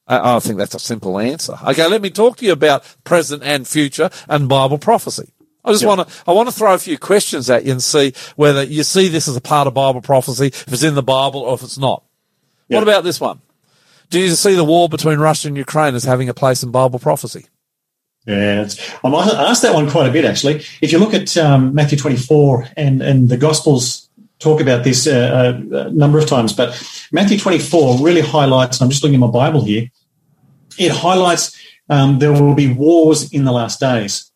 I, 0.06 0.36
I 0.36 0.40
think 0.40 0.58
that's 0.58 0.74
a 0.74 0.78
simple 0.78 1.18
answer. 1.18 1.56
Okay, 1.64 1.86
let 1.88 2.02
me 2.02 2.10
talk 2.10 2.36
to 2.38 2.44
you 2.44 2.52
about 2.52 2.84
present 3.04 3.42
and 3.42 3.66
future 3.66 4.10
and 4.28 4.48
Bible 4.48 4.78
prophecy. 4.78 5.32
I 5.64 5.72
just 5.72 5.86
want 5.86 6.08
to, 6.08 6.14
I 6.26 6.32
want 6.32 6.48
to 6.48 6.54
throw 6.54 6.74
a 6.74 6.78
few 6.78 6.98
questions 6.98 7.48
at 7.48 7.64
you 7.64 7.72
and 7.72 7.82
see 7.82 8.14
whether 8.34 8.62
you 8.64 8.82
see 8.82 9.08
this 9.08 9.28
as 9.28 9.36
a 9.36 9.40
part 9.40 9.68
of 9.68 9.74
Bible 9.74 10.00
prophecy, 10.00 10.46
if 10.46 10.72
it's 10.72 10.82
in 10.82 10.94
the 10.94 11.02
Bible 11.02 11.40
or 11.40 11.54
if 11.54 11.62
it's 11.62 11.78
not. 11.78 12.02
Yeah. 12.68 12.78
What 12.78 12.82
about 12.82 13.04
this 13.04 13.20
one? 13.20 13.40
Do 14.10 14.20
you 14.20 14.30
see 14.30 14.54
the 14.54 14.64
war 14.64 14.88
between 14.88 15.18
Russia 15.18 15.48
and 15.48 15.56
Ukraine 15.56 15.94
as 15.94 16.04
having 16.04 16.28
a 16.28 16.34
place 16.34 16.62
in 16.62 16.70
Bible 16.70 16.98
prophecy? 16.98 17.46
Yeah, 18.26 18.68
I'm 19.02 19.14
asked 19.14 19.62
that 19.62 19.74
one 19.74 19.90
quite 19.90 20.08
a 20.08 20.12
bit 20.12 20.24
actually. 20.24 20.64
If 20.80 20.92
you 20.92 20.98
look 20.98 21.14
at 21.14 21.36
um, 21.36 21.74
Matthew 21.74 21.98
24 21.98 22.68
and 22.76 23.02
and 23.02 23.28
the 23.28 23.36
Gospels 23.36 24.08
talk 24.38 24.60
about 24.60 24.84
this 24.84 25.06
uh, 25.06 25.60
a 25.72 25.90
number 25.90 26.18
of 26.18 26.26
times, 26.26 26.52
but 26.52 26.70
Matthew 27.10 27.38
24 27.38 27.98
really 27.98 28.20
highlights. 28.20 28.80
I'm 28.80 28.90
just 28.90 29.02
looking 29.02 29.14
at 29.14 29.20
my 29.20 29.26
Bible 29.26 29.64
here. 29.64 29.88
It 30.78 30.92
highlights 30.92 31.58
um, 31.88 32.20
there 32.20 32.32
will 32.32 32.54
be 32.54 32.72
wars 32.72 33.32
in 33.32 33.44
the 33.44 33.52
last 33.52 33.80
days. 33.80 34.30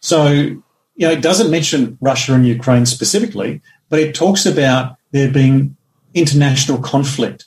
So 0.00 0.62
you 0.98 1.06
know, 1.06 1.12
it 1.12 1.22
doesn't 1.22 1.50
mention 1.50 1.96
Russia 2.00 2.34
and 2.34 2.44
Ukraine 2.44 2.84
specifically, 2.84 3.62
but 3.88 4.00
it 4.00 4.16
talks 4.16 4.44
about 4.44 4.96
there 5.12 5.30
being 5.30 5.76
international 6.12 6.78
conflict 6.78 7.46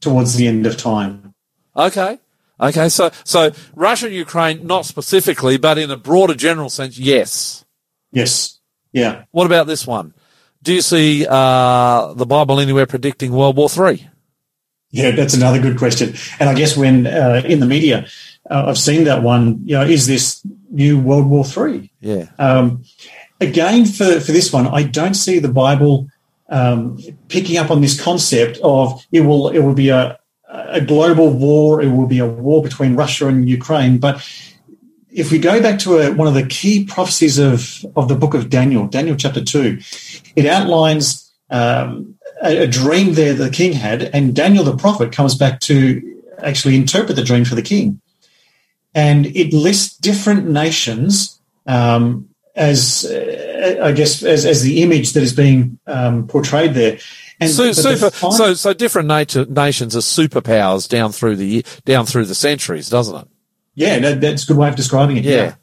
towards 0.00 0.34
the 0.34 0.46
end 0.46 0.66
of 0.66 0.76
time. 0.76 1.34
Okay. 1.74 2.18
Okay. 2.60 2.88
So, 2.90 3.10
so 3.24 3.52
Russia 3.74 4.06
and 4.06 4.14
Ukraine, 4.14 4.66
not 4.66 4.84
specifically, 4.84 5.56
but 5.56 5.78
in 5.78 5.90
a 5.90 5.96
broader 5.96 6.34
general 6.34 6.68
sense, 6.68 6.98
yes. 6.98 7.64
Yes. 8.12 8.60
Yeah. 8.92 9.24
What 9.30 9.46
about 9.46 9.66
this 9.66 9.86
one? 9.86 10.12
Do 10.62 10.74
you 10.74 10.82
see 10.82 11.26
uh, 11.26 12.12
the 12.12 12.26
Bible 12.26 12.60
anywhere 12.60 12.86
predicting 12.86 13.32
World 13.32 13.56
War 13.56 13.70
Three? 13.70 14.06
Yeah, 14.90 15.12
that's 15.12 15.32
another 15.32 15.60
good 15.60 15.78
question. 15.78 16.14
And 16.38 16.50
I 16.50 16.54
guess 16.54 16.76
when 16.76 17.06
uh, 17.06 17.42
in 17.46 17.58
the 17.60 17.66
media, 17.66 18.06
uh, 18.52 18.66
I've 18.68 18.78
seen 18.78 19.04
that 19.04 19.22
one. 19.22 19.60
You 19.64 19.78
know, 19.78 19.84
is 19.84 20.06
this 20.06 20.42
new 20.70 21.00
World 21.00 21.26
War 21.28 21.44
Three? 21.44 21.90
Yeah. 22.00 22.26
Um, 22.38 22.84
again, 23.40 23.86
for 23.86 24.20
for 24.20 24.32
this 24.32 24.52
one, 24.52 24.66
I 24.66 24.82
don't 24.82 25.14
see 25.14 25.38
the 25.38 25.48
Bible 25.48 26.08
um, 26.48 26.98
picking 27.28 27.56
up 27.56 27.70
on 27.70 27.80
this 27.80 28.00
concept 28.00 28.58
of 28.62 29.04
it 29.10 29.22
will 29.22 29.48
it 29.48 29.60
will 29.60 29.74
be 29.74 29.88
a 29.88 30.18
a 30.48 30.80
global 30.80 31.30
war. 31.30 31.80
It 31.80 31.88
will 31.88 32.06
be 32.06 32.18
a 32.18 32.26
war 32.26 32.62
between 32.62 32.94
Russia 32.94 33.26
and 33.26 33.48
Ukraine. 33.48 33.98
But 33.98 34.16
if 35.10 35.30
we 35.32 35.38
go 35.38 35.60
back 35.62 35.78
to 35.80 35.98
a, 35.98 36.12
one 36.12 36.28
of 36.28 36.34
the 36.34 36.46
key 36.46 36.84
prophecies 36.84 37.38
of 37.38 37.84
of 37.96 38.08
the 38.08 38.16
book 38.16 38.34
of 38.34 38.50
Daniel, 38.50 38.86
Daniel 38.86 39.16
chapter 39.16 39.42
two, 39.42 39.78
it 40.36 40.46
outlines 40.46 41.32
um, 41.50 42.16
a, 42.42 42.64
a 42.64 42.66
dream 42.66 43.14
there 43.14 43.32
the 43.32 43.50
king 43.50 43.72
had, 43.72 44.02
and 44.14 44.36
Daniel 44.36 44.64
the 44.64 44.76
prophet 44.76 45.10
comes 45.10 45.34
back 45.34 45.60
to 45.60 46.02
actually 46.42 46.76
interpret 46.76 47.16
the 47.16 47.24
dream 47.24 47.44
for 47.44 47.54
the 47.54 47.62
king, 47.62 48.00
and 48.94 49.26
it 49.26 49.52
lists 49.52 49.96
different 49.96 50.48
nations 50.48 51.40
um, 51.66 52.28
as 52.54 53.04
uh, 53.04 53.80
I 53.82 53.92
guess 53.92 54.22
as, 54.22 54.44
as 54.44 54.62
the 54.62 54.82
image 54.82 55.12
that 55.12 55.22
is 55.22 55.32
being 55.32 55.78
um, 55.86 56.26
portrayed 56.26 56.74
there. 56.74 56.98
And 57.40 57.50
So, 57.50 57.64
but 57.68 57.76
the 57.76 57.82
super, 57.82 58.10
fin- 58.10 58.32
so, 58.32 58.54
so 58.54 58.72
different 58.72 59.08
nations 59.08 59.96
are 59.96 60.00
superpowers 60.00 60.88
down 60.88 61.12
through 61.12 61.36
the 61.36 61.64
down 61.84 62.06
through 62.06 62.26
the 62.26 62.34
centuries, 62.34 62.88
doesn't 62.88 63.16
it? 63.16 63.28
yeah, 63.74 63.98
no, 63.98 64.14
that's 64.14 64.44
a 64.44 64.46
good 64.46 64.56
way 64.56 64.68
of 64.68 64.76
describing 64.76 65.16
it. 65.16 65.24
Yeah. 65.24 65.54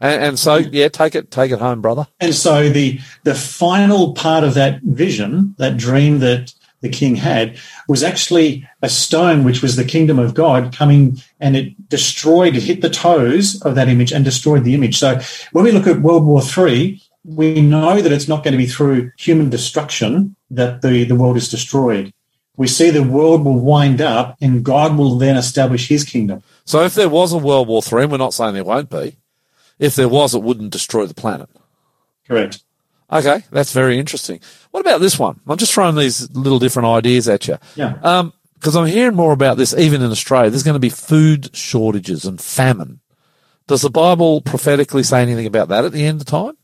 And, 0.00 0.24
and 0.24 0.38
so, 0.38 0.56
yeah, 0.56 0.88
take 0.88 1.14
it, 1.14 1.30
take 1.30 1.50
it 1.50 1.58
home, 1.58 1.80
brother. 1.80 2.06
And 2.20 2.34
so 2.34 2.68
the 2.68 3.00
the 3.24 3.34
final 3.34 4.14
part 4.14 4.44
of 4.44 4.54
that 4.54 4.82
vision, 4.82 5.54
that 5.58 5.76
dream 5.76 6.18
that 6.20 6.52
the 6.80 6.88
king 6.88 7.16
had, 7.16 7.56
was 7.88 8.02
actually 8.02 8.68
a 8.82 8.88
stone 8.88 9.44
which 9.44 9.62
was 9.62 9.76
the 9.76 9.84
kingdom 9.84 10.18
of 10.18 10.34
God 10.34 10.74
coming 10.74 11.20
and 11.40 11.56
it 11.56 11.88
destroyed, 11.88 12.56
it 12.56 12.62
hit 12.62 12.82
the 12.82 12.90
toes 12.90 13.60
of 13.62 13.74
that 13.74 13.88
image 13.88 14.12
and 14.12 14.24
destroyed 14.24 14.64
the 14.64 14.74
image. 14.74 14.98
So 14.98 15.20
when 15.52 15.64
we 15.64 15.72
look 15.72 15.86
at 15.86 16.02
World 16.02 16.24
War 16.24 16.42
Three, 16.42 17.02
we 17.24 17.60
know 17.60 18.00
that 18.00 18.12
it's 18.12 18.28
not 18.28 18.44
going 18.44 18.52
to 18.52 18.58
be 18.58 18.66
through 18.66 19.10
human 19.18 19.50
destruction 19.50 20.36
that 20.50 20.82
the, 20.82 21.04
the 21.04 21.16
world 21.16 21.36
is 21.36 21.48
destroyed. 21.48 22.12
We 22.56 22.68
see 22.68 22.90
the 22.90 23.02
world 23.02 23.44
will 23.44 23.58
wind 23.58 24.00
up 24.00 24.36
and 24.40 24.64
God 24.64 24.96
will 24.96 25.18
then 25.18 25.36
establish 25.36 25.88
his 25.88 26.04
kingdom. 26.04 26.42
So 26.64 26.82
if 26.82 26.94
there 26.94 27.08
was 27.08 27.32
a 27.32 27.38
World 27.38 27.68
War 27.68 27.82
Three, 27.82 28.04
and 28.04 28.12
we're 28.12 28.18
not 28.18 28.34
saying 28.34 28.54
there 28.54 28.64
won't 28.64 28.90
be, 28.90 29.16
if 29.78 29.94
there 29.94 30.08
was, 30.08 30.34
it 30.34 30.42
wouldn't 30.42 30.70
destroy 30.70 31.06
the 31.06 31.14
planet. 31.14 31.48
Correct. 32.26 32.62
Okay, 33.10 33.44
that's 33.50 33.72
very 33.72 33.98
interesting. 33.98 34.40
What 34.72 34.80
about 34.80 35.00
this 35.00 35.18
one? 35.18 35.40
I'm 35.46 35.58
just 35.58 35.72
throwing 35.72 35.94
these 35.94 36.30
little 36.32 36.58
different 36.58 36.88
ideas 36.88 37.28
at 37.28 37.46
you. 37.46 37.56
Yeah. 37.76 37.94
Um, 38.02 38.32
because 38.54 38.74
I'm 38.74 38.86
hearing 38.86 39.14
more 39.14 39.32
about 39.32 39.58
this 39.58 39.74
even 39.74 40.02
in 40.02 40.10
Australia. 40.10 40.50
There's 40.50 40.62
going 40.62 40.74
to 40.74 40.80
be 40.80 40.88
food 40.88 41.54
shortages 41.54 42.24
and 42.24 42.40
famine. 42.40 43.00
Does 43.66 43.82
the 43.82 43.90
Bible 43.90 44.40
prophetically 44.40 45.02
say 45.02 45.22
anything 45.22 45.46
about 45.46 45.68
that 45.68 45.84
at 45.84 45.92
the 45.92 46.04
end 46.04 46.20
of 46.20 46.26
time? 46.26 46.56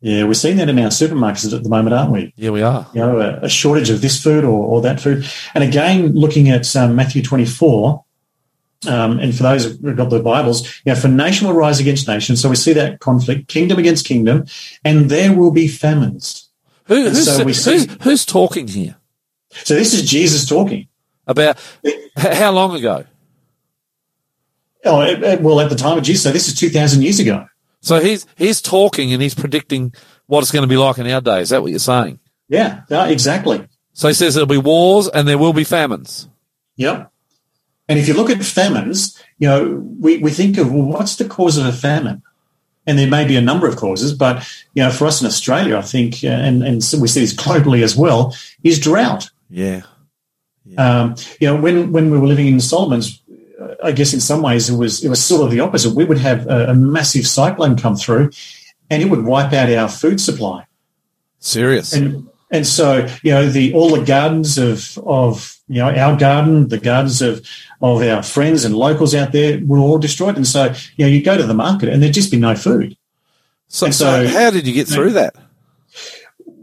Yeah, 0.00 0.24
we're 0.24 0.34
seeing 0.34 0.56
that 0.56 0.68
in 0.70 0.78
our 0.78 0.88
supermarkets 0.88 1.54
at 1.54 1.62
the 1.62 1.68
moment, 1.68 1.94
aren't 1.94 2.12
we? 2.12 2.32
Yeah, 2.36 2.50
we 2.50 2.62
are. 2.62 2.86
you 2.94 3.00
know, 3.00 3.20
a, 3.20 3.40
a 3.44 3.48
shortage 3.50 3.90
of 3.90 4.00
this 4.00 4.22
food 4.22 4.44
or, 4.44 4.64
or 4.64 4.80
that 4.80 5.00
food. 5.00 5.26
And 5.54 5.62
again, 5.62 6.14
looking 6.14 6.48
at 6.48 6.74
um, 6.74 6.96
Matthew 6.96 7.22
24, 7.22 8.02
um, 8.86 9.18
and 9.18 9.34
for 9.36 9.42
those 9.42 9.64
who've 9.64 9.96
got 9.96 10.10
their 10.10 10.22
Bibles, 10.22 10.66
you 10.84 10.92
know, 10.92 10.94
for 10.94 11.08
nation 11.08 11.46
will 11.46 11.54
rise 11.54 11.80
against 11.80 12.08
nation. 12.08 12.36
So 12.36 12.48
we 12.48 12.56
see 12.56 12.72
that 12.72 13.00
conflict, 13.00 13.48
kingdom 13.48 13.78
against 13.78 14.06
kingdom, 14.06 14.46
and 14.84 15.10
there 15.10 15.34
will 15.34 15.50
be 15.50 15.68
famines. 15.68 16.48
Who, 16.84 17.08
who's, 17.08 17.24
so 17.26 17.38
we 17.44 17.52
who's, 17.52 17.62
see- 17.62 17.88
who's 18.02 18.24
talking 18.26 18.66
here 18.66 18.96
So 19.50 19.74
this 19.74 19.94
is 19.94 20.08
Jesus 20.08 20.48
talking. 20.48 20.88
about 21.26 21.58
how 22.16 22.50
long 22.52 22.74
ago? 22.74 23.04
Oh, 24.84 25.36
well, 25.40 25.60
at 25.60 25.68
the 25.68 25.76
time 25.76 25.98
of 25.98 26.04
Jesus, 26.04 26.22
so 26.22 26.32
this 26.32 26.48
is 26.48 26.54
2,000 26.58 27.02
years 27.02 27.20
ago. 27.20 27.46
So 27.82 27.98
he's 28.00 28.26
he's 28.36 28.60
talking 28.60 29.12
and 29.12 29.22
he's 29.22 29.34
predicting 29.34 29.94
what 30.26 30.42
it's 30.42 30.50
going 30.50 30.62
to 30.62 30.68
be 30.68 30.76
like 30.76 30.98
in 30.98 31.06
our 31.10 31.20
day. 31.20 31.40
Is 31.40 31.48
that 31.48 31.62
what 31.62 31.70
you're 31.70 31.78
saying? 31.78 32.18
Yeah, 32.48 32.82
yeah, 32.90 33.06
exactly. 33.06 33.66
So 33.94 34.08
he 34.08 34.14
says 34.14 34.34
there'll 34.34 34.46
be 34.46 34.58
wars 34.58 35.08
and 35.08 35.26
there 35.26 35.38
will 35.38 35.52
be 35.54 35.64
famines. 35.64 36.28
Yep. 36.76 37.09
And 37.90 37.98
if 37.98 38.06
you 38.06 38.14
look 38.14 38.30
at 38.30 38.42
famines, 38.44 39.20
you 39.38 39.48
know, 39.48 39.84
we, 39.98 40.18
we 40.18 40.30
think 40.30 40.56
of, 40.58 40.72
well, 40.72 40.84
what's 40.84 41.16
the 41.16 41.24
cause 41.24 41.58
of 41.58 41.66
a 41.66 41.72
famine? 41.72 42.22
And 42.86 42.96
there 42.96 43.10
may 43.10 43.26
be 43.26 43.34
a 43.34 43.40
number 43.40 43.66
of 43.66 43.74
causes, 43.74 44.14
but, 44.14 44.48
you 44.74 44.82
know, 44.84 44.92
for 44.92 45.08
us 45.08 45.20
in 45.20 45.26
Australia, 45.26 45.76
I 45.76 45.82
think, 45.82 46.22
uh, 46.22 46.28
and, 46.28 46.62
and 46.62 46.84
so 46.84 47.00
we 47.00 47.08
see 47.08 47.20
this 47.20 47.34
globally 47.34 47.82
as 47.82 47.96
well, 47.96 48.32
is 48.62 48.78
drought. 48.78 49.28
Yeah. 49.50 49.82
Um, 50.78 51.16
you 51.40 51.48
know, 51.48 51.60
when, 51.60 51.90
when 51.90 52.12
we 52.12 52.18
were 52.18 52.28
living 52.28 52.46
in 52.46 52.60
Solomons, 52.60 53.20
uh, 53.60 53.74
I 53.82 53.90
guess 53.90 54.14
in 54.14 54.20
some 54.20 54.40
ways 54.40 54.70
it 54.70 54.76
was, 54.76 55.04
it 55.04 55.08
was 55.08 55.20
sort 55.20 55.42
of 55.42 55.50
the 55.50 55.58
opposite. 55.58 55.96
We 55.96 56.04
would 56.04 56.18
have 56.18 56.46
a, 56.46 56.66
a 56.66 56.74
massive 56.74 57.26
cyclone 57.26 57.76
come 57.76 57.96
through 57.96 58.30
and 58.88 59.02
it 59.02 59.10
would 59.10 59.24
wipe 59.24 59.52
out 59.52 59.68
our 59.68 59.88
food 59.88 60.20
supply. 60.20 60.64
Serious. 61.40 61.92
And 61.92 62.29
and 62.50 62.66
so 62.66 63.06
you 63.22 63.32
know 63.32 63.48
the 63.48 63.72
all 63.74 63.90
the 63.90 64.04
gardens 64.04 64.58
of 64.58 64.98
of 65.06 65.56
you 65.68 65.76
know 65.80 65.90
our 65.94 66.16
garden, 66.16 66.68
the 66.68 66.78
gardens 66.78 67.22
of 67.22 67.46
of 67.80 68.02
our 68.02 68.22
friends 68.22 68.64
and 68.64 68.74
locals 68.74 69.14
out 69.14 69.32
there 69.32 69.60
were 69.64 69.78
all 69.78 69.98
destroyed. 69.98 70.36
And 70.36 70.46
so 70.46 70.74
you 70.96 71.04
know 71.04 71.10
you 71.10 71.22
go 71.22 71.36
to 71.36 71.44
the 71.44 71.54
market 71.54 71.88
and 71.88 72.02
there'd 72.02 72.14
just 72.14 72.30
be 72.30 72.38
no 72.38 72.54
food. 72.54 72.96
so, 73.68 73.86
so 73.86 74.26
so- 74.26 74.28
how 74.28 74.50
did 74.50 74.66
you 74.66 74.72
get 74.72 74.88
through 74.88 75.12
that? 75.12 75.34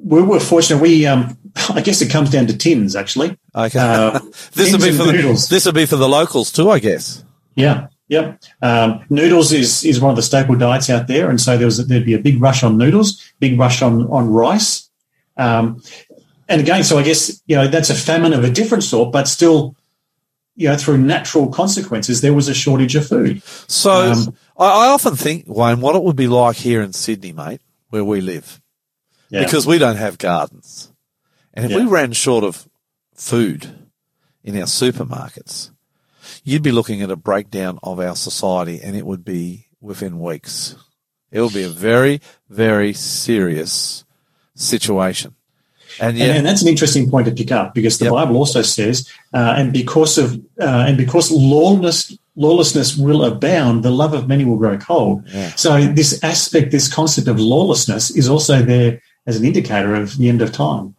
We 0.03 0.21
were 0.21 0.39
fortunate. 0.39 0.81
We 0.81 1.05
um 1.05 1.37
I 1.69 1.81
guess 1.81 2.01
it 2.01 2.09
comes 2.09 2.29
down 2.29 2.47
to 2.47 2.57
tins 2.57 2.95
actually. 2.95 3.37
Okay. 3.55 3.79
Uh, 3.79 4.19
this 4.53 4.71
will 4.71 4.79
tins 4.79 4.85
be 4.85 4.91
for 4.91 5.03
the, 5.05 5.13
noodles. 5.13 5.49
this 5.49 5.65
will 5.65 5.73
be 5.73 5.85
for 5.85 5.95
the 5.95 6.07
locals 6.07 6.51
too, 6.51 6.69
I 6.69 6.79
guess. 6.79 7.23
Yeah. 7.55 7.87
Yep. 8.09 8.41
Um, 8.61 9.05
noodles 9.09 9.51
is, 9.51 9.83
is 9.83 9.99
one 9.99 10.11
of 10.11 10.15
the 10.15 10.21
staple 10.21 10.55
diets 10.55 10.89
out 10.89 11.07
there. 11.07 11.29
And 11.29 11.41
so 11.41 11.57
there 11.57 11.65
was, 11.67 11.85
there'd 11.87 12.05
be 12.05 12.13
a 12.13 12.19
big 12.19 12.41
rush 12.41 12.63
on 12.63 12.77
noodles, 12.77 13.21
big 13.39 13.59
rush 13.59 13.81
on, 13.81 14.07
on 14.07 14.29
rice. 14.29 14.86
Um, 15.37 15.81
and 16.49 16.61
again, 16.61 16.83
so 16.83 16.97
I 16.97 17.03
guess, 17.03 17.41
you 17.45 17.55
know, 17.55 17.67
that's 17.67 17.89
a 17.89 17.95
famine 17.95 18.33
of 18.33 18.43
a 18.43 18.49
different 18.49 18.83
sort, 18.83 19.11
but 19.11 19.27
still, 19.27 19.75
you 20.55 20.69
know, 20.69 20.77
through 20.77 20.97
natural 20.97 21.49
consequences, 21.49 22.21
there 22.21 22.33
was 22.33 22.47
a 22.47 22.53
shortage 22.53 22.95
of 22.95 23.07
food. 23.07 23.43
So 23.67 23.91
Um, 24.11 24.35
I, 24.57 24.87
I 24.87 24.87
often 24.89 25.15
think, 25.15 25.45
Wayne, 25.47 25.81
what 25.81 25.95
it 25.95 26.03
would 26.03 26.15
be 26.15 26.27
like 26.27 26.55
here 26.57 26.81
in 26.81 26.93
Sydney, 26.93 27.33
mate, 27.33 27.61
where 27.89 28.03
we 28.03 28.21
live, 28.21 28.61
Yeah. 29.29 29.43
because 29.43 29.67
we 29.67 29.77
don't 29.77 29.97
have 29.97 30.17
gardens. 30.17 30.91
And 31.53 31.71
if 31.71 31.75
we 31.75 31.85
ran 31.85 32.13
short 32.13 32.43
of 32.43 32.67
food 33.15 33.89
in 34.43 34.55
our 34.57 34.67
supermarkets, 34.67 35.71
you'd 36.43 36.63
be 36.63 36.71
looking 36.71 37.01
at 37.01 37.11
a 37.11 37.15
breakdown 37.15 37.79
of 37.83 37.99
our 37.99 38.15
society 38.15 38.79
and 38.81 38.95
it 38.95 39.05
would 39.05 39.25
be 39.25 39.67
within 39.81 40.19
weeks. 40.19 40.75
It 41.31 41.41
would 41.41 41.53
be 41.53 41.63
a 41.63 41.69
very, 41.69 42.21
very 42.49 42.93
serious 42.93 44.05
situation. 44.57 45.33
And 45.99 46.09
And, 46.09 46.17
yeah, 46.17 46.33
and 46.35 46.45
that's 46.45 46.61
an 46.61 46.67
interesting 46.67 47.09
point 47.09 47.25
to 47.27 47.31
pick 47.33 47.51
up 47.51 47.73
because 47.73 47.97
the 47.97 48.05
Yep. 48.05 48.13
Bible 48.13 48.37
also 48.37 48.61
says, 48.61 49.07
uh, 49.33 49.55
and 49.57 49.73
because 49.73 50.17
of 50.17 50.35
uh, 50.61 50.85
and 50.87 50.97
because 50.97 51.31
lawlessness 51.31 52.17
lawlessness 52.35 52.95
will 52.95 53.23
abound, 53.25 53.81
the 53.83 53.89
love 53.89 54.13
of 54.13 54.27
many 54.27 54.45
will 54.45 54.57
grow 54.57 54.77
cold. 54.77 55.23
Yeah. 55.33 55.49
So 55.55 55.81
this 55.87 56.23
aspect, 56.23 56.71
this 56.71 56.87
concept 56.93 57.27
of 57.27 57.39
lawlessness, 57.39 58.11
is 58.11 58.29
also 58.29 58.61
there 58.61 59.01
as 59.25 59.37
an 59.37 59.45
indicator 59.45 59.95
of 59.95 60.17
the 60.17 60.29
end 60.29 60.43
of 60.43 60.51
time. 60.51 60.93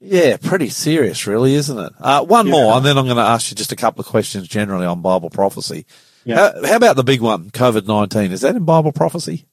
Yeah, 0.00 0.36
pretty 0.36 0.68
serious, 0.68 1.26
really, 1.26 1.54
isn't 1.54 1.78
it? 1.78 1.92
Uh, 1.98 2.22
one 2.24 2.46
Yeah. 2.46 2.52
more, 2.52 2.74
and 2.76 2.84
then 2.84 2.98
I'm 2.98 3.06
going 3.06 3.16
to 3.16 3.22
ask 3.22 3.50
you 3.50 3.56
just 3.56 3.72
a 3.72 3.76
couple 3.76 4.00
of 4.02 4.06
questions 4.06 4.46
generally 4.46 4.84
on 4.86 5.00
Bible 5.00 5.30
prophecy. 5.30 5.86
Yeah. 6.24 6.52
How, 6.52 6.66
how 6.66 6.76
about 6.76 6.96
the 6.96 7.02
big 7.02 7.22
one, 7.22 7.50
COVID 7.50 7.86
19? 7.86 8.30
Is 8.32 8.42
that 8.42 8.54
in 8.54 8.64
Bible 8.64 8.92
prophecy? 8.92 9.46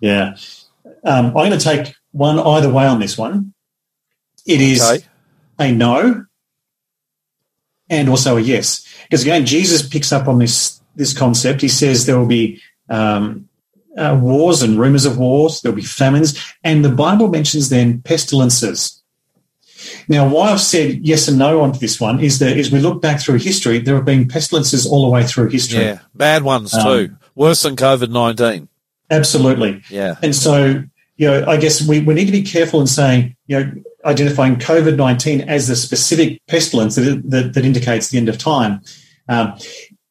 Yeah. 0.00 0.34
Um, 1.04 1.26
I'm 1.26 1.32
going 1.34 1.50
to 1.52 1.58
take 1.58 1.94
one 2.12 2.38
either 2.38 2.70
way 2.72 2.86
on 2.86 3.00
this 3.00 3.18
one. 3.18 3.52
It 4.46 4.60
is 4.60 4.82
Okay. 4.82 5.04
a 5.58 5.72
no 5.72 6.24
and 7.90 8.08
also 8.08 8.36
a 8.36 8.40
yes. 8.40 8.86
Because 9.04 9.22
again, 9.22 9.44
Jesus 9.46 9.86
picks 9.86 10.12
up 10.12 10.28
on 10.28 10.38
this 10.38 10.80
this 10.96 11.16
concept. 11.16 11.60
He 11.62 11.68
says 11.68 12.06
there 12.06 12.18
will 12.18 12.26
be 12.26 12.60
um, 12.88 13.48
uh, 13.96 14.18
wars 14.20 14.62
and 14.62 14.78
rumors 14.78 15.04
of 15.04 15.18
wars. 15.18 15.60
There'll 15.60 15.76
be 15.76 15.82
famines, 15.82 16.38
and 16.64 16.84
the 16.84 16.90
Bible 16.90 17.28
mentions 17.28 17.68
then 17.68 18.00
pestilences. 18.02 18.98
Now, 20.08 20.28
why 20.28 20.50
I've 20.52 20.60
said 20.60 21.00
yes 21.06 21.28
and 21.28 21.38
no 21.38 21.60
on 21.60 21.72
this 21.72 22.00
one 22.00 22.20
is 22.20 22.38
that 22.38 22.56
as 22.56 22.70
we 22.70 22.78
look 22.80 23.02
back 23.02 23.20
through 23.20 23.38
history, 23.38 23.78
there 23.78 23.94
have 23.96 24.04
been 24.04 24.28
pestilences 24.28 24.86
all 24.86 25.02
the 25.02 25.08
way 25.10 25.24
through 25.24 25.48
history. 25.48 25.80
Yeah, 25.84 25.98
bad 26.14 26.42
ones 26.44 26.72
Um, 26.74 26.82
too. 26.84 27.16
Worse 27.34 27.62
than 27.62 27.76
COVID 27.76 28.10
nineteen. 28.10 28.68
Absolutely. 29.10 29.82
Yeah. 29.90 30.14
And 30.22 30.34
so, 30.34 30.84
you 31.16 31.28
know, 31.28 31.46
I 31.46 31.56
guess 31.56 31.86
we, 31.86 32.00
we 32.00 32.14
need 32.14 32.26
to 32.26 32.32
be 32.32 32.42
careful 32.42 32.80
in 32.80 32.86
saying, 32.86 33.36
you 33.46 33.58
know, 33.58 33.72
identifying 34.04 34.56
COVID 34.56 34.96
19 34.96 35.42
as 35.42 35.68
the 35.68 35.76
specific 35.76 36.40
pestilence 36.46 36.96
that, 36.96 37.22
that, 37.24 37.54
that 37.54 37.64
indicates 37.64 38.08
the 38.08 38.18
end 38.18 38.28
of 38.28 38.38
time. 38.38 38.80
Um, 39.28 39.54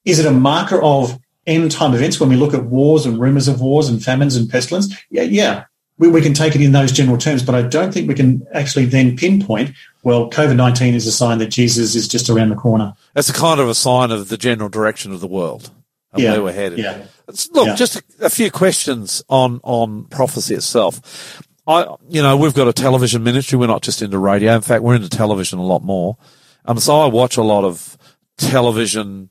is 0.06 0.20
it 0.20 0.26
a 0.26 0.32
marker 0.32 0.82
of 0.82 1.20
end 1.46 1.72
time 1.72 1.94
events 1.94 2.20
when 2.20 2.30
we 2.30 2.36
look 2.36 2.54
at 2.54 2.66
wars 2.66 3.06
and 3.06 3.20
rumors 3.20 3.48
of 3.48 3.62
wars 3.62 3.90
and 3.90 4.04
famines 4.04 4.36
and 4.36 4.50
pestilence? 4.50 4.96
Yeah, 5.10 5.24
yeah. 5.24 5.66
We, 5.98 6.08
we 6.08 6.22
can 6.22 6.34
take 6.34 6.56
it 6.56 6.62
in 6.62 6.72
those 6.72 6.92
general 6.92 7.18
terms, 7.18 7.44
but 7.44 7.54
I 7.54 7.62
don't 7.62 7.94
think 7.94 8.08
we 8.08 8.16
can 8.16 8.48
actually 8.54 8.86
then 8.86 9.16
pinpoint, 9.16 9.72
well, 10.04 10.30
COVID 10.32 10.56
19 10.56 10.96
is 10.96 11.06
a 11.06 11.12
sign 11.12 11.38
that 11.40 11.48
Jesus 11.48 11.96
is 11.96 12.08
just 12.08 12.30
around 12.30 12.50
the 12.50 12.56
corner. 12.56 12.94
That's 13.14 13.30
a 13.30 13.34
kind 13.34 13.60
of 13.60 13.70
a 13.70 13.76
sign 13.76 14.12
of 14.12 14.30
the 14.30 14.38
general 14.38 14.70
direction 14.70 15.12
of 15.12 15.20
the 15.20 15.28
world 15.28 15.70
and 16.14 16.22
Yeah, 16.24 16.32
where 16.34 16.44
we're 16.44 16.54
headed. 16.54 16.80
yeah. 16.80 17.06
Look, 17.54 17.68
Yeah. 17.68 17.76
just 17.76 17.96
a, 17.98 18.04
a 18.22 18.30
few 18.30 18.52
questions 18.52 19.24
on 19.30 19.60
on 19.64 20.06
prophecy 20.06 20.56
itself. 20.56 21.44
I, 21.68 21.96
you 22.10 22.22
know, 22.22 22.36
we've 22.38 22.54
got 22.56 22.68
a 22.68 22.74
television 22.74 23.24
ministry. 23.24 23.58
We're 23.58 23.68
not 23.68 23.84
just 23.84 24.02
into 24.02 24.18
radio. 24.18 24.56
In 24.56 24.62
fact, 24.62 24.84
we're 24.84 24.96
into 24.96 25.10
television 25.10 25.60
a 25.60 25.64
lot 25.66 25.84
more. 25.84 26.18
Um, 26.66 26.80
so 26.80 27.00
I 27.00 27.06
watch 27.08 27.38
a 27.38 27.44
lot 27.44 27.64
of 27.64 27.98
television, 28.38 29.30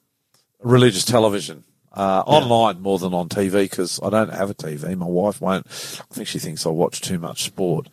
religious 0.62 1.04
television, 1.04 1.64
uh, 1.92 2.22
online 2.24 2.80
more 2.80 2.98
than 3.00 3.12
on 3.12 3.28
TV 3.28 3.64
because 3.68 3.98
I 4.02 4.10
don't 4.10 4.32
have 4.32 4.48
a 4.48 4.54
TV. 4.54 4.96
My 4.96 5.06
wife 5.06 5.40
won't. 5.40 5.66
I 5.68 6.14
think 6.14 6.28
she 6.28 6.38
thinks 6.38 6.64
I 6.64 6.70
watch 6.70 7.00
too 7.00 7.18
much 7.18 7.42
sport. 7.42 7.88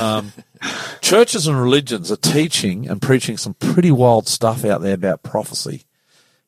Um, 0.00 0.32
churches 1.02 1.46
and 1.46 1.60
religions 1.60 2.10
are 2.10 2.16
teaching 2.16 2.88
and 2.88 3.00
preaching 3.02 3.36
some 3.36 3.54
pretty 3.54 3.90
wild 3.90 4.26
stuff 4.28 4.64
out 4.64 4.80
there 4.80 4.94
about 4.94 5.22
prophecy. 5.22 5.84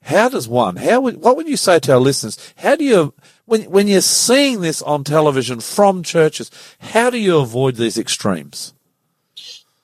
How 0.07 0.29
does 0.29 0.47
one? 0.47 0.77
How 0.77 1.01
would? 1.01 1.17
What 1.17 1.37
would 1.37 1.49
you 1.49 1.57
say 1.57 1.81
to 1.81 1.95
our 1.95 1.99
listeners? 1.99 2.39
How 2.59 2.77
do 2.77 2.85
you, 2.85 3.13
when 3.45 3.63
when 3.63 3.89
you're 3.89 4.01
seeing 4.01 4.61
this 4.61 4.81
on 4.81 5.03
television 5.03 5.59
from 5.59 6.05
churches, 6.05 6.49
how 6.79 7.11
do 7.11 7.19
you 7.19 7.39
avoid 7.39 7.75
these 7.75 7.99
extremes? 7.99 8.73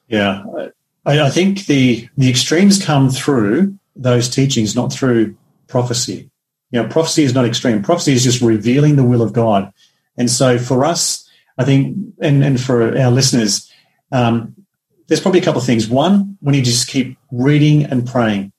Yeah, 0.06 0.44
I, 1.04 1.22
I 1.22 1.28
think 1.28 1.66
the 1.66 2.08
the 2.16 2.30
extremes 2.30 2.84
come 2.84 3.10
through 3.10 3.76
those 3.96 4.28
teachings, 4.28 4.76
not 4.76 4.92
through 4.92 5.36
prophecy. 5.66 6.30
You 6.70 6.82
know, 6.82 6.88
prophecy 6.88 7.24
is 7.24 7.34
not 7.34 7.44
extreme. 7.44 7.82
Prophecy 7.82 8.12
is 8.12 8.22
just 8.22 8.40
revealing 8.40 8.94
the 8.94 9.04
will 9.04 9.22
of 9.22 9.32
God. 9.32 9.72
And 10.16 10.30
so 10.30 10.56
for 10.56 10.84
us, 10.84 11.28
I 11.58 11.64
think, 11.64 11.96
and, 12.20 12.44
and 12.44 12.60
for 12.60 12.96
our 12.96 13.10
listeners, 13.10 13.70
um, 14.12 14.54
there's 15.08 15.20
probably 15.20 15.40
a 15.40 15.44
couple 15.44 15.60
of 15.60 15.66
things. 15.66 15.88
One, 15.88 16.38
we 16.40 16.52
need 16.52 16.64
to 16.64 16.70
just 16.70 16.86
keep 16.86 17.18
reading 17.32 17.84
and 17.84 18.06
praying. 18.06 18.51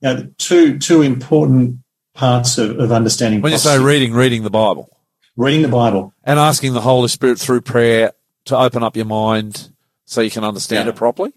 You 0.00 0.14
know, 0.14 0.30
two 0.38 0.78
two 0.78 1.02
important 1.02 1.78
parts 2.14 2.58
of, 2.58 2.78
of 2.78 2.92
understanding. 2.92 3.40
When 3.40 3.52
you 3.52 3.58
say 3.58 3.78
reading, 3.78 4.12
reading 4.12 4.42
the 4.42 4.50
Bible 4.50 4.90
reading 5.38 5.60
the 5.60 5.68
Bible, 5.68 6.14
and 6.24 6.38
asking 6.38 6.72
the 6.72 6.80
Holy 6.80 7.08
Spirit 7.08 7.38
through 7.38 7.60
prayer 7.60 8.12
to 8.46 8.56
open 8.56 8.82
up 8.82 8.96
your 8.96 9.04
mind 9.04 9.68
so 10.06 10.22
you 10.22 10.30
can 10.30 10.44
understand 10.44 10.86
Yeah. 10.86 10.92
it 10.92 10.96
properly. 10.96 11.32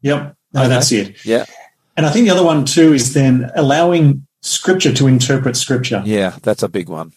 yep, 0.00 0.34
no, 0.54 0.60
Okay. 0.60 0.68
that's 0.70 0.90
it. 0.92 1.16
Yeah, 1.24 1.44
And 1.96 2.06
I 2.06 2.10
think 2.10 2.24
the 2.24 2.30
other 2.30 2.44
one 2.44 2.64
too 2.64 2.94
is 2.94 3.12
then 3.12 3.50
allowing 3.54 4.26
Scripture 4.40 4.92
to 4.94 5.06
interpret 5.06 5.56
Scripture. 5.56 6.02
yeah, 6.06 6.36
that's 6.42 6.62
a 6.62 6.68
big 6.68 6.88
one. 6.88 7.12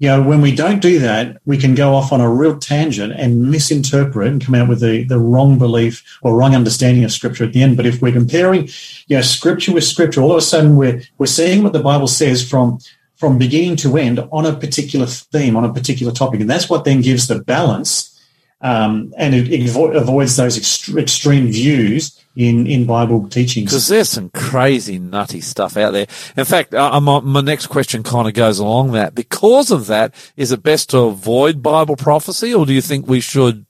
You 0.00 0.08
know, 0.08 0.22
when 0.22 0.40
we 0.40 0.54
don't 0.54 0.80
do 0.80 0.98
that, 0.98 1.42
we 1.44 1.58
can 1.58 1.74
go 1.74 1.94
off 1.94 2.10
on 2.10 2.22
a 2.22 2.32
real 2.32 2.58
tangent 2.58 3.12
and 3.12 3.50
misinterpret 3.50 4.28
and 4.28 4.42
come 4.42 4.54
out 4.54 4.66
with 4.66 4.80
the, 4.80 5.04
the 5.04 5.18
wrong 5.18 5.58
belief 5.58 6.02
or 6.22 6.34
wrong 6.34 6.54
understanding 6.54 7.04
of 7.04 7.12
scripture 7.12 7.44
at 7.44 7.52
the 7.52 7.62
end. 7.62 7.76
But 7.76 7.84
if 7.84 8.00
we're 8.00 8.10
comparing, 8.10 8.70
you 9.08 9.16
know, 9.16 9.20
scripture 9.20 9.74
with 9.74 9.84
scripture, 9.84 10.22
all 10.22 10.30
of 10.32 10.38
a 10.38 10.40
sudden 10.40 10.76
we're, 10.76 11.02
we're 11.18 11.26
seeing 11.26 11.62
what 11.62 11.74
the 11.74 11.82
Bible 11.82 12.08
says 12.08 12.48
from, 12.48 12.78
from 13.16 13.36
beginning 13.36 13.76
to 13.76 13.98
end 13.98 14.18
on 14.32 14.46
a 14.46 14.56
particular 14.56 15.04
theme, 15.04 15.54
on 15.54 15.66
a 15.66 15.72
particular 15.72 16.12
topic. 16.12 16.40
And 16.40 16.48
that's 16.48 16.70
what 16.70 16.86
then 16.86 17.02
gives 17.02 17.28
the 17.28 17.38
balance. 17.38 18.18
Um, 18.62 19.12
and 19.18 19.34
it, 19.34 19.52
it 19.52 19.68
avoids 19.68 20.34
those 20.36 20.58
ext- 20.58 20.96
extreme 20.96 21.48
views 21.48 22.19
in, 22.36 22.66
in 22.66 22.86
Bible 22.86 23.28
teachings. 23.28 23.70
Because 23.70 23.88
there's 23.88 24.08
some 24.08 24.30
crazy 24.30 24.98
nutty 24.98 25.40
stuff 25.40 25.76
out 25.76 25.92
there. 25.92 26.06
In 26.36 26.44
fact, 26.44 26.74
uh, 26.74 27.00
my, 27.00 27.20
my 27.20 27.40
next 27.40 27.66
question 27.66 28.02
kind 28.02 28.28
of 28.28 28.34
goes 28.34 28.58
along 28.58 28.92
that. 28.92 29.14
Because 29.14 29.70
of 29.70 29.86
that, 29.88 30.14
is 30.36 30.52
it 30.52 30.62
best 30.62 30.90
to 30.90 30.98
avoid 30.98 31.62
Bible 31.62 31.96
prophecy, 31.96 32.54
or 32.54 32.66
do 32.66 32.72
you 32.72 32.80
think 32.80 33.06
we 33.06 33.20
should 33.20 33.66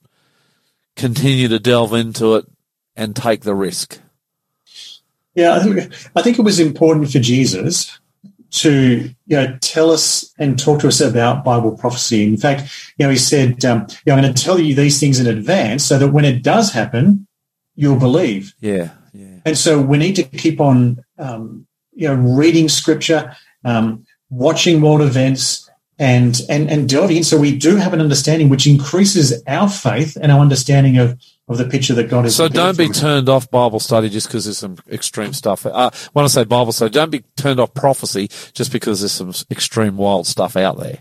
continue 0.95 1.47
to 1.47 1.59
delve 1.59 1.93
into 1.93 2.35
it 2.35 2.45
and 2.95 3.15
take 3.15 3.41
the 3.41 3.55
risk? 3.55 3.99
Yeah, 5.33 5.55
I 5.55 5.59
think 5.59 5.93
I 6.15 6.21
think 6.21 6.39
it 6.39 6.43
was 6.43 6.59
important 6.59 7.09
for 7.09 7.19
Jesus 7.19 7.97
to 8.51 9.09
you 9.27 9.35
know 9.37 9.57
tell 9.61 9.91
us 9.91 10.33
and 10.37 10.59
talk 10.59 10.81
to 10.81 10.89
us 10.89 10.99
about 10.99 11.45
Bible 11.45 11.77
prophecy. 11.77 12.25
In 12.25 12.35
fact, 12.35 12.69
you 12.97 13.05
know, 13.05 13.11
he 13.11 13.17
said, 13.17 13.63
um, 13.63 13.87
you 14.05 14.11
know, 14.11 14.15
"I'm 14.15 14.21
going 14.21 14.33
to 14.33 14.43
tell 14.43 14.59
you 14.59 14.75
these 14.75 14.99
things 14.99 15.19
in 15.19 15.27
advance, 15.27 15.85
so 15.85 15.97
that 15.97 16.09
when 16.09 16.25
it 16.25 16.43
does 16.43 16.73
happen, 16.73 17.27
you'll 17.81 17.99
believe." 17.99 18.53
Yeah, 18.59 18.91
yeah. 19.13 19.39
And 19.45 19.57
so 19.57 19.81
we 19.81 19.97
need 19.97 20.15
to 20.17 20.23
keep 20.23 20.61
on, 20.61 21.03
um, 21.17 21.67
you 21.93 22.07
know, 22.07 22.15
reading 22.15 22.69
Scripture, 22.69 23.35
um, 23.65 24.05
watching 24.29 24.81
world 24.81 25.01
events, 25.01 25.69
and 25.99 26.41
and 26.49 26.69
and 26.69 26.87
delving 26.87 27.17
in. 27.17 27.23
So 27.23 27.37
we 27.37 27.55
do 27.55 27.75
have 27.75 27.93
an 27.93 28.01
understanding, 28.01 28.49
which 28.49 28.67
increases 28.67 29.43
our 29.47 29.69
faith 29.69 30.17
and 30.19 30.31
our 30.31 30.39
understanding 30.39 30.97
of 30.97 31.19
of 31.47 31.57
the 31.57 31.65
picture 31.65 31.93
that 31.95 32.09
God 32.09 32.23
has. 32.23 32.35
So 32.35 32.47
don't 32.47 32.77
be 32.77 32.89
turned 32.89 33.29
off 33.29 33.51
Bible 33.51 33.79
study 33.79 34.09
just 34.09 34.27
because 34.27 34.45
there's 34.45 34.57
some 34.57 34.77
extreme 34.89 35.33
stuff. 35.33 35.65
Uh, 35.65 35.91
when 36.13 36.23
I 36.23 36.27
say 36.27 36.43
Bible 36.43 36.71
study, 36.71 36.91
don't 36.91 37.09
be 37.09 37.23
turned 37.35 37.59
off 37.59 37.73
prophecy 37.73 38.29
just 38.53 38.71
because 38.71 39.01
there's 39.01 39.11
some 39.11 39.33
extreme 39.51 39.97
wild 39.97 40.27
stuff 40.27 40.55
out 40.55 40.79
there. 40.79 40.99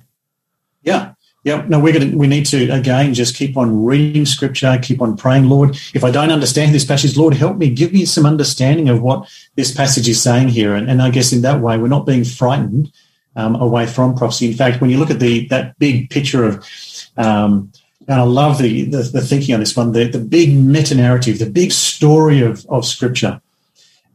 Yeah. 0.82 1.14
Yeah. 1.42 1.64
No, 1.68 1.80
we're 1.80 1.94
going 1.94 2.10
to, 2.10 2.18
we 2.18 2.26
need 2.26 2.44
to, 2.46 2.68
again, 2.68 3.14
just 3.14 3.34
keep 3.34 3.56
on 3.56 3.82
reading 3.82 4.26
scripture, 4.26 4.78
keep 4.82 5.00
on 5.00 5.16
praying, 5.16 5.44
Lord. 5.44 5.70
If 5.94 6.04
I 6.04 6.10
don't 6.10 6.30
understand 6.30 6.74
this 6.74 6.84
passage, 6.84 7.16
Lord, 7.16 7.32
help 7.32 7.56
me, 7.56 7.70
give 7.70 7.94
me 7.94 8.04
some 8.04 8.26
understanding 8.26 8.90
of 8.90 9.00
what 9.00 9.26
this 9.54 9.72
passage 9.72 10.06
is 10.06 10.22
saying 10.22 10.48
here. 10.48 10.74
And, 10.74 10.90
and 10.90 11.00
I 11.00 11.08
guess 11.08 11.32
in 11.32 11.40
that 11.42 11.60
way, 11.60 11.78
we're 11.78 11.88
not 11.88 12.04
being 12.04 12.24
frightened 12.24 12.92
um, 13.36 13.54
away 13.56 13.86
from 13.86 14.16
prophecy. 14.16 14.48
In 14.48 14.54
fact, 14.54 14.82
when 14.82 14.90
you 14.90 14.98
look 14.98 15.10
at 15.10 15.18
the, 15.18 15.46
that 15.48 15.78
big 15.78 16.10
picture 16.10 16.44
of, 16.44 16.66
um, 17.16 17.72
and 18.06 18.20
I 18.20 18.24
love 18.24 18.58
the, 18.58 18.84
the, 18.84 19.02
the 19.02 19.20
thinking 19.22 19.54
on 19.54 19.60
this 19.60 19.76
one, 19.76 19.92
the, 19.92 20.04
the 20.08 20.18
big 20.18 20.54
meta 20.54 20.94
narrative, 20.94 21.38
the 21.38 21.48
big 21.48 21.72
story 21.72 22.42
of, 22.42 22.66
of 22.66 22.84
scripture. 22.84 23.40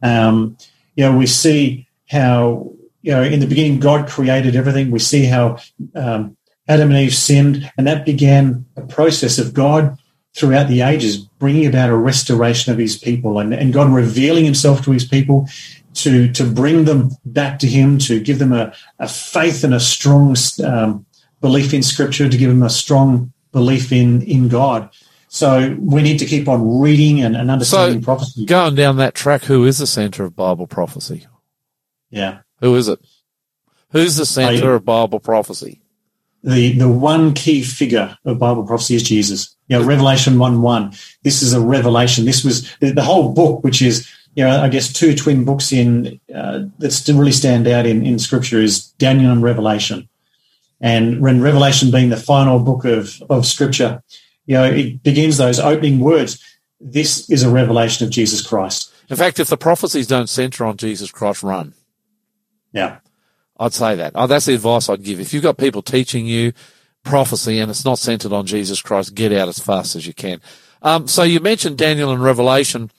Um, 0.00 0.56
you 0.94 1.04
know, 1.04 1.16
we 1.16 1.26
see 1.26 1.88
how, 2.08 2.72
you 3.02 3.12
know, 3.12 3.22
in 3.22 3.40
the 3.40 3.46
beginning, 3.46 3.80
God 3.80 4.08
created 4.08 4.54
everything. 4.54 4.92
We 4.92 5.00
see 5.00 5.24
how, 5.24 5.58
um, 5.94 6.36
Adam 6.68 6.90
and 6.90 6.98
Eve 6.98 7.14
sinned, 7.14 7.70
and 7.78 7.86
that 7.86 8.04
began 8.04 8.64
a 8.76 8.82
process 8.82 9.38
of 9.38 9.54
God 9.54 9.98
throughout 10.34 10.68
the 10.68 10.82
ages 10.82 11.16
bringing 11.16 11.66
about 11.66 11.88
a 11.88 11.96
restoration 11.96 12.72
of 12.72 12.78
his 12.78 12.98
people 12.98 13.38
and, 13.38 13.54
and 13.54 13.72
God 13.72 13.90
revealing 13.90 14.44
himself 14.44 14.82
to 14.84 14.92
his 14.92 15.04
people 15.04 15.48
to, 15.94 16.30
to 16.32 16.44
bring 16.44 16.84
them 16.84 17.10
back 17.24 17.58
to 17.60 17.66
him, 17.66 17.98
to 17.98 18.20
give 18.20 18.38
them 18.38 18.52
a, 18.52 18.74
a 18.98 19.08
faith 19.08 19.64
and 19.64 19.72
a 19.72 19.80
strong 19.80 20.36
um, 20.62 21.06
belief 21.40 21.72
in 21.72 21.82
scripture, 21.82 22.28
to 22.28 22.36
give 22.36 22.50
them 22.50 22.62
a 22.62 22.70
strong 22.70 23.32
belief 23.52 23.92
in, 23.92 24.20
in 24.22 24.48
God. 24.48 24.90
So 25.28 25.74
we 25.80 26.02
need 26.02 26.18
to 26.18 26.26
keep 26.26 26.48
on 26.48 26.80
reading 26.80 27.22
and, 27.22 27.34
and 27.34 27.50
understanding 27.50 28.02
So 28.02 28.04
prophecy. 28.04 28.44
going 28.44 28.74
down 28.74 28.96
that 28.98 29.14
track, 29.14 29.44
who 29.44 29.64
is 29.64 29.78
the 29.78 29.86
center 29.86 30.24
of 30.24 30.36
Bible 30.36 30.66
prophecy? 30.66 31.26
Yeah. 32.10 32.40
Who 32.60 32.74
is 32.76 32.88
it? 32.88 33.00
Who's 33.90 34.16
the 34.16 34.26
center 34.26 34.74
of 34.74 34.84
Bible 34.84 35.20
prophecy? 35.20 35.80
The 36.46 36.78
the 36.78 36.88
one 36.88 37.34
key 37.34 37.62
figure 37.62 38.16
of 38.24 38.38
Bible 38.38 38.64
prophecy 38.64 38.94
is 38.94 39.02
Jesus. 39.02 39.54
You 39.66 39.78
know, 39.78 39.84
Revelation 39.84 40.38
one 40.38 40.62
one. 40.62 40.92
This 41.24 41.42
is 41.42 41.52
a 41.52 41.60
revelation. 41.60 42.24
This 42.24 42.44
was 42.44 42.72
the, 42.78 42.92
the 42.92 43.02
whole 43.02 43.32
book, 43.32 43.64
which 43.64 43.82
is 43.82 44.08
you 44.36 44.44
know, 44.44 44.62
I 44.62 44.68
guess 44.68 44.92
two 44.92 45.14
twin 45.16 45.44
books 45.44 45.72
in 45.72 46.20
uh, 46.32 46.60
that 46.78 46.92
still 46.92 47.18
really 47.18 47.32
stand 47.32 47.66
out 47.66 47.84
in 47.84 48.06
in 48.06 48.20
Scripture 48.20 48.60
is 48.60 48.90
Daniel 48.92 49.32
and 49.32 49.42
Revelation, 49.42 50.08
and 50.80 51.20
when 51.20 51.42
Revelation 51.42 51.90
being 51.90 52.10
the 52.10 52.16
final 52.16 52.60
book 52.60 52.84
of 52.84 53.20
of 53.28 53.44
Scripture, 53.44 54.02
you 54.46 54.54
know, 54.54 54.64
it 54.64 55.02
begins 55.02 55.38
those 55.38 55.58
opening 55.58 55.98
words. 55.98 56.42
This 56.80 57.28
is 57.28 57.42
a 57.42 57.50
revelation 57.50 58.06
of 58.06 58.12
Jesus 58.12 58.46
Christ. 58.46 58.92
In 59.08 59.16
fact, 59.16 59.40
if 59.40 59.48
the 59.48 59.56
prophecies 59.56 60.06
don't 60.06 60.28
center 60.28 60.64
on 60.64 60.76
Jesus 60.76 61.10
Christ, 61.10 61.42
run. 61.42 61.74
Yeah, 62.72 62.98
I'd 63.58 63.72
say 63.72 63.94
that. 63.96 64.12
Oh, 64.14 64.26
that's 64.26 64.46
the 64.46 64.54
advice 64.54 64.88
I'd 64.88 65.02
give. 65.02 65.20
If 65.20 65.32
you've 65.32 65.42
got 65.42 65.58
people 65.58 65.82
teaching 65.82 66.26
you 66.26 66.52
prophecy 67.04 67.58
and 67.58 67.70
it's 67.70 67.84
not 67.84 67.98
centered 67.98 68.32
on 68.32 68.46
Jesus 68.46 68.82
Christ, 68.82 69.14
get 69.14 69.32
out 69.32 69.48
as 69.48 69.58
fast 69.58 69.96
as 69.96 70.06
you 70.06 70.14
can. 70.14 70.40
Um, 70.82 71.08
so 71.08 71.22
you 71.22 71.40
mentioned 71.40 71.78
Daniel 71.78 72.12
and 72.12 72.22
Revelation, 72.22 72.90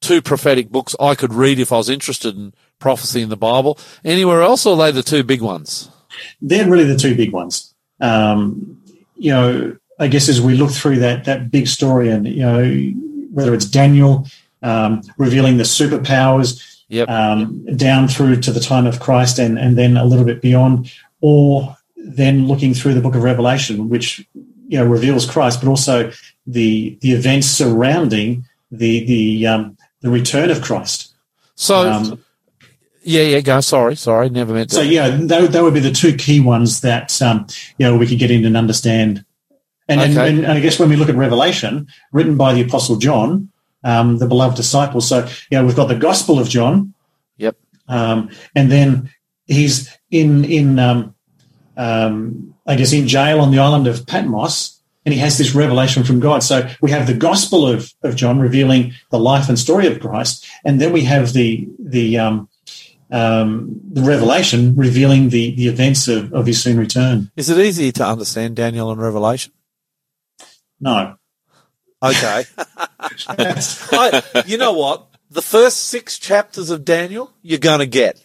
two 0.00 0.20
prophetic 0.20 0.70
books 0.70 0.94
I 1.00 1.14
could 1.14 1.32
read 1.32 1.58
if 1.58 1.72
I 1.72 1.76
was 1.76 1.88
interested 1.88 2.36
in 2.36 2.52
prophecy 2.78 3.22
in 3.22 3.28
the 3.28 3.36
Bible. 3.36 3.78
Anywhere 4.04 4.42
else, 4.42 4.66
or 4.66 4.74
are 4.74 4.86
they 4.86 4.90
the 4.92 5.02
two 5.02 5.22
big 5.22 5.40
ones? 5.40 5.88
they're 6.40 6.68
really 6.68 6.84
the 6.84 6.96
two 6.96 7.14
big 7.14 7.32
ones. 7.32 7.74
Um, 8.00 8.80
you 9.16 9.30
know, 9.30 9.76
I 9.98 10.08
guess 10.08 10.28
as 10.28 10.40
we 10.40 10.54
look 10.54 10.70
through 10.70 10.98
that 11.00 11.24
that 11.24 11.50
big 11.50 11.66
story, 11.66 12.10
and 12.10 12.26
you 12.26 12.42
know, 12.42 12.64
whether 13.30 13.54
it's 13.54 13.66
Daniel 13.66 14.26
um, 14.62 15.02
revealing 15.18 15.56
the 15.56 15.64
superpowers, 15.64 16.81
Yep. 16.92 17.08
um, 17.08 17.64
down 17.76 18.06
through 18.06 18.36
to 18.42 18.52
the 18.52 18.60
time 18.60 18.86
of 18.86 19.00
Christ, 19.00 19.38
and 19.38 19.58
and 19.58 19.78
then 19.78 19.96
a 19.96 20.04
little 20.04 20.26
bit 20.26 20.42
beyond, 20.42 20.92
or 21.22 21.74
then 21.96 22.46
looking 22.46 22.74
through 22.74 22.92
the 22.94 23.00
Book 23.00 23.14
of 23.14 23.22
Revelation, 23.22 23.88
which 23.88 24.18
you 24.68 24.78
know 24.78 24.84
reveals 24.86 25.24
Christ, 25.28 25.60
but 25.62 25.68
also 25.70 26.12
the 26.46 26.98
the 27.00 27.12
events 27.12 27.46
surrounding 27.46 28.44
the 28.70 29.04
the 29.06 29.46
um, 29.46 29.76
the 30.02 30.10
return 30.10 30.50
of 30.50 30.60
Christ. 30.60 31.14
So, 31.54 31.90
Um, 31.90 32.22
yeah, 33.04 33.22
yeah, 33.22 33.40
go. 33.40 33.60
Sorry, 33.60 33.94
sorry. 33.96 34.28
Never 34.28 34.52
meant 34.52 34.70
to. 34.70 34.76
So 34.76 34.82
yeah, 34.82 35.08
that, 35.10 35.52
that 35.52 35.62
would 35.62 35.74
be 35.74 35.80
the 35.80 35.92
two 35.92 36.14
key 36.16 36.40
ones 36.40 36.80
that 36.82 37.20
um, 37.22 37.46
you 37.78 37.86
know 37.86 37.96
we 37.96 38.06
could 38.06 38.18
get 38.18 38.30
in 38.30 38.44
and 38.44 38.56
understand. 38.56 39.24
And, 39.88 40.00
and- 40.00 40.12
Okay. 40.18 40.28
and, 40.28 40.46
I 40.46 40.60
guess 40.60 40.78
when 40.78 40.88
we 40.90 40.96
look 40.96 41.08
at 41.08 41.16
Revelation, 41.16 41.86
written 42.12 42.36
by 42.36 42.52
the 42.54 42.62
Apostle 42.62 42.96
John, 42.96 43.50
um, 43.84 44.18
the 44.18 44.26
beloved 44.26 44.56
disciple. 44.56 45.00
So 45.00 45.26
you 45.50 45.58
know 45.58 45.64
we've 45.66 45.76
got 45.76 45.88
the 45.88 45.96
Gospel 45.98 46.38
of 46.38 46.48
John, 46.48 46.94
Yep. 47.38 47.56
um, 47.88 48.30
and 48.54 48.70
then 48.70 49.10
he's 49.46 49.90
in 50.10 50.44
in 50.44 50.78
um, 50.78 51.14
um, 51.76 52.54
I 52.66 52.76
guess 52.76 52.92
in 52.92 53.08
jail 53.08 53.40
on 53.40 53.50
the 53.50 53.58
island 53.58 53.86
of 53.86 54.06
Patmos, 54.06 54.80
and 55.04 55.12
he 55.12 55.20
has 55.20 55.38
this 55.38 55.54
revelation 55.54 56.04
from 56.04 56.20
God. 56.20 56.42
So 56.42 56.68
we 56.80 56.90
have 56.90 57.06
the 57.06 57.14
Gospel 57.14 57.66
of, 57.66 57.92
of 58.02 58.14
John 58.14 58.38
revealing 58.38 58.92
the 59.10 59.18
life 59.18 59.48
and 59.48 59.58
story 59.58 59.86
of 59.86 60.00
Christ, 60.00 60.46
and 60.64 60.80
then 60.80 60.92
we 60.92 61.02
have 61.04 61.32
the 61.32 61.66
the 61.78 62.18
um, 62.18 62.48
um, 63.10 63.80
the 63.92 64.02
revelation 64.02 64.74
revealing 64.76 65.30
the 65.30 65.54
the 65.56 65.66
events 65.68 66.08
of, 66.08 66.32
of 66.32 66.46
his 66.46 66.62
soon 66.62 66.78
return. 66.78 67.30
Is 67.36 67.50
it 67.50 67.58
easy 67.58 67.92
to 67.92 68.06
understand 68.06 68.56
Daniel 68.56 68.90
and 68.90 69.00
Revelation? 69.00 69.52
No, 70.80 71.16
Okay. 72.02 72.44
I, 73.28 74.22
you 74.46 74.58
know 74.58 74.72
what? 74.72 75.06
The 75.30 75.42
first 75.42 75.84
six 75.84 76.18
chapters 76.18 76.70
of 76.70 76.84
Daniel, 76.84 77.32
you're 77.42 77.58
going 77.58 77.78
to 77.78 77.86
get. 77.86 78.20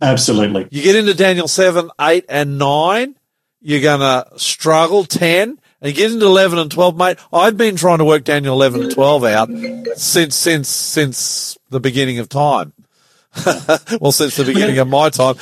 absolutely. 0.00 0.66
You 0.70 0.82
get 0.82 0.96
into 0.96 1.14
Daniel 1.14 1.46
7, 1.46 1.90
8, 2.00 2.24
and 2.28 2.58
9, 2.58 3.14
you're 3.60 3.80
going 3.80 4.00
to 4.00 4.26
struggle 4.38 5.04
10. 5.04 5.58
And 5.80 5.90
you 5.90 5.92
get 5.92 6.10
into 6.10 6.26
11 6.26 6.58
and 6.58 6.70
12, 6.70 6.96
mate. 6.96 7.18
I've 7.32 7.56
been 7.56 7.76
trying 7.76 7.98
to 7.98 8.04
work 8.04 8.24
Daniel 8.24 8.54
11 8.54 8.82
and 8.84 8.92
12 8.92 9.24
out 9.24 9.50
since, 9.96 10.34
since, 10.34 10.68
since 10.68 11.58
the 11.68 11.80
beginning 11.80 12.18
of 12.18 12.28
time. 12.28 12.72
well, 14.00 14.12
since 14.12 14.36
the 14.36 14.44
beginning 14.44 14.78
of 14.78 14.88
my 14.88 15.10
time. 15.10 15.36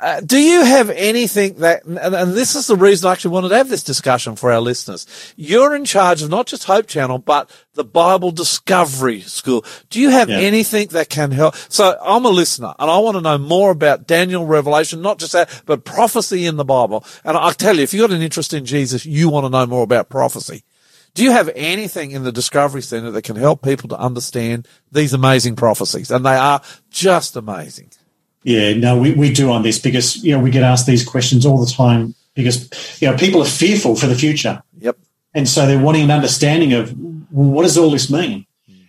Uh, 0.00 0.20
do 0.20 0.38
you 0.38 0.64
have 0.64 0.88
anything 0.88 1.56
that, 1.56 1.84
and, 1.84 1.98
and 1.98 2.32
this 2.32 2.56
is 2.56 2.66
the 2.66 2.76
reason 2.76 3.06
I 3.08 3.12
actually 3.12 3.32
wanted 3.32 3.50
to 3.50 3.56
have 3.56 3.68
this 3.68 3.82
discussion 3.82 4.34
for 4.34 4.50
our 4.50 4.60
listeners. 4.60 5.06
You're 5.36 5.74
in 5.74 5.84
charge 5.84 6.22
of 6.22 6.30
not 6.30 6.46
just 6.46 6.64
Hope 6.64 6.86
Channel, 6.86 7.18
but 7.18 7.50
the 7.74 7.84
Bible 7.84 8.30
Discovery 8.30 9.20
School. 9.20 9.62
Do 9.90 10.00
you 10.00 10.08
have 10.08 10.30
Yeah. 10.30 10.38
anything 10.38 10.88
that 10.88 11.10
can 11.10 11.32
help? 11.32 11.54
So 11.68 11.98
I'm 12.02 12.24
a 12.24 12.30
listener 12.30 12.72
and 12.78 12.90
I 12.90 12.96
want 12.98 13.16
to 13.16 13.20
know 13.20 13.36
more 13.36 13.70
about 13.70 14.06
Daniel 14.06 14.46
Revelation, 14.46 15.02
not 15.02 15.18
just 15.18 15.32
that, 15.32 15.50
but 15.66 15.84
prophecy 15.84 16.46
in 16.46 16.56
the 16.56 16.64
Bible. 16.64 17.04
And 17.22 17.36
I 17.36 17.52
tell 17.52 17.76
you, 17.76 17.82
if 17.82 17.92
you've 17.92 18.08
got 18.08 18.16
an 18.16 18.22
interest 18.22 18.54
in 18.54 18.64
Jesus, 18.64 19.04
you 19.04 19.28
want 19.28 19.44
to 19.44 19.50
know 19.50 19.66
more 19.66 19.82
about 19.82 20.08
prophecy. 20.08 20.64
Do 21.12 21.24
you 21.24 21.32
have 21.32 21.50
anything 21.54 22.12
in 22.12 22.22
the 22.22 22.32
Discovery 22.32 22.82
Center 22.82 23.10
that 23.10 23.22
can 23.22 23.36
help 23.36 23.62
people 23.62 23.88
to 23.90 23.98
understand 23.98 24.66
these 24.90 25.12
amazing 25.12 25.56
prophecies? 25.56 26.10
And 26.10 26.24
they 26.24 26.36
are 26.36 26.62
just 26.90 27.36
amazing. 27.36 27.90
Yeah, 28.42 28.74
no, 28.74 28.98
we, 28.98 29.12
we 29.12 29.32
do 29.32 29.50
on 29.50 29.62
this 29.62 29.78
because 29.78 30.22
you 30.24 30.32
know 30.32 30.42
we 30.42 30.50
get 30.50 30.62
asked 30.62 30.86
these 30.86 31.04
questions 31.04 31.44
all 31.44 31.62
the 31.62 31.70
time 31.70 32.14
because 32.34 32.70
you 33.00 33.10
know 33.10 33.16
people 33.16 33.42
are 33.42 33.46
fearful 33.46 33.96
for 33.96 34.06
the 34.06 34.14
future. 34.14 34.62
Yep. 34.78 34.96
and 35.34 35.48
so 35.48 35.66
they're 35.66 35.78
wanting 35.78 36.04
an 36.04 36.10
understanding 36.10 36.72
of 36.72 36.92
well, 36.98 37.50
what 37.50 37.62
does 37.62 37.76
all 37.76 37.90
this 37.90 38.10
mean. 38.10 38.46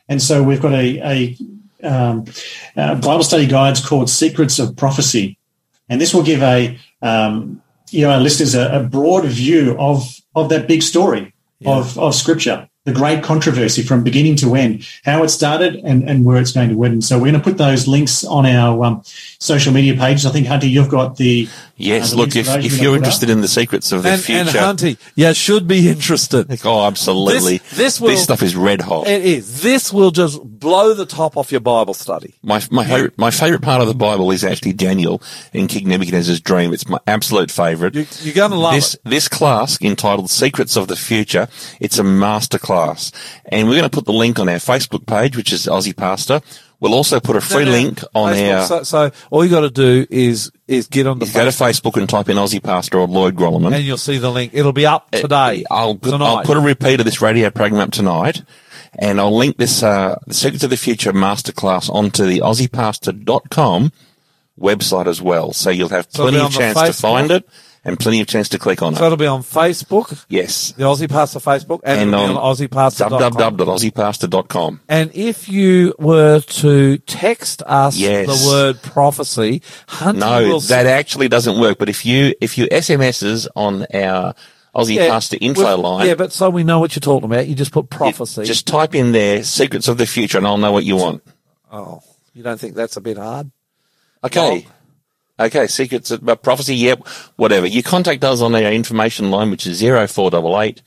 And 0.07 0.21
so 0.21 0.43
we've 0.43 0.61
got 0.61 0.73
a, 0.73 1.37
a, 1.83 1.87
um, 1.87 2.25
uh 2.75 2.95
Bible 2.95 3.23
study 3.23 3.45
guides 3.45 3.85
called 3.85 4.09
Secrets 4.09 4.59
of 4.59 4.75
Prophecy, 4.75 5.37
and 5.89 5.99
this 5.99 6.13
will 6.13 6.23
give 6.23 6.41
a 6.41 6.79
um, 7.01 7.61
you 7.89 8.01
know 8.01 8.11
our 8.11 8.19
listeners 8.19 8.55
a, 8.55 8.79
a 8.79 8.83
broad 8.83 9.25
view 9.25 9.75
of 9.77 10.03
of 10.35 10.49
that 10.49 10.67
big 10.67 10.81
story 10.81 11.33
of 11.65 11.97
of 11.99 12.15
Scripture, 12.15 12.69
the 12.85 12.93
great 12.93 13.23
controversy 13.23 13.83
from 13.83 14.03
beginning 14.03 14.35
to 14.37 14.55
end, 14.55 14.87
how 15.05 15.23
it 15.23 15.29
started 15.29 15.75
and 15.83 16.09
and 16.09 16.25
where 16.25 16.41
it's 16.41 16.51
going 16.51 16.69
to 16.69 16.83
end. 16.83 17.03
So 17.03 17.17
we're 17.17 17.31
going 17.31 17.35
to 17.35 17.49
put 17.49 17.57
those 17.57 17.87
links 17.87 18.23
on 18.23 18.45
our 18.45 18.83
um, 18.83 19.01
social 19.05 19.71
media 19.71 19.95
pages. 19.95 20.25
I 20.25 20.31
think 20.31 20.47
Hunter, 20.47 20.67
you've 20.67 20.89
got 20.89 21.17
the 21.17 21.47
Yes, 21.81 22.13
Uh, 22.13 22.17
look, 22.17 22.35
if, 22.35 22.47
if 22.57 22.79
you're 22.81 22.95
interested 22.95 23.29
in 23.29 23.41
the 23.41 23.47
secrets 23.47 23.91
of 23.91 24.03
the 24.03 24.09
And, 24.11 24.21
future, 24.21 24.57
and 24.59 24.79
Hunty, 24.79 24.97
you 25.15 25.33
should 25.33 25.67
be 25.67 25.89
interested. 25.89 26.59
oh, 26.65 26.85
absolutely. 26.85 27.57
This- 27.57 27.77
this 27.77 28.01
will- 28.01 28.17
stuff 28.17 28.43
is 28.43 28.55
red 28.55 28.81
hot. 28.81 29.07
It 29.07 29.25
is. 29.25 29.61
This 29.61 29.91
will 29.91 30.11
just 30.11 30.41
blow 30.43 30.93
the 30.93 31.05
top 31.05 31.37
off 31.37 31.51
your 31.51 31.61
Bible 31.61 31.93
study. 31.93 32.35
My 32.43 32.61
my 32.69 32.85
favorite 32.85 33.17
my 33.17 33.31
favorite 33.31 33.61
part 33.61 33.81
of 33.81 33.87
the 33.87 33.93
Bible 33.95 34.31
is 34.31 34.43
actually 34.43 34.73
Daniel 34.73 35.21
in 35.53 35.67
King 35.67 35.87
Nebuchadnezzar's 35.87 36.39
dream. 36.39 36.73
It's 36.73 36.87
my 36.87 36.99
absolute 37.07 37.49
favorite. 37.51 37.95
You, 37.95 38.05
you're 38.21 38.33
going 38.35 38.51
to 38.51 38.57
love 38.57 38.75
this 38.75 38.93
it. 38.95 39.01
this 39.03 39.27
class 39.27 39.81
entitled 39.81 40.29
Secrets 40.29 40.75
of 40.77 40.87
the 40.87 40.95
Future. 40.95 41.47
It's 41.79 41.97
a 41.97 42.03
master 42.03 42.59
class, 42.59 43.11
and 43.45 43.67
we're 43.67 43.77
going 43.79 43.89
to 43.89 43.95
put 43.95 44.05
the 44.05 44.13
link 44.13 44.37
on 44.39 44.47
our 44.49 44.57
Facebook 44.57 45.05
page, 45.07 45.35
which 45.35 45.51
is 45.51 45.65
Aussie 45.65 45.95
Pastor. 45.95 46.41
We'll 46.81 46.93
also 46.95 47.19
put 47.19 47.35
a 47.35 47.41
free 47.41 47.63
No, 47.63 47.71
no, 47.71 47.77
link 47.77 48.03
on 48.15 48.33
Facebook. 48.33 48.59
our. 48.59 48.65
So, 48.65 48.83
so 48.83 49.11
all 49.29 49.45
you 49.45 49.51
got 49.51 49.61
to 49.61 49.69
do 49.69 50.05
is 50.09 50.51
is 50.67 50.87
get 50.87 51.05
on 51.07 51.19
the 51.19 51.25
go 51.25 51.45
to 51.45 51.51
Facebook 51.51 51.95
and 51.95 52.09
type 52.09 52.27
in 52.27 52.37
Aussie 52.37 52.61
Pastor 52.61 52.97
or 52.99 53.07
Lloyd 53.07 53.35
Grolimund. 53.35 53.75
and 53.75 53.85
you'll 53.85 53.97
see 53.97 54.17
the 54.17 54.31
link. 54.31 54.51
It'll 54.55 54.73
be 54.73 54.85
up 54.87 55.11
today. 55.11 55.63
I'll 55.71 55.95
put, 55.95 56.09
tonight. 56.11 56.25
I'll 56.25 56.43
put 56.43 56.57
a 56.57 56.61
repeat 56.61 56.99
of 56.99 57.05
this 57.05 57.21
radio 57.21 57.51
program 57.51 57.81
up 57.81 57.91
tonight, 57.91 58.41
and 58.97 59.21
I'll 59.21 59.35
link 59.37 59.57
this 59.57 59.83
uh, 59.83 60.17
Secrets 60.31 60.63
of 60.63 60.71
the 60.71 60.77
Future 60.77 61.13
masterclass 61.13 61.87
onto 61.93 62.25
the 62.25 62.39
AussiePastor.com 62.39 63.91
website 64.59 65.07
as 65.07 65.21
well. 65.21 65.53
So 65.53 65.69
you'll 65.69 65.89
have 65.89 66.11
plenty 66.11 66.37
be 66.37 66.43
of 66.43 66.51
chance 66.51 66.79
to 66.81 66.93
find 66.93 67.29
it 67.31 67.47
and 67.83 67.99
plenty 67.99 68.21
of 68.21 68.27
chance 68.27 68.47
to 68.49 68.59
click 68.59 68.81
on 68.81 68.93
so 68.93 68.97
it. 68.97 68.99
So 68.99 69.05
it'll 69.07 69.17
be 69.17 69.25
on 69.25 69.41
Facebook, 69.43 70.25
Yes. 70.29 70.71
the 70.73 70.83
Aussie 70.83 71.09
Pastor 71.09 71.39
Facebook, 71.39 71.79
and, 71.83 71.99
And 72.01 72.15
on 72.15 72.37
on 72.37 72.55
AussiePastor.com. 72.55 73.33
www.aussiepastor.com. 73.33 74.81
And 74.87 75.11
if 75.13 75.49
you 75.49 75.93
were 75.99 76.39
to 76.41 76.97
text 76.99 77.61
us 77.65 77.97
Yes. 77.97 78.27
the 78.27 78.49
word 78.49 78.81
prophecy, 78.81 79.61
Hunter 79.87 80.19
No, 80.19 80.41
will 80.47 80.59
that 80.61 80.85
actually 80.85 81.27
doesn't 81.27 81.59
work. 81.59 81.77
But 81.79 81.89
if 81.89 82.05
you 82.05 82.33
if 82.41 82.57
you 82.57 82.67
SMSs 82.71 83.47
on 83.55 83.85
our 83.93 84.33
Aussie 84.75 84.95
Yeah, 84.95 85.09
Pastor 85.09 85.37
info 85.41 85.75
line, 85.77 86.07
Yeah, 86.07 86.15
but 86.15 86.31
so 86.31 86.49
we 86.49 86.63
know 86.63 86.79
what 86.79 86.95
you're 86.95 87.01
talking 87.01 87.25
about. 87.25 87.47
You 87.47 87.55
just 87.55 87.71
put 87.73 87.89
prophecy. 87.89 88.43
just 88.45 88.67
type 88.67 88.95
in 88.95 89.11
there 89.11 89.43
"Secrets 89.43 89.87
of 89.87 89.97
the 89.97 90.05
Future" 90.05 90.37
and 90.37 90.47
I'll 90.47 90.57
know 90.57 90.71
what 90.71 90.85
you 90.85 90.95
want. 90.95 91.23
oh, 91.71 92.01
you 92.33 92.43
don't 92.43 92.59
think 92.59 92.75
that's 92.75 92.95
a 92.95 93.01
bit 93.01 93.17
hard? 93.17 93.51
Okay. 94.23 94.65
Okay, 95.45 95.67
secrets 95.67 96.11
of 96.11 96.23
but 96.23 96.43
prophecy, 96.43 96.75
yep, 96.75 97.07
whatever. 97.35 97.67
You 97.67 97.83
contact 97.83 98.23
us 98.23 98.41
on 98.41 98.53
our 98.55 98.71
information 98.71 99.31
line, 99.31 99.51
which 99.51 99.65
is 99.67 99.81
0488 99.81 100.81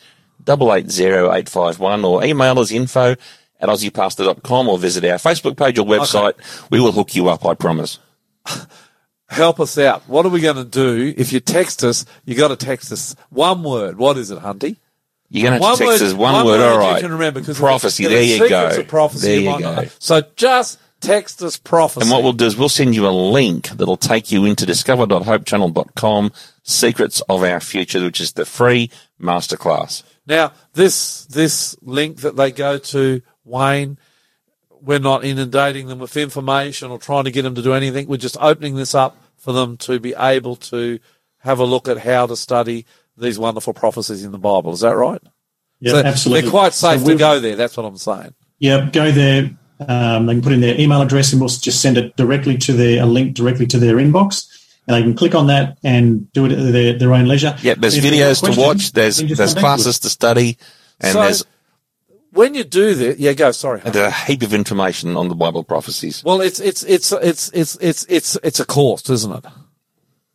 880851, 0.46 2.04
or 2.04 2.24
email 2.24 2.58
us 2.58 2.70
info 2.70 3.16
at 3.60 3.68
aussiepastor.com 3.68 4.68
or 4.68 4.78
visit 4.78 5.04
our 5.04 5.18
Facebook 5.18 5.56
page 5.56 5.78
or 5.78 5.86
website. 5.86 6.34
We 6.70 6.80
will 6.80 6.92
hook 6.92 7.14
you 7.14 7.28
up, 7.28 7.44
I 7.44 7.54
promise. 7.54 7.98
Help 9.28 9.58
us 9.58 9.78
out. 9.78 10.02
What 10.08 10.26
are 10.26 10.28
we 10.28 10.40
going 10.40 10.56
to 10.56 10.64
do? 10.64 11.14
If 11.16 11.32
you 11.32 11.40
text 11.40 11.82
us, 11.82 12.04
you 12.24 12.34
got 12.34 12.48
to 12.48 12.56
text 12.56 12.92
us 12.92 13.16
one 13.30 13.62
word. 13.62 13.96
What 13.96 14.18
is 14.18 14.30
it, 14.30 14.38
Hunty? 14.38 14.76
You're 15.30 15.50
going 15.50 15.60
to 15.60 15.66
text 15.78 16.02
us 16.02 16.12
one, 16.12 16.44
word, 16.44 16.60
all 16.60 16.78
right. 16.78 16.96
You 16.96 17.00
can 17.00 17.12
remember 17.12 17.40
because 17.40 17.58
prophecy, 17.58 18.06
there 18.06 18.22
you 18.22 18.48
go. 18.48 18.84
Prophecy, 18.84 19.44
there 19.44 19.54
you 19.54 19.58
go. 19.58 19.84
So 19.98 20.22
just 20.36 20.78
text 21.04 21.42
us 21.42 21.56
prophecy. 21.56 22.02
And 22.02 22.10
what 22.10 22.22
we'll 22.22 22.32
do 22.32 22.46
is 22.46 22.56
we'll 22.56 22.68
send 22.68 22.94
you 22.94 23.06
a 23.06 23.10
link 23.10 23.68
that'll 23.68 23.96
take 23.96 24.30
you 24.32 24.44
into 24.44 24.66
discover.hopechannel.com, 24.66 26.32
Secrets 26.62 27.20
of 27.28 27.42
Our 27.42 27.60
Future, 27.60 28.02
which 28.02 28.20
is 28.20 28.32
the 28.32 28.44
free 28.44 28.90
masterclass. 29.20 30.02
Now, 30.26 30.52
this 30.72 31.26
this 31.26 31.76
link 31.82 32.18
that 32.18 32.36
they 32.36 32.50
go 32.50 32.78
to, 32.78 33.20
Wayne, 33.44 33.98
we're 34.70 34.98
not 34.98 35.24
inundating 35.24 35.86
them 35.88 35.98
with 35.98 36.16
information 36.16 36.90
or 36.90 36.98
trying 36.98 37.24
to 37.24 37.30
get 37.30 37.42
them 37.42 37.54
to 37.54 37.62
do 37.62 37.74
anything. 37.74 38.06
We're 38.08 38.16
just 38.16 38.36
opening 38.40 38.76
this 38.76 38.94
up 38.94 39.16
for 39.36 39.52
them 39.52 39.76
to 39.78 39.98
be 40.00 40.14
able 40.16 40.56
to 40.56 40.98
have 41.38 41.58
a 41.58 41.64
look 41.64 41.88
at 41.88 41.98
how 41.98 42.26
to 42.26 42.36
study 42.36 42.86
these 43.16 43.38
wonderful 43.38 43.74
prophecies 43.74 44.24
in 44.24 44.32
the 44.32 44.38
Bible. 44.38 44.72
Is 44.72 44.80
that 44.80 44.96
right? 44.96 45.20
Yeah, 45.80 45.92
So 45.92 45.98
absolutely. 45.98 46.42
They're 46.42 46.50
quite 46.50 46.72
safe 46.72 47.00
So 47.00 47.04
to 47.04 47.08
we've- 47.12 47.18
go 47.18 47.40
there. 47.40 47.56
That's 47.56 47.76
what 47.76 47.84
I'm 47.84 47.96
saying. 47.98 48.34
Yeah, 48.58 48.88
go 48.90 49.10
there. 49.12 49.50
Um, 49.80 50.26
they 50.26 50.34
can 50.34 50.42
put 50.42 50.52
in 50.52 50.60
their 50.60 50.78
email 50.80 51.02
address, 51.02 51.32
and 51.32 51.40
we'll 51.40 51.48
just 51.48 51.80
send 51.80 51.96
it 51.98 52.16
directly 52.16 52.56
to 52.58 52.72
their 52.72 53.02
a 53.02 53.06
link 53.06 53.34
directly 53.34 53.66
to 53.66 53.78
their 53.78 53.96
inbox, 53.96 54.46
and 54.86 54.96
they 54.96 55.02
can 55.02 55.14
click 55.14 55.34
on 55.34 55.48
that 55.48 55.78
and 55.82 56.32
do 56.32 56.46
it 56.46 56.52
at 56.52 56.72
their, 56.72 56.98
their 56.98 57.12
own 57.12 57.26
leisure. 57.26 57.56
Yeah, 57.62 57.74
there's 57.76 57.96
If 57.96 58.04
videos 58.04 58.42
to 58.44 58.58
watch, 58.60 58.92
there's 58.92 59.18
there's 59.18 59.54
classes 59.54 59.98
to 60.00 60.10
study, 60.10 60.58
and 61.00 61.12
So- 61.12 61.22
there's 61.22 61.44
When 62.30 62.54
you 62.54 62.64
do 62.64 62.94
that, 62.94 63.18
yeah, 63.20 63.32
go. 63.32 63.50
Sorry. 63.52 63.80
There's 63.80 63.96
a 63.96 64.10
heap 64.10 64.42
of 64.42 64.52
information 64.54 65.16
on 65.16 65.28
the 65.28 65.34
Bible 65.36 65.62
prophecies. 65.64 66.22
Well, 66.24 66.40
it's 66.40 66.60
it's 66.60 66.82
it's 66.84 67.12
it's 67.12 67.50
it's 67.52 67.76
it's 67.80 68.06
it's 68.08 68.38
it's 68.42 68.60
a 68.60 68.64
course, 68.64 69.08
isn't 69.10 69.32
it? 69.44 69.44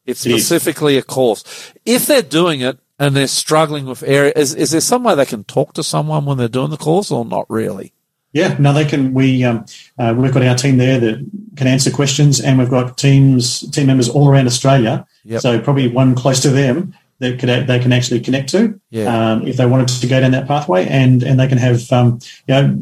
It's 0.06 0.26
It 0.26 0.32
is. 0.34 0.46
specifically 0.46 0.98
a 0.98 1.02
course. 1.04 1.44
If 1.86 2.08
they're 2.08 2.22
doing 2.22 2.62
it 2.62 2.80
and 2.98 3.16
they're 3.16 3.28
struggling 3.28 3.86
with 3.86 4.02
area, 4.04 4.34
is, 4.36 4.56
is 4.56 4.72
there 4.72 4.82
some 4.82 5.04
way 5.04 5.14
they 5.16 5.26
can 5.26 5.44
talk 5.44 5.74
to 5.74 5.84
someone 5.84 6.26
when 6.26 6.38
they're 6.38 6.48
doing 6.48 6.70
the 6.72 6.78
course 6.78 7.12
or 7.12 7.24
not 7.26 7.46
really? 7.50 7.94
Yeah, 8.32 8.56
no, 8.60 8.74
they 8.74 8.86
can. 8.86 9.14
We 9.14 9.44
um, 9.44 9.66
uh, 9.98 10.14
we've 10.16 10.32
got 10.34 10.44
our 10.44 10.56
team 10.56 10.78
there 10.78 11.00
that 11.00 11.30
can 11.56 11.68
answer 11.68 11.90
questions, 11.90 12.40
and 12.40 12.60
we've 12.60 12.70
got 12.70 12.98
teams 12.98 13.70
team 13.72 13.88
members 13.88 14.08
all 14.08 14.30
around 14.30 14.46
Australia. 14.48 15.06
Yep. 15.26 15.42
So 15.42 15.60
probably 15.60 15.88
one 15.88 16.14
close 16.16 16.40
to 16.42 16.50
them 16.50 16.94
that 17.20 17.38
could 17.40 17.50
they 17.68 17.80
can 17.80 17.92
actually 17.92 18.20
connect 18.22 18.50
to 18.50 18.80
Yeah. 18.92 19.32
um, 19.34 19.46
if 19.48 19.58
they 19.58 19.66
wanted 19.66 19.90
to 19.90 20.08
go 20.08 20.20
down 20.22 20.32
that 20.32 20.48
pathway, 20.48 20.88
and 20.88 21.24
and 21.24 21.40
they 21.40 21.48
can 21.48 21.58
have 21.58 21.92
um, 21.92 22.20
you 22.48 22.54
know 22.54 22.76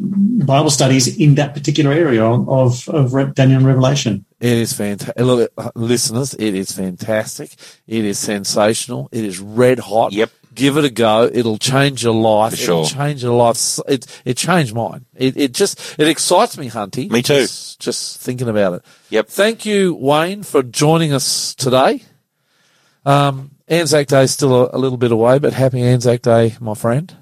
Bible 0.44 0.70
studies 0.70 1.16
in 1.18 1.34
that 1.36 1.54
particular 1.54 1.92
area 1.92 2.24
of 2.24 2.88
of 2.88 3.14
Re- 3.14 3.32
Daniel 3.34 3.58
and 3.58 3.66
Revelation. 3.66 4.24
It 4.40 4.52
is 4.52 4.72
fantastic. 4.74 5.16
Listeners, 5.74 6.34
it 6.34 6.54
is 6.54 6.72
fantastic. 6.72 7.56
It 7.86 8.04
is 8.04 8.18
sensational. 8.18 9.08
It 9.12 9.24
is 9.24 9.40
red 9.40 9.78
hot. 9.80 10.12
Yep. 10.12 10.30
Give 10.58 10.76
it 10.76 10.84
a 10.84 10.90
go. 10.90 11.30
It'll 11.32 11.56
change 11.56 12.02
your 12.02 12.14
life. 12.14 12.56
For 12.56 12.62
It'll 12.62 12.84
change 12.84 13.22
your 13.22 13.36
life. 13.36 13.78
It, 13.86 14.06
it 14.24 14.36
changed 14.36 14.74
mine. 14.74 15.04
It, 15.14 15.36
it 15.36 15.54
just, 15.54 15.78
it 16.00 16.08
excites 16.08 16.58
me, 16.58 16.68
Hunty. 16.68 17.08
Me 17.08 17.22
too. 17.22 17.34
Just, 17.34 17.78
just 17.78 18.20
thinking 18.20 18.48
about 18.48 18.72
it. 18.74 18.82
Yep. 19.10 19.28
Thank 19.28 19.64
you, 19.64 19.94
Wayne, 19.94 20.42
for 20.42 20.64
joining 20.64 21.12
us 21.12 21.54
today. 21.54 22.02
Um, 23.06 23.52
Anzac 23.68 24.08
Day 24.08 24.24
is 24.24 24.32
still 24.32 24.66
a, 24.66 24.76
a 24.76 24.78
little 24.78 24.98
bit 24.98 25.12
away, 25.12 25.38
but 25.38 25.52
happy 25.52 25.80
Anzac 25.80 26.22
Day, 26.22 26.56
my 26.60 26.74
friend. 26.74 27.16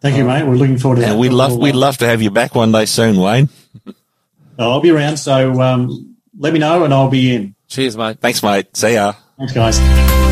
Thank 0.00 0.16
you, 0.16 0.24
mate. 0.24 0.44
We're 0.44 0.54
looking 0.54 0.78
forward 0.78 0.96
to 0.96 1.00
that. 1.02 1.10
And 1.10 1.18
we'd 1.18 1.32
love, 1.32 1.52
We'll, 1.52 1.60
we'd 1.62 1.74
love 1.74 1.98
to 1.98 2.06
have 2.06 2.22
you 2.22 2.30
back 2.30 2.54
one 2.54 2.70
day 2.70 2.84
soon, 2.84 3.16
Wayne. 3.20 3.48
I'll 4.58 4.80
be 4.80 4.90
around, 4.90 5.16
so 5.16 5.60
um, 5.60 6.14
let 6.38 6.52
me 6.52 6.60
know, 6.60 6.84
and 6.84 6.94
I'll 6.94 7.10
be 7.10 7.34
in. 7.34 7.56
Cheers, 7.66 7.96
mate. 7.96 8.20
Thanks, 8.20 8.44
mate. 8.44 8.76
See 8.76 8.94
ya. 8.94 9.14
Thanks, 9.36 9.52
guys. 9.52 10.23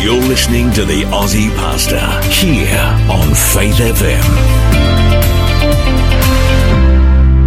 You're 0.00 0.22
listening 0.22 0.70
to 0.72 0.84
the 0.84 1.02
Aussie 1.04 1.54
Pastor 1.56 1.98
here 2.30 2.78
on 3.10 3.34
Faith 3.34 3.74
FM. 3.76 4.24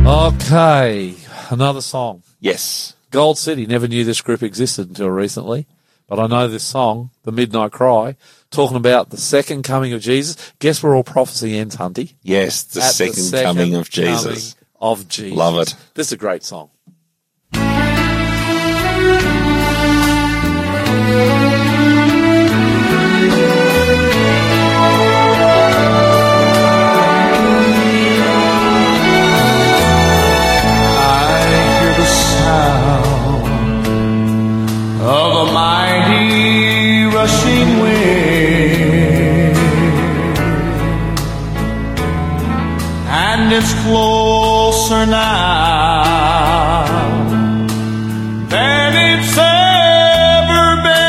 Okay. 0.06 1.15
Another 1.49 1.82
song. 1.82 2.23
Yes. 2.40 2.95
Gold 3.10 3.38
City. 3.38 3.65
Never 3.65 3.88
knew 3.88 4.03
this 4.03 4.22
group 4.22 4.44
existed 4.44 4.90
until 4.90 5.10
recently, 5.10 5.65
but 6.07 6.19
I 6.19 6.28
know 6.28 6.48
this 6.48 6.64
song, 6.64 7.10
The 7.23 7.32
Midnight 7.32 7.72
Cry, 7.72 8.15
talking 8.52 8.78
about 8.78 9.10
the 9.10 9.18
second 9.18 9.64
coming 9.64 9.94
of 9.94 10.02
Jesus. 10.02 10.36
Guess 10.60 10.84
where 10.84 10.94
all 10.94 11.03
prophecy 11.03 11.57
ends, 11.57 11.78
Hunty? 11.78 12.14
Yes, 12.22 12.64
the, 12.64 12.82
At 12.82 12.91
second, 12.94 13.44
coming 13.44 13.76
of 13.76 13.90
Jesus. 13.90 14.53
coming 14.53 14.68
of 14.80 15.07
Jesus. 15.07 15.38
Love 15.38 15.57
it. 15.60 15.76
This 15.94 16.07
is 16.07 16.14
a 16.14 16.18
great 16.18 16.44
song. 16.44 16.69
Rushing 37.22 37.72
wind, 37.84 39.57
and 43.27 43.53
it's 43.53 43.73
closer 43.84 45.06
now 45.06 46.81
than 48.49 48.93
it's 49.11 49.38
ever 49.38 50.81
been. 50.88 51.02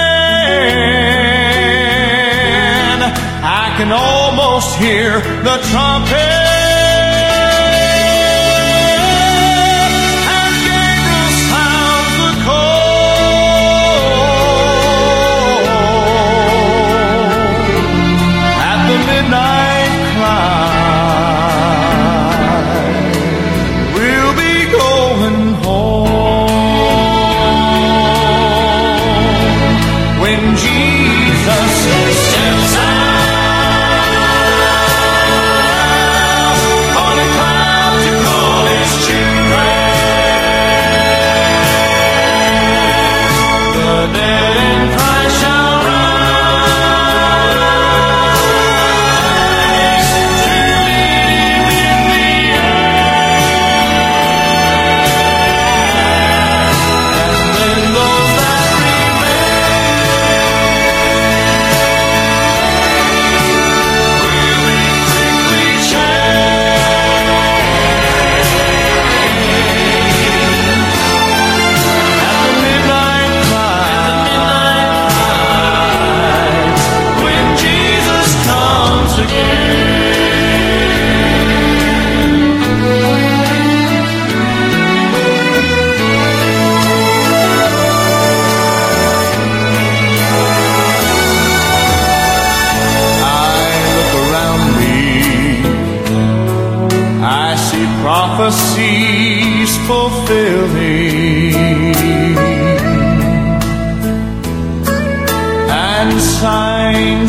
I 3.42 3.74
can 3.78 3.90
almost 3.90 4.76
hear 4.76 5.20
the 5.48 5.56
trumpet. 5.70 6.31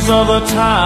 Of 0.10 0.28
the 0.28 0.40
times 0.48 0.83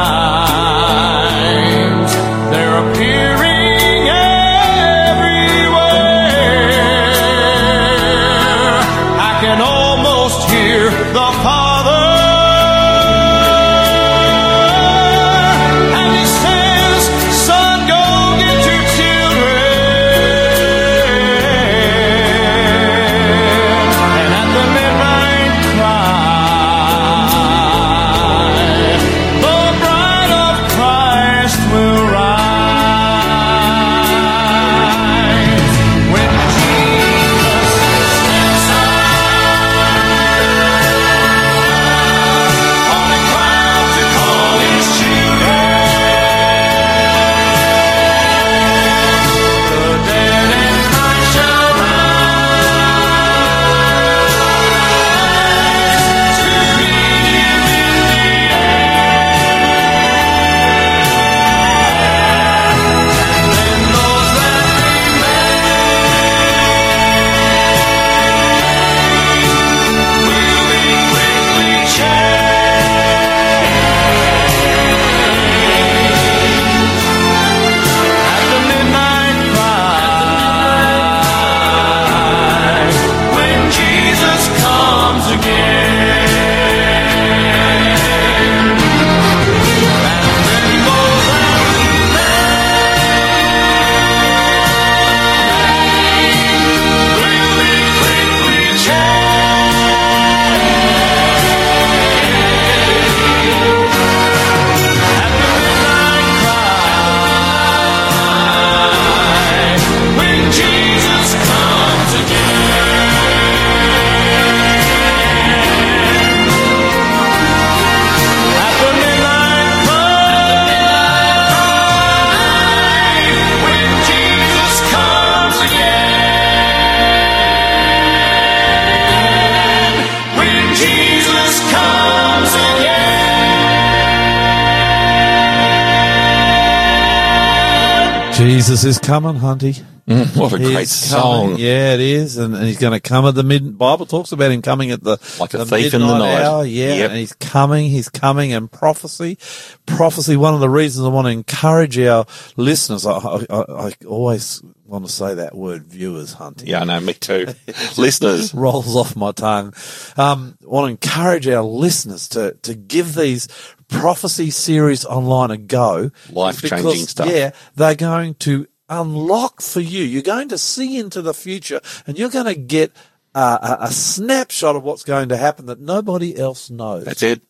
coming, 139.08 139.36
Hunty. 139.42 139.84
Mm, 140.08 140.38
what 140.40 140.54
a 140.54 140.58
great 140.58 140.80
He's 140.80 140.92
song. 140.92 141.46
coming. 141.48 141.60
Yeah, 141.60 141.94
it 141.94 142.00
is, 142.00 142.38
and, 142.38 142.56
and 142.56 142.64
he's 142.66 142.78
going 142.78 142.94
to 142.94 143.00
come 143.02 143.26
at 143.26 143.36
the 143.36 143.44
mid. 143.44 143.78
Bible 143.78 144.06
talks 144.06 144.32
about 144.32 144.52
him 144.52 144.62
coming 144.62 144.92
at 144.92 145.04
the 145.04 145.18
Like 145.40 145.54
a 145.54 145.58
the 145.58 145.66
thief 145.66 145.94
in 145.94 146.00
the 146.00 146.18
night. 146.18 146.44
Hour. 146.44 146.66
Yeah, 146.66 146.94
Yep. 146.94 147.10
and 147.10 147.20
he's 147.20 147.34
coming. 147.34 147.90
He's 147.90 148.08
coming, 148.08 148.54
and 148.54 148.72
prophecy, 148.72 149.38
prophecy. 149.86 150.38
One 150.38 150.54
of 150.54 150.62
the 150.62 150.70
reasons 150.70 151.06
I 151.06 151.10
want 151.10 151.26
to 151.28 151.32
encourage 151.32 152.00
our 152.00 152.26
listeners. 152.56 153.06
I, 153.06 153.18
I, 153.18 153.46
I 153.88 153.92
always 154.08 154.62
want 154.86 155.06
to 155.06 155.12
say 155.12 155.34
that 155.36 155.54
word, 155.56 155.88
viewers, 155.88 156.36
Hunty. 156.36 156.68
Yeah, 156.68 156.82
I 156.82 156.84
know, 156.86 157.00
me 157.02 157.14
too. 157.14 157.48
Listeners, 157.98 158.54
rolls 158.54 158.96
off 158.96 159.18
my 159.18 159.34
tongue. 159.34 159.74
Um, 160.16 160.58
I 160.64 160.68
want 160.68 160.86
to 161.02 161.08
encourage 161.10 161.48
our 161.50 161.64
listeners 161.64 162.30
to, 162.30 162.54
to 162.62 162.76
give 162.76 163.14
these 163.14 163.50
prophecy 163.90 164.52
series 164.52 165.04
online 165.04 165.52
a 165.52 165.58
go. 165.58 166.12
Life-changing 166.30 167.08
stuff. 167.08 167.28
Yeah, 167.30 167.52
they're 167.76 167.96
going 167.96 168.36
to 168.36 168.68
unlock 168.90 169.62
for 169.62 169.80
you. 169.80 170.04
You're 170.04 170.22
going 170.22 170.50
to 170.50 170.58
see 170.58 170.98
into 170.98 171.22
the 171.22 171.34
future 171.34 171.82
and 172.06 172.18
you're 172.18 172.30
going 172.30 172.46
to 172.46 172.56
get 172.56 172.92
a, 173.36 173.78
a 173.82 173.92
snapshot 173.92 174.76
of 174.76 174.84
what's 174.84 175.04
going 175.04 175.30
to 175.30 175.38
happen 175.38 175.66
that 175.68 175.80
nobody 175.80 176.38
else 176.38 176.70
knows. 176.70 177.06
that's 177.06 177.24
it. 177.24 177.42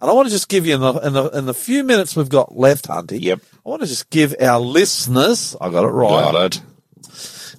And 0.00 0.10
I 0.10 0.14
want 0.14 0.26
to 0.26 0.32
just 0.32 0.48
give 0.48 0.66
you 0.66 0.74
in 0.74 0.80
the, 0.80 0.92
in 0.94 1.12
the, 1.12 1.28
in 1.30 1.46
the 1.46 1.54
few 1.54 1.84
minutes 1.84 2.16
we've 2.16 2.28
got 2.28 2.56
left, 2.56 2.88
Hunty. 2.88 3.20
Yep. 3.22 3.40
I 3.64 3.68
want 3.68 3.82
to 3.82 3.88
just 3.88 4.10
give 4.10 4.34
our 4.40 4.58
listeners, 4.58 5.54
I 5.60 5.70
got 5.70 5.84
it 5.84 5.88
right 5.88 6.32
Got 6.32 6.56
it. 6.56 6.62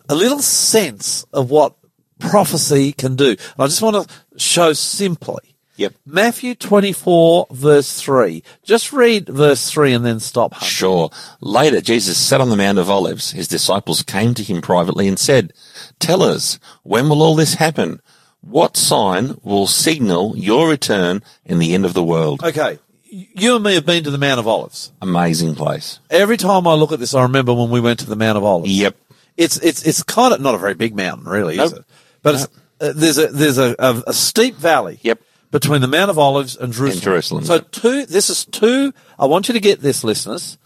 a 0.10 0.16
little 0.16 0.42
sense 0.42 1.24
of 1.32 1.50
what 1.50 1.76
prophecy 2.20 2.92
can 2.92 3.16
do. 3.16 3.30
And 3.30 3.40
I 3.58 3.68
just 3.68 3.82
want 3.82 4.08
to 4.08 4.14
show 4.38 4.74
simply. 4.74 5.53
Yep. 5.76 5.96
Matthew 6.06 6.56
24 6.56 7.48
verse 7.52 8.00
3. 8.00 8.44
Just 8.64 8.94
read 8.94 9.28
verse 9.28 9.70
3 9.72 9.94
and 9.94 10.06
then 10.06 10.20
stop. 10.20 10.54
Hunter. 10.54 10.66
Sure. 10.66 11.10
Later, 11.42 11.82
Jesus 11.82 12.18
sat 12.18 12.42
on 12.42 12.50
the 12.50 12.58
Mount 12.58 12.78
of 12.78 12.90
Olives. 12.90 13.32
His 13.32 13.48
disciples 13.48 14.04
came 14.04 14.34
to 14.36 14.44
him 14.44 14.62
privately 14.62 15.08
and 15.08 15.18
said, 15.18 15.54
Tell 16.00 16.22
us, 16.22 16.60
when 16.84 17.10
will 17.10 17.24
all 17.24 17.36
this 17.36 17.56
happen? 17.56 18.02
What 18.42 18.78
sign 18.78 19.38
will 19.42 19.68
signal 19.68 20.38
your 20.38 20.70
return 20.70 21.24
in 21.46 21.60
the 21.60 21.74
end 21.74 21.86
of 21.86 21.94
the 21.94 22.04
world? 22.04 22.44
Okay. 22.44 22.78
You 23.06 23.56
and 23.56 23.64
me 23.64 23.76
have 23.76 23.86
been 23.86 24.04
to 24.04 24.12
the 24.12 24.18
Mount 24.18 24.40
of 24.40 24.48
Olives. 24.48 24.92
Amazing 25.02 25.56
place. 25.56 26.00
Every 26.10 26.36
time 26.36 26.68
I 26.68 26.74
look 26.74 26.92
at 26.92 27.00
this, 27.00 27.14
I 27.14 27.24
remember 27.24 27.54
when 27.54 27.70
we 27.70 27.80
went 27.80 28.00
to 28.00 28.06
the 28.06 28.16
Mount 28.16 28.38
of 28.38 28.44
Olives. 28.44 28.70
Yep. 28.70 28.98
It's, 29.38 29.58
it's, 29.58 29.84
it's 29.84 30.04
kind 30.04 30.34
of 30.34 30.42
not 30.42 30.56
a 30.56 30.58
very 30.58 30.74
big 30.74 30.96
mountain, 30.96 31.28
really, 31.28 31.58
is 31.58 31.74
it? 31.74 31.86
But 32.22 32.36
it's, 32.36 32.48
uh, 32.82 32.94
there's 32.96 33.18
a, 33.18 33.28
there's 33.28 33.58
a, 33.58 33.76
a, 33.80 34.04
a 34.08 34.14
steep 34.14 34.56
valley. 34.56 35.00
Yep. 35.04 35.22
Between 35.54 35.82
the 35.82 35.88
Mount 35.88 36.10
of 36.10 36.18
Olives 36.18 36.58
and 36.58 36.74
Jerusalem. 36.74 37.04
Jerusalem, 37.04 37.46
So 37.46 37.60
two, 37.60 38.06
this 38.08 38.30
is 38.30 38.44
two, 38.44 38.92
I 39.20 39.28
want 39.28 39.48
you 39.48 39.54
to 39.54 39.60
get 39.60 39.80
this, 39.82 40.04
listeners. 40.04 40.58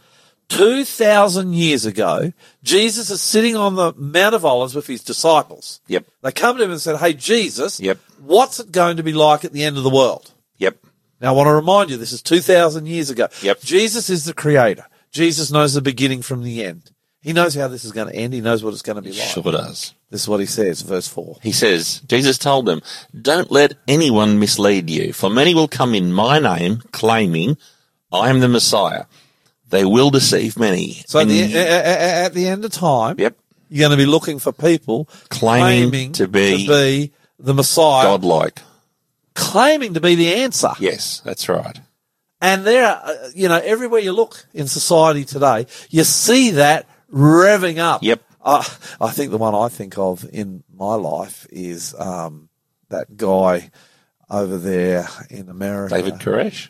2,000 0.50 1.54
years 1.54 1.86
ago, 1.86 2.32
Jesus 2.64 3.10
is 3.10 3.22
sitting 3.22 3.58
on 3.58 3.76
the 3.76 3.94
Mount 3.98 4.34
of 4.34 4.46
Olives 4.46 4.74
with 4.74 4.88
his 4.88 5.04
disciples. 5.04 5.82
Yep. 5.88 6.06
They 6.22 6.32
come 6.32 6.58
to 6.58 6.64
him 6.64 6.72
and 6.72 6.80
said, 6.82 6.98
Hey, 6.98 7.14
Jesus, 7.14 7.82
Yep. 7.82 8.00
what's 8.22 8.62
it 8.62 8.72
going 8.72 8.96
to 8.98 9.04
be 9.04 9.12
like 9.12 9.44
at 9.44 9.52
the 9.52 9.66
end 9.66 9.76
of 9.78 9.84
the 9.84 9.90
world? 9.90 10.32
Yep. 10.58 10.78
Now, 11.20 11.30
I 11.34 11.36
want 11.36 11.48
to 11.48 11.54
remind 11.54 11.90
you, 11.90 11.98
this 11.98 12.14
is 12.14 12.22
2,000 12.22 12.86
years 12.86 13.10
ago. 13.10 13.28
Yep. 13.42 13.60
Jesus 13.62 14.10
is 14.10 14.24
the 14.24 14.34
creator. 14.34 14.86
Jesus 15.12 15.52
knows 15.52 15.74
the 15.74 15.82
beginning 15.82 16.22
from 16.22 16.44
the 16.44 16.64
end. 16.64 16.92
He 17.22 17.34
knows 17.34 17.56
how 17.56 17.68
this 17.68 17.84
is 17.84 17.92
going 17.92 18.08
to 18.08 18.16
end. 18.16 18.34
He 18.34 18.40
knows 18.40 18.64
what 18.64 18.72
it's 18.72 18.82
going 18.84 18.96
to 18.96 19.02
be 19.02 19.10
like. 19.12 19.20
Sure 19.20 19.44
does. 19.44 19.94
This 20.10 20.22
is 20.24 20.28
what 20.30 20.40
he 20.40 20.46
says, 20.46 20.82
verse 20.82 21.08
4. 21.08 21.38
He 21.44 21.52
says, 21.52 22.00
Jesus 22.08 22.38
told 22.38 22.66
them, 22.66 22.82
Don't 23.20 23.52
let 23.52 23.74
anyone 23.88 24.40
mislead 24.40 24.90
you, 24.90 25.12
for 25.12 25.30
many 25.30 25.54
will 25.54 25.68
come 25.68 25.94
in 25.94 26.14
my 26.14 26.40
name, 26.40 26.82
claiming, 26.92 27.58
I 28.12 28.30
am 28.30 28.40
the 28.40 28.48
Messiah. 28.48 29.06
They 29.70 29.84
will 29.84 30.10
deceive 30.10 30.58
many. 30.58 31.04
So 31.08 31.20
at 31.20 31.28
the, 31.28 31.42
a- 31.54 32.24
at 32.26 32.34
the 32.34 32.48
end 32.48 32.64
of 32.64 32.72
time, 32.72 33.20
Yep. 33.20 33.36
you're 33.70 33.90
going 33.90 33.98
to 34.00 34.02
be 34.02 34.10
looking 34.10 34.40
for 34.40 34.54
people 34.54 35.10
Claiming 35.30 36.14
to 36.14 36.28
be- 36.30 36.64
to 36.66 36.72
be 36.72 37.12
the 37.38 37.54
Messiah, 37.54 38.04
Godlike. 38.06 38.62
claiming 39.34 39.94
to 39.96 40.00
be 40.02 40.16
the 40.16 40.36
answer. 40.36 40.72
Yes, 40.80 41.22
that's 41.26 41.50
right. 41.50 41.80
And 42.40 42.66
there, 42.66 42.86
are, 42.86 43.02
uh, 43.04 43.30
you 43.36 43.48
know, 43.50 43.58
everywhere 43.64 44.00
you 44.00 44.14
look 44.14 44.46
in 44.54 44.68
society 44.68 45.26
today, 45.26 45.66
you 45.90 46.04
see 46.06 46.52
that 46.52 46.86
revving 47.12 47.78
up. 47.80 48.04
Yep. 48.04 48.22
Uh, 48.42 48.64
I 49.02 49.12
think 49.12 49.32
the 49.32 49.38
one 49.38 49.56
I 49.56 49.68
think 49.68 49.98
of 49.98 50.26
in 50.32 50.64
my 50.74 50.96
life 50.96 51.48
is 51.52 51.94
um, 51.98 52.50
that 52.90 53.18
guy 53.18 53.72
over 54.30 54.58
there 54.58 55.08
in 55.30 55.50
America 55.50 55.96
David 55.96 56.16
Koresh, 56.16 56.70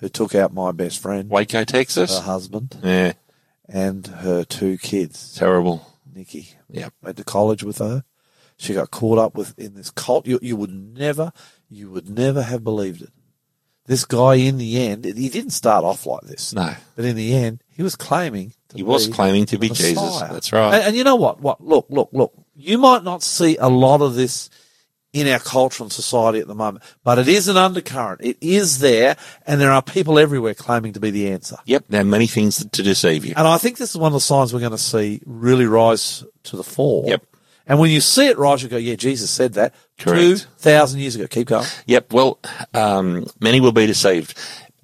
who 0.00 0.08
took 0.08 0.34
out 0.34 0.52
my 0.52 0.72
best 0.72 1.00
friend, 1.00 1.28
Waco, 1.28 1.64
Texas. 1.64 2.18
her 2.18 2.24
husband, 2.24 2.76
Yeah, 2.82 3.12
and 3.68 4.06
her 4.06 4.44
two 4.44 4.78
kids. 4.78 5.34
terrible. 5.36 5.86
Nikki. 6.12 6.50
Yep. 6.70 6.94
Went 7.02 7.16
to 7.18 7.24
college 7.24 7.62
with 7.62 7.78
her. 7.78 8.02
She 8.56 8.74
got 8.74 8.90
caught 8.90 9.18
up 9.18 9.36
with 9.36 9.56
in 9.56 9.74
this 9.74 9.90
cult. 9.90 10.26
You, 10.26 10.40
you 10.42 10.56
would 10.56 10.72
never, 10.72 11.32
you 11.70 11.90
would 11.90 12.08
never 12.10 12.42
have 12.42 12.64
believed 12.64 13.02
it. 13.02 13.10
This 13.88 14.04
guy, 14.04 14.34
in 14.34 14.58
the 14.58 14.82
end, 14.82 15.06
he 15.06 15.30
didn't 15.30 15.52
start 15.52 15.82
off 15.82 16.04
like 16.04 16.20
this. 16.20 16.52
No. 16.52 16.74
But 16.94 17.06
in 17.06 17.16
the 17.16 17.34
end, 17.34 17.64
he 17.70 17.82
was 17.82 17.96
claiming. 17.96 18.52
To 18.68 18.76
He 18.76 18.82
was 18.82 19.08
claiming 19.08 19.46
to 19.46 19.58
be 19.58 19.68
the 19.68 19.74
Jesus. 19.74 20.20
That's 20.20 20.52
right. 20.52 20.74
And, 20.74 20.84
and 20.88 20.96
you 20.96 21.04
know 21.04 21.16
what? 21.16 21.40
What? 21.40 21.62
Look, 21.62 21.86
look, 21.88 22.10
look. 22.12 22.34
You 22.54 22.76
might 22.76 23.02
not 23.02 23.22
see 23.22 23.56
a 23.56 23.70
lot 23.70 24.02
of 24.02 24.14
this 24.14 24.50
in 25.14 25.26
our 25.26 25.38
culture 25.38 25.82
and 25.82 25.90
society 25.90 26.38
at 26.38 26.46
the 26.46 26.54
moment, 26.54 26.84
but 27.02 27.18
it 27.18 27.28
is 27.28 27.48
an 27.48 27.56
undercurrent. 27.56 28.20
It 28.22 28.36
is 28.42 28.80
there, 28.80 29.16
and 29.46 29.58
there 29.58 29.72
are 29.72 29.80
people 29.80 30.18
everywhere 30.18 30.52
claiming 30.52 30.92
to 30.92 31.00
be 31.00 31.10
the 31.10 31.30
answer. 31.30 31.56
Yep, 31.64 31.86
there 31.88 32.02
are 32.02 32.04
many 32.04 32.26
things 32.26 32.62
to 32.62 32.82
deceive 32.82 33.24
you. 33.24 33.32
And 33.38 33.48
I 33.48 33.56
think 33.56 33.78
this 33.78 33.90
is 33.90 33.96
one 33.96 34.08
of 34.08 34.12
the 34.12 34.20
signs 34.20 34.52
we're 34.52 34.60
going 34.60 34.72
to 34.72 34.78
see 34.78 35.22
really 35.24 35.64
rise 35.64 36.24
to 36.42 36.58
the 36.58 36.62
fore. 36.62 37.08
Yep. 37.08 37.24
And 37.66 37.78
when 37.78 37.90
you 37.90 38.02
see 38.02 38.26
it 38.26 38.36
rise, 38.36 38.62
you 38.62 38.68
go, 38.68 38.76
yeah, 38.76 38.96
Jesus 38.96 39.30
said 39.30 39.54
that 39.54 39.74
Correct. 39.98 40.20
2,000 40.20 41.00
years 41.00 41.16
ago. 41.16 41.26
Keep 41.26 41.48
going. 41.48 41.66
Yep, 41.86 42.12
well, 42.12 42.38
um, 42.74 43.26
many 43.40 43.60
will 43.60 43.72
be 43.72 43.86
deceived. 43.86 44.34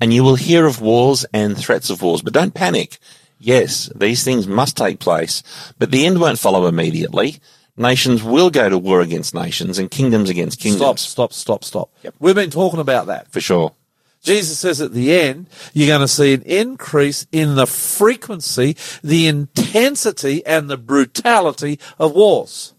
And 0.01 0.13
you 0.13 0.25
will 0.25 0.35
hear 0.35 0.67
of 0.67 0.81
wars 0.81 1.25
and 1.33 1.57
threats 1.57 1.89
of 1.89 2.03
wars, 2.03 2.21
but 2.21 2.33
don't 2.33 2.53
panic. 2.53 2.99
Yes, 3.39 3.91
these 3.95 4.25
things 4.25 4.47
must 4.47 4.77
take 4.77 4.99
place, 4.99 5.43
but 5.79 5.91
the 5.91 6.07
end 6.07 6.21
won't 6.21 6.39
follow 6.39 6.67
immediately. 6.67 7.37
Nations 7.77 8.23
will 8.23 8.51
go 8.51 8.69
to 8.69 8.79
war 8.79 9.01
against 9.01 9.35
nations 9.35 9.79
and 9.79 9.91
kingdoms 9.91 10.31
against 10.31 10.61
Stop, 10.61 10.63
kingdoms. 10.63 11.01
stop, 11.01 11.33
stop, 11.33 11.65
stop. 11.65 11.91
Yep. 12.03 12.15
We've 12.21 12.35
been 12.35 12.51
talking 12.51 12.81
about 12.81 13.07
that. 13.07 13.31
For 13.33 13.41
sure. 13.41 13.75
Jesus 14.23 14.59
says 14.59 14.81
at 14.81 14.93
the 14.93 15.13
end, 15.13 15.49
you're 15.75 15.89
going 15.89 16.01
to 16.01 16.09
see 16.09 16.33
an 16.33 16.43
increase 16.43 17.27
in 17.31 17.57
the 17.57 17.67
frequency, 17.67 18.77
the 19.03 19.27
intensity, 19.27 20.45
and 20.47 20.71
the 20.71 20.79
brutality 20.79 21.79
of 21.99 22.13
wars. 22.13 22.73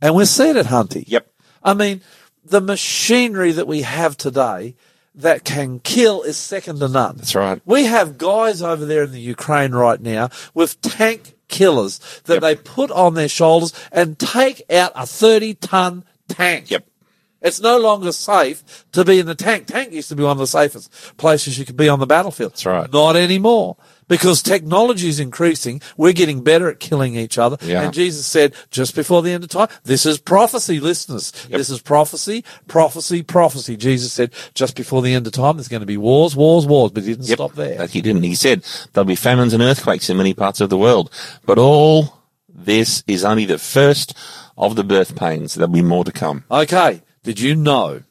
And 0.00 0.14
we're 0.14 0.26
seeing 0.26 0.56
it, 0.56 0.66
Hunty. 0.66 1.04
Yep. 1.08 1.26
I 1.66 1.74
mean, 1.74 2.00
the 2.44 2.60
machinery 2.62 3.52
that 3.52 3.66
we 3.66 3.82
have 3.82 4.16
today 4.16 4.76
that 5.14 5.44
can 5.44 5.80
kill 5.80 6.22
is 6.22 6.36
second 6.36 6.78
to 6.78 6.88
none. 6.88 7.16
That's 7.16 7.34
right. 7.34 7.60
We 7.66 7.84
have 7.86 8.18
guys 8.18 8.62
over 8.62 8.84
there 8.86 9.02
in 9.02 9.12
the 9.12 9.20
Ukraine 9.20 9.72
right 9.72 10.00
now 10.00 10.30
with 10.54 10.80
tank 10.80 11.34
killers 11.48 11.98
that 12.24 12.34
Yep. 12.34 12.42
they 12.42 12.54
put 12.56 12.90
on 12.90 13.14
their 13.14 13.28
shoulders 13.28 13.72
and 13.90 14.18
take 14.18 14.62
out 14.70 14.92
a 14.94 15.06
30 15.06 15.54
ton 15.54 16.04
tank. 16.28 16.70
Yep. 16.70 16.86
It's 17.42 17.60
no 17.60 17.78
longer 17.78 18.12
safe 18.12 18.84
to 18.92 19.04
be 19.04 19.18
in 19.18 19.26
the 19.26 19.34
tank. 19.34 19.66
Tank 19.66 19.92
used 19.92 20.08
to 20.08 20.16
be 20.16 20.22
one 20.22 20.32
of 20.32 20.38
the 20.38 20.46
safest 20.46 20.90
places 21.16 21.58
you 21.58 21.64
could 21.64 21.76
be 21.76 21.88
on 21.88 21.98
the 21.98 22.06
battlefield. 22.06 22.52
That's 22.52 22.66
right. 22.66 22.92
Not 22.92 23.16
anymore. 23.16 23.76
Because 24.08 24.40
technology 24.40 25.08
is 25.08 25.18
increasing. 25.18 25.80
We're 25.96 26.12
getting 26.12 26.44
better 26.44 26.68
at 26.70 26.78
killing 26.78 27.16
each 27.16 27.38
other. 27.38 27.56
Yeah. 27.60 27.82
And 27.82 27.92
Jesus 27.92 28.24
said, 28.24 28.54
just 28.70 28.94
before 28.94 29.20
the 29.20 29.32
end 29.32 29.42
of 29.42 29.50
time, 29.50 29.68
this 29.82 30.06
is 30.06 30.18
prophecy, 30.18 30.78
listeners. 30.78 31.32
This 31.50 31.70
is 31.70 31.80
prophecy, 31.80 32.44
prophecy, 32.68 33.24
prophecy. 33.24 33.76
Jesus 33.76 34.12
said, 34.12 34.32
just 34.54 34.76
before 34.76 35.02
the 35.02 35.12
end 35.12 35.26
of 35.26 35.32
time, 35.32 35.56
there's 35.56 35.66
going 35.68 35.80
to 35.80 35.86
be 35.86 35.96
wars, 35.96 36.36
wars, 36.36 36.66
wars. 36.66 36.92
But 36.92 37.02
he 37.02 37.10
didn't 37.10 37.26
Yep. 37.26 37.36
stop 37.36 37.54
there. 37.54 37.86
He 37.88 38.00
didn't. 38.00 38.22
He 38.22 38.36
said 38.36 38.64
there'll 38.92 39.04
be 39.06 39.16
famines 39.16 39.52
and 39.52 39.62
earthquakes 39.62 40.08
in 40.08 40.16
many 40.16 40.34
parts 40.34 40.60
of 40.60 40.70
the 40.70 40.78
world, 40.78 41.10
but 41.44 41.58
all 41.58 42.22
this 42.48 43.02
is 43.08 43.24
only 43.24 43.44
the 43.44 43.58
first 43.58 44.14
of 44.56 44.76
the 44.76 44.84
birth 44.84 45.16
pains. 45.16 45.54
There'll 45.54 45.72
be 45.72 45.82
more 45.82 46.04
to 46.04 46.12
come. 46.12 46.44
Okay. 46.50 47.02
Did 47.24 47.40
you 47.40 47.56
know 47.56 48.02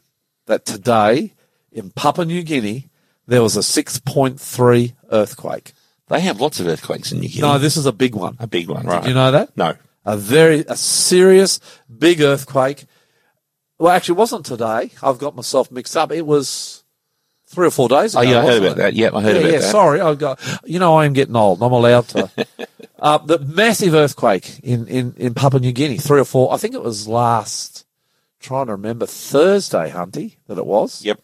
that 0.48 0.66
today 0.66 1.34
in 1.72 1.92
Papua 1.92 2.26
New 2.26 2.44
Guinea, 2.44 2.90
there 3.28 3.42
was 3.42 3.56
a 3.56 3.62
6.3 3.62 4.94
earthquake? 5.12 5.72
They 6.08 6.22
have 6.22 6.40
lots 6.40 6.60
of 6.60 6.68
earthquakes 6.68 7.12
in 7.12 7.20
New 7.20 7.30
Guinea. 7.30 7.42
No, 7.42 7.58
this 7.58 7.78
is 7.78 7.86
a 7.86 7.92
big 7.92 8.16
one. 8.16 8.38
a 8.40 8.48
big 8.48 8.70
one, 8.70 8.86
right? 8.86 9.02
Did 9.02 9.10
you 9.10 9.16
know 9.16 9.32
that? 9.32 9.58
No. 9.58 9.76
A 10.06 10.16
very, 10.16 10.60
a 10.68 10.76
serious 10.76 11.60
big 11.96 12.22
earthquake. 12.22 12.86
Well, 13.80 13.92
actually, 13.92 14.14
it 14.14 14.20
wasn't 14.20 14.46
today. 14.46 14.92
I've 15.02 15.18
got 15.18 15.36
myself 15.36 15.72
mixed 15.72 15.98
up. 15.98 16.12
It 16.12 16.26
was 16.26 16.84
three 17.48 17.68
or 17.68 17.72
four 17.72 17.90
days 17.90 18.14
ago. 18.14 18.22
Oh, 18.22 18.32
yeah, 18.32 18.40
I 18.40 18.46
heard 18.46 18.58
about 18.64 18.72
it? 18.72 18.78
that. 18.78 18.94
Yeah, 18.94 19.10
I 19.14 19.22
heard 19.22 19.36
yeah, 19.36 19.42
about 19.42 19.52
yeah, 19.52 19.60
that. 19.60 19.72
sorry. 19.72 20.02
I 20.02 20.14
got, 20.14 20.60
you 20.66 20.78
know, 20.78 20.96
I 20.96 21.06
am 21.06 21.14
getting 21.14 21.36
old. 21.36 21.64
I'm 21.64 21.72
allowed 21.72 22.08
to. 22.10 22.30
uh, 23.00 23.18
the 23.18 23.40
massive 23.40 23.96
earthquake 23.96 24.60
in, 24.60 24.88
in, 24.88 25.14
in 25.18 25.34
Papua 25.34 25.60
New 25.60 25.72
Guinea, 25.72 25.98
three 25.98 26.20
or 26.20 26.26
four, 26.26 26.54
I 26.54 26.58
think 26.58 26.76
it 26.76 26.84
was 26.84 27.08
last, 27.08 27.86
trying 28.40 28.68
to 28.68 28.74
remember, 28.74 29.08
Thursday, 29.08 29.90
Hunty, 29.90 30.38
that 30.48 30.60
it 30.60 30.66
was. 30.66 31.04
Yep. 31.04 31.20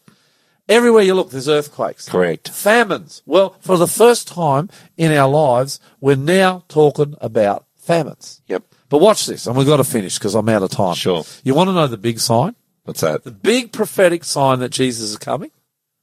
Everywhere 0.72 1.02
you 1.02 1.12
look, 1.12 1.30
there's 1.30 1.50
earthquakes. 1.50 2.08
Correct. 2.08 2.48
Famines. 2.48 3.20
Well, 3.26 3.56
for 3.60 3.76
the 3.76 3.86
first 3.86 4.26
time 4.26 4.70
in 4.96 5.12
our 5.12 5.28
lives, 5.28 5.78
we're 6.00 6.16
now 6.16 6.64
talking 6.68 7.14
about 7.20 7.66
famines. 7.76 8.40
Yep. 8.46 8.64
But 8.88 9.02
watch 9.02 9.26
this, 9.26 9.46
and 9.46 9.54
we've 9.54 9.66
got 9.66 9.76
to 9.76 9.84
finish 9.84 10.18
because 10.18 10.34
I'm 10.34 10.48
out 10.48 10.62
of 10.62 10.70
time. 10.70 10.94
Sure. 10.94 11.24
You 11.44 11.54
want 11.54 11.68
to 11.68 11.74
know 11.74 11.86
the 11.88 11.98
big 11.98 12.20
sign? 12.20 12.56
What's 12.84 13.02
that? 13.02 13.22
The 13.22 13.30
big 13.30 13.72
prophetic 13.72 14.24
sign 14.24 14.60
that 14.60 14.70
Jesus 14.70 15.10
is 15.10 15.18
coming? 15.18 15.50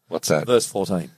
What's 0.07 0.27
that? 0.27 0.45
Verse 0.45 0.67
14. 0.67 1.09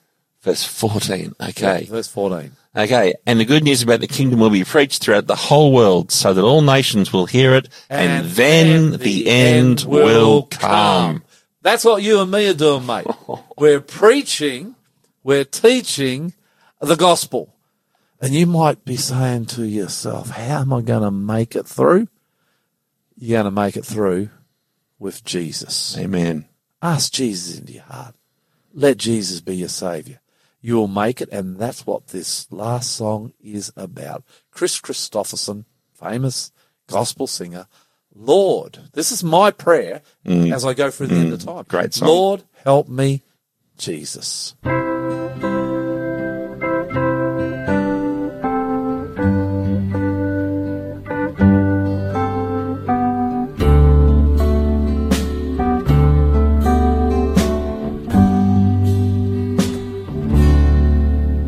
Verse 0.44 0.64
14. 0.64 1.34
Okay. 1.50 1.88
Verse 1.90 2.08
14. 2.08 2.54
Okay. 2.74 3.16
And 3.26 3.38
the 3.38 3.46
good 3.46 3.66
news 3.66 3.84
about 3.84 4.00
the 4.00 4.08
kingdom 4.08 4.40
will 4.40 4.50
be 4.50 4.64
preached 4.64 5.04
throughout 5.04 5.28
the 5.28 5.36
whole 5.36 5.74
world 5.74 6.10
so 6.10 6.34
that 6.34 6.42
all 6.42 6.62
nations 6.62 7.12
will 7.12 7.26
hear 7.26 7.54
it 7.56 7.68
and, 7.90 8.28
then 8.28 8.98
the, 8.98 9.28
end, 9.28 9.84
will 9.86 10.44
come. 10.44 11.24
That's 11.62 11.86
what 11.86 12.02
you 12.02 12.22
and 12.22 12.32
me 12.32 12.48
are 12.50 12.54
doing, 12.54 12.86
mate. 12.86 13.08
we're 13.58 13.82
preaching, 13.82 14.76
we're 15.24 15.46
teaching 15.46 16.34
the 16.80 16.96
gospel. 16.96 17.56
And 18.20 18.34
you 18.34 18.46
might 18.46 18.86
be 18.86 18.98
saying 18.98 19.48
to 19.48 19.66
yourself, 19.66 20.30
how 20.30 20.62
am 20.62 20.74
I 20.74 20.82
going 20.82 21.02
to 21.04 21.12
make 21.12 21.56
it 21.56 21.68
through? 21.68 22.08
You're 23.18 23.42
going 23.42 23.54
to 23.54 23.62
make 23.62 23.78
it 23.78 23.86
through 23.86 24.30
with 25.00 25.24
Jesus. 25.24 25.98
Amen. 25.98 26.46
Ask 26.82 27.14
Jesus 27.14 27.60
into 27.60 27.74
your 27.74 27.84
heart. 27.84 28.16
Let 28.74 28.98
Jesus 28.98 29.42
be 29.42 29.58
your 29.58 29.70
savior. 29.70 30.20
You 30.62 30.76
will 30.76 30.88
make 30.88 31.22
it, 31.22 31.30
and 31.30 31.58
that's 31.58 31.86
what 31.88 32.08
this 32.08 32.52
last 32.52 32.96
song 32.96 33.34
is 33.44 33.74
about. 33.76 34.24
Kris 34.52 34.80
Kristofferson, 34.80 35.66
famous 35.94 36.52
gospel 36.88 37.26
singer. 37.26 37.66
Lord, 38.14 38.80
this 38.94 39.12
is 39.12 39.24
my 39.24 39.52
prayer 39.52 40.02
mm. 40.26 40.54
as 40.54 40.66
I 40.66 40.74
go 40.74 40.92
through 40.92 41.08
the 41.08 41.16
end 41.16 41.34
of 41.34 41.40
mm. 41.40 41.46
time. 41.46 41.66
Great 41.68 41.94
song. 41.94 42.10
Lord, 42.10 42.44
help 42.64 42.90
me, 42.90 43.24
Jesus. 43.78 44.56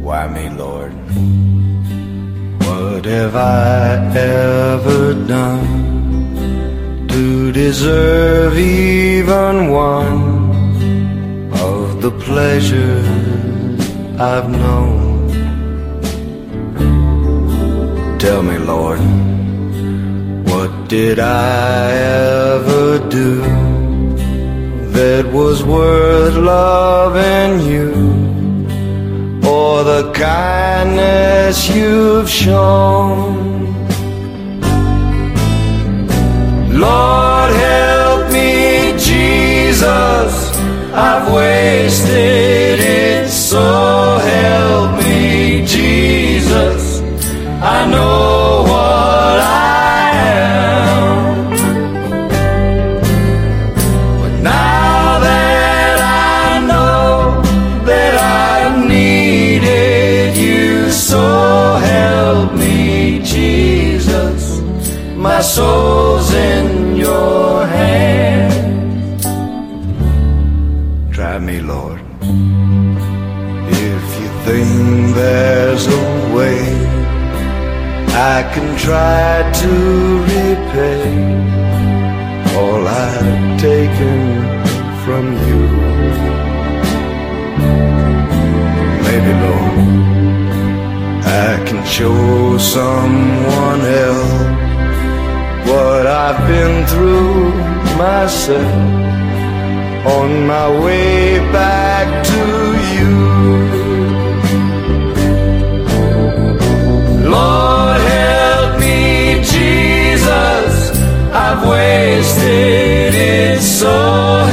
Why 0.02 0.28
me, 0.30 0.50
Lord? 0.50 0.94
What 2.64 3.06
have 3.06 3.36
I 3.36 4.16
ever 4.16 5.14
done 5.28 5.68
to 5.68 5.73
deserve 7.74 8.56
even 8.56 9.72
one 9.72 10.22
of 11.70 12.04
the 12.04 12.12
pleasures 12.26 13.80
I've 14.20 14.48
known? 14.48 15.28
Tell 18.20 18.44
me, 18.44 18.58
Lord, 18.60 19.02
what 20.52 20.72
did 20.88 21.18
I 21.18 21.92
ever 22.54 23.10
do 23.10 23.42
that 24.98 25.24
was 25.34 25.64
worth 25.64 26.36
loving 26.36 27.54
you? 27.72 28.14
for 29.42 29.84
the 29.84 30.12
kindness 30.14 31.70
you've 31.76 32.30
shown. 32.30 33.33
Jesus. 39.84 40.36
I've 40.94 41.34
wasted 41.34 42.80
it, 42.80 43.28
so 43.30 44.18
help 44.20 45.04
me, 45.04 45.66
Jesus. 45.66 47.02
I 47.62 47.90
know 47.92 48.64
what 48.72 49.40
I 49.40 50.12
am. 50.40 51.50
But 54.22 54.34
now 54.42 55.20
that 55.28 55.98
I 56.00 56.66
know 56.66 57.42
that 57.86 58.16
I 58.16 58.88
needed 58.88 60.38
you, 60.38 60.92
so 60.92 61.76
help 61.76 62.54
me, 62.54 63.20
Jesus. 63.24 64.62
My 65.18 65.42
soul's 65.42 65.83
I 78.40 78.42
can 78.52 78.76
try 78.78 79.52
to 79.62 79.72
repay 80.34 81.06
all 82.58 82.82
I've 82.88 83.62
taken 83.70 84.22
from 85.04 85.26
you. 85.48 85.64
Maybe, 89.06 89.34
Lord, 89.44 89.80
I 91.46 91.52
can 91.68 91.82
show 91.86 92.58
someone 92.58 93.82
else 94.08 94.34
what 95.70 96.08
I've 96.08 96.42
been 96.48 96.88
through 96.88 97.52
myself 98.04 98.74
on 100.18 100.48
my 100.48 100.68
way 100.84 101.38
back 101.52 101.83
it, 112.54 113.62
so 113.62 113.96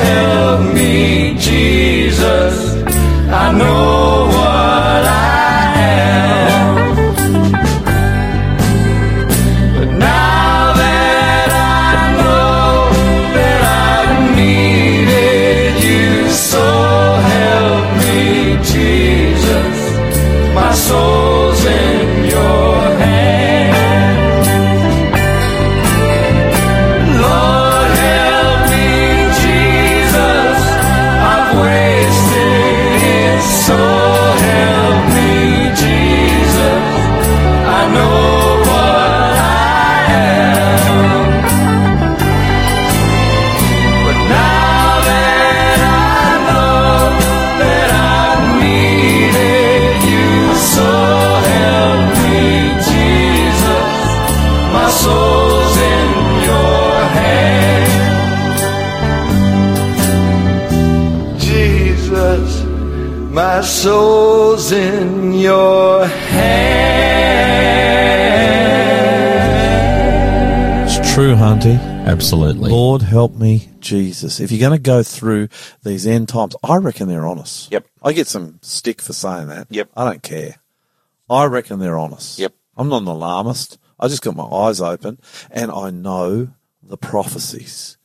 help 0.08 0.74
me, 0.74 1.34
Jesus. 1.38 2.54
I 3.42 3.52
know 3.52 3.89
soul's 63.80 64.72
in 64.72 65.32
your 65.32 66.06
hands. 66.06 66.98
It's 70.98 71.14
true, 71.14 71.34
Hunty. 71.34 71.80
Absolutely. 72.06 72.70
Lord, 72.70 73.00
help 73.00 73.32
me, 73.36 73.70
Jesus. 73.80 74.38
If 74.38 74.52
you're 74.52 74.60
going 74.60 74.78
to 74.78 74.82
go 74.82 75.02
through 75.02 75.48
these 75.82 76.06
end 76.06 76.28
times, 76.28 76.54
I 76.62 76.76
reckon 76.76 77.08
they're 77.08 77.26
honest. 77.26 77.72
Yep. 77.72 77.86
I 78.02 78.12
get 78.12 78.26
some 78.26 78.58
stick 78.60 79.00
for 79.00 79.14
saying 79.14 79.48
that. 79.48 79.68
Yep. 79.70 79.88
I 79.96 80.04
don't 80.04 80.22
care. 80.22 80.56
I 81.30 81.46
reckon 81.46 81.78
they're 81.78 81.98
honest. 81.98 82.38
Yep. 82.38 82.52
I'm 82.76 82.90
not 82.90 83.00
an 83.00 83.08
alarmist. 83.08 83.78
I 83.98 84.08
just 84.08 84.20
got 84.20 84.36
my 84.36 84.44
eyes 84.44 84.82
open 84.82 85.18
and 85.50 85.70
I 85.70 85.88
know 85.88 86.48
the 86.82 86.98
prophecies. 86.98 87.96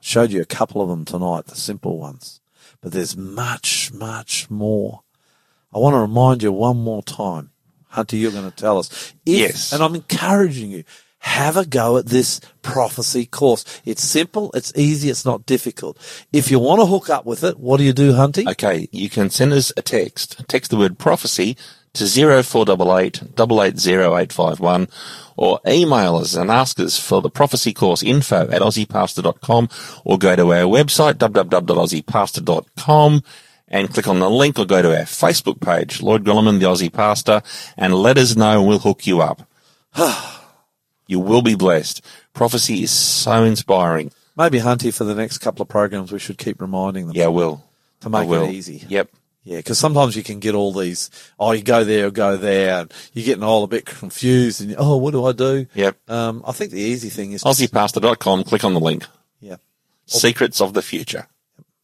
I 0.00 0.02
showed 0.02 0.32
you 0.32 0.42
a 0.42 0.46
couple 0.46 0.82
of 0.82 0.90
them 0.90 1.06
tonight, 1.06 1.46
the 1.46 1.56
simple 1.56 1.98
ones. 1.98 2.41
But 2.82 2.92
there's 2.92 3.16
much, 3.16 3.92
much 3.92 4.50
more. 4.50 5.02
I 5.72 5.78
want 5.78 5.94
to 5.94 5.98
remind 6.00 6.42
you 6.42 6.52
one 6.52 6.78
more 6.78 7.02
time. 7.02 7.50
Hunter, 7.88 8.16
you're 8.16 8.32
going 8.32 8.50
to 8.50 8.56
tell 8.56 8.78
us. 8.78 9.14
If, 9.24 9.38
Yes. 9.38 9.72
And 9.72 9.82
I'm 9.82 9.94
encouraging 9.94 10.70
you. 10.70 10.84
have 11.20 11.56
a 11.56 11.64
go 11.64 11.96
at 11.98 12.06
this 12.06 12.40
prophecy 12.62 13.24
course. 13.24 13.64
It's 13.84 14.02
simple, 14.02 14.50
it's 14.54 14.72
easy, 14.74 15.08
it's 15.08 15.24
not 15.24 15.46
difficult. 15.46 15.96
If 16.32 16.50
you 16.50 16.58
want 16.58 16.80
to 16.80 16.86
hook 16.86 17.08
up 17.10 17.24
with 17.24 17.44
it, 17.44 17.60
what 17.60 17.76
do 17.76 17.84
you 17.84 17.92
do, 17.92 18.12
Hunty? 18.12 18.44
Okay, 18.50 18.88
you 18.90 19.08
can 19.08 19.30
send 19.30 19.52
us 19.52 19.72
a 19.76 19.82
text. 19.82 20.42
Text 20.48 20.72
the 20.72 20.76
word 20.76 20.98
prophecy 20.98 21.56
to 21.94 22.06
0488 22.06 23.22
880851 23.38 24.88
or 25.36 25.60
email 25.66 26.16
us 26.16 26.34
and 26.34 26.50
ask 26.50 26.78
us 26.80 26.98
for 26.98 27.20
the 27.20 27.30
prophecy 27.30 27.72
course 27.72 28.02
info 28.02 28.48
at 28.50 28.62
aussiepastor.com 28.62 29.68
or 30.04 30.18
go 30.18 30.34
to 30.36 30.52
our 30.52 30.64
website 30.64 31.14
www.aussiepastor.com 31.14 33.22
and 33.68 33.92
click 33.92 34.06
on 34.08 34.18
the 34.20 34.30
link 34.30 34.58
or 34.58 34.64
go 34.66 34.82
to 34.82 34.96
our 34.96 35.04
Facebook 35.04 35.60
page, 35.60 36.02
Lloyd 36.02 36.24
Grolimund, 36.24 36.60
the 36.60 36.66
Aussie 36.66 36.92
Pastor, 36.92 37.42
and 37.76 37.94
let 37.94 38.18
us 38.18 38.36
know 38.36 38.58
and 38.60 38.68
we'll 38.68 38.78
hook 38.80 39.06
you 39.06 39.20
up. 39.22 39.48
you 41.06 41.18
will 41.18 41.42
be 41.42 41.54
blessed. 41.54 42.04
Prophecy 42.34 42.82
is 42.82 42.90
so 42.90 43.44
inspiring. 43.44 44.12
Maybe 44.36 44.58
Hunty 44.60 44.94
for 44.94 45.04
the 45.04 45.14
next 45.14 45.38
couple 45.38 45.62
of 45.62 45.68
programs 45.68 46.12
we 46.12 46.18
should 46.18 46.38
keep 46.38 46.60
reminding 46.60 47.06
them 47.06 47.16
Yeah, 47.16 47.26
I 47.26 47.28
will. 47.28 47.64
to 48.00 48.10
make 48.10 48.28
it 48.28 48.50
easy. 48.50 48.84
Yep. 48.88 49.08
Yeah, 49.44 49.56
because 49.56 49.78
sometimes 49.78 50.14
you 50.16 50.22
can 50.22 50.38
get 50.38 50.54
all 50.54 50.72
these, 50.72 51.10
oh, 51.38 51.50
you 51.50 51.62
go 51.64 51.82
there 51.82 52.06
or 52.06 52.10
go 52.12 52.36
there, 52.36 52.80
and 52.80 52.92
you're 53.12 53.24
getting 53.24 53.42
all 53.42 53.64
a 53.64 53.68
bit 53.68 53.84
confused, 53.84 54.60
and 54.60 54.76
oh, 54.78 54.96
what 54.98 55.10
do 55.10 55.24
I 55.24 55.32
do? 55.32 55.66
Yep. 55.74 55.96
Um, 56.08 56.44
I 56.46 56.52
think 56.52 56.70
the 56.70 56.80
easy 56.80 57.08
thing 57.08 57.32
is, 57.32 57.42
AussiePastor.com, 57.42 58.44
click 58.44 58.62
on 58.64 58.72
the 58.74 58.80
link. 58.80 59.04
yeah, 59.40 59.56
Secrets 60.06 60.60
of 60.60 60.74
the 60.74 60.82
Future. 60.82 61.26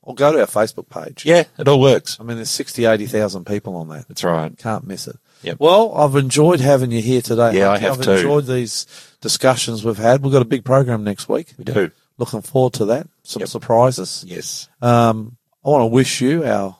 or 0.02 0.14
go 0.14 0.32
to 0.32 0.40
our 0.40 0.46
Facebook 0.46 0.88
page. 0.88 1.26
Yeah, 1.26 1.44
it 1.58 1.66
all 1.66 1.80
works. 1.80 2.16
I 2.20 2.22
mean, 2.22 2.36
there's 2.36 2.48
60, 2.50 2.84
80,000 2.84 3.44
people 3.44 3.74
on 3.76 3.88
that. 3.88 4.06
That's 4.08 4.22
right. 4.24 4.56
Can't 4.56 4.86
miss 4.86 5.08
it. 5.08 5.16
Yep. 5.42 5.58
Well, 5.60 5.92
I've 5.96 6.14
enjoyed 6.16 6.60
having 6.60 6.90
you 6.92 7.02
here 7.02 7.22
today. 7.22 7.58
Yeah, 7.58 7.70
I 7.70 7.78
Hunty. 7.78 7.80
have 7.80 7.98
I've 7.98 8.04
too. 8.04 8.12
enjoyed 8.12 8.46
these 8.46 8.86
discussions 9.20 9.84
we've 9.84 9.96
had. 9.98 10.22
We've 10.22 10.32
got 10.32 10.42
a 10.42 10.46
big 10.46 10.64
program 10.64 11.02
next 11.04 11.28
week. 11.28 11.54
We 11.58 11.64
do. 11.64 11.90
Looking 12.18 12.42
forward 12.42 12.72
to 12.74 12.84
that. 12.86 13.08
Some 13.24 13.40
Yep. 13.40 13.48
surprises. 13.48 14.24
Yes. 14.26 14.68
Um, 14.80 15.36
I 15.64 15.70
want 15.70 15.82
to 15.82 15.86
wish 15.86 16.20
you, 16.20 16.44
our 16.44 16.76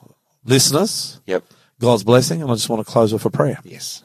listeners, 0.49 1.21
Yep. 1.27 1.45
God's 1.81 2.03
blessing, 2.03 2.43
and 2.43 2.51
I 2.51 2.55
just 2.55 2.69
want 2.69 2.85
to 2.85 2.91
close 2.91 3.13
with 3.13 3.25
a 3.25 3.31
prayer. 3.31 3.61
Yes. 3.63 4.03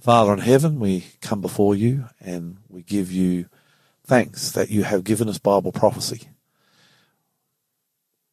Father 0.00 0.32
in 0.34 0.40
heaven, 0.40 0.78
we 0.78 1.04
come 1.20 1.40
before 1.40 1.74
you 1.74 2.04
and 2.20 2.58
we 2.68 2.82
give 2.82 3.10
you 3.10 3.48
thanks 4.04 4.50
that 4.52 4.70
you 4.70 4.84
have 4.84 5.04
given 5.04 5.28
us 5.28 5.38
Bible 5.38 5.72
prophecy. 5.72 6.28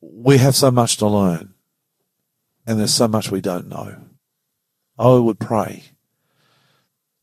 We 0.01 0.37
have 0.37 0.55
so 0.55 0.69
much 0.69 0.97
to 0.97 1.07
learn 1.07 1.53
and 2.67 2.79
there's 2.79 2.93
so 2.93 3.07
much 3.07 3.31
we 3.31 3.41
don't 3.41 3.67
know. 3.67 3.95
I 4.99 5.13
would 5.13 5.39
pray 5.39 5.83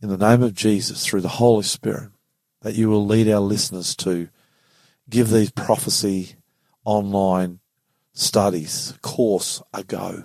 in 0.03 0.09
the 0.09 0.17
name 0.17 0.43
of 0.43 0.55
Jesus 0.55 1.05
through 1.05 1.21
the 1.21 1.29
Holy 1.29 1.63
Spirit 1.63 2.11
that 2.63 2.75
you 2.75 2.89
will 2.89 3.07
lead 3.07 3.29
our 3.29 3.41
listeners 3.41 3.95
to 3.97 4.29
give 5.09 5.31
these 5.31 5.51
prophecy 5.51 6.35
online 6.85 7.61
studies, 8.13 8.95
course 9.03 9.63
a 9.73 9.83
go. 9.85 10.25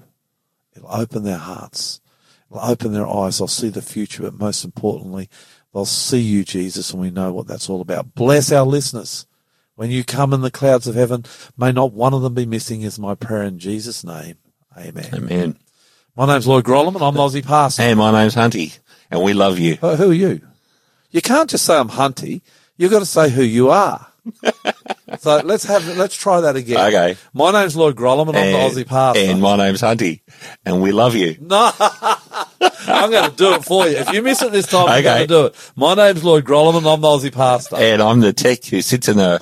It'll 0.76 0.92
open 0.92 1.24
their 1.24 1.38
hearts. 1.38 2.02
It'll 2.50 2.64
open 2.64 2.94
their 2.94 3.08
eyes. 3.08 3.38
They'll 3.38 3.48
see 3.48 3.70
the 3.70 3.82
future, 3.82 4.24
but 4.24 4.34
most 4.34 4.64
importantly, 4.64 5.30
they'll 5.74 5.86
see 5.86 6.20
you, 6.20 6.44
Jesus, 6.44 6.92
and 6.92 7.02
we 7.02 7.10
know 7.10 7.34
what 7.34 7.48
that's 7.48 7.70
all 7.70 7.82
about. 7.82 8.16
Bless 8.16 8.52
our 8.52 8.66
listeners. 8.66 9.26
When 9.76 9.92
you 9.92 10.04
come 10.04 10.34
in 10.34 10.42
the 10.42 10.52
clouds 10.52 10.88
of 10.88 10.96
heaven, 10.96 11.26
may 11.58 11.72
not 11.72 11.92
one 11.92 12.14
of 12.14 12.22
them 12.22 12.34
be 12.34 12.46
missing 12.46 12.82
is 12.82 12.98
my 12.98 13.14
prayer 13.14 13.44
in 13.44 13.60
Jesus' 13.60 14.04
name. 14.04 14.38
Amen. 14.78 15.10
Amen. 15.14 15.60
My 16.16 16.26
name's 16.26 16.48
Lloyd 16.48 16.64
Grolimund. 16.64 17.06
I'm 17.06 17.16
Aussie 17.16 17.46
Pastor. 17.46 17.82
Hey, 17.82 17.94
my 17.94 18.12
name's 18.12 18.36
Hunty, 18.36 18.78
and 19.12 19.22
we 19.22 19.34
love 19.34 19.60
you. 19.60 19.78
Uh, 19.82 19.98
who 19.98 20.12
are 20.12 20.14
you? 20.14 20.42
You 21.12 21.22
can't 21.22 21.50
just 21.50 21.66
say 21.66 21.78
I'm 21.78 21.90
Hunty. 21.90 22.42
You've 22.78 22.92
got 22.92 23.00
to 23.00 23.06
say 23.06 23.30
who 23.30 23.44
you 23.44 23.70
are. 23.70 24.08
so 25.20 25.42
let's 25.44 25.64
have 25.66 25.98
let's 25.98 26.16
try 26.16 26.42
that 26.42 26.56
again. 26.56 26.78
Okay. 26.88 27.18
My 27.34 27.52
name's 27.52 27.76
Lloyd 27.76 28.00
and 28.00 28.10
I'm 28.10 28.28
the 28.28 28.34
Aussie 28.34 28.88
Pastor. 28.88 29.22
and 29.22 29.42
my 29.42 29.56
name's 29.56 29.82
Hunty, 29.82 30.22
and 30.66 30.82
we 30.82 30.92
love 30.92 31.16
you. 31.16 31.38
No, 31.40 31.72
I'm 32.88 33.12
going 33.12 33.30
to 33.30 33.36
do 33.36 33.54
it 33.54 33.64
for 33.66 33.88
you. 33.88 33.98
If 33.98 34.12
you 34.14 34.22
miss 34.22 34.42
it 34.42 34.52
this 34.52 34.68
time, 34.68 34.88
I'm 34.88 35.04
going 35.04 35.22
to 35.22 35.28
do 35.28 35.46
it. 35.48 35.72
My 35.76 35.94
name's 35.94 36.24
Lloyd 36.24 36.46
Grolimund. 36.46 36.92
I'm 36.92 37.02
the 37.02 37.08
Aussie 37.08 37.32
Pastor. 37.32 37.76
And 37.78 38.02
I'm 38.02 38.20
the 38.20 38.34
tech 38.34 38.64
who 38.66 38.82
sits 38.82 39.08
in 39.08 39.18
the 39.18 39.42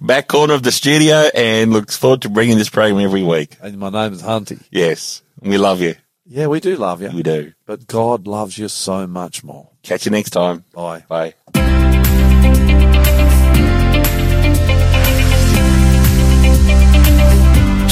back 0.00 0.28
corner 0.28 0.54
of 0.54 0.62
the 0.62 0.72
studio 0.72 1.28
and 1.34 1.72
looks 1.72 1.96
forward 1.96 2.22
to 2.22 2.28
bringing 2.28 2.58
this 2.58 2.68
program 2.68 3.00
every 3.00 3.22
week. 3.22 3.56
And 3.62 3.78
my 3.78 3.90
name 3.90 4.12
is 4.12 4.22
Hunty. 4.22 4.62
Yes, 4.70 5.22
we 5.40 5.58
love 5.58 5.80
you. 5.80 5.94
Yeah, 6.26 6.46
we 6.46 6.60
do 6.60 6.76
love 6.76 7.02
you. 7.02 7.10
We 7.10 7.22
do. 7.22 7.52
But 7.66 7.86
God 7.86 8.26
loves 8.26 8.56
you 8.56 8.68
so 8.68 9.06
much 9.06 9.44
more. 9.44 9.70
Catch 9.82 10.06
you 10.06 10.10
next 10.10 10.30
time. 10.30 10.64
Bye. 10.72 11.04
Bye. 11.08 11.34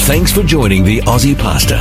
Thanks 0.05 0.33
for 0.33 0.43
joining 0.43 0.83
the 0.83 0.99
Aussie 1.03 1.39
Pastor. 1.39 1.81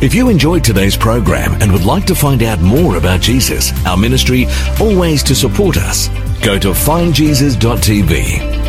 If 0.00 0.14
you 0.14 0.28
enjoyed 0.28 0.62
today's 0.62 0.96
program 0.96 1.60
and 1.60 1.72
would 1.72 1.84
like 1.84 2.04
to 2.06 2.14
find 2.14 2.44
out 2.44 2.60
more 2.60 2.96
about 2.96 3.20
Jesus, 3.20 3.72
our 3.84 3.96
ministry, 3.96 4.46
or 4.80 4.96
ways 4.96 5.24
to 5.24 5.34
support 5.34 5.76
us, 5.76 6.08
go 6.44 6.60
to 6.60 6.68
findjesus.tv 6.68 8.65